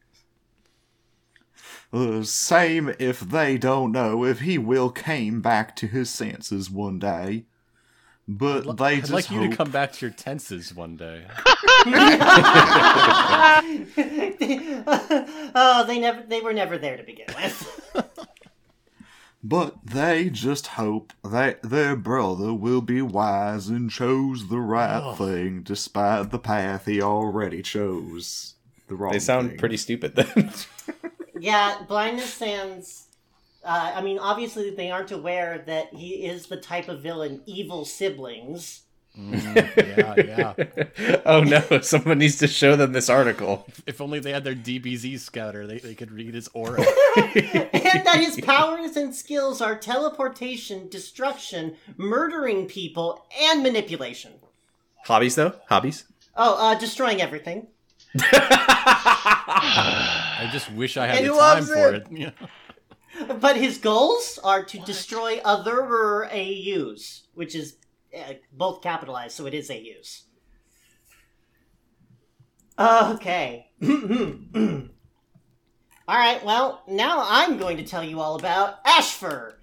The 1.98 2.24
same 2.26 2.94
if 3.00 3.20
they 3.22 3.58
don't 3.58 3.92
know 3.92 4.24
if 4.24 4.42
he 4.42 4.58
will 4.58 4.90
came 4.92 5.42
back 5.42 5.76
to 5.78 5.88
his 5.88 6.10
senses 6.10 6.70
one 6.70 7.00
day. 7.00 7.46
But 8.28 8.78
they 8.78 8.86
I'd 8.98 9.00
just 9.00 9.12
like 9.14 9.32
you 9.32 9.40
hope. 9.40 9.52
to 9.52 9.56
come 9.58 9.72
back 9.72 9.94
to 9.94 10.06
your 10.06 10.14
tenses 10.14 10.74
one 10.76 10.98
day. 10.98 11.24
oh, 15.56 15.86
they 15.88 16.00
never 16.00 16.24
they 16.24 16.42
were 16.42 16.54
never 16.54 16.78
there 16.78 16.98
to 16.98 17.04
begin 17.04 17.28
with. 17.36 17.84
But 19.44 19.76
they 19.86 20.30
just 20.30 20.68
hope 20.68 21.14
that 21.24 21.62
their 21.64 21.96
brother 21.96 22.54
will 22.54 22.82
be 22.82 23.02
wise 23.02 23.70
and 23.70 23.90
chose 23.90 24.50
the 24.50 24.60
right 24.60 24.98
Ugh. 25.02 25.18
thing 25.18 25.62
despite 25.64 26.32
the 26.32 26.40
path 26.40 26.86
he 26.86 27.02
already 27.02 27.62
chose. 27.62 28.56
The 28.88 28.96
wrong 28.96 29.14
They 29.14 29.20
sound 29.20 29.50
thing. 29.50 29.58
pretty 29.58 29.78
stupid 29.78 30.16
then. 30.16 30.52
yeah, 31.40 31.82
blindness 31.88 32.34
sans. 32.34 33.08
Uh, 33.64 33.94
I 33.96 34.02
mean, 34.02 34.20
obviously 34.20 34.70
they 34.72 34.92
aren't 34.92 35.12
aware 35.12 35.64
that 35.66 35.94
he 35.94 36.26
is 36.26 36.46
the 36.48 36.58
type 36.58 36.88
of 36.88 37.02
villain 37.02 37.42
evil 37.46 37.86
siblings. 37.86 38.84
yeah, 39.18 40.14
yeah. 40.18 40.54
oh 41.26 41.42
no, 41.42 41.62
someone 41.82 42.20
needs 42.20 42.38
to 42.38 42.48
show 42.48 42.76
them 42.76 42.92
this 42.94 43.10
article. 43.10 43.66
If 43.88 44.00
only 44.00 44.20
they 44.20 44.32
had 44.32 44.44
their 44.44 44.56
DBZ 44.56 45.20
scouter, 45.20 45.66
they, 45.66 45.80
they 45.80 45.96
could 45.96 46.12
read 46.12 46.36
his 46.36 46.48
aura. 46.54 46.80
and 47.18 48.06
that 48.06 48.20
his 48.20 48.40
powers 48.42 48.96
and 48.96 49.14
skills 49.14 49.60
are 49.60 49.76
teleportation, 49.76 50.88
destruction, 50.88 51.76
murdering 51.98 52.68
people, 52.68 53.26
and 53.42 53.64
manipulation. 53.64 54.34
Hobbies 55.06 55.36
though? 55.36 55.56
Hobbies? 55.68 56.06
Oh, 56.36 56.72
uh, 56.72 56.78
destroying 56.78 57.22
everything. 57.22 57.68
I 60.38 60.50
just 60.52 60.72
wish 60.72 60.98
I 60.98 61.08
had 61.08 61.24
the 61.24 61.34
he 61.34 61.40
time 61.40 61.64
for 61.64 61.94
it. 61.94 62.08
it. 62.12 62.34
But 63.42 63.58
his 63.58 63.80
goals 63.80 64.38
are 64.44 64.64
to 64.66 64.80
destroy 64.80 65.40
other 65.44 66.26
AUs, 66.32 67.24
which 67.34 67.56
is 67.56 67.78
uh, 68.16 68.34
both 68.52 68.84
capitalized, 68.84 69.36
so 69.36 69.48
it 69.48 69.56
is 69.56 69.72
AUs. 69.72 70.24
Okay. 72.80 73.72
all 73.84 74.90
right. 76.08 76.46
Well, 76.46 76.84
now 76.88 77.26
I'm 77.28 77.58
going 77.58 77.78
to 77.78 77.84
tell 77.84 78.04
you 78.04 78.20
all 78.20 78.36
about 78.36 78.76
Ashfur, 78.86 79.58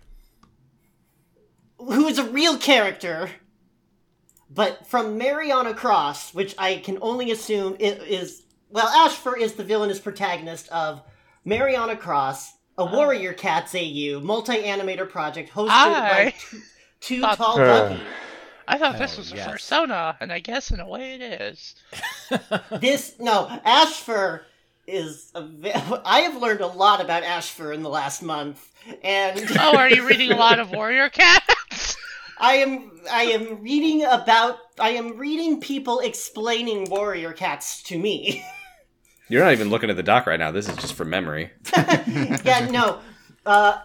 who 1.78 2.08
is 2.08 2.18
a 2.18 2.28
real 2.28 2.58
character, 2.58 3.30
but 4.50 4.86
from 4.86 5.16
Mary 5.16 5.48
Mariana 5.48 5.74
Cross, 5.74 6.34
which 6.34 6.54
I 6.58 6.78
can 6.78 6.98
only 7.00 7.30
assume 7.30 7.76
it 7.78 8.02
is. 8.02 8.42
Well, 8.70 8.88
Ashfur 8.88 9.36
is 9.36 9.54
the 9.54 9.64
villainous 9.64 10.00
protagonist 10.00 10.68
of 10.70 11.02
Mariana 11.44 11.96
Cross, 11.96 12.52
a 12.76 12.84
Warrior 12.84 13.32
Cats 13.34 13.74
AU 13.74 14.20
multi-animator 14.22 15.08
project 15.08 15.52
hosted 15.52 15.68
by 15.68 16.24
I 16.26 16.34
two, 16.38 16.60
two 17.00 17.20
thought- 17.20 17.36
tall 17.38 17.60
Uh. 17.60 17.98
I 18.66 18.78
thought 18.78 18.96
this 18.96 19.10
Hell 19.12 19.18
was 19.20 19.32
a 19.32 19.36
yes. 19.36 19.50
persona, 19.50 20.16
and 20.20 20.32
I 20.32 20.38
guess 20.38 20.70
in 20.70 20.80
a 20.80 20.88
way 20.88 21.14
it 21.16 21.20
is. 21.22 21.74
This 22.80 23.14
no 23.20 23.46
Ashfur 23.62 24.46
is. 24.86 25.30
A, 25.34 25.42
ve- 25.42 25.70
I 26.04 26.20
have 26.20 26.40
learned 26.40 26.62
a 26.62 26.66
lot 26.66 27.02
about 27.02 27.22
Ashfur 27.24 27.74
in 27.74 27.82
the 27.82 27.90
last 27.90 28.22
month, 28.22 28.66
and 29.02 29.38
Oh, 29.60 29.76
are 29.76 29.90
you 29.90 30.06
reading 30.08 30.32
a 30.32 30.36
lot 30.36 30.58
of 30.60 30.70
Warrior 30.72 31.10
Cats? 31.10 31.44
I 32.38 32.54
am 32.54 32.90
I 33.10 33.24
am 33.24 33.62
reading 33.62 34.04
about 34.04 34.58
I 34.78 34.90
am 34.90 35.16
reading 35.16 35.60
people 35.60 36.00
explaining 36.00 36.90
warrior 36.90 37.32
cats 37.32 37.82
to 37.84 37.98
me. 37.98 38.44
You're 39.28 39.44
not 39.44 39.52
even 39.52 39.70
looking 39.70 39.90
at 39.90 39.96
the 39.96 40.02
doc 40.02 40.26
right 40.26 40.38
now. 40.38 40.50
This 40.50 40.68
is 40.68 40.76
just 40.76 40.94
from 40.94 41.10
memory. 41.10 41.50
yeah, 41.76 42.68
no. 42.70 43.00
Uh, 43.46 43.80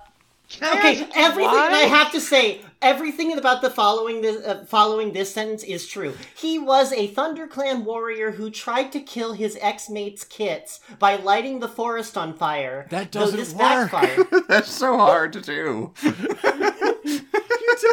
okay, 0.62 1.08
everything 1.16 1.54
why? 1.54 1.72
I 1.72 1.88
have 1.88 2.12
to 2.12 2.20
say 2.20 2.62
everything 2.82 3.38
about 3.38 3.62
the 3.62 3.70
following 3.70 4.22
this 4.22 4.46
uh, 4.46 4.66
following 4.66 5.14
this 5.14 5.34
sentence 5.34 5.64
is 5.64 5.88
true. 5.88 6.14
He 6.36 6.60
was 6.60 6.92
a 6.92 7.14
ThunderClan 7.14 7.84
warrior 7.84 8.32
who 8.32 8.50
tried 8.50 8.92
to 8.94 9.00
kill 9.00 9.34
his 9.34 9.58
ex-mate's 9.62 10.24
kits 10.24 10.80
by 10.98 11.16
lighting 11.18 11.60
the 11.60 11.68
forest 11.68 12.18
on 12.18 12.34
fire. 12.34 12.88
That 12.90 13.12
doesn't 13.12 13.38
this 13.38 13.54
work. 13.54 13.92
backfired. 13.92 14.28
That's 14.48 14.72
so 14.72 14.98
hard 14.98 15.34
to 15.34 15.42
do. 15.42 15.94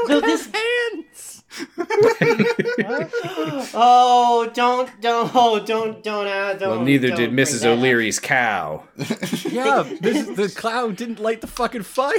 Though 0.08 0.20
this 0.20 0.46
Hands. 0.46 1.42
Oh, 3.74 4.50
don't 4.54 4.90
don't 5.00 5.30
oh 5.34 5.58
don't 5.64 6.02
don't 6.02 6.26
uh, 6.26 6.54
don't. 6.54 6.70
Well, 6.70 6.80
neither 6.82 7.08
don't 7.08 7.16
did 7.18 7.30
Mrs. 7.32 7.60
that 7.62 7.72
up. 7.72 7.78
O'Leary's 7.78 8.18
cow. 8.18 8.84
Yeah, 9.48 9.82
this, 10.00 10.26
the 10.36 10.52
cloud 10.54 10.96
didn't 10.96 11.20
light 11.20 11.40
the 11.40 11.46
fucking 11.46 11.82
fire. 11.82 12.12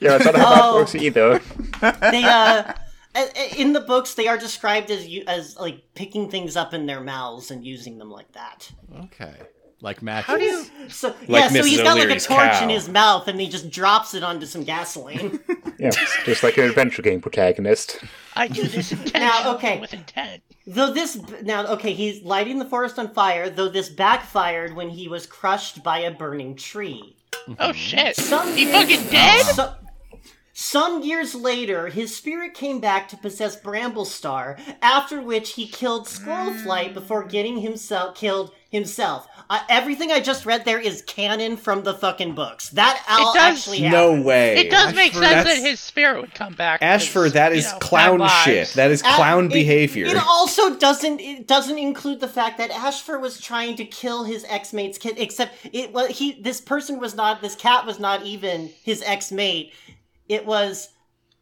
Yeah, 0.00 0.18
that's 0.18 0.24
not 0.26 0.36
how 0.36 0.54
that 0.54 0.62
Oh. 0.64 0.74
works 0.76 0.94
either. 0.94 1.40
they 1.80 2.24
uh 2.24 2.72
a- 3.14 3.38
a- 3.38 3.60
in 3.60 3.72
the 3.72 3.80
books 3.80 4.14
they 4.14 4.28
are 4.28 4.38
described 4.38 4.90
as 4.90 5.06
you 5.06 5.24
as 5.26 5.56
like 5.58 5.82
picking 5.94 6.30
things 6.30 6.56
up 6.56 6.74
in 6.74 6.86
their 6.86 7.00
mouths 7.00 7.50
and 7.50 7.64
using 7.64 7.98
them 7.98 8.10
like 8.10 8.30
that 8.32 8.70
Okay. 9.04 9.34
Like 9.80 10.02
matches. 10.02 10.26
How 10.26 10.36
do 10.36 10.44
you? 10.44 10.64
so 10.88 11.08
Like 11.28 11.52
yeah 11.52 11.60
so 11.60 11.64
he's 11.64 11.80
got 11.80 11.96
like 11.96 12.08
a 12.08 12.18
torch 12.18 12.50
cow. 12.52 12.62
in 12.64 12.68
his 12.68 12.88
mouth 12.88 13.28
and 13.28 13.40
he 13.40 13.48
just 13.48 13.70
drops 13.70 14.12
it 14.14 14.24
onto 14.24 14.44
some 14.46 14.64
gasoline 14.64 15.38
Yeah, 15.78 15.90
just 16.24 16.42
like 16.42 16.58
an 16.58 16.64
adventure 16.64 17.02
game 17.02 17.20
protagonist. 17.20 18.00
I 18.34 18.48
do 18.48 18.64
this 18.66 18.92
now. 19.14 19.54
okay. 19.54 19.78
with 19.78 19.94
intent. 19.94 20.42
though 20.66 20.92
this 20.92 21.20
now 21.42 21.64
okay 21.74 21.92
he's 21.92 22.22
lighting 22.24 22.58
the 22.58 22.64
forest 22.64 22.98
on 22.98 23.14
fire 23.14 23.48
though 23.48 23.68
this 23.68 23.88
backfired 23.88 24.74
when 24.74 24.88
he 24.88 25.06
was 25.06 25.26
crushed 25.26 25.84
by 25.84 26.00
a 26.00 26.10
burning 26.10 26.56
tree 26.56 27.14
Oh 27.60 27.72
shit! 27.72 28.14
Some 28.16 28.54
He 28.56 28.66
fucking 28.66 29.06
dead? 29.10 29.44
So- 29.54 29.74
some 30.60 31.04
years 31.04 31.36
later, 31.36 31.86
his 31.86 32.16
spirit 32.16 32.52
came 32.52 32.80
back 32.80 33.06
to 33.10 33.16
possess 33.16 33.56
Bramblestar, 33.60 34.58
after 34.82 35.22
which 35.22 35.52
he 35.52 35.68
killed 35.68 36.08
Squirrelflight 36.08 36.94
before 36.94 37.22
getting 37.22 37.58
himself 37.60 38.16
killed 38.16 38.50
himself. 38.68 39.28
Uh, 39.48 39.60
everything 39.68 40.10
I 40.10 40.18
just 40.18 40.46
read 40.46 40.64
there 40.64 40.80
is 40.80 41.02
canon 41.02 41.56
from 41.58 41.84
the 41.84 41.94
fucking 41.94 42.34
books. 42.34 42.70
That 42.70 43.00
all 43.08 43.32
does- 43.34 43.56
actually 43.68 43.88
No 43.88 44.20
way. 44.20 44.56
It 44.56 44.70
does 44.72 44.96
make 44.96 45.12
sense 45.12 45.46
that 45.46 45.58
his 45.58 45.78
spirit 45.78 46.20
would 46.20 46.34
come 46.34 46.54
back. 46.54 46.82
Ashfur, 46.82 47.30
that 47.30 47.52
is 47.52 47.66
you 47.66 47.72
know, 47.74 47.78
clown 47.78 48.18
bad 48.18 48.44
shit. 48.44 48.72
That 48.74 48.90
is 48.90 49.00
clown 49.00 49.46
it- 49.46 49.52
behavior. 49.52 50.06
It 50.06 50.16
also 50.16 50.74
doesn't 50.74 51.20
it 51.20 51.46
doesn't 51.46 51.78
include 51.78 52.18
the 52.18 52.26
fact 52.28 52.58
that 52.58 52.72
Ashfur 52.72 53.20
was 53.20 53.40
trying 53.40 53.76
to 53.76 53.84
kill 53.84 54.24
his 54.24 54.44
ex 54.48 54.72
mate's 54.72 54.98
kid. 54.98 55.14
Except 55.18 55.54
it 55.72 55.92
was 55.92 56.18
he. 56.18 56.32
This 56.32 56.60
person 56.60 56.98
was 56.98 57.14
not. 57.14 57.42
This 57.42 57.54
cat 57.54 57.86
was 57.86 58.00
not 58.00 58.24
even 58.24 58.70
his 58.82 59.02
ex 59.06 59.30
mate. 59.30 59.72
It 60.28 60.44
was 60.46 60.90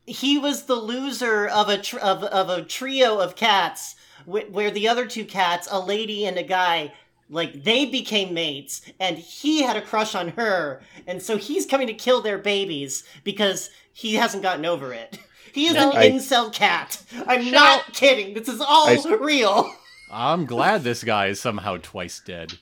he 0.07 0.39
was 0.39 0.65
the 0.65 0.77
loser 0.77 1.47
of 1.49 1.69
a 1.69 1.79
tr- 1.79 1.99
of 1.99 2.23
of 2.25 2.49
a 2.49 2.63
trio 2.63 3.19
of 3.19 3.35
cats 3.37 3.97
wh- 4.25 4.51
where 4.51 4.71
the 4.71 4.89
other 4.89 5.07
two 5.07 5.25
cats, 5.25 5.67
a 5.71 5.81
lady 5.81 6.25
and 6.27 6.37
a 6.39 6.43
guy. 6.43 6.93
Like 7.29 7.65
they 7.65 7.87
became 7.87 8.33
mates, 8.35 8.83
and 9.01 9.19
he 9.19 9.63
had 9.65 9.77
a 9.77 9.83
crush 9.83 10.15
on 10.15 10.29
her, 10.29 10.81
and 11.09 11.21
so 11.21 11.37
he's 11.37 11.67
coming 11.67 11.89
to 11.89 11.93
kill 11.95 12.21
their 12.23 12.39
babies 12.39 13.03
because 13.25 13.69
he 13.93 14.15
hasn't 14.15 14.45
gotten 14.45 14.65
over 14.65 14.93
it. 14.93 15.19
He 15.53 15.67
is 15.69 15.75
an 15.75 15.91
I- 15.97 16.11
incel 16.11 16.53
cat. 16.53 17.03
I'm 17.27 17.51
not 17.51 17.95
kidding. 17.95 18.35
This 18.35 18.47
is 18.47 18.61
all 18.61 18.89
I- 18.91 19.15
real. 19.19 19.73
I'm 20.13 20.45
glad 20.45 20.83
this 20.85 21.03
guy 21.03 21.29
is 21.29 21.41
somehow 21.41 21.79
twice 21.83 22.21
dead. 22.25 22.59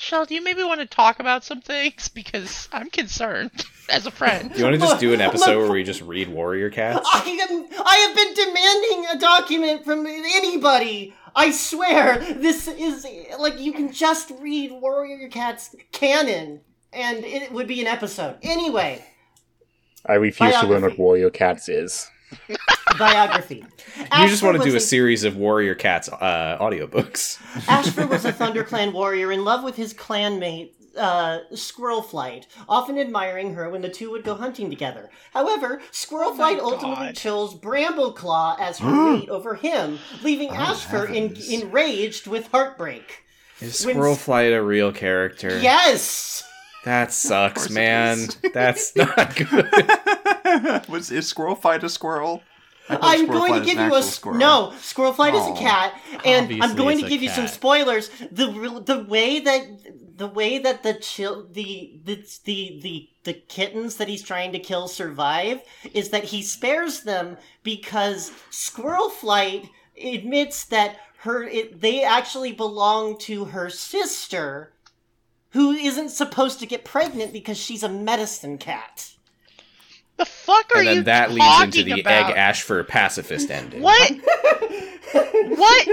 Shell, 0.00 0.24
do 0.24 0.34
you 0.34 0.42
maybe 0.42 0.62
want 0.62 0.80
to 0.80 0.86
talk 0.86 1.20
about 1.20 1.44
some 1.44 1.60
things 1.60 2.08
because 2.14 2.68
I'm 2.72 2.90
concerned 2.90 3.50
as 3.90 4.06
a 4.06 4.10
friend. 4.10 4.50
you 4.56 4.64
want 4.64 4.74
to 4.74 4.80
just 4.80 5.00
do 5.00 5.12
an 5.12 5.20
episode 5.20 5.58
where 5.58 5.70
we 5.70 5.84
just 5.84 6.00
read 6.02 6.28
Warrior 6.28 6.70
Cats? 6.70 7.06
I 7.12 7.20
am. 7.50 7.66
I 7.84 7.96
have 7.96 8.16
been 8.16 8.34
demanding 8.34 9.16
a 9.16 9.18
document 9.18 9.84
from 9.84 10.06
anybody. 10.06 11.14
I 11.36 11.52
swear, 11.52 12.18
this 12.18 12.66
is 12.66 13.06
like 13.38 13.60
you 13.60 13.72
can 13.72 13.92
just 13.92 14.32
read 14.40 14.72
Warrior 14.72 15.28
Cat's 15.28 15.76
canon, 15.92 16.60
and 16.92 17.24
it 17.24 17.52
would 17.52 17.68
be 17.68 17.80
an 17.80 17.86
episode. 17.86 18.36
Anyway, 18.42 19.04
I 20.06 20.14
refuse 20.14 20.56
to 20.56 20.66
learn 20.66 20.82
what 20.82 20.98
Warrior 20.98 21.30
Cats 21.30 21.68
is. 21.68 22.10
Biography. 22.98 23.64
You 23.96 24.28
just 24.28 24.42
want 24.42 24.56
to 24.58 24.62
do 24.64 24.70
a 24.70 24.74
was 24.74 24.88
series 24.88 25.24
of 25.24 25.36
Warrior 25.36 25.74
Cats 25.74 26.08
uh, 26.08 26.58
audiobooks. 26.60 27.38
Ashfur 27.68 28.06
was 28.06 28.24
a 28.24 28.32
ThunderClan 28.32 28.92
warrior 28.92 29.32
in 29.32 29.44
love 29.44 29.62
with 29.64 29.76
his 29.76 29.94
clanmate, 29.94 30.72
uh, 30.96 31.40
Squirrelflight, 31.52 32.46
often 32.68 32.98
admiring 32.98 33.54
her 33.54 33.70
when 33.70 33.80
the 33.82 33.88
two 33.88 34.10
would 34.10 34.24
go 34.24 34.34
hunting 34.34 34.70
together. 34.70 35.10
However, 35.32 35.80
Squirrelflight 35.92 36.58
Oh 36.60 36.72
ultimately 36.72 37.06
God. 37.06 37.16
chose 37.16 37.54
Brambleclaw 37.54 38.58
as 38.60 38.78
her 38.78 38.90
mate 39.18 39.28
over 39.28 39.54
him, 39.54 39.98
leaving 40.22 40.50
Ashfur 40.50 41.06
in, 41.06 41.28
heavens. 41.28 41.48
enraged 41.50 42.26
with 42.26 42.48
heartbreak. 42.48 43.24
Is 43.60 43.84
When- 43.84 43.96
Squirrelflight 43.96 44.56
a 44.56 44.62
real 44.62 44.90
character? 44.92 45.58
Yes! 45.60 46.42
That 46.84 47.12
sucks, 47.12 47.68
man. 47.70 48.28
That's 48.54 48.96
not 48.96 49.36
good. 49.36 50.88
Was 50.88 51.10
is 51.10 51.26
squirrel 51.28 51.54
fight 51.54 51.84
a 51.84 51.88
squirrel? 51.88 52.42
I 52.88 52.94
thought 52.94 53.04
I'm 53.04 53.24
squirrel 53.26 53.40
going 53.40 53.60
to 53.60 53.66
give 53.66 53.74
you 53.74 53.80
a 53.80 53.84
actual 53.84 53.96
s- 53.98 54.14
squirrel. 54.14 54.38
no. 54.38 54.72
Squirrelflight 54.78 55.34
is 55.34 55.46
a 55.46 55.60
cat, 55.62 55.94
and 56.24 56.62
I'm 56.62 56.74
going 56.74 56.98
to 56.98 57.06
a 57.06 57.08
give 57.08 57.22
you 57.22 57.28
some 57.28 57.46
spoilers. 57.46 58.08
The 58.32 58.82
the 58.84 59.04
way 59.04 59.38
that 59.40 59.62
the 60.16 60.26
way 60.26 60.58
that 60.58 60.82
the 60.82 60.94
chil- 60.94 61.46
the 61.52 62.00
the 62.04 62.26
the 62.44 62.80
the 62.82 63.08
the 63.24 63.32
kittens 63.34 63.96
that 63.96 64.08
he's 64.08 64.22
trying 64.22 64.52
to 64.52 64.58
kill 64.58 64.88
survive 64.88 65.60
is 65.94 66.08
that 66.08 66.24
he 66.24 66.42
spares 66.42 67.02
them 67.02 67.36
because 67.62 68.32
Squirrel 68.50 69.10
Squirrelflight 69.10 69.68
admits 70.02 70.64
that 70.64 70.96
her 71.18 71.44
it, 71.44 71.80
they 71.80 72.02
actually 72.02 72.52
belong 72.52 73.18
to 73.18 73.44
her 73.46 73.70
sister 73.70 74.72
who 75.50 75.72
isn't 75.72 76.10
supposed 76.10 76.60
to 76.60 76.66
get 76.66 76.84
pregnant 76.84 77.32
because 77.32 77.56
she's 77.58 77.82
a 77.82 77.88
medicine 77.88 78.58
cat. 78.58 79.10
The 80.16 80.24
fuck 80.26 80.70
are 80.74 80.82
you? 80.82 80.88
and 80.88 80.88
then 80.88 80.96
you 80.96 81.02
that 81.04 81.30
leads 81.32 81.76
into 81.78 81.94
the 81.94 82.00
about? 82.02 82.30
Egg 82.30 82.36
Ashfur 82.36 82.84
pacifist 82.84 83.50
ending. 83.50 83.80
What? 83.80 84.12
what? 85.12 85.84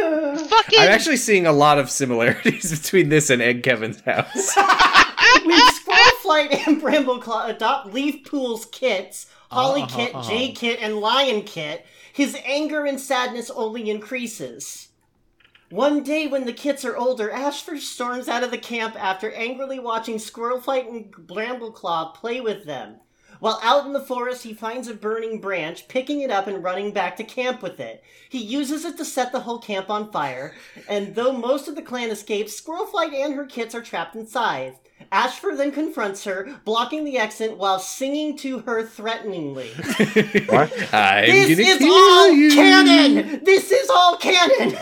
Fucking. 0.49 0.79
I'm 0.79 0.89
actually 0.89 1.17
seeing 1.17 1.47
a 1.47 1.53
lot 1.53 1.79
of 1.79 1.89
similarities 1.89 2.77
between 2.81 3.09
this 3.09 3.29
and 3.29 3.41
Egg 3.41 3.63
Kevin's 3.63 4.01
house. 4.01 4.53
when 5.43 5.59
Squirrelflight 5.59 6.67
and 6.67 6.81
Brambleclaw 6.81 7.49
adopt 7.49 7.93
Leafpool's 7.93 8.65
kits, 8.65 9.27
Holly 9.49 9.83
Uh-huh, 9.83 9.95
Kit, 9.95 10.15
uh-huh. 10.15 10.29
Jaykit, 10.29 10.77
and 10.81 10.95
Lionkit, 10.95 11.81
his 12.11 12.37
anger 12.45 12.85
and 12.85 12.99
sadness 12.99 13.49
only 13.51 13.89
increases. 13.89 14.86
One 15.69 16.01
day, 16.01 16.27
when 16.27 16.45
the 16.45 16.53
kits 16.53 16.85
are 16.85 16.95
older, 16.95 17.29
Ashfur 17.29 17.77
storms 17.77 18.29
out 18.29 18.43
of 18.43 18.51
the 18.51 18.57
camp 18.57 18.95
after 18.97 19.31
angrily 19.33 19.79
watching 19.79 20.15
Squirrelflight 20.15 20.87
and 20.87 21.11
Brambleclaw 21.11 22.13
play 22.13 22.39
with 22.39 22.63
them. 22.65 22.97
While 23.39 23.59
out 23.61 23.85
in 23.85 23.93
the 23.93 23.99
forest, 23.99 24.43
he 24.43 24.53
finds 24.53 24.87
a 24.87 24.93
burning 24.93 25.41
branch, 25.41 25.87
picking 25.89 26.21
it 26.21 26.31
up 26.31 26.47
and 26.47 26.63
running 26.63 26.91
back 26.91 27.17
to 27.17 27.23
camp 27.23 27.61
with 27.61 27.79
it. 27.79 28.01
He 28.29 28.39
uses 28.39 28.83
it 28.85 28.97
to 28.97 29.05
set 29.05 29.31
the 29.31 29.41
whole 29.41 29.59
camp 29.59 29.89
on 29.89 30.11
fire, 30.11 30.55
and 30.87 31.13
though 31.13 31.33
most 31.33 31.67
of 31.67 31.75
the 31.75 31.81
clan 31.83 32.09
escapes, 32.09 32.59
Squirrelflight 32.59 33.13
and 33.13 33.33
her 33.35 33.45
kits 33.45 33.75
are 33.75 33.81
trapped 33.81 34.15
inside. 34.15 34.77
Ashfur 35.11 35.55
then 35.55 35.71
confronts 35.71 36.23
her, 36.23 36.59
blocking 36.65 37.03
the 37.03 37.17
exit 37.19 37.57
while 37.57 37.77
singing 37.77 38.37
to 38.37 38.59
her 38.59 38.83
threateningly. 38.83 39.69
What? 40.47 40.93
I'm 40.93 41.29
this 41.29 41.49
gonna 41.49 41.69
is 41.69 41.77
kill 41.77 41.93
all 41.93 42.31
you. 42.31 42.51
canon! 42.51 43.43
This 43.43 43.69
is 43.71 43.89
all 43.89 44.17
canon! 44.17 44.77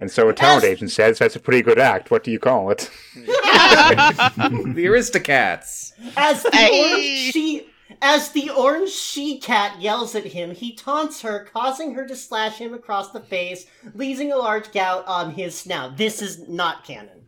And 0.00 0.10
so 0.10 0.28
a 0.28 0.34
talent 0.34 0.64
As- 0.64 0.70
agent 0.70 0.90
says 0.90 1.18
that's 1.18 1.36
a 1.36 1.40
pretty 1.40 1.62
good 1.62 1.78
act. 1.78 2.10
What 2.10 2.22
do 2.22 2.30
you 2.30 2.38
call 2.38 2.70
it? 2.70 2.90
The 3.16 4.84
Aristocats. 4.86 5.92
As 6.16 6.42
the 6.42 6.50
Hey! 6.54 6.92
orange 6.92 7.32
she 7.32 7.66
as 8.02 8.30
the 8.32 8.50
orange 8.50 8.90
she 8.90 9.38
cat 9.38 9.80
yells 9.80 10.14
at 10.14 10.24
him, 10.24 10.54
he 10.54 10.74
taunts 10.74 11.22
her, 11.22 11.48
causing 11.52 11.94
her 11.94 12.06
to 12.06 12.14
slash 12.16 12.58
him 12.58 12.74
across 12.74 13.12
the 13.12 13.20
face, 13.20 13.64
leaving 13.94 14.32
a 14.32 14.36
large 14.36 14.70
gout 14.72 15.04
on 15.06 15.30
his 15.32 15.58
snout. 15.58 15.96
This 15.96 16.20
is 16.20 16.46
not 16.48 16.84
canon. 16.84 17.22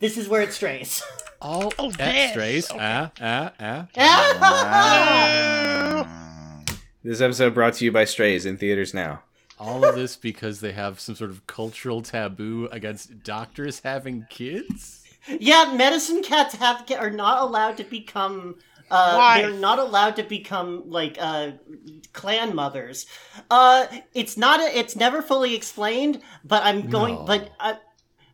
This 0.00 0.16
is 0.16 0.28
where 0.28 0.42
it 0.42 0.52
strays. 0.52 1.02
All 1.40 1.72
Oh, 1.78 1.90
eh, 2.00 2.22
this. 2.22 2.30
strays. 2.32 2.70
Okay. 2.70 2.80
Ah, 2.80 3.12
ah, 3.20 3.86
ah. 3.96 6.64
This 7.04 7.20
episode 7.20 7.54
brought 7.54 7.74
to 7.74 7.84
you 7.84 7.92
by 7.92 8.04
Strays 8.04 8.44
in 8.44 8.56
theaters 8.56 8.92
now. 8.92 9.22
All 9.60 9.84
of 9.84 9.94
this 9.94 10.16
because 10.16 10.60
they 10.60 10.72
have 10.72 11.00
some 11.00 11.14
sort 11.14 11.30
of 11.30 11.46
cultural 11.46 12.02
taboo 12.02 12.68
against 12.70 13.22
doctors 13.22 13.80
having 13.80 14.26
kids. 14.30 15.04
yeah, 15.40 15.74
medicine 15.76 16.22
cats 16.22 16.54
have 16.56 16.90
are 16.92 17.10
not 17.10 17.42
allowed 17.42 17.76
to 17.78 17.84
become. 17.84 18.56
Uh, 18.90 19.16
Why? 19.16 19.42
they're 19.42 19.50
not 19.50 19.78
allowed 19.78 20.16
to 20.16 20.22
become 20.22 20.88
like 20.88 21.18
uh, 21.20 21.52
clan 22.12 22.54
mothers. 22.54 23.06
Uh, 23.50 23.86
it's 24.14 24.36
not. 24.36 24.60
A, 24.60 24.78
it's 24.78 24.96
never 24.96 25.20
fully 25.20 25.54
explained. 25.54 26.22
But 26.44 26.62
I'm 26.64 26.88
going. 26.88 27.16
No. 27.16 27.24
But 27.24 27.50
uh, 27.60 27.74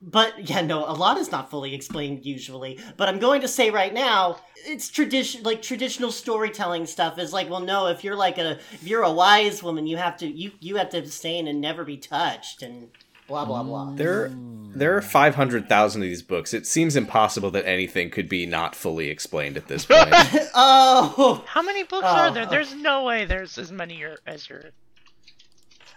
but 0.06 0.48
yeah, 0.51 0.60
no. 0.60 0.85
A 0.85 0.93
lot 0.93 1.16
is 1.18 1.31
not 1.32 1.51
fully 1.51 1.74
explained 1.74 2.24
usually. 2.26 2.78
But 2.97 3.09
I'm 3.09 3.18
going 3.18 3.40
to 3.40 3.48
say 3.48 3.70
right 3.70 3.93
now, 3.93 4.39
it's 4.66 4.89
tradition 4.89 5.43
like 5.43 5.62
traditional 5.62 6.12
storytelling 6.12 6.86
stuff 6.86 7.18
is 7.18 7.32
like, 7.32 7.48
well, 7.48 7.60
no. 7.60 7.86
If 7.86 8.05
you're 8.05 8.16
like 8.16 8.39
a 8.39 8.59
if 8.72 8.82
you're 8.85 9.02
a 9.02 9.12
wise 9.12 9.62
woman, 9.62 9.86
you 9.86 9.97
have 9.97 10.16
to 10.18 10.26
you 10.26 10.52
you 10.60 10.76
have 10.76 10.90
to 10.90 10.98
abstain 10.98 11.48
and 11.48 11.60
never 11.60 11.85
be 11.85 11.97
touched 11.97 12.62
and 12.62 12.89
blah 13.28 13.44
blah 13.47 13.62
blah. 13.62 13.93
There, 13.94 14.31
there 14.74 14.94
are 14.97 15.01
five 15.02 15.35
hundred 15.36 15.68
thousand 15.68 16.02
of 16.02 16.09
these 16.09 16.22
books. 16.22 16.52
It 16.52 16.66
seems 16.66 16.97
impossible 16.97 17.51
that 17.52 17.66
anything 17.66 18.10
could 18.10 18.28
be 18.28 18.44
not 18.44 18.74
fully 18.74 19.09
explained 19.09 19.56
at 19.56 19.68
this 19.68 19.86
point. 19.86 20.09
Oh. 20.55 21.43
How 21.47 21.62
many 21.62 21.82
books 21.85 22.06
Oh, 22.06 22.14
are 22.16 22.31
there? 22.31 22.47
oh. 22.47 22.51
There's 22.51 22.74
no 22.74 23.05
way 23.05 23.24
there's 23.24 23.56
as 23.59 23.72
many 23.72 23.97
your- 23.97 24.18
as 24.26 24.48
your. 24.48 24.64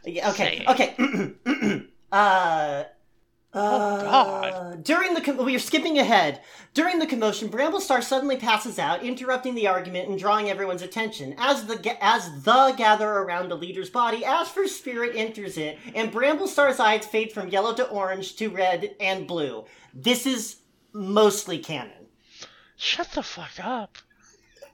Yeah, 0.05 0.29
okay, 0.31 0.63
Say. 0.65 0.95
okay. 0.95 1.85
uh, 2.11 2.84
uh, 3.53 4.02
God. 4.03 4.84
During 4.84 5.14
the 5.14 5.22
com- 5.22 5.38
we 5.38 5.56
are 5.56 5.60
skipping 5.60 5.98
ahead. 5.98 6.41
During 6.74 6.99
the 6.99 7.07
commotion, 7.07 7.49
Bramblestar 7.49 8.03
suddenly 8.03 8.38
passes 8.38 8.78
out, 8.78 9.03
interrupting 9.03 9.56
the 9.56 9.68
argument 9.68 10.10
and 10.10 10.19
drawing 10.19 10.49
everyone's 10.49 10.82
attention. 10.82 11.34
As 11.38 11.65
the 11.65 11.78
ga- 11.78 11.98
as 12.02 12.44
the 12.44 12.74
gather 12.78 13.10
around 13.10 13.49
the 13.49 13.57
leader's 13.57 13.90
body, 13.90 14.24
Ashfur's 14.24 14.76
spirit 14.76 15.15
enters 15.15 15.57
it, 15.57 15.80
and 15.95 16.11
Bramblestar's 16.11 16.80
eyes 16.80 17.06
fade 17.06 17.32
from 17.32 17.49
yellow 17.49 17.74
to 17.74 17.88
orange 17.90 18.36
to 18.36 18.49
red 18.49 18.95
and 18.99 19.28
blue. 19.28 19.65
This 19.94 20.26
is 20.26 20.57
mostly 20.94 21.60
canon. 21.60 22.07
Shut 22.76 23.11
the 23.11 23.24
fuck 23.24 23.60
up. 23.64 23.98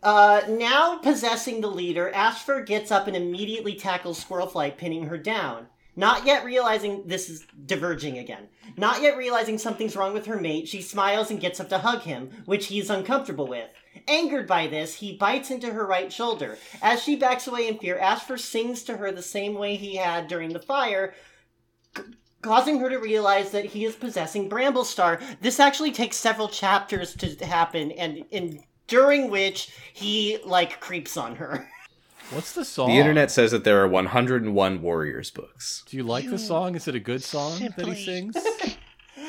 Uh, 0.02 0.42
now 0.50 0.98
possessing 0.98 1.62
the 1.62 1.70
leader, 1.70 2.12
Ashfur 2.14 2.62
gets 2.62 2.92
up 2.92 3.08
and 3.08 3.16
immediately 3.16 3.76
tackles 3.76 4.24
Squirrelflight, 4.24 4.76
pinning 4.76 5.06
her 5.06 5.18
down. 5.18 5.68
Not 5.96 6.26
yet 6.26 6.44
realizing 6.44 7.04
this 7.06 7.30
is 7.30 7.46
diverging 7.66 8.18
again. 8.18 8.48
Not 8.78 9.02
yet 9.02 9.16
realizing 9.16 9.58
something's 9.58 9.96
wrong 9.96 10.14
with 10.14 10.26
her 10.26 10.40
mate, 10.40 10.68
she 10.68 10.82
smiles 10.82 11.30
and 11.30 11.40
gets 11.40 11.60
up 11.60 11.70
to 11.70 11.78
hug 11.78 12.02
him, 12.02 12.32
which 12.46 12.68
he 12.68 12.80
is 12.80 12.90
uncomfortable 12.90 13.48
with. 13.48 13.70
Angered 14.08 14.48
by 14.48 14.68
this, 14.68 14.96
he 14.96 15.16
bites 15.16 15.52
into 15.52 15.72
her 15.72 15.86
right 15.86 16.12
shoulder. 16.12 16.58
As 16.82 17.04
she 17.04 17.16
backs 17.16 17.48
away 17.48 17.68
in 17.68 17.78
fear, 17.78 17.98
Ashfur 18.00 18.38
sings 18.38 18.84
to 18.84 18.98
her 18.98 19.12
the 19.12 19.22
same 19.22 19.54
way 19.54 19.76
he 19.76 19.96
had 19.98 20.28
during 20.28 20.52
the 20.52 20.60
fire, 20.60 21.14
c- 21.96 22.04
causing 22.42 22.80
her 22.80 22.90
to 22.90 22.98
realize 22.98 23.52
that 23.52 23.66
he 23.66 23.86
is 23.86 23.96
possessing 23.96 24.50
Bramblestar. 24.50 25.22
This 25.42 25.60
actually 25.60 25.92
takes 25.92 26.18
several 26.18 26.48
chapters 26.50 27.14
to 27.14 27.46
happen, 27.46 27.92
and 27.92 28.26
in 28.32 28.64
during 28.88 29.30
which 29.30 29.70
he 29.94 30.40
like 30.44 30.80
creeps 30.80 31.18
on 31.18 31.36
her. 31.36 31.70
What's 32.32 32.54
the 32.54 32.66
song? 32.66 32.90
the 32.90 32.98
internet 32.98 33.30
says 33.32 33.52
that 33.52 33.64
there 33.64 33.82
are 33.84 33.88
one 33.88 34.08
hundred 34.08 34.44
and 34.44 34.56
one 34.56 34.82
Warriors 34.82 35.30
books. 35.32 35.84
Do 35.88 35.98
you 35.98 36.04
like 36.04 36.30
the 36.30 36.40
song? 36.40 36.76
Is 36.76 36.88
it 36.88 36.96
a 36.96 37.00
good 37.00 37.24
song 37.24 37.60
that 37.78 37.86
he 37.88 37.96
sings? 38.06 38.36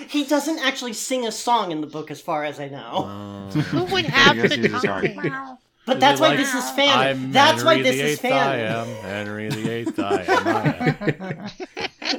He 0.08 0.24
doesn't 0.24 0.58
actually 0.58 0.92
sing 0.92 1.26
a 1.26 1.32
song 1.32 1.70
in 1.70 1.80
the 1.80 1.86
book, 1.86 2.10
as 2.10 2.20
far 2.20 2.44
as 2.44 2.58
I 2.60 2.68
know. 2.68 3.48
Who 3.70 3.84
would 3.84 4.04
have 4.06 4.36
guess 4.36 4.50
the 4.50 4.56
he's 4.56 4.70
just 4.72 4.84
already- 4.86 5.14
time? 5.14 5.56
But 5.86 6.00
that's 6.00 6.20
why 6.20 6.28
like, 6.28 6.38
this 6.38 6.52
is 6.54 6.70
fan. 6.72 6.98
I'm 6.98 7.32
That's 7.32 7.62
why 7.62 7.82
this 7.82 7.96
the 7.96 8.02
is 8.04 8.12
Eighth 8.14 8.24
I 8.24 8.28
fan. 8.30 8.60
am 8.60 8.86
Henry 9.02 9.48
the 9.50 9.68
Eighth. 9.70 9.98
I 9.98 10.22
am. 10.28 10.46
I 10.48 11.14
am. 11.20 11.50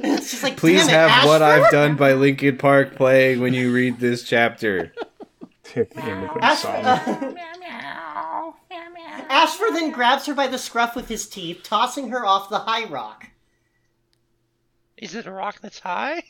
It's 0.04 0.30
just 0.30 0.42
like 0.44 0.56
Please 0.56 0.86
damn 0.86 1.08
it, 1.08 1.10
have 1.10 1.26
what 1.28 1.42
I've 1.42 1.70
done 1.72 1.96
by 1.96 2.12
Linkin 2.14 2.58
Park 2.58 2.94
playing 2.96 3.40
when 3.40 3.54
you 3.54 3.72
read 3.72 3.98
this 4.00 4.22
chapter. 4.22 4.92
the 5.74 5.80
immigrant 5.98 6.42
Ashfur, 6.44 6.68
song. 6.68 6.84
uh, 6.84 7.34
Ashfur 9.28 9.66
then 9.72 9.90
grabs 9.90 10.26
her 10.26 10.34
by 10.34 10.46
the 10.46 10.58
scruff 10.58 10.94
with 10.96 11.08
his 11.08 11.28
teeth, 11.28 11.62
tossing 11.62 12.08
her 12.10 12.24
off 12.24 12.48
the 12.48 12.60
high 12.60 12.84
rock. 12.88 13.28
Is 14.96 15.14
it 15.14 15.26
a 15.26 15.30
rock 15.32 15.60
that's 15.60 15.78
high? 15.80 16.22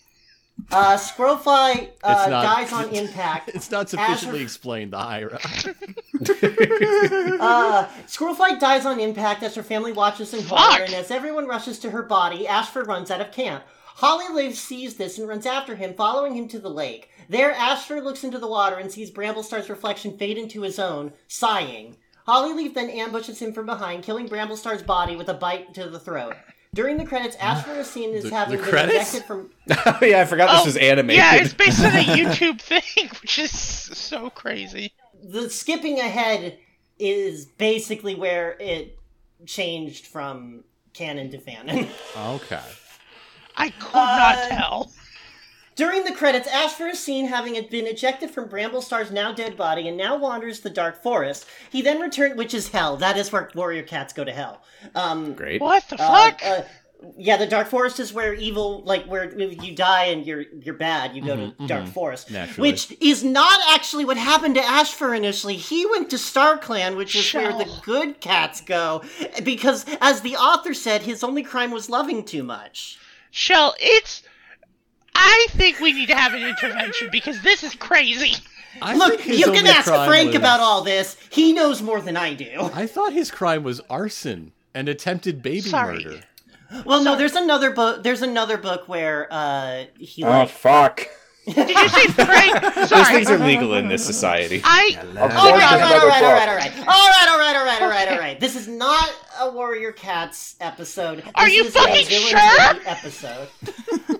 Uh, 0.72 0.96
Squirrelfly 0.96 1.90
uh, 2.02 2.26
not- 2.30 2.42
dies 2.42 2.72
on 2.72 2.88
impact. 2.88 3.50
It's 3.54 3.70
not 3.70 3.90
sufficiently 3.90 4.40
explained. 4.42 4.92
The 4.92 4.98
high 4.98 5.24
rock. 5.24 5.42
Uh, 7.38 7.86
Squirrelflight 8.06 8.58
dies 8.58 8.86
on 8.86 8.98
impact 8.98 9.42
as 9.42 9.54
her 9.54 9.62
family 9.62 9.92
watches 9.92 10.32
in 10.32 10.42
horror, 10.44 10.82
and 10.82 10.94
as 10.94 11.10
everyone 11.10 11.46
rushes 11.46 11.78
to 11.80 11.90
her 11.90 12.02
body, 12.02 12.48
Ashfur 12.48 12.82
runs 12.84 13.10
out 13.10 13.20
of 13.20 13.30
camp. 13.32 13.62
Hollyleaf 13.98 14.54
sees 14.54 14.96
this 14.96 15.18
and 15.18 15.28
runs 15.28 15.46
after 15.46 15.76
him, 15.76 15.94
following 15.94 16.34
him 16.34 16.48
to 16.48 16.58
the 16.58 16.70
lake. 16.70 17.10
There, 17.28 17.52
Ashfur 17.52 18.00
looks 18.00 18.24
into 18.24 18.38
the 18.38 18.46
water 18.48 18.76
and 18.76 18.90
sees 18.90 19.10
Bramblestar's 19.10 19.68
reflection 19.70 20.16
fade 20.16 20.38
into 20.38 20.62
his 20.62 20.78
own, 20.78 21.12
sighing. 21.28 21.96
Hollyleaf 22.26 22.74
then 22.74 22.90
ambushes 22.90 23.40
him 23.40 23.52
from 23.52 23.66
behind, 23.66 24.02
killing 24.02 24.28
Bramblestar's 24.28 24.82
body 24.82 25.16
with 25.16 25.28
a 25.28 25.34
bite 25.34 25.74
to 25.74 25.88
the 25.88 26.00
throat. 26.00 26.34
During 26.74 26.98
the 26.98 27.04
credits, 27.06 27.36
Ashfur 27.36 27.72
is 27.74 27.86
seen 27.88 28.14
as 28.14 28.24
The- 28.24 28.30
having 28.30 28.56
the 28.58 28.62
been 28.62 28.70
credits? 28.70 29.14
ejected 29.14 29.24
from. 29.24 29.50
oh 29.86 29.98
yeah, 30.04 30.20
I 30.20 30.24
forgot 30.24 30.50
this 30.50 30.62
Oh, 30.62 30.64
was 30.66 30.76
animated. 30.76 31.18
Yeah, 31.18 31.36
it's 31.36 31.54
based 31.54 31.80
on 31.80 31.92
a 31.94 32.02
YouTube 32.04 32.60
thing, 32.60 33.08
which 33.22 33.38
is 33.38 33.50
so 33.50 34.28
crazy. 34.30 34.92
The 35.22 35.48
skipping 35.48 36.00
ahead 36.00 36.58
is 36.98 37.46
basically 37.46 38.14
where 38.14 38.56
it 38.60 38.98
changed 39.46 40.06
from 40.06 40.64
canon 40.92 41.30
to 41.30 41.38
fanon. 41.38 41.88
Okay. 42.34 42.60
I 43.56 43.70
could 43.70 43.94
Uh, 43.94 44.16
not 44.16 44.48
tell. 44.48 44.92
During 45.76 46.04
the 46.04 46.12
credits, 46.12 46.48
Ashfur 46.48 46.88
is 46.88 46.98
seen 46.98 47.26
having 47.26 47.52
been 47.68 47.86
ejected 47.86 48.30
from 48.30 48.48
Bramblestar's 48.48 49.10
now 49.10 49.32
dead 49.32 49.58
body 49.58 49.86
and 49.88 49.96
now 49.96 50.16
wanders 50.16 50.60
the 50.60 50.70
dark 50.70 51.02
forest. 51.02 51.44
He 51.70 51.82
then 51.82 52.00
returned, 52.00 52.38
which 52.38 52.54
is 52.54 52.68
hell. 52.68 52.96
That 52.96 53.18
is 53.18 53.30
where 53.30 53.50
warrior 53.54 53.82
cats 53.82 54.14
go 54.14 54.24
to 54.24 54.32
hell. 54.32 54.62
Um, 54.94 55.34
Great. 55.34 55.60
What 55.60 55.86
the 55.88 56.02
uh, 56.02 56.30
fuck? 56.30 56.40
uh, 56.42 56.62
yeah, 57.18 57.36
the 57.36 57.46
dark 57.46 57.68
forest 57.68 58.00
is 58.00 58.14
where 58.14 58.32
evil, 58.32 58.82
like 58.84 59.04
where 59.04 59.38
you 59.38 59.74
die 59.74 60.04
and 60.06 60.26
you're 60.26 60.44
you're 60.62 60.74
bad, 60.74 61.14
you 61.14 61.22
go 61.22 61.36
to 61.36 61.66
dark 61.66 61.86
forest, 61.88 62.30
Naturally. 62.30 62.70
which 62.70 62.96
is 63.00 63.22
not 63.22 63.60
actually 63.68 64.06
what 64.06 64.16
happened 64.16 64.54
to 64.54 64.64
Ashfur 64.64 65.14
initially. 65.14 65.56
He 65.56 65.84
went 65.84 66.08
to 66.10 66.16
StarClan, 66.16 66.96
which 66.96 67.14
is 67.14 67.32
where 67.34 67.52
the 67.52 67.70
good 67.82 68.20
cats 68.20 68.62
go, 68.62 69.02
because 69.44 69.84
as 70.00 70.22
the 70.22 70.36
author 70.36 70.72
said, 70.72 71.02
his 71.02 71.22
only 71.22 71.42
crime 71.42 71.70
was 71.70 71.90
loving 71.90 72.24
too 72.24 72.42
much. 72.42 72.98
Shell, 73.30 73.74
it's. 73.78 74.22
I 75.18 75.46
think 75.50 75.80
we 75.80 75.92
need 75.92 76.08
to 76.08 76.14
have 76.16 76.34
an 76.34 76.42
intervention 76.42 77.08
because 77.10 77.40
this 77.42 77.62
is 77.64 77.74
crazy. 77.74 78.34
I 78.82 78.94
Look, 78.94 79.26
you 79.26 79.46
can 79.46 79.66
ask 79.66 79.86
Frank 79.86 80.28
was- 80.28 80.36
about 80.36 80.60
all 80.60 80.82
this. 80.82 81.16
He 81.30 81.52
knows 81.52 81.80
more 81.80 82.00
than 82.00 82.16
I 82.16 82.34
do. 82.34 82.70
I 82.74 82.86
thought 82.86 83.12
his 83.14 83.30
crime 83.30 83.62
was 83.62 83.80
arson 83.88 84.52
and 84.74 84.88
attempted 84.88 85.40
baby 85.42 85.62
Sorry. 85.62 86.04
murder. 86.04 86.20
Well, 86.84 87.02
no, 87.02 87.16
there's 87.16 87.36
another 87.36 87.70
book. 87.70 88.02
There's 88.02 88.22
another 88.22 88.58
book 88.58 88.88
where 88.88 89.28
uh 89.30 89.84
he 89.98 90.24
Oh 90.24 90.28
like. 90.28 90.48
fuck! 90.50 91.08
Did 91.46 91.68
you 91.70 91.88
say 91.88 92.06
Frank? 92.08 92.60
Those 92.74 92.88
Sorry. 92.88 93.04
things 93.14 93.30
are 93.30 93.38
legal 93.38 93.74
in 93.74 93.88
this 93.88 94.04
society. 94.04 94.60
I. 94.64 94.96
Of 95.00 95.16
All 95.16 95.28
course, 95.28 95.32
right, 95.38 95.52
all 95.52 95.52
right, 95.52 95.76
another 95.76 96.00
all 96.00 96.08
right, 96.08 96.22
all 96.22 96.30
book. 96.30 96.38
right, 96.38 96.48
all 96.48 96.56
right, 96.56 96.72
all 96.78 96.88
right, 96.88 97.28
all 97.28 97.38
right, 97.38 97.56
all 97.56 97.64
right, 97.64 97.82
all 97.82 97.88
right, 97.88 98.08
all 98.08 98.18
right. 98.18 98.40
This 98.40 98.56
is 98.56 98.66
not 98.68 99.08
a 99.40 99.50
Warrior 99.50 99.92
Cats 99.92 100.56
episode. 100.60 101.22
Are 101.36 101.48
you 101.48 101.64
is 101.64 101.72
fucking 101.72 102.06
Villains 102.06 102.30
sure? 102.30 102.80
Episode. 102.86 103.48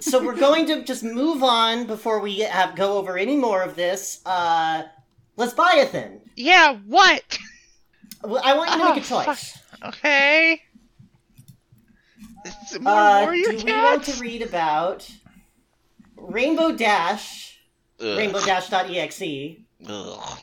so 0.01 0.25
we're 0.25 0.37
going 0.37 0.67
to 0.67 0.85
just 0.85 1.03
move 1.03 1.43
on 1.43 1.87
before 1.87 2.21
we 2.21 2.41
have 2.41 2.77
go 2.77 2.97
over 2.97 3.19
any 3.19 3.37
more 3.37 3.63
of 3.63 3.75
this. 3.77 4.21
Uh, 4.25 4.85
let's 5.37 5.53
buy 5.55 5.79
a 5.83 5.87
thing. 5.87 6.21
Yeah, 6.37 6.77
what? 6.87 7.39
Well, 8.23 8.41
I 8.45 8.57
want 8.57 8.71
you 8.71 8.77
to 8.79 8.83
Oh, 8.85 8.95
make 8.95 9.05
a 9.05 9.07
choice. 9.07 9.59
Okay. 9.85 10.63
Is 12.73 12.79
more 12.81 12.93
Uh, 12.93 13.23
warrior 13.23 13.53
do 13.53 13.65
we 13.65 13.73
want 13.73 14.05
to 14.05 14.21
read 14.21 14.43
about 14.43 15.11
Rainbow 16.17 16.73
Dash, 16.73 17.59
Ugh. 18.01 18.07
rainbowdash.exe, 18.07 19.57
Ugh. 19.89 20.39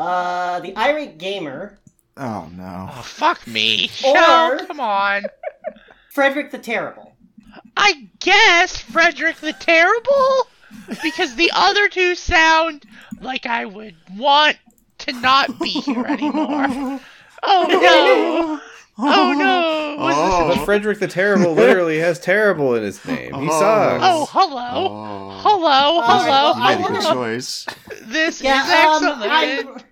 uh, 0.00 0.60
the 0.60 0.76
irate 0.76 1.18
gamer, 1.18 1.78
Oh 2.18 2.48
no. 2.54 2.88
Oh, 2.90 3.02
fuck 3.02 3.46
me. 3.46 3.90
Or- 4.02 4.14
No, 4.14 4.58
come 4.66 4.80
on. 4.80 5.24
Frederick 6.12 6.50
the 6.50 6.58
Terrible. 6.58 7.14
I 7.76 8.08
guess 8.20 8.80
Frederick 8.80 9.36
the 9.36 9.52
Terrible? 9.52 10.46
Because 11.02 11.36
the 11.36 11.50
other 11.54 11.88
two 11.90 12.14
sound 12.14 12.86
like 13.20 13.44
I 13.44 13.66
would 13.66 13.96
want 14.16 14.56
to 14.98 15.12
not 15.12 15.58
be 15.60 15.68
here 15.68 16.06
anymore. 16.06 17.00
Oh 17.42 17.66
no! 17.68 18.60
Oh 18.98 19.34
no! 19.36 19.96
Was 20.04 20.48
this 20.48 20.56
But 20.58 20.64
Frederick 20.64 20.98
the 21.00 21.08
Terrible 21.08 21.52
literally 21.54 21.98
has 21.98 22.18
terrible 22.18 22.74
in 22.74 22.82
his 22.82 23.04
name. 23.04 23.34
He 23.34 23.48
Oh. 23.50 23.60
sucks. 23.60 24.02
Oh, 24.04 24.26
hello! 24.30 24.70
Oh. 24.72 25.40
Hello, 25.42 26.00
hello! 26.02 26.54
You 26.54 26.60
made 26.60 26.66
a 26.66 26.78
I 26.78 26.82
good 26.82 27.04
wanna- 27.04 27.14
choice. 27.14 27.66
This 28.02 28.40
Yeah, 28.42 28.64
is 28.64 29.02
um, 29.02 29.22
excellent. 29.22 29.84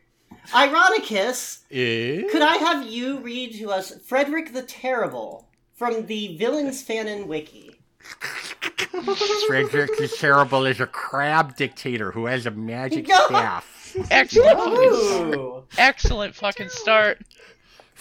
I, 0.52 0.66
Ironicus, 0.66 1.60
Eh? 1.70 2.28
could 2.31 2.43
I 2.43 2.56
have 2.56 2.86
you 2.86 3.18
read 3.20 3.55
to 3.59 3.70
us 3.70 3.93
Frederick 4.06 4.52
the 4.52 4.62
Terrible 4.62 5.48
from 5.74 6.06
the 6.06 6.36
Villains 6.36 6.82
Fanon 6.86 7.26
Wiki? 7.26 7.70
Frederick 9.47 9.97
the 9.98 10.09
Terrible 10.18 10.66
is 10.66 10.81
a 10.81 10.86
crab 10.86 11.56
dictator 11.56 12.12
who 12.12 12.26
has 12.26 12.47
a 12.47 12.51
magic 12.51 13.09
No. 13.09 13.26
staff. 13.26 13.97
Excellent, 14.10 14.59
fucking, 14.59 15.35
Ooh. 15.35 15.64
excellent 15.78 16.35
fucking 16.35 16.68
start. 16.68 17.18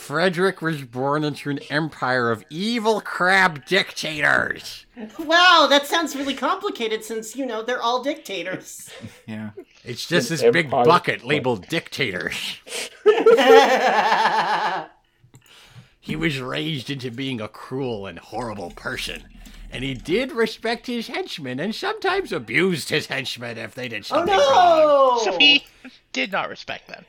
Frederick 0.04 0.62
was 0.62 0.82
born 0.82 1.24
into 1.24 1.50
an 1.50 1.60
empire 1.70 2.30
of 2.30 2.44
evil 2.50 3.00
crab 3.00 3.66
dictators. 3.66 4.86
Wow, 5.18 5.68
that 5.70 5.88
sounds 5.88 6.14
really 6.14 6.36
complicated 6.36 7.06
since, 7.06 7.38
you 7.38 7.46
know, 7.46 7.64
they're 7.64 7.82
all 7.82 8.04
dictators. 8.04 8.90
Yeah. 9.28 9.52
It's 9.86 10.06
just 10.06 10.30
An 10.30 10.38
this 10.38 10.52
big 10.52 10.66
empire. 10.66 10.84
bucket 10.86 11.24
labeled 11.24 11.68
dictators. 11.68 12.58
He 16.02 16.18
was 16.18 16.42
raised 16.42 16.90
into 16.90 17.10
being 17.10 17.40
a 17.40 17.48
cruel 17.48 18.06
and 18.08 18.20
horrible 18.20 18.72
person. 18.72 19.24
And 19.72 19.86
he 19.86 19.94
did 19.94 20.34
respect 20.34 20.88
his 20.88 21.08
henchmen 21.08 21.62
and 21.62 21.74
sometimes 21.74 22.34
abused 22.34 22.90
his 22.90 23.06
henchmen 23.06 23.58
if 23.58 23.74
they 23.74 23.88
did 23.88 24.02
oh 24.02 24.04
something 24.04 24.36
wrong. 24.36 24.80
no! 24.82 25.22
So 25.24 25.38
he 25.40 25.66
did 26.12 26.34
not 26.34 26.50
respect 26.50 26.90
them. 26.90 27.06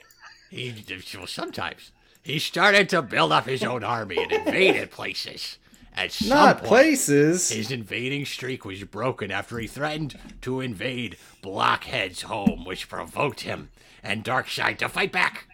He, 0.49 0.73
well, 1.17 1.27
sometimes. 1.27 1.91
He 2.25 2.39
started 2.39 2.89
to 2.89 3.03
build 3.03 3.33
up 3.33 3.47
his 3.47 3.63
own 3.63 3.85
army 3.85 4.17
and 4.17 4.33
invaded 4.33 4.91
places. 4.91 5.59
At 5.95 6.11
some 6.11 6.31
Not 6.31 6.57
point, 6.59 6.69
places. 6.69 7.51
His 7.51 7.71
invading 7.71 8.25
streak 8.25 8.65
was 8.65 8.83
broken 8.85 9.31
after 9.31 9.59
he 9.59 9.67
threatened 9.69 10.19
to 10.41 10.61
invade 10.61 11.17
Blockhead's 11.43 12.23
home, 12.23 12.65
which 12.65 12.89
provoked 12.89 13.41
him 13.43 13.69
and 14.03 14.25
Darkseid 14.25 14.79
to 14.79 14.89
fight 14.89 15.13
back. 15.13 15.47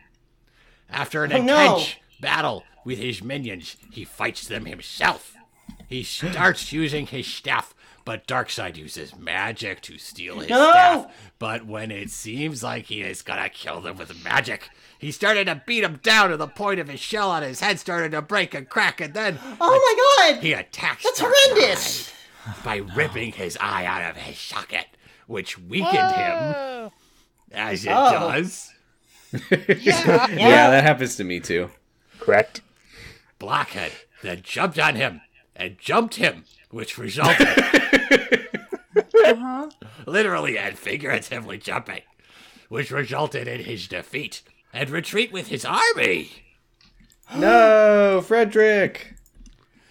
After 0.88 1.24
an 1.24 1.32
Oh, 1.32 1.42
no. 1.42 1.74
intense 1.74 1.96
battle 2.20 2.64
with 2.84 2.98
his 2.98 3.22
minions, 3.22 3.76
he 3.92 4.04
fights 4.04 4.46
them 4.46 4.64
himself. 4.64 5.34
He 5.88 6.02
starts 6.04 6.72
using 6.72 7.06
his 7.08 7.26
staff, 7.26 7.74
but 8.04 8.26
Darkseid 8.26 8.76
uses 8.76 9.14
magic 9.16 9.82
to 9.82 9.98
steal 9.98 10.38
his 10.38 10.48
No. 10.48 10.70
staff. 10.70 11.06
But 11.38 11.66
when 11.66 11.90
it 11.90 12.10
seems 12.10 12.62
like 12.62 12.86
he 12.86 13.02
is 13.02 13.22
gonna 13.22 13.48
kill 13.50 13.80
them 13.80 13.98
with 13.98 14.24
magic, 14.24 14.70
he 15.00 15.10
started 15.10 15.46
to 15.46 15.62
beat 15.66 15.82
him 15.82 15.98
down 16.02 16.30
to 16.30 16.36
the 16.36 16.46
point 16.46 16.78
of 16.78 16.88
his 16.88 17.00
shell 17.00 17.30
on 17.30 17.42
his 17.42 17.60
head 17.60 17.78
started 17.80 18.12
to 18.12 18.22
break 18.22 18.54
and 18.54 18.68
crack, 18.68 19.00
and 19.00 19.14
then 19.14 19.38
Oh 19.60 20.26
my 20.28 20.32
god! 20.34 20.42
he 20.42 20.52
attacks 20.52 21.02
That's 21.04 21.20
Darkseid 21.20 21.24
horrendous! 21.48 22.12
by 22.64 22.76
ripping 22.76 23.32
his 23.32 23.56
eye 23.60 23.84
out 23.86 24.10
of 24.10 24.16
his 24.16 24.38
socket, 24.38 24.86
which 25.26 25.58
weakened 25.58 26.12
him, 26.12 26.34
Oh, 26.38 26.92
as 27.52 27.84
it 27.84 27.92
Oh. 27.92 28.10
does. 28.12 28.72
yeah. 29.50 30.26
Yeah, 30.28 30.70
that 30.70 30.84
happens 30.84 31.16
to 31.16 31.24
me 31.24 31.40
too. 31.40 31.70
Correct. 32.18 32.60
Blockhead 33.38 33.92
then 34.22 34.42
jumped 34.42 34.78
on 34.78 34.96
him 34.96 35.20
and 35.56 35.78
jumped 35.78 36.16
him, 36.16 36.44
which 36.70 36.98
resulted 36.98 37.48
uh-huh. 39.24 39.70
literally 40.06 40.58
and 40.58 40.76
figuratively 40.78 41.58
jumping, 41.58 42.02
which 42.68 42.90
resulted 42.90 43.48
in 43.48 43.60
his 43.64 43.88
defeat 43.88 44.42
and 44.72 44.90
retreat 44.90 45.32
with 45.32 45.48
his 45.48 45.64
army. 45.64 46.30
No, 47.36 48.20
Frederick. 48.26 49.14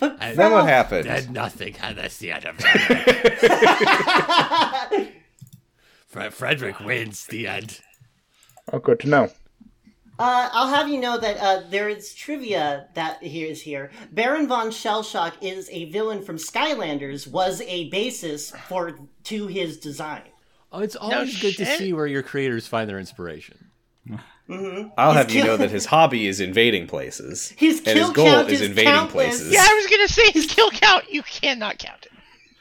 And 0.01 0.37
Then 0.37 0.51
what 0.51 0.67
happened? 0.67 1.05
Then 1.05 1.31
nothing, 1.31 1.73
and 1.81 1.97
that's 1.97 2.17
the 2.17 2.33
end 2.33 2.43
of 2.43 2.55
it. 2.59 3.43
Fre- 6.07 6.29
Frederick 6.31 6.81
wins 6.81 7.25
the 7.27 7.47
end. 7.47 7.79
Oh, 8.73 8.79
good 8.79 8.99
to 9.01 9.07
know. 9.07 9.29
Uh, 10.19 10.49
I'll 10.51 10.67
have 10.67 10.89
you 10.89 10.99
know 10.99 11.17
that 11.17 11.37
uh, 11.37 11.61
there 11.69 11.87
is 11.87 12.13
trivia 12.13 12.87
that 12.95 13.23
here 13.23 13.47
is 13.49 13.61
here. 13.61 13.89
Baron 14.11 14.49
von 14.49 14.69
Shellshock 14.69 15.33
is 15.39 15.69
a 15.71 15.85
villain 15.91 16.21
from 16.21 16.35
Skylanders. 16.35 17.25
Was 17.25 17.61
a 17.61 17.89
basis 17.89 18.51
for 18.67 18.99
to 19.23 19.47
his 19.47 19.77
design. 19.79 20.23
Oh, 20.73 20.81
it's 20.81 20.97
always 20.97 21.39
good 21.41 21.55
to 21.55 21.65
see 21.65 21.93
where 21.93 22.05
your 22.05 22.21
creators 22.23 22.67
find 22.67 22.89
their 22.89 22.99
inspiration. 22.99 23.71
I'll 24.97 25.13
have 25.13 25.31
you 25.31 25.43
know 25.43 25.57
that 25.57 25.69
his 25.69 25.85
hobby 25.85 26.25
is 26.27 26.39
invading 26.39 26.87
places. 26.87 27.49
His 27.57 27.83
and 27.85 27.97
his 27.99 28.09
goal 28.09 28.25
count 28.25 28.49
is 28.49 28.61
is 28.61 28.69
invading 28.69 28.91
countless. 28.93 29.11
places. 29.11 29.53
Yeah, 29.53 29.61
I 29.63 29.73
was 29.75 29.87
gonna 29.87 30.07
say 30.07 30.31
his 30.31 30.47
kill 30.47 30.71
count. 30.71 31.11
You 31.11 31.21
cannot 31.23 31.77
count 31.77 32.07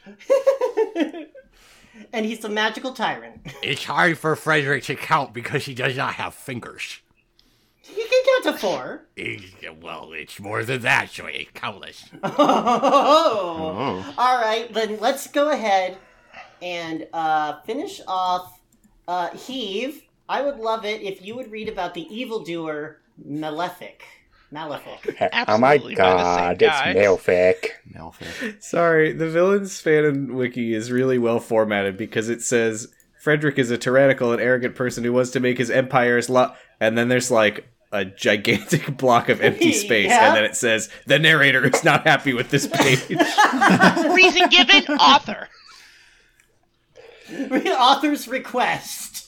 it. 0.05 1.31
and 2.13 2.25
he's 2.25 2.43
a 2.45 2.49
magical 2.49 2.93
tyrant. 2.93 3.41
It's 3.63 3.83
hard 3.85 4.17
for 4.17 4.35
Frederick 4.35 4.83
to 4.85 4.95
count 4.95 5.33
because 5.33 5.65
he 5.65 5.73
does 5.73 5.97
not 5.97 6.13
have 6.15 6.33
fingers. 6.35 6.99
You 7.95 8.07
can 8.07 8.43
count 8.43 8.55
to 8.55 8.61
four. 8.61 9.05
He- 9.15 9.51
well, 9.81 10.11
it's 10.13 10.39
more 10.39 10.63
than 10.63 10.81
that, 10.81 11.09
so 11.09 11.25
it's 11.25 11.49
countless. 11.55 12.05
Oh. 12.23 14.13
All 14.17 14.37
right, 14.41 14.71
then 14.73 14.99
let's 14.99 15.25
go 15.27 15.49
ahead 15.49 15.97
and 16.61 17.07
uh, 17.13 17.61
finish 17.61 17.99
off. 18.07 18.59
Uh, 19.07 19.35
Heave, 19.35 20.03
I 20.29 20.41
would 20.43 20.57
love 20.59 20.85
it 20.85 21.01
if 21.01 21.25
you 21.25 21.35
would 21.35 21.51
read 21.51 21.67
about 21.67 21.93
the 21.95 22.03
evildoer 22.15 22.97
Malefic. 23.25 24.03
Malefic. 24.51 25.19
oh 25.47 25.57
my 25.57 25.73
Absolutely 25.75 25.95
by 25.95 26.13
the 26.13 26.35
same 26.35 26.57
god, 26.57 26.61
it's 26.61 26.95
Malefic. 26.97 27.71
Malefic. 27.93 28.63
Sorry, 28.63 29.11
the 29.11 29.29
villains 29.29 29.81
fan 29.81 30.33
wiki 30.35 30.73
is 30.73 30.91
really 30.91 31.17
well 31.19 31.39
formatted 31.39 31.97
because 31.97 32.29
it 32.29 32.41
says 32.41 32.87
Frederick 33.19 33.59
is 33.59 33.69
a 33.69 33.77
tyrannical 33.77 34.31
and 34.31 34.41
arrogant 34.41 34.75
person 34.75 35.03
who 35.03 35.13
wants 35.13 35.31
to 35.31 35.39
make 35.39 35.57
his 35.57 35.69
empires 35.69 36.29
lo- 36.29 36.53
and 36.79 36.97
then 36.97 37.09
there's 37.09 37.29
like 37.29 37.67
a 37.91 38.05
gigantic 38.05 38.95
block 38.97 39.29
of 39.29 39.41
empty 39.41 39.71
space 39.85 40.07
Yeah. 40.09 40.27
and 40.29 40.37
then 40.37 40.45
it 40.45 40.55
says 40.55 40.89
the 41.05 41.19
narrator 41.19 41.65
is 41.67 41.83
not 41.83 42.05
happy 42.07 42.33
with 42.33 42.49
this 42.49 42.65
page. 42.67 43.07
Reason 43.09 44.47
given, 44.49 44.85
author. 44.97 45.47
Author's 47.31 48.27
request. 48.27 49.18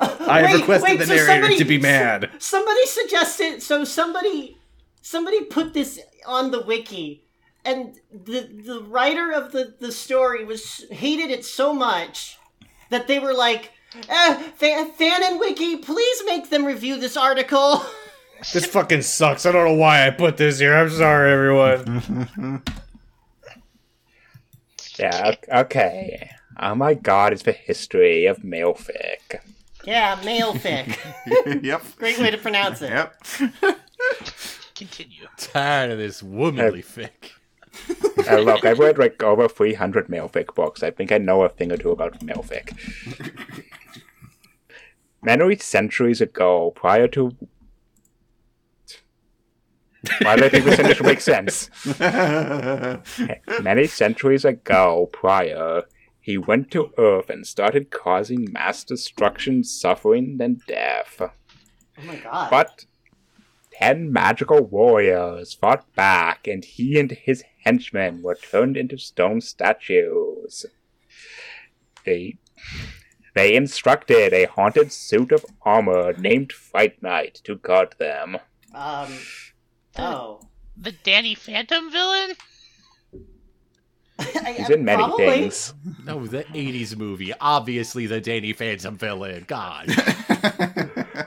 I 0.00 0.40
have 0.40 0.50
Wait, 0.52 0.60
requested 0.60 0.88
wait, 0.90 0.98
the 0.98 1.06
so 1.06 1.14
narrator 1.14 1.32
somebody- 1.32 1.58
to 1.58 1.64
be 1.64 1.78
mad. 1.78 2.30
Somebody 2.38 2.86
suggested. 2.86 3.62
So 3.62 3.84
somebody, 3.84 4.56
somebody 5.02 5.44
put 5.44 5.74
this 5.74 6.00
on 6.26 6.50
the 6.50 6.62
wiki, 6.62 7.24
and 7.64 7.94
the 8.10 8.40
the 8.64 8.82
writer 8.82 9.30
of 9.32 9.52
the 9.52 9.74
the 9.78 9.92
story 9.92 10.44
was 10.44 10.84
hated 10.90 11.30
it 11.30 11.44
so 11.44 11.74
much 11.74 12.38
that 12.90 13.06
they 13.08 13.18
were 13.18 13.34
like, 13.34 13.72
eh, 14.08 14.34
fan, 14.56 14.90
fan 14.92 15.22
and 15.22 15.38
wiki, 15.40 15.76
please 15.76 16.22
make 16.26 16.48
them 16.50 16.64
review 16.64 16.98
this 16.98 17.16
article. 17.16 17.84
This 18.52 18.66
fucking 18.66 19.00
sucks. 19.02 19.46
I 19.46 19.52
don't 19.52 19.64
know 19.64 19.74
why 19.74 20.06
I 20.06 20.10
put 20.10 20.36
this 20.36 20.58
here. 20.58 20.74
I'm 20.76 20.90
sorry, 20.90 21.32
everyone. 21.32 22.62
Yeah, 24.98 25.34
okay. 25.50 26.30
Oh 26.60 26.74
my 26.74 26.94
god, 26.94 27.32
it's 27.32 27.42
the 27.44 27.52
history 27.52 28.26
of 28.26 28.38
Mailfic. 28.38 29.40
Yeah, 29.86 30.20
male 30.24 30.54
fic. 30.54 30.96
yep. 31.62 31.82
Great 31.96 32.18
way 32.18 32.30
to 32.30 32.38
pronounce 32.38 32.82
it. 32.82 32.90
Yep. 32.90 33.24
Continue. 34.74 35.26
Tired 35.36 35.90
of 35.90 35.98
this 35.98 36.22
womanly 36.22 36.82
fic. 36.82 37.10
Uh, 38.30 38.38
look, 38.38 38.64
I've 38.64 38.78
read 38.78 38.98
like 38.98 39.20
over 39.22 39.48
300 39.48 40.06
Mailfic 40.06 40.54
books. 40.54 40.82
I 40.82 40.90
think 40.90 41.10
I 41.10 41.18
know 41.18 41.42
a 41.42 41.48
thing 41.48 41.72
or 41.72 41.76
two 41.76 41.90
about 41.90 42.20
Mailfic. 42.20 42.72
Many 45.22 45.56
centuries 45.56 46.20
ago, 46.20 46.70
prior 46.74 47.08
to. 47.08 47.36
Why 50.22 50.36
do 50.36 50.44
I 50.44 50.48
think 50.48 50.64
this 50.64 50.76
sentence 50.76 51.02
makes 51.02 51.24
sense? 51.24 51.68
Many 53.60 53.86
centuries 53.88 54.44
ago, 54.44 55.10
prior, 55.12 55.82
he 56.24 56.38
went 56.38 56.70
to 56.70 56.90
Earth 56.96 57.28
and 57.28 57.46
started 57.46 57.90
causing 57.90 58.50
mass 58.50 58.82
destruction, 58.82 59.62
suffering, 59.62 60.38
and 60.40 60.64
death. 60.66 61.20
Oh 61.20 62.02
my 62.02 62.16
god. 62.16 62.48
But 62.50 62.86
ten 63.74 64.10
magical 64.10 64.64
warriors 64.64 65.52
fought 65.52 65.84
back, 65.94 66.46
and 66.46 66.64
he 66.64 66.98
and 66.98 67.10
his 67.10 67.44
henchmen 67.62 68.22
were 68.22 68.36
turned 68.36 68.78
into 68.78 68.96
stone 68.96 69.42
statues. 69.42 70.64
They 72.06 72.38
they 73.34 73.54
instructed 73.54 74.32
a 74.32 74.46
haunted 74.46 74.92
suit 74.92 75.30
of 75.30 75.44
armor 75.60 76.14
named 76.14 76.54
Fright 76.54 77.02
Knight 77.02 77.42
to 77.44 77.56
guard 77.56 77.96
them. 77.98 78.38
Um. 78.74 79.12
Oh. 79.98 80.40
The 80.74 80.92
Danny 80.92 81.34
Phantom 81.34 81.92
villain? 81.92 82.36
He's 84.56 84.70
in 84.70 84.84
many 84.84 85.02
Probably. 85.02 85.26
things. 85.26 85.74
No, 86.04 86.18
oh, 86.20 86.26
the 86.26 86.44
80s 86.44 86.96
movie. 86.96 87.32
Obviously 87.40 88.06
the 88.06 88.20
Danny 88.20 88.52
Phantom 88.52 88.96
villain. 88.96 89.44
God. 89.46 89.88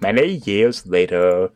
Many 0.00 0.26
years 0.44 0.86
later, 0.86 1.50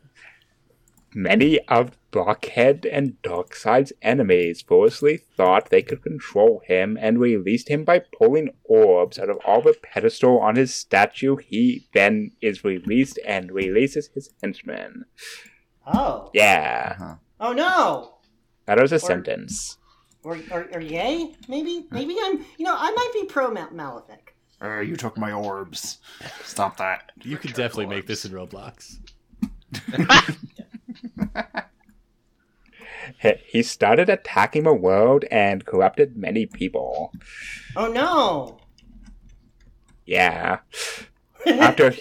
many 1.13 1.59
of 1.67 1.91
Blockhead 2.11 2.87
and 2.91 3.21
Darkseid's 3.21 3.93
enemies 4.01 4.63
foolishly 4.63 5.17
thought 5.37 5.69
they 5.69 5.83
could 5.83 6.01
control 6.01 6.61
him 6.65 6.97
and 6.99 7.19
released 7.19 7.69
him 7.69 7.83
by 7.83 7.99
pulling 7.99 8.49
orbs 8.63 9.19
out 9.19 9.29
of 9.29 9.37
all 9.45 9.61
the 9.61 9.75
pedestal 9.83 10.39
on 10.39 10.55
his 10.55 10.73
statue. 10.73 11.35
He 11.35 11.87
then 11.93 12.31
is 12.41 12.63
released 12.63 13.19
and 13.27 13.51
releases 13.51 14.07
his 14.15 14.33
henchmen. 14.41 15.05
Oh. 15.85 16.31
Yeah, 16.33 17.17
Oh 17.39 17.53
no. 17.53 18.15
That 18.75 18.81
was 18.81 18.91
a 18.91 18.95
Or- 18.95 18.99
sentence. 18.99 19.77
Or, 20.23 20.37
or, 20.51 20.67
or 20.73 20.81
yay? 20.81 21.33
Maybe? 21.47 21.85
Maybe 21.91 22.15
I'm. 22.21 22.39
You 22.57 22.65
know, 22.65 22.75
I 22.77 22.91
might 22.91 23.09
be 23.13 23.25
pro 23.25 23.49
Mal- 23.51 23.71
Malefic. 23.71 24.35
Uh, 24.61 24.79
you 24.81 24.95
took 24.97 25.17
my 25.17 25.31
orbs. 25.31 25.99
Stop 26.43 26.75
that. 26.77 27.11
You 27.23 27.37
could 27.37 27.53
definitely 27.53 27.85
make 27.85 28.05
this 28.07 28.25
in 28.25 28.31
Roblox. 28.33 28.97
He- 33.21 33.33
He 33.47 33.63
started 33.63 34.09
attacking 34.09 34.63
the 34.63 34.73
world 34.73 35.25
and 35.31 35.65
corrupted 35.65 36.15
many 36.17 36.45
people. 36.45 37.11
Oh 37.75 37.87
no. 37.87 38.59
Yeah. 40.05 40.59
After 41.45 41.93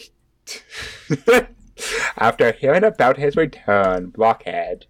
after 2.18 2.52
hearing 2.52 2.84
about 2.84 3.16
his 3.16 3.36
return, 3.36 4.10
Blockhead, 4.10 4.86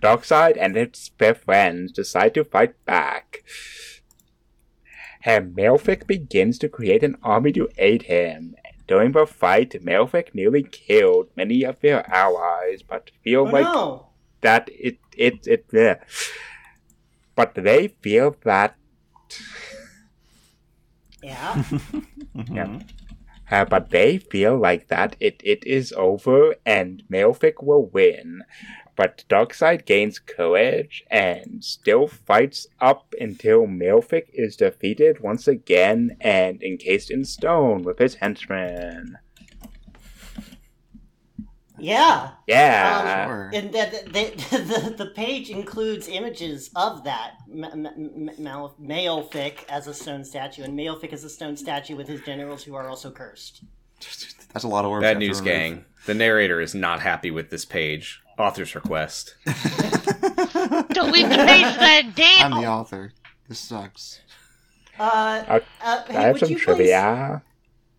Darkseid, 0.00 0.56
and 0.58 0.76
its 0.76 1.10
their 1.18 1.34
friends 1.34 1.92
decide 1.92 2.34
to 2.34 2.44
fight 2.44 2.74
back. 2.84 3.42
And 5.24 5.54
Malefic 5.54 6.06
begins 6.06 6.58
to 6.58 6.68
create 6.68 7.02
an 7.02 7.16
army 7.22 7.52
to 7.52 7.68
aid 7.78 8.02
him. 8.04 8.54
During 8.86 9.12
the 9.12 9.26
fight, 9.26 9.82
Malefic 9.84 10.34
nearly 10.34 10.62
killed 10.62 11.28
many 11.36 11.62
of 11.64 11.80
their 11.80 12.08
allies, 12.12 12.82
but 12.82 13.10
feel 13.22 13.46
Oh 13.46 13.50
like 13.50 13.64
no. 13.64 14.06
that 14.40 14.68
it 14.72 14.98
it 15.16 15.46
it 15.46 15.66
yeah. 15.72 15.96
But 17.34 17.54
they 17.54 17.88
feel 17.88 18.36
that 18.44 18.76
Yeah. 21.22 21.62
Yeah. 22.50 22.80
Uh, 23.50 23.64
but 23.64 23.90
they 23.90 24.18
feel 24.18 24.56
like 24.56 24.88
that 24.88 25.16
it, 25.18 25.40
it 25.44 25.66
is 25.66 25.92
over 25.96 26.54
and 26.64 27.02
Malefic 27.08 27.60
will 27.62 27.86
win. 27.86 28.42
But 29.00 29.24
Darkseid 29.30 29.86
gains 29.86 30.18
courage 30.18 31.06
and 31.10 31.64
still 31.64 32.06
fights 32.06 32.66
up 32.82 33.14
until 33.18 33.66
Malefic 33.66 34.28
is 34.34 34.56
defeated 34.56 35.20
once 35.20 35.48
again 35.48 36.18
and 36.20 36.62
encased 36.62 37.10
in 37.10 37.24
stone 37.24 37.80
with 37.80 37.98
his 37.98 38.16
henchmen. 38.16 39.16
Yeah. 41.78 42.32
Yeah. 42.46 43.24
Um, 43.24 43.28
sure. 43.30 43.50
And 43.54 43.72
the, 43.72 44.02
the, 44.04 44.58
the, 44.58 44.94
the 45.04 45.10
page 45.12 45.48
includes 45.48 46.06
images 46.06 46.68
of 46.76 47.02
that 47.04 47.36
M- 47.50 47.64
M- 47.64 47.86
M- 47.86 48.30
Mal- 48.36 48.76
Malefic 48.78 49.64
as 49.70 49.86
a 49.86 49.94
stone 49.94 50.26
statue, 50.26 50.62
and 50.62 50.76
Malefic 50.76 51.14
as 51.14 51.24
a 51.24 51.30
stone 51.30 51.56
statue 51.56 51.96
with 51.96 52.06
his 52.06 52.20
generals 52.20 52.64
who 52.64 52.74
are 52.74 52.90
also 52.90 53.10
cursed. 53.10 53.64
That's 54.52 54.64
a 54.64 54.68
lot 54.68 54.84
of 54.84 54.90
orbs. 54.90 55.04
Bad 55.04 55.22
you 55.22 55.28
have 55.28 55.38
to 55.38 55.40
news, 55.40 55.40
gang. 55.40 55.84
The 56.04 56.14
narrator 56.14 56.60
is 56.60 56.74
not 56.74 57.00
happy 57.00 57.30
with 57.30 57.48
this 57.48 57.64
page. 57.64 58.20
Author's 58.40 58.74
request. 58.74 59.36
Delete 59.44 61.28
the 61.28 61.44
page 61.46 61.76
then, 61.78 62.12
damn! 62.16 62.52
I'm 62.54 62.62
the 62.62 62.68
author. 62.68 63.12
This 63.48 63.58
sucks. 63.58 64.20
Uh, 64.98 65.02
Uh, 65.48 65.60
uh, 65.82 66.02
I 66.08 66.12
hey, 66.12 66.12
have 66.14 66.32
would 66.34 66.40
some 66.40 66.50
you 66.50 66.56
please- 66.56 66.64
trivia. 66.64 67.42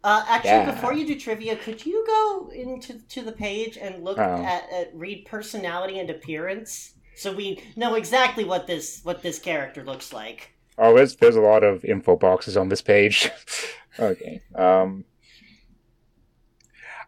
Uh, 0.03 0.23
actually, 0.27 0.49
Yeah. 0.49 0.71
before 0.71 0.93
you 0.93 1.05
do 1.05 1.19
trivia, 1.19 1.55
could 1.55 1.85
you 1.85 2.03
go 2.07 2.49
into 2.53 2.99
to 3.09 3.21
the 3.21 3.31
page 3.31 3.77
and 3.77 4.03
look 4.03 4.17
Oh. 4.17 4.21
at, 4.43 4.67
at 4.71 4.89
read 4.95 5.25
personality 5.25 5.99
and 5.99 6.09
appearance, 6.09 6.93
so 7.15 7.31
we 7.31 7.63
know 7.75 7.93
exactly 7.93 8.43
what 8.43 8.65
this 8.65 9.01
what 9.03 9.21
this 9.21 9.37
character 9.37 9.83
looks 9.83 10.11
like. 10.11 10.53
Oh, 10.79 10.95
there's 10.95 11.17
there's 11.17 11.35
a 11.35 11.41
lot 11.41 11.63
of 11.63 11.85
info 11.85 12.15
boxes 12.15 12.57
on 12.57 12.69
this 12.69 12.81
page. 12.81 13.29
okay. 13.99 14.41
Um. 14.55 15.05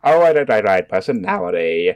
All 0.03 0.19
right, 0.19 0.35
right, 0.35 0.47
right, 0.49 0.63
right. 0.63 0.87
Personality. 0.89 1.95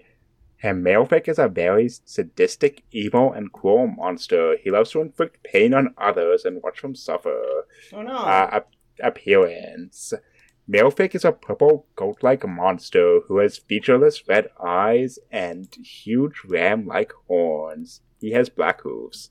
And 0.64 0.84
Malefic 0.84 1.28
is 1.28 1.38
a 1.38 1.48
very 1.48 1.88
sadistic, 1.90 2.84
evil, 2.92 3.32
and 3.32 3.52
cruel 3.52 3.88
monster. 3.88 4.58
He 4.62 4.72
loves 4.72 4.92
to 4.92 5.02
inflict 5.02 5.44
pain 5.44 5.74
on 5.74 5.94
others 5.98 6.46
and 6.46 6.64
watch 6.64 6.82
them 6.82 6.96
suffer. 6.96 7.66
Oh 7.94 8.02
no! 8.02 8.16
Uh, 8.16 8.50
ap- 8.52 8.72
appearance. 9.02 10.14
Malefic 10.68 11.16
is 11.16 11.24
a 11.24 11.32
purple 11.32 11.86
goat-like 11.96 12.46
monster 12.46 13.22
who 13.28 13.38
has 13.38 13.58
featureless 13.58 14.28
red 14.28 14.50
eyes 14.62 15.18
and 15.32 15.74
huge 15.76 16.42
ram-like 16.46 17.14
horns. 17.28 18.02
He 18.20 18.32
has 18.32 18.50
black 18.50 18.82
hooves. 18.82 19.30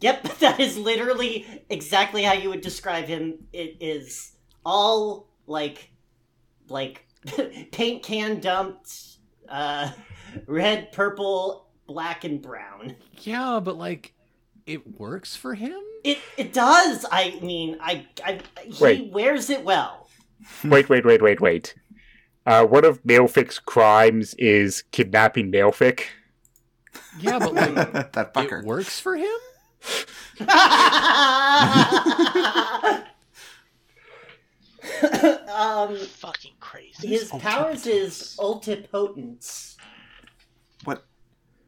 Yep, 0.00 0.22
that 0.38 0.60
is 0.60 0.78
literally 0.78 1.64
exactly 1.68 2.22
how 2.22 2.34
you 2.34 2.50
would 2.50 2.60
describe 2.60 3.06
him. 3.06 3.46
It 3.52 3.78
is 3.80 4.36
all 4.64 5.28
like, 5.46 5.90
like 6.68 7.06
paint 7.72 8.02
can 8.04 8.38
dumped, 8.38 9.18
uh, 9.50 9.90
red, 10.46 10.92
purple, 10.92 11.66
black, 11.86 12.24
and 12.24 12.40
brown. 12.40 12.96
Yeah, 13.22 13.60
but 13.62 13.76
like, 13.76 14.14
it 14.66 14.98
works 14.98 15.36
for 15.36 15.54
him? 15.54 15.80
It 16.04 16.18
it 16.36 16.52
does. 16.52 17.04
I 17.10 17.38
mean, 17.42 17.76
I, 17.80 18.06
I 18.24 18.40
he 18.64 18.82
Wait. 18.82 19.12
wears 19.12 19.50
it 19.50 19.64
well. 19.64 20.08
wait, 20.64 20.88
wait, 20.88 21.04
wait, 21.04 21.22
wait, 21.22 21.40
wait. 21.40 21.74
Uh, 22.46 22.64
one 22.64 22.84
of 22.84 23.04
Malefic's 23.04 23.58
crimes 23.58 24.34
is 24.34 24.84
kidnapping 24.92 25.50
Malefic. 25.50 26.08
Yeah, 27.18 27.38
but 27.38 27.54
like, 27.54 27.74
that 28.12 28.16
it 28.16 28.34
fucker. 28.34 28.64
works 28.64 28.98
for 28.98 29.16
him? 29.16 29.28
um, 35.54 35.96
Fucking 35.96 36.54
crazy. 36.60 37.08
his 37.08 37.30
powers 37.30 37.86
is 37.86 38.36
ultipotence. 38.38 39.76
What? 40.84 41.04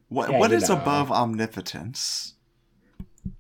What? 0.09 0.31
Yeah, 0.31 0.39
what 0.39 0.51
you 0.51 0.57
is 0.57 0.69
know. 0.69 0.77
above 0.77 1.11
omnipotence? 1.11 2.35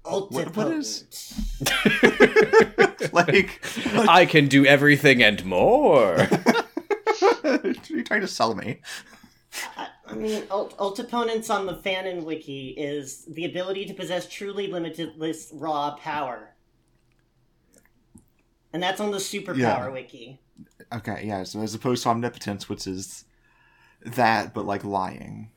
Ultipotence. 0.04 1.60
what 1.60 1.74
is- 1.74 3.12
like, 3.12 3.64
I 4.08 4.26
can 4.26 4.48
do 4.48 4.64
everything 4.66 5.22
and 5.22 5.44
more. 5.44 6.16
are 7.44 7.60
you 7.88 8.02
trying 8.04 8.20
to 8.20 8.28
sell 8.28 8.54
me? 8.54 8.80
I 9.76 9.88
I 10.12 10.14
mean, 10.14 10.42
ult- 10.50 10.76
ultipotence 10.78 11.48
on 11.48 11.64
the 11.66 11.74
Fanon 11.74 12.24
wiki 12.24 12.68
is 12.70 13.24
the 13.26 13.46
ability 13.46 13.86
to 13.86 13.94
possess 13.94 14.28
truly 14.28 14.66
limitless 14.66 15.50
raw 15.54 15.96
power. 15.96 16.51
And 18.72 18.82
that's 18.82 19.00
on 19.00 19.10
the 19.10 19.18
superpower 19.18 19.58
Yeah. 19.58 19.88
wiki. 19.88 20.40
Okay, 20.92 21.24
yeah. 21.26 21.42
So 21.44 21.60
as 21.60 21.74
opposed 21.74 22.02
to 22.04 22.08
omnipotence, 22.10 22.68
which 22.68 22.86
is 22.86 23.24
that, 24.04 24.54
but 24.54 24.64
like 24.66 24.84
lying. 24.84 25.50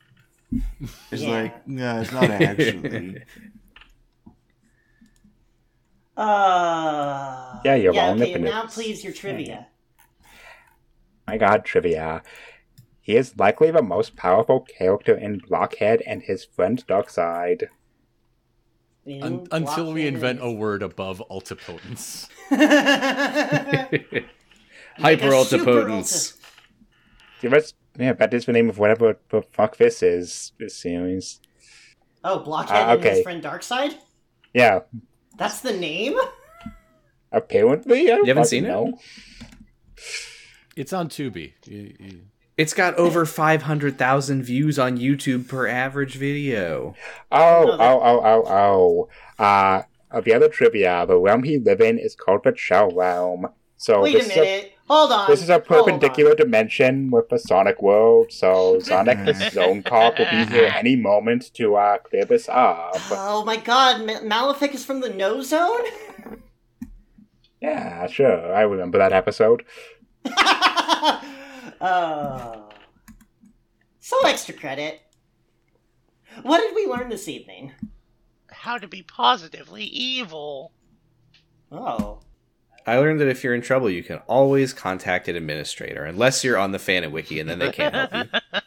It's 1.10 1.22
Yeah. 1.22 1.28
like 1.30 1.66
no, 1.66 2.00
it's 2.00 2.12
not 2.12 2.30
actually. 2.30 3.22
Uh, 6.16 7.60
Yeah, 7.64 7.74
you're 7.74 7.92
yeah, 7.92 8.06
wrong, 8.08 8.22
okay, 8.22 8.38
now 8.38 8.62
omnipotence. 8.62 8.74
please 8.74 9.04
your 9.04 9.12
trivia. 9.12 9.66
My 11.26 11.36
god, 11.36 11.64
trivia. 11.64 12.22
He 13.00 13.16
is 13.16 13.36
likely 13.38 13.70
the 13.70 13.82
most 13.82 14.16
powerful 14.16 14.60
character 14.60 15.16
in 15.16 15.38
Blockhead 15.38 16.02
and 16.06 16.22
his 16.22 16.44
friend 16.44 16.84
Darkseid. 16.86 17.68
In 19.06 19.22
Un- 19.22 19.46
until 19.52 19.92
we 19.92 20.06
invent 20.06 20.40
a 20.42 20.50
word 20.50 20.82
above 20.82 21.22
ultipotence. 21.30 22.28
Hyper 22.50 24.26
a 24.98 25.44
super 25.44 25.70
ultipotence. 25.70 26.36
Yeah, 27.42 27.50
that's, 27.50 27.74
yeah, 27.98 28.12
that 28.14 28.34
is 28.34 28.46
the 28.46 28.52
name 28.52 28.68
of 28.68 28.78
whatever 28.78 29.18
the 29.30 29.42
fuck 29.42 29.76
this 29.76 30.02
is, 30.02 30.52
this 30.58 30.74
series. 30.76 31.40
Oh, 32.24 32.40
Blockhead 32.40 32.88
Uh, 32.88 32.92
and 32.94 33.04
his 33.04 33.22
friend 33.22 33.42
Darkseid? 33.42 33.94
Yeah, 34.52 34.80
That's 35.38 35.60
the 35.60 35.72
name? 35.76 36.16
apparently. 37.30 38.10
I 38.10 38.16
You 38.16 38.24
haven't 38.26 38.44
fucking 38.44 38.44
seen 38.46 38.64
it? 38.64 38.94
It's 40.76 40.92
on 40.92 41.08
Tubi. 41.08 41.52
You- 41.66 41.94
you- 42.00 42.22
It's 42.56 42.72
got 42.72 42.94
over 42.94 43.26
500,000 43.26 44.42
views 44.42 44.78
on 44.78 44.96
YouTube 44.96 45.46
per 45.46 45.66
average 45.66 46.14
video. 46.16 46.94
Oh, 47.30 47.70
oh, 47.70 48.00
oh, 48.02 48.20
oh, 48.24 49.08
oh. 49.38 49.42
Uh, 49.44 49.82
the 50.22 50.32
other 50.32 50.48
trivia, 50.48 51.04
the 51.06 51.18
realm 51.18 51.42
he 51.42 51.58
live 51.58 51.82
in 51.82 51.98
is 51.98 52.14
called 52.14 52.44
the 52.44 52.56
Shell 52.56 52.92
Realm. 52.92 53.48
So 53.76 54.02
Wait 54.02 54.14
this 54.14 54.28
a 54.28 54.30
is 54.30 54.36
minute. 54.36 54.72
Hold 54.88 55.12
on. 55.12 55.28
This 55.28 55.42
is 55.42 55.50
a 55.50 55.58
perpendicular 55.58 56.34
dimension 56.34 57.10
with 57.10 57.28
the 57.28 57.38
Sonic 57.38 57.82
world, 57.82 58.32
so 58.32 58.78
Sonic 58.80 59.22
the 59.26 59.34
Zone 59.50 59.82
Cop 59.82 60.18
will 60.18 60.30
be 60.30 60.46
here 60.46 60.72
any 60.74 60.96
moment 60.96 61.52
to 61.54 61.74
uh, 61.76 61.98
clear 61.98 62.24
this 62.24 62.48
up. 62.48 62.94
Oh 63.10 63.42
my 63.44 63.56
god, 63.56 64.06
Ma- 64.06 64.22
Malefic 64.22 64.74
is 64.74 64.84
from 64.84 65.00
the 65.00 65.10
No 65.10 65.42
Zone? 65.42 65.82
Yeah, 67.60 68.06
sure, 68.06 68.54
I 68.54 68.62
remember 68.62 68.96
that 68.96 69.12
episode. 69.12 69.64
uh, 71.80 72.56
so 74.00 74.16
extra 74.26 74.54
credit. 74.54 75.00
What 76.42 76.58
did 76.60 76.74
we 76.74 76.86
learn 76.86 77.08
this 77.08 77.28
evening? 77.28 77.72
How 78.50 78.78
to 78.78 78.88
be 78.88 79.02
positively 79.02 79.84
evil. 79.84 80.72
Oh. 81.72 82.20
I 82.86 82.98
learned 82.98 83.20
that 83.20 83.28
if 83.28 83.42
you're 83.42 83.54
in 83.54 83.62
trouble, 83.62 83.90
you 83.90 84.02
can 84.04 84.18
always 84.28 84.72
contact 84.72 85.26
an 85.28 85.34
administrator, 85.34 86.04
unless 86.04 86.44
you're 86.44 86.56
on 86.58 86.70
the 86.72 86.78
Fanon 86.78 87.10
Wiki, 87.10 87.40
and 87.40 87.48
then 87.50 87.58
they 87.58 87.72
can't 87.72 87.94
help 87.94 88.14
you. 88.14 88.62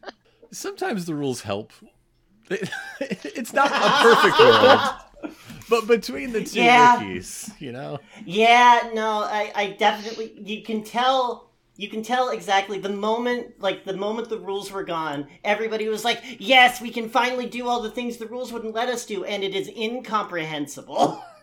Sometimes 0.50 1.06
the 1.06 1.14
rules 1.14 1.42
help. 1.42 1.72
It's 3.00 3.52
not 3.52 3.70
a 3.70 4.02
perfect 4.02 4.38
world, 4.40 5.34
but 5.70 5.86
between 5.86 6.32
the 6.32 6.42
two 6.44 6.60
Yeah. 6.60 6.98
wikis, 7.00 7.58
you 7.60 7.70
know. 7.70 8.00
Yeah, 8.26 8.90
no, 8.92 9.20
I, 9.22 9.52
I 9.54 9.70
definitely 9.78 10.32
you 10.44 10.62
can 10.64 10.82
tell 10.82 11.49
you 11.80 11.88
can 11.88 12.02
tell 12.02 12.28
exactly 12.28 12.78
the 12.78 12.90
moment 12.90 13.58
like 13.58 13.84
the 13.86 13.96
moment 13.96 14.28
the 14.28 14.38
rules 14.38 14.70
were 14.70 14.84
gone, 14.84 15.26
everybody 15.42 15.88
was 15.88 16.04
like, 16.04 16.22
Yes, 16.38 16.78
we 16.80 16.90
can 16.90 17.08
finally 17.08 17.46
do 17.46 17.66
all 17.66 17.80
the 17.80 17.90
things 17.90 18.18
the 18.18 18.26
rules 18.26 18.52
wouldn't 18.52 18.74
let 18.74 18.90
us 18.90 19.06
do, 19.06 19.24
and 19.24 19.42
it 19.42 19.54
is 19.54 19.68
incomprehensible. 19.68 21.24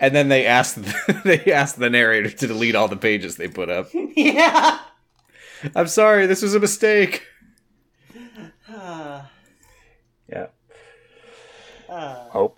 And 0.00 0.14
then 0.14 0.28
they 0.28 0.46
asked 0.46 0.78
they 1.24 1.52
asked 1.52 1.78
the 1.78 1.90
narrator 1.90 2.30
to 2.30 2.46
delete 2.46 2.74
all 2.76 2.88
the 2.88 2.96
pages 2.96 3.36
they 3.36 3.48
put 3.48 3.68
up. 3.68 3.88
yeah. 3.92 4.78
I'm 5.74 5.88
sorry, 5.88 6.26
this 6.26 6.40
was 6.40 6.54
a 6.54 6.60
mistake. 6.60 7.24
Yeah. 10.28 10.46
uh, 11.88 12.28
Oh. 12.34 12.54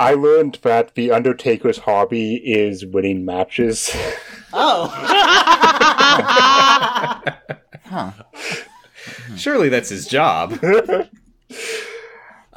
I 0.00 0.14
learned 0.14 0.58
that 0.62 0.94
the 0.94 1.12
Undertaker's 1.12 1.78
hobby 1.78 2.36
is 2.36 2.86
winning 2.86 3.24
matches. 3.24 3.94
oh. 4.52 4.88
Huh. 7.84 8.12
Surely 9.36 9.68
that's 9.68 9.88
his 9.88 10.06
job. 10.06 10.58
I 10.62 11.08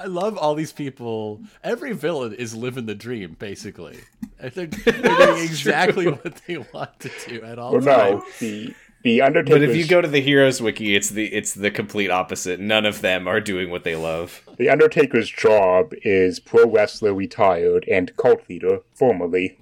love 0.05 0.37
all 0.37 0.53
these 0.53 0.71
people. 0.71 1.41
Every 1.63 1.93
villain 1.93 2.33
is 2.33 2.55
living 2.55 2.85
the 2.85 2.93
dream, 2.93 3.35
basically. 3.39 3.97
I 4.41 4.49
think 4.49 4.83
they're 4.83 5.01
doing 5.01 5.43
exactly 5.43 6.07
what 6.07 6.35
they 6.45 6.57
want 6.57 6.99
to 6.99 7.09
do 7.27 7.41
at 7.43 7.57
all 7.57 7.71
Well, 7.73 7.81
times. 7.81 8.21
no, 8.21 8.23
the 8.39 8.75
the 9.03 9.21
Undertaker's 9.21 9.59
But 9.59 9.69
if 9.69 9.75
you 9.75 9.85
go 9.85 10.01
to 10.01 10.07
the 10.07 10.21
Heroes 10.21 10.61
Wiki, 10.61 10.95
it's 10.95 11.09
the 11.09 11.27
it's 11.33 11.53
the 11.53 11.69
complete 11.69 12.09
opposite. 12.09 12.59
None 12.59 12.85
of 12.85 13.01
them 13.01 13.27
are 13.27 13.39
doing 13.39 13.69
what 13.69 13.83
they 13.83 13.95
love. 13.95 14.41
the 14.57 14.69
Undertaker's 14.69 15.29
job 15.29 15.93
is 16.03 16.39
pro 16.39 16.69
wrestler 16.69 17.13
retired 17.13 17.85
and 17.87 18.15
cult 18.17 18.49
leader 18.49 18.79
formerly. 18.95 19.59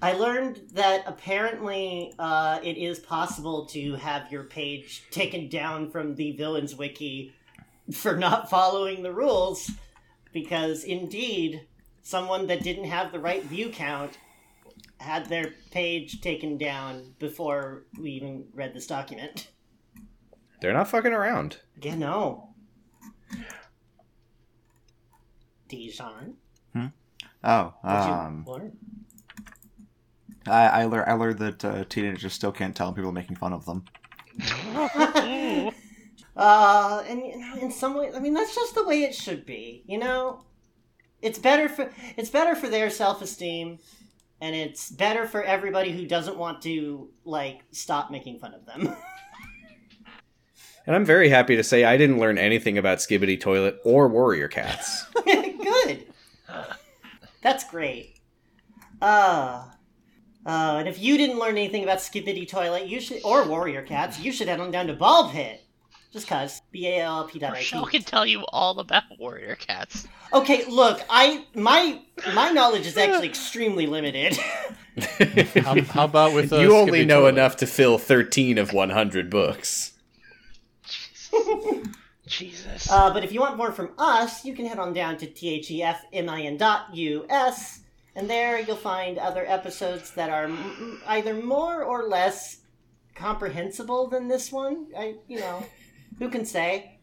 I 0.00 0.12
learned 0.12 0.60
that 0.74 1.02
apparently 1.06 2.12
uh, 2.20 2.60
it 2.62 2.76
is 2.76 3.00
possible 3.00 3.66
to 3.66 3.94
have 3.96 4.30
your 4.30 4.44
page 4.44 5.04
taken 5.10 5.48
down 5.48 5.90
from 5.90 6.14
the 6.14 6.32
villains 6.32 6.76
wiki 6.76 7.32
for 7.92 8.16
not 8.16 8.48
following 8.48 9.02
the 9.02 9.12
rules, 9.12 9.72
because 10.32 10.84
indeed, 10.84 11.62
someone 12.02 12.46
that 12.46 12.62
didn't 12.62 12.84
have 12.84 13.10
the 13.10 13.18
right 13.18 13.42
view 13.42 13.70
count 13.70 14.18
had 14.98 15.26
their 15.26 15.52
page 15.70 16.20
taken 16.20 16.58
down 16.58 17.14
before 17.18 17.84
we 17.98 18.10
even 18.12 18.46
read 18.54 18.74
this 18.74 18.86
document. 18.86 19.48
They're 20.60 20.72
not 20.72 20.88
fucking 20.88 21.12
around. 21.12 21.58
Yeah, 21.80 21.94
no. 21.94 22.48
Dijon, 25.68 26.34
Oh, 27.44 27.72
um. 27.84 28.44
I 30.46 30.66
I, 30.66 30.84
lear- 30.86 31.08
I 31.08 31.12
learned 31.12 31.38
that 31.38 31.64
uh, 31.64 31.84
teenagers 31.88 32.32
still 32.32 32.50
can't 32.50 32.74
tell 32.74 32.88
when 32.88 32.94
people 32.96 33.10
are 33.10 33.12
making 33.12 33.36
fun 33.36 33.52
of 33.52 33.64
them. 33.66 33.84
Uh, 36.36 37.02
and 37.08 37.18
you 37.26 37.36
know, 37.36 37.54
in 37.60 37.68
some 37.72 37.96
way, 37.96 38.12
I 38.14 38.20
mean, 38.20 38.32
that's 38.32 38.54
just 38.54 38.76
the 38.76 38.84
way 38.86 39.02
it 39.02 39.12
should 39.12 39.44
be. 39.44 39.82
You 39.88 39.98
know, 39.98 40.44
it's 41.20 41.36
better 41.40 41.68
for 41.68 41.90
it's 42.16 42.30
better 42.30 42.54
for 42.54 42.68
their 42.68 42.90
self 42.90 43.20
esteem, 43.20 43.80
and 44.40 44.54
it's 44.54 44.90
better 44.90 45.26
for 45.26 45.42
everybody 45.42 45.92
who 45.92 46.06
doesn't 46.06 46.36
want 46.36 46.62
to 46.62 47.10
like 47.24 47.62
stop 47.72 48.10
making 48.10 48.38
fun 48.38 48.54
of 48.54 48.64
them. 48.66 48.96
And 50.88 50.96
I'm 50.96 51.04
very 51.04 51.28
happy 51.28 51.54
to 51.54 51.62
say 51.62 51.84
I 51.84 51.98
didn't 51.98 52.18
learn 52.18 52.38
anything 52.38 52.78
about 52.78 52.96
Skibidi 52.96 53.38
Toilet 53.38 53.78
or 53.84 54.08
Warrior 54.08 54.48
Cats. 54.48 55.04
Good. 55.26 56.06
That's 57.42 57.68
great. 57.68 58.18
Uh, 59.02 59.66
uh, 60.46 60.76
and 60.78 60.88
if 60.88 60.98
you 60.98 61.18
didn't 61.18 61.38
learn 61.38 61.58
anything 61.58 61.82
about 61.82 61.98
Skibidi 61.98 62.48
Toilet, 62.48 62.88
you 62.88 63.02
should, 63.02 63.20
or 63.22 63.46
Warrior 63.46 63.82
Cats, 63.82 64.18
you 64.18 64.32
should 64.32 64.48
head 64.48 64.60
on 64.60 64.70
down 64.70 64.86
to 64.86 64.94
Ball 64.94 65.30
Pit. 65.30 65.62
Just 66.12 66.26
cause. 66.26 66.62
B 66.72 66.86
A 66.86 67.00
L 67.00 67.24
P 67.24 67.38
dot 67.38 67.52
Rochelle 67.52 67.84
can 67.86 68.02
tell 68.02 68.24
you 68.24 68.44
all 68.48 68.78
about 68.80 69.02
warrior 69.18 69.56
cats. 69.56 70.08
Okay, 70.32 70.64
look, 70.66 71.02
I 71.10 71.44
my 71.54 72.00
my 72.34 72.50
knowledge 72.50 72.86
is 72.86 72.96
actually 72.96 73.28
extremely 73.34 73.86
limited. 73.86 74.36
How, 75.62 75.80
how 75.82 76.04
about 76.06 76.34
with 76.34 76.52
uh, 76.52 76.56
you 76.58 76.74
only 76.74 76.90
Skippy 77.00 77.06
know 77.06 77.20
Toilet? 77.20 77.28
enough 77.34 77.56
to 77.58 77.66
fill 77.66 77.98
13 77.98 78.58
of 78.58 78.72
100 78.72 79.30
books. 79.30 79.92
Jesus. 82.26 82.90
Uh, 82.90 83.12
but 83.12 83.24
if 83.24 83.32
you 83.32 83.40
want 83.40 83.56
more 83.56 83.72
from 83.72 83.90
us, 83.96 84.44
you 84.44 84.54
can 84.54 84.66
head 84.66 84.78
on 84.78 84.92
down 84.92 85.16
to 85.18 85.26
thefmin.us, 85.26 85.96
and 88.16 88.28
there 88.30 88.60
you'll 88.60 88.76
find 88.76 89.18
other 89.18 89.46
episodes 89.46 90.10
that 90.12 90.30
are 90.30 90.44
m- 90.44 90.52
m- 90.56 91.02
either 91.06 91.34
more 91.34 91.84
or 91.84 92.08
less 92.08 92.58
comprehensible 93.14 94.08
than 94.08 94.28
this 94.28 94.52
one. 94.52 94.86
I, 94.96 95.14
you 95.26 95.40
know, 95.40 95.64
who 96.18 96.28
can 96.28 96.44
say? 96.44 96.98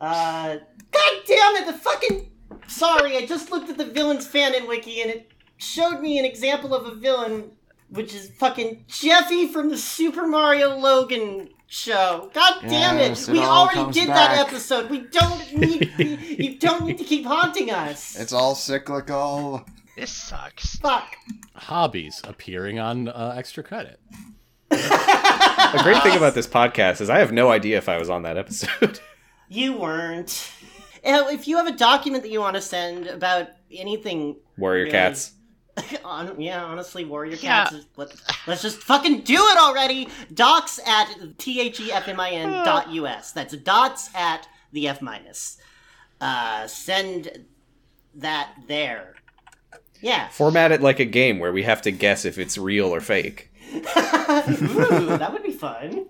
Uh, 0.00 0.56
God 0.90 1.12
damn 1.26 1.56
it! 1.56 1.66
The 1.66 1.72
fucking 1.72 2.30
sorry, 2.66 3.16
I 3.16 3.26
just 3.26 3.50
looked 3.50 3.70
at 3.70 3.78
the 3.78 3.84
villains 3.86 4.26
fanon 4.26 4.68
wiki 4.68 5.00
and 5.02 5.10
it 5.10 5.32
showed 5.56 6.00
me 6.00 6.18
an 6.18 6.24
example 6.24 6.74
of 6.74 6.86
a 6.86 6.94
villain, 6.94 7.52
which 7.88 8.14
is 8.14 8.30
fucking 8.38 8.84
Jeffy 8.88 9.48
from 9.48 9.68
the 9.70 9.78
Super 9.78 10.26
Mario 10.26 10.76
Logan 10.76 11.48
show. 11.66 12.30
God 12.34 12.60
damn 12.62 12.98
Yes, 12.98 13.28
it! 13.28 13.30
it 13.30 13.32
We 13.32 13.38
all 13.40 13.62
already 13.62 13.76
comes 13.76 13.94
did 13.96 14.08
that 14.08 14.36
episode. 14.46 14.90
We 14.90 15.00
don't 15.00 15.52
need. 15.56 15.90
you 15.98 16.58
don't 16.58 16.84
need 16.84 16.98
to 16.98 17.04
keep 17.04 17.24
haunting 17.24 17.70
us. 17.70 18.16
It's 18.18 18.32
all 18.32 18.54
cyclical. 18.54 19.64
this 19.96 20.10
sucks. 20.12 20.76
Fuck. 20.76 21.16
hobbies 21.54 22.20
appearing 22.24 22.78
on 22.78 23.08
uh, 23.08 23.34
extra 23.36 23.62
credit. 23.62 24.00
The 24.78 25.80
great 25.82 26.02
thing 26.02 26.16
about 26.16 26.34
this 26.34 26.46
podcast 26.46 27.00
is 27.00 27.10
I 27.10 27.18
have 27.18 27.32
no 27.32 27.50
idea 27.50 27.78
if 27.78 27.88
I 27.88 27.98
was 27.98 28.10
on 28.10 28.22
that 28.22 28.36
episode. 28.36 29.00
You 29.50 29.76
weren't. 29.76 30.50
Uh, 31.04 31.24
If 31.30 31.46
you 31.46 31.58
have 31.58 31.66
a 31.66 31.76
document 31.76 32.22
that 32.24 32.30
you 32.30 32.40
want 32.40 32.56
to 32.56 32.62
send 32.62 33.06
about 33.06 33.48
anything, 33.70 34.36
Warrior 34.56 34.84
Really? 34.84 34.90
Cats. 34.92 35.32
on, 36.04 36.40
yeah, 36.40 36.64
honestly, 36.64 37.04
Warrior 37.04 37.34
Yeah. 37.34 37.64
Cats. 37.64 37.72
Is, 37.74 37.86
let, 37.96 38.14
let's 38.46 38.62
just 38.62 38.78
fucking 38.78 39.20
do 39.20 39.34
it 39.34 39.58
already. 39.58 40.08
Docs 40.32 40.80
at 40.86 41.08
t 41.38 41.60
h 41.60 41.78
e 41.78 41.92
f 41.92 42.08
m 42.08 42.18
i 42.20 42.30
n 42.30 42.50
dot 42.64 42.88
us. 42.88 43.32
That's 43.32 43.54
dots 43.58 44.08
at 44.14 44.48
the 44.72 44.88
f 44.88 45.02
minus. 45.02 45.58
Uh, 46.22 46.66
send 46.66 47.44
that 48.14 48.54
there. 48.66 49.14
Yeah. 50.00 50.28
Format 50.28 50.72
it 50.72 50.80
like 50.80 51.00
a 51.00 51.04
game 51.04 51.38
where 51.38 51.52
we 51.52 51.64
have 51.64 51.82
to 51.82 51.90
guess 51.90 52.24
if 52.24 52.38
it's 52.38 52.56
real 52.56 52.86
or 52.94 53.00
fake. 53.00 53.50
Ooh, 53.82 55.18
that 55.18 55.32
would 55.32 55.42
be 55.42 55.52
fun. 55.52 56.06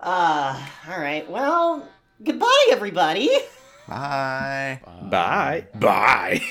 Uh, 0.00 0.66
all 0.88 1.00
right. 1.00 1.28
Well, 1.30 1.88
goodbye, 2.22 2.66
everybody. 2.70 3.30
Bye. 3.88 4.80
Bye. 5.10 5.66
Bye. 5.78 6.40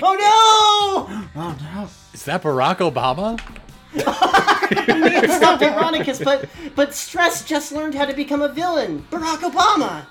Oh 0.00 0.14
no! 0.14 1.42
Oh 1.42 1.58
no. 1.74 1.88
Is 2.14 2.24
that 2.26 2.42
Barack 2.42 2.76
Obama? 2.76 3.36
no! 4.86 4.94
We 4.94 5.00
may 5.00 5.10
have 5.26 5.32
stopped 5.32 5.62
Ironicus, 5.62 6.22
but 6.22 6.48
but 6.76 6.94
Stress 6.94 7.44
just 7.44 7.72
learned 7.72 7.94
how 7.94 8.04
to 8.04 8.14
become 8.14 8.42
a 8.42 8.48
villain. 8.48 9.04
Barack 9.10 9.38
Obama. 9.38 10.06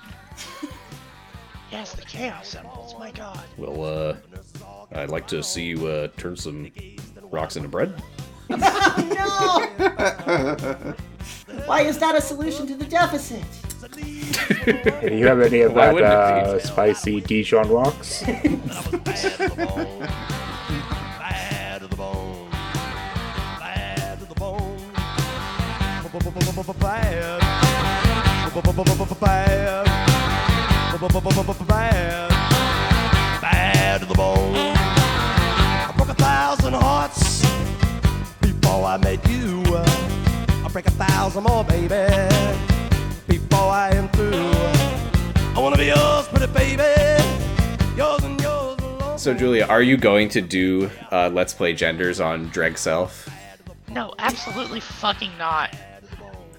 Yes, 1.71 1.93
the 1.93 2.01
chaos 2.01 2.49
symbols. 2.49 2.95
My 2.99 3.11
God. 3.11 3.45
well, 3.57 3.83
uh, 3.83 4.15
I'd 4.93 5.09
like 5.09 5.27
to 5.27 5.41
see 5.43 5.65
you 5.65 5.87
uh, 5.87 6.07
turn 6.17 6.35
some 6.35 6.69
rocks 7.31 7.55
into 7.55 7.69
bread. 7.69 7.93
No! 8.49 8.55
Why 11.65 11.81
is 11.81 11.97
that 11.99 12.15
a 12.15 12.21
solution 12.21 12.65
to 12.67 12.75
the 12.75 12.85
deficit? 12.85 13.43
Do 13.93 15.15
you 15.15 15.27
have 15.27 15.41
any 15.41 15.61
of 15.61 15.73
Why 15.73 15.87
that 15.87 15.93
wouldn't 15.93 16.13
it 16.13 16.51
be? 16.53 16.57
uh, 16.57 16.59
spicy 16.59 17.21
Dijon 17.21 17.69
rocks? 17.69 18.23
Bad 33.41 33.99
to 34.01 34.05
the 34.05 34.13
bone. 34.15 34.76
Thousand 36.69 36.85
hearts 36.85 37.41
before 38.41 38.83
I 38.83 38.97
met 38.97 39.25
you. 39.29 39.63
I 39.67 40.69
break 40.71 40.85
a 40.87 40.91
thousand 40.91 41.43
more, 41.43 41.63
baby, 41.63 41.87
before 43.27 43.69
I 43.71 43.91
am 43.93 44.09
through. 44.09 44.51
I 45.55 45.59
wanna 45.59 45.77
be 45.77 45.85
yours, 45.85 46.27
pretty 46.27 46.51
baby. 46.51 46.83
Yours 47.95 48.23
and 48.23 48.39
yours 48.41 48.77
alone. 48.81 49.17
So, 49.17 49.33
Julia, 49.33 49.65
are 49.65 49.81
you 49.81 49.95
going 49.95 50.27
to 50.29 50.41
do 50.41 50.89
uh, 51.09 51.29
Let's 51.31 51.53
Play 51.53 51.73
Genders 51.73 52.19
on 52.19 52.49
Dreg 52.49 52.77
Self? 52.77 53.29
No, 53.89 54.13
absolutely 54.19 54.81
fucking 54.81 55.31
not. 55.37 55.73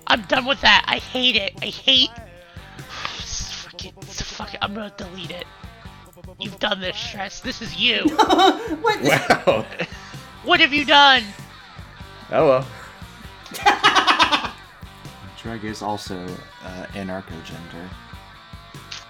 I'm 0.06 0.22
done 0.22 0.46
with 0.46 0.62
that. 0.62 0.86
I 0.88 0.98
hate 0.98 1.36
it. 1.36 1.52
I 1.60 1.66
hate. 1.66 2.10
Fuck 2.88 3.84
it. 3.84 4.04
Fuck 4.04 4.54
it. 4.54 4.60
I'm 4.62 4.74
gonna 4.74 4.94
delete 4.96 5.32
it. 5.32 5.46
You've 6.38 6.58
done 6.58 6.80
this, 6.80 6.96
Stress. 6.96 7.40
This 7.40 7.60
is 7.62 7.76
you. 7.76 8.02
What? 8.80 9.02
Wow. 9.02 9.66
what 10.44 10.60
have 10.60 10.72
you 10.72 10.84
done? 10.84 11.24
Oh 12.30 12.46
well. 12.46 12.66
Dreg 15.42 15.64
is 15.64 15.82
also 15.82 16.24
uh, 16.64 16.86
anarcho-gender. 16.92 17.90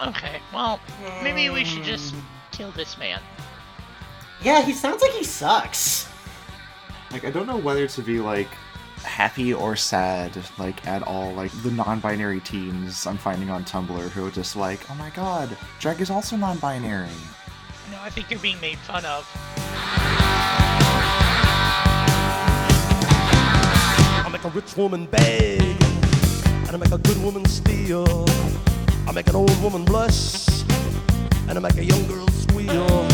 Okay, 0.01 0.41
well, 0.55 0.81
maybe 1.23 1.51
we 1.51 1.65
should 1.65 1.83
just 1.83 2.15
kill 2.53 2.71
this 2.73 2.97
man. 2.99 3.21
Yeah, 4.43 4.63
he 4.63 4.73
sounds 4.73 5.03
like 5.03 5.13
he 5.13 5.25
sucks. 5.25 6.09
Like, 7.11 7.25
I 7.25 7.31
don't 7.31 7.47
know 7.47 7.57
whether 7.57 7.87
to 7.89 8.03
be, 8.03 8.21
like, 8.21 8.49
happy 9.03 9.53
or 9.55 9.77
sad, 9.77 10.37
like, 10.59 10.87
at 10.87 11.03
all. 11.03 11.33
Like, 11.33 11.51
the 11.63 11.71
non-binary 11.71 12.41
teens 12.41 13.07
I'm 13.07 13.19
finding 13.19 13.51
on 13.51 13.65
Tumblr 13.65 14.11
who 14.11 14.27
are 14.27 14.31
just 14.31 14.57
like, 14.57 14.81
oh 14.91 14.95
my 14.95 15.11
god, 15.11 15.57
drag 15.79 16.01
is 16.01 16.11
also 16.11 16.37
non-binary. 16.37 17.09
No, 17.91 17.99
I 18.01 18.11
think 18.11 18.31
you're 18.31 18.41
being 18.41 18.61
made 18.61 18.79
fun 18.79 19.05
of. 19.05 19.27
I 24.25 24.29
make 24.31 24.45
a 24.45 24.51
rich 24.51 24.77
woman 24.77 25.07
beg, 25.07 25.63
and 25.63 26.71
I 26.71 26.77
make 26.77 26.93
a 26.93 26.99
good 26.99 27.23
woman 27.23 27.45
steal. 27.47 28.27
I 29.07 29.13
make 29.13 29.27
an 29.29 29.37
old 29.37 29.63
woman 29.63 29.85
blush, 29.85 30.63
and 31.49 31.53
I 31.53 31.61
make 31.61 31.79
a 31.79 31.85
young 31.85 32.07
girl 32.07 32.29
squeal. 32.29 33.07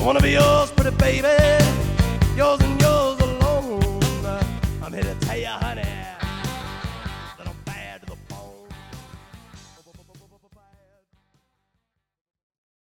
I 0.00 0.04
wanna 0.04 0.20
be 0.20 0.30
yours, 0.30 0.70
pretty 0.70 0.96
baby, 0.96 1.26
yours 2.36 2.60
and 2.60 2.80
yours 2.80 3.17
alone. 4.98 5.04
I'm 5.04 5.04
here 5.04 5.14
to 5.14 5.26
tell 5.26 5.38
you, 5.38 5.46
honey, 5.46 5.67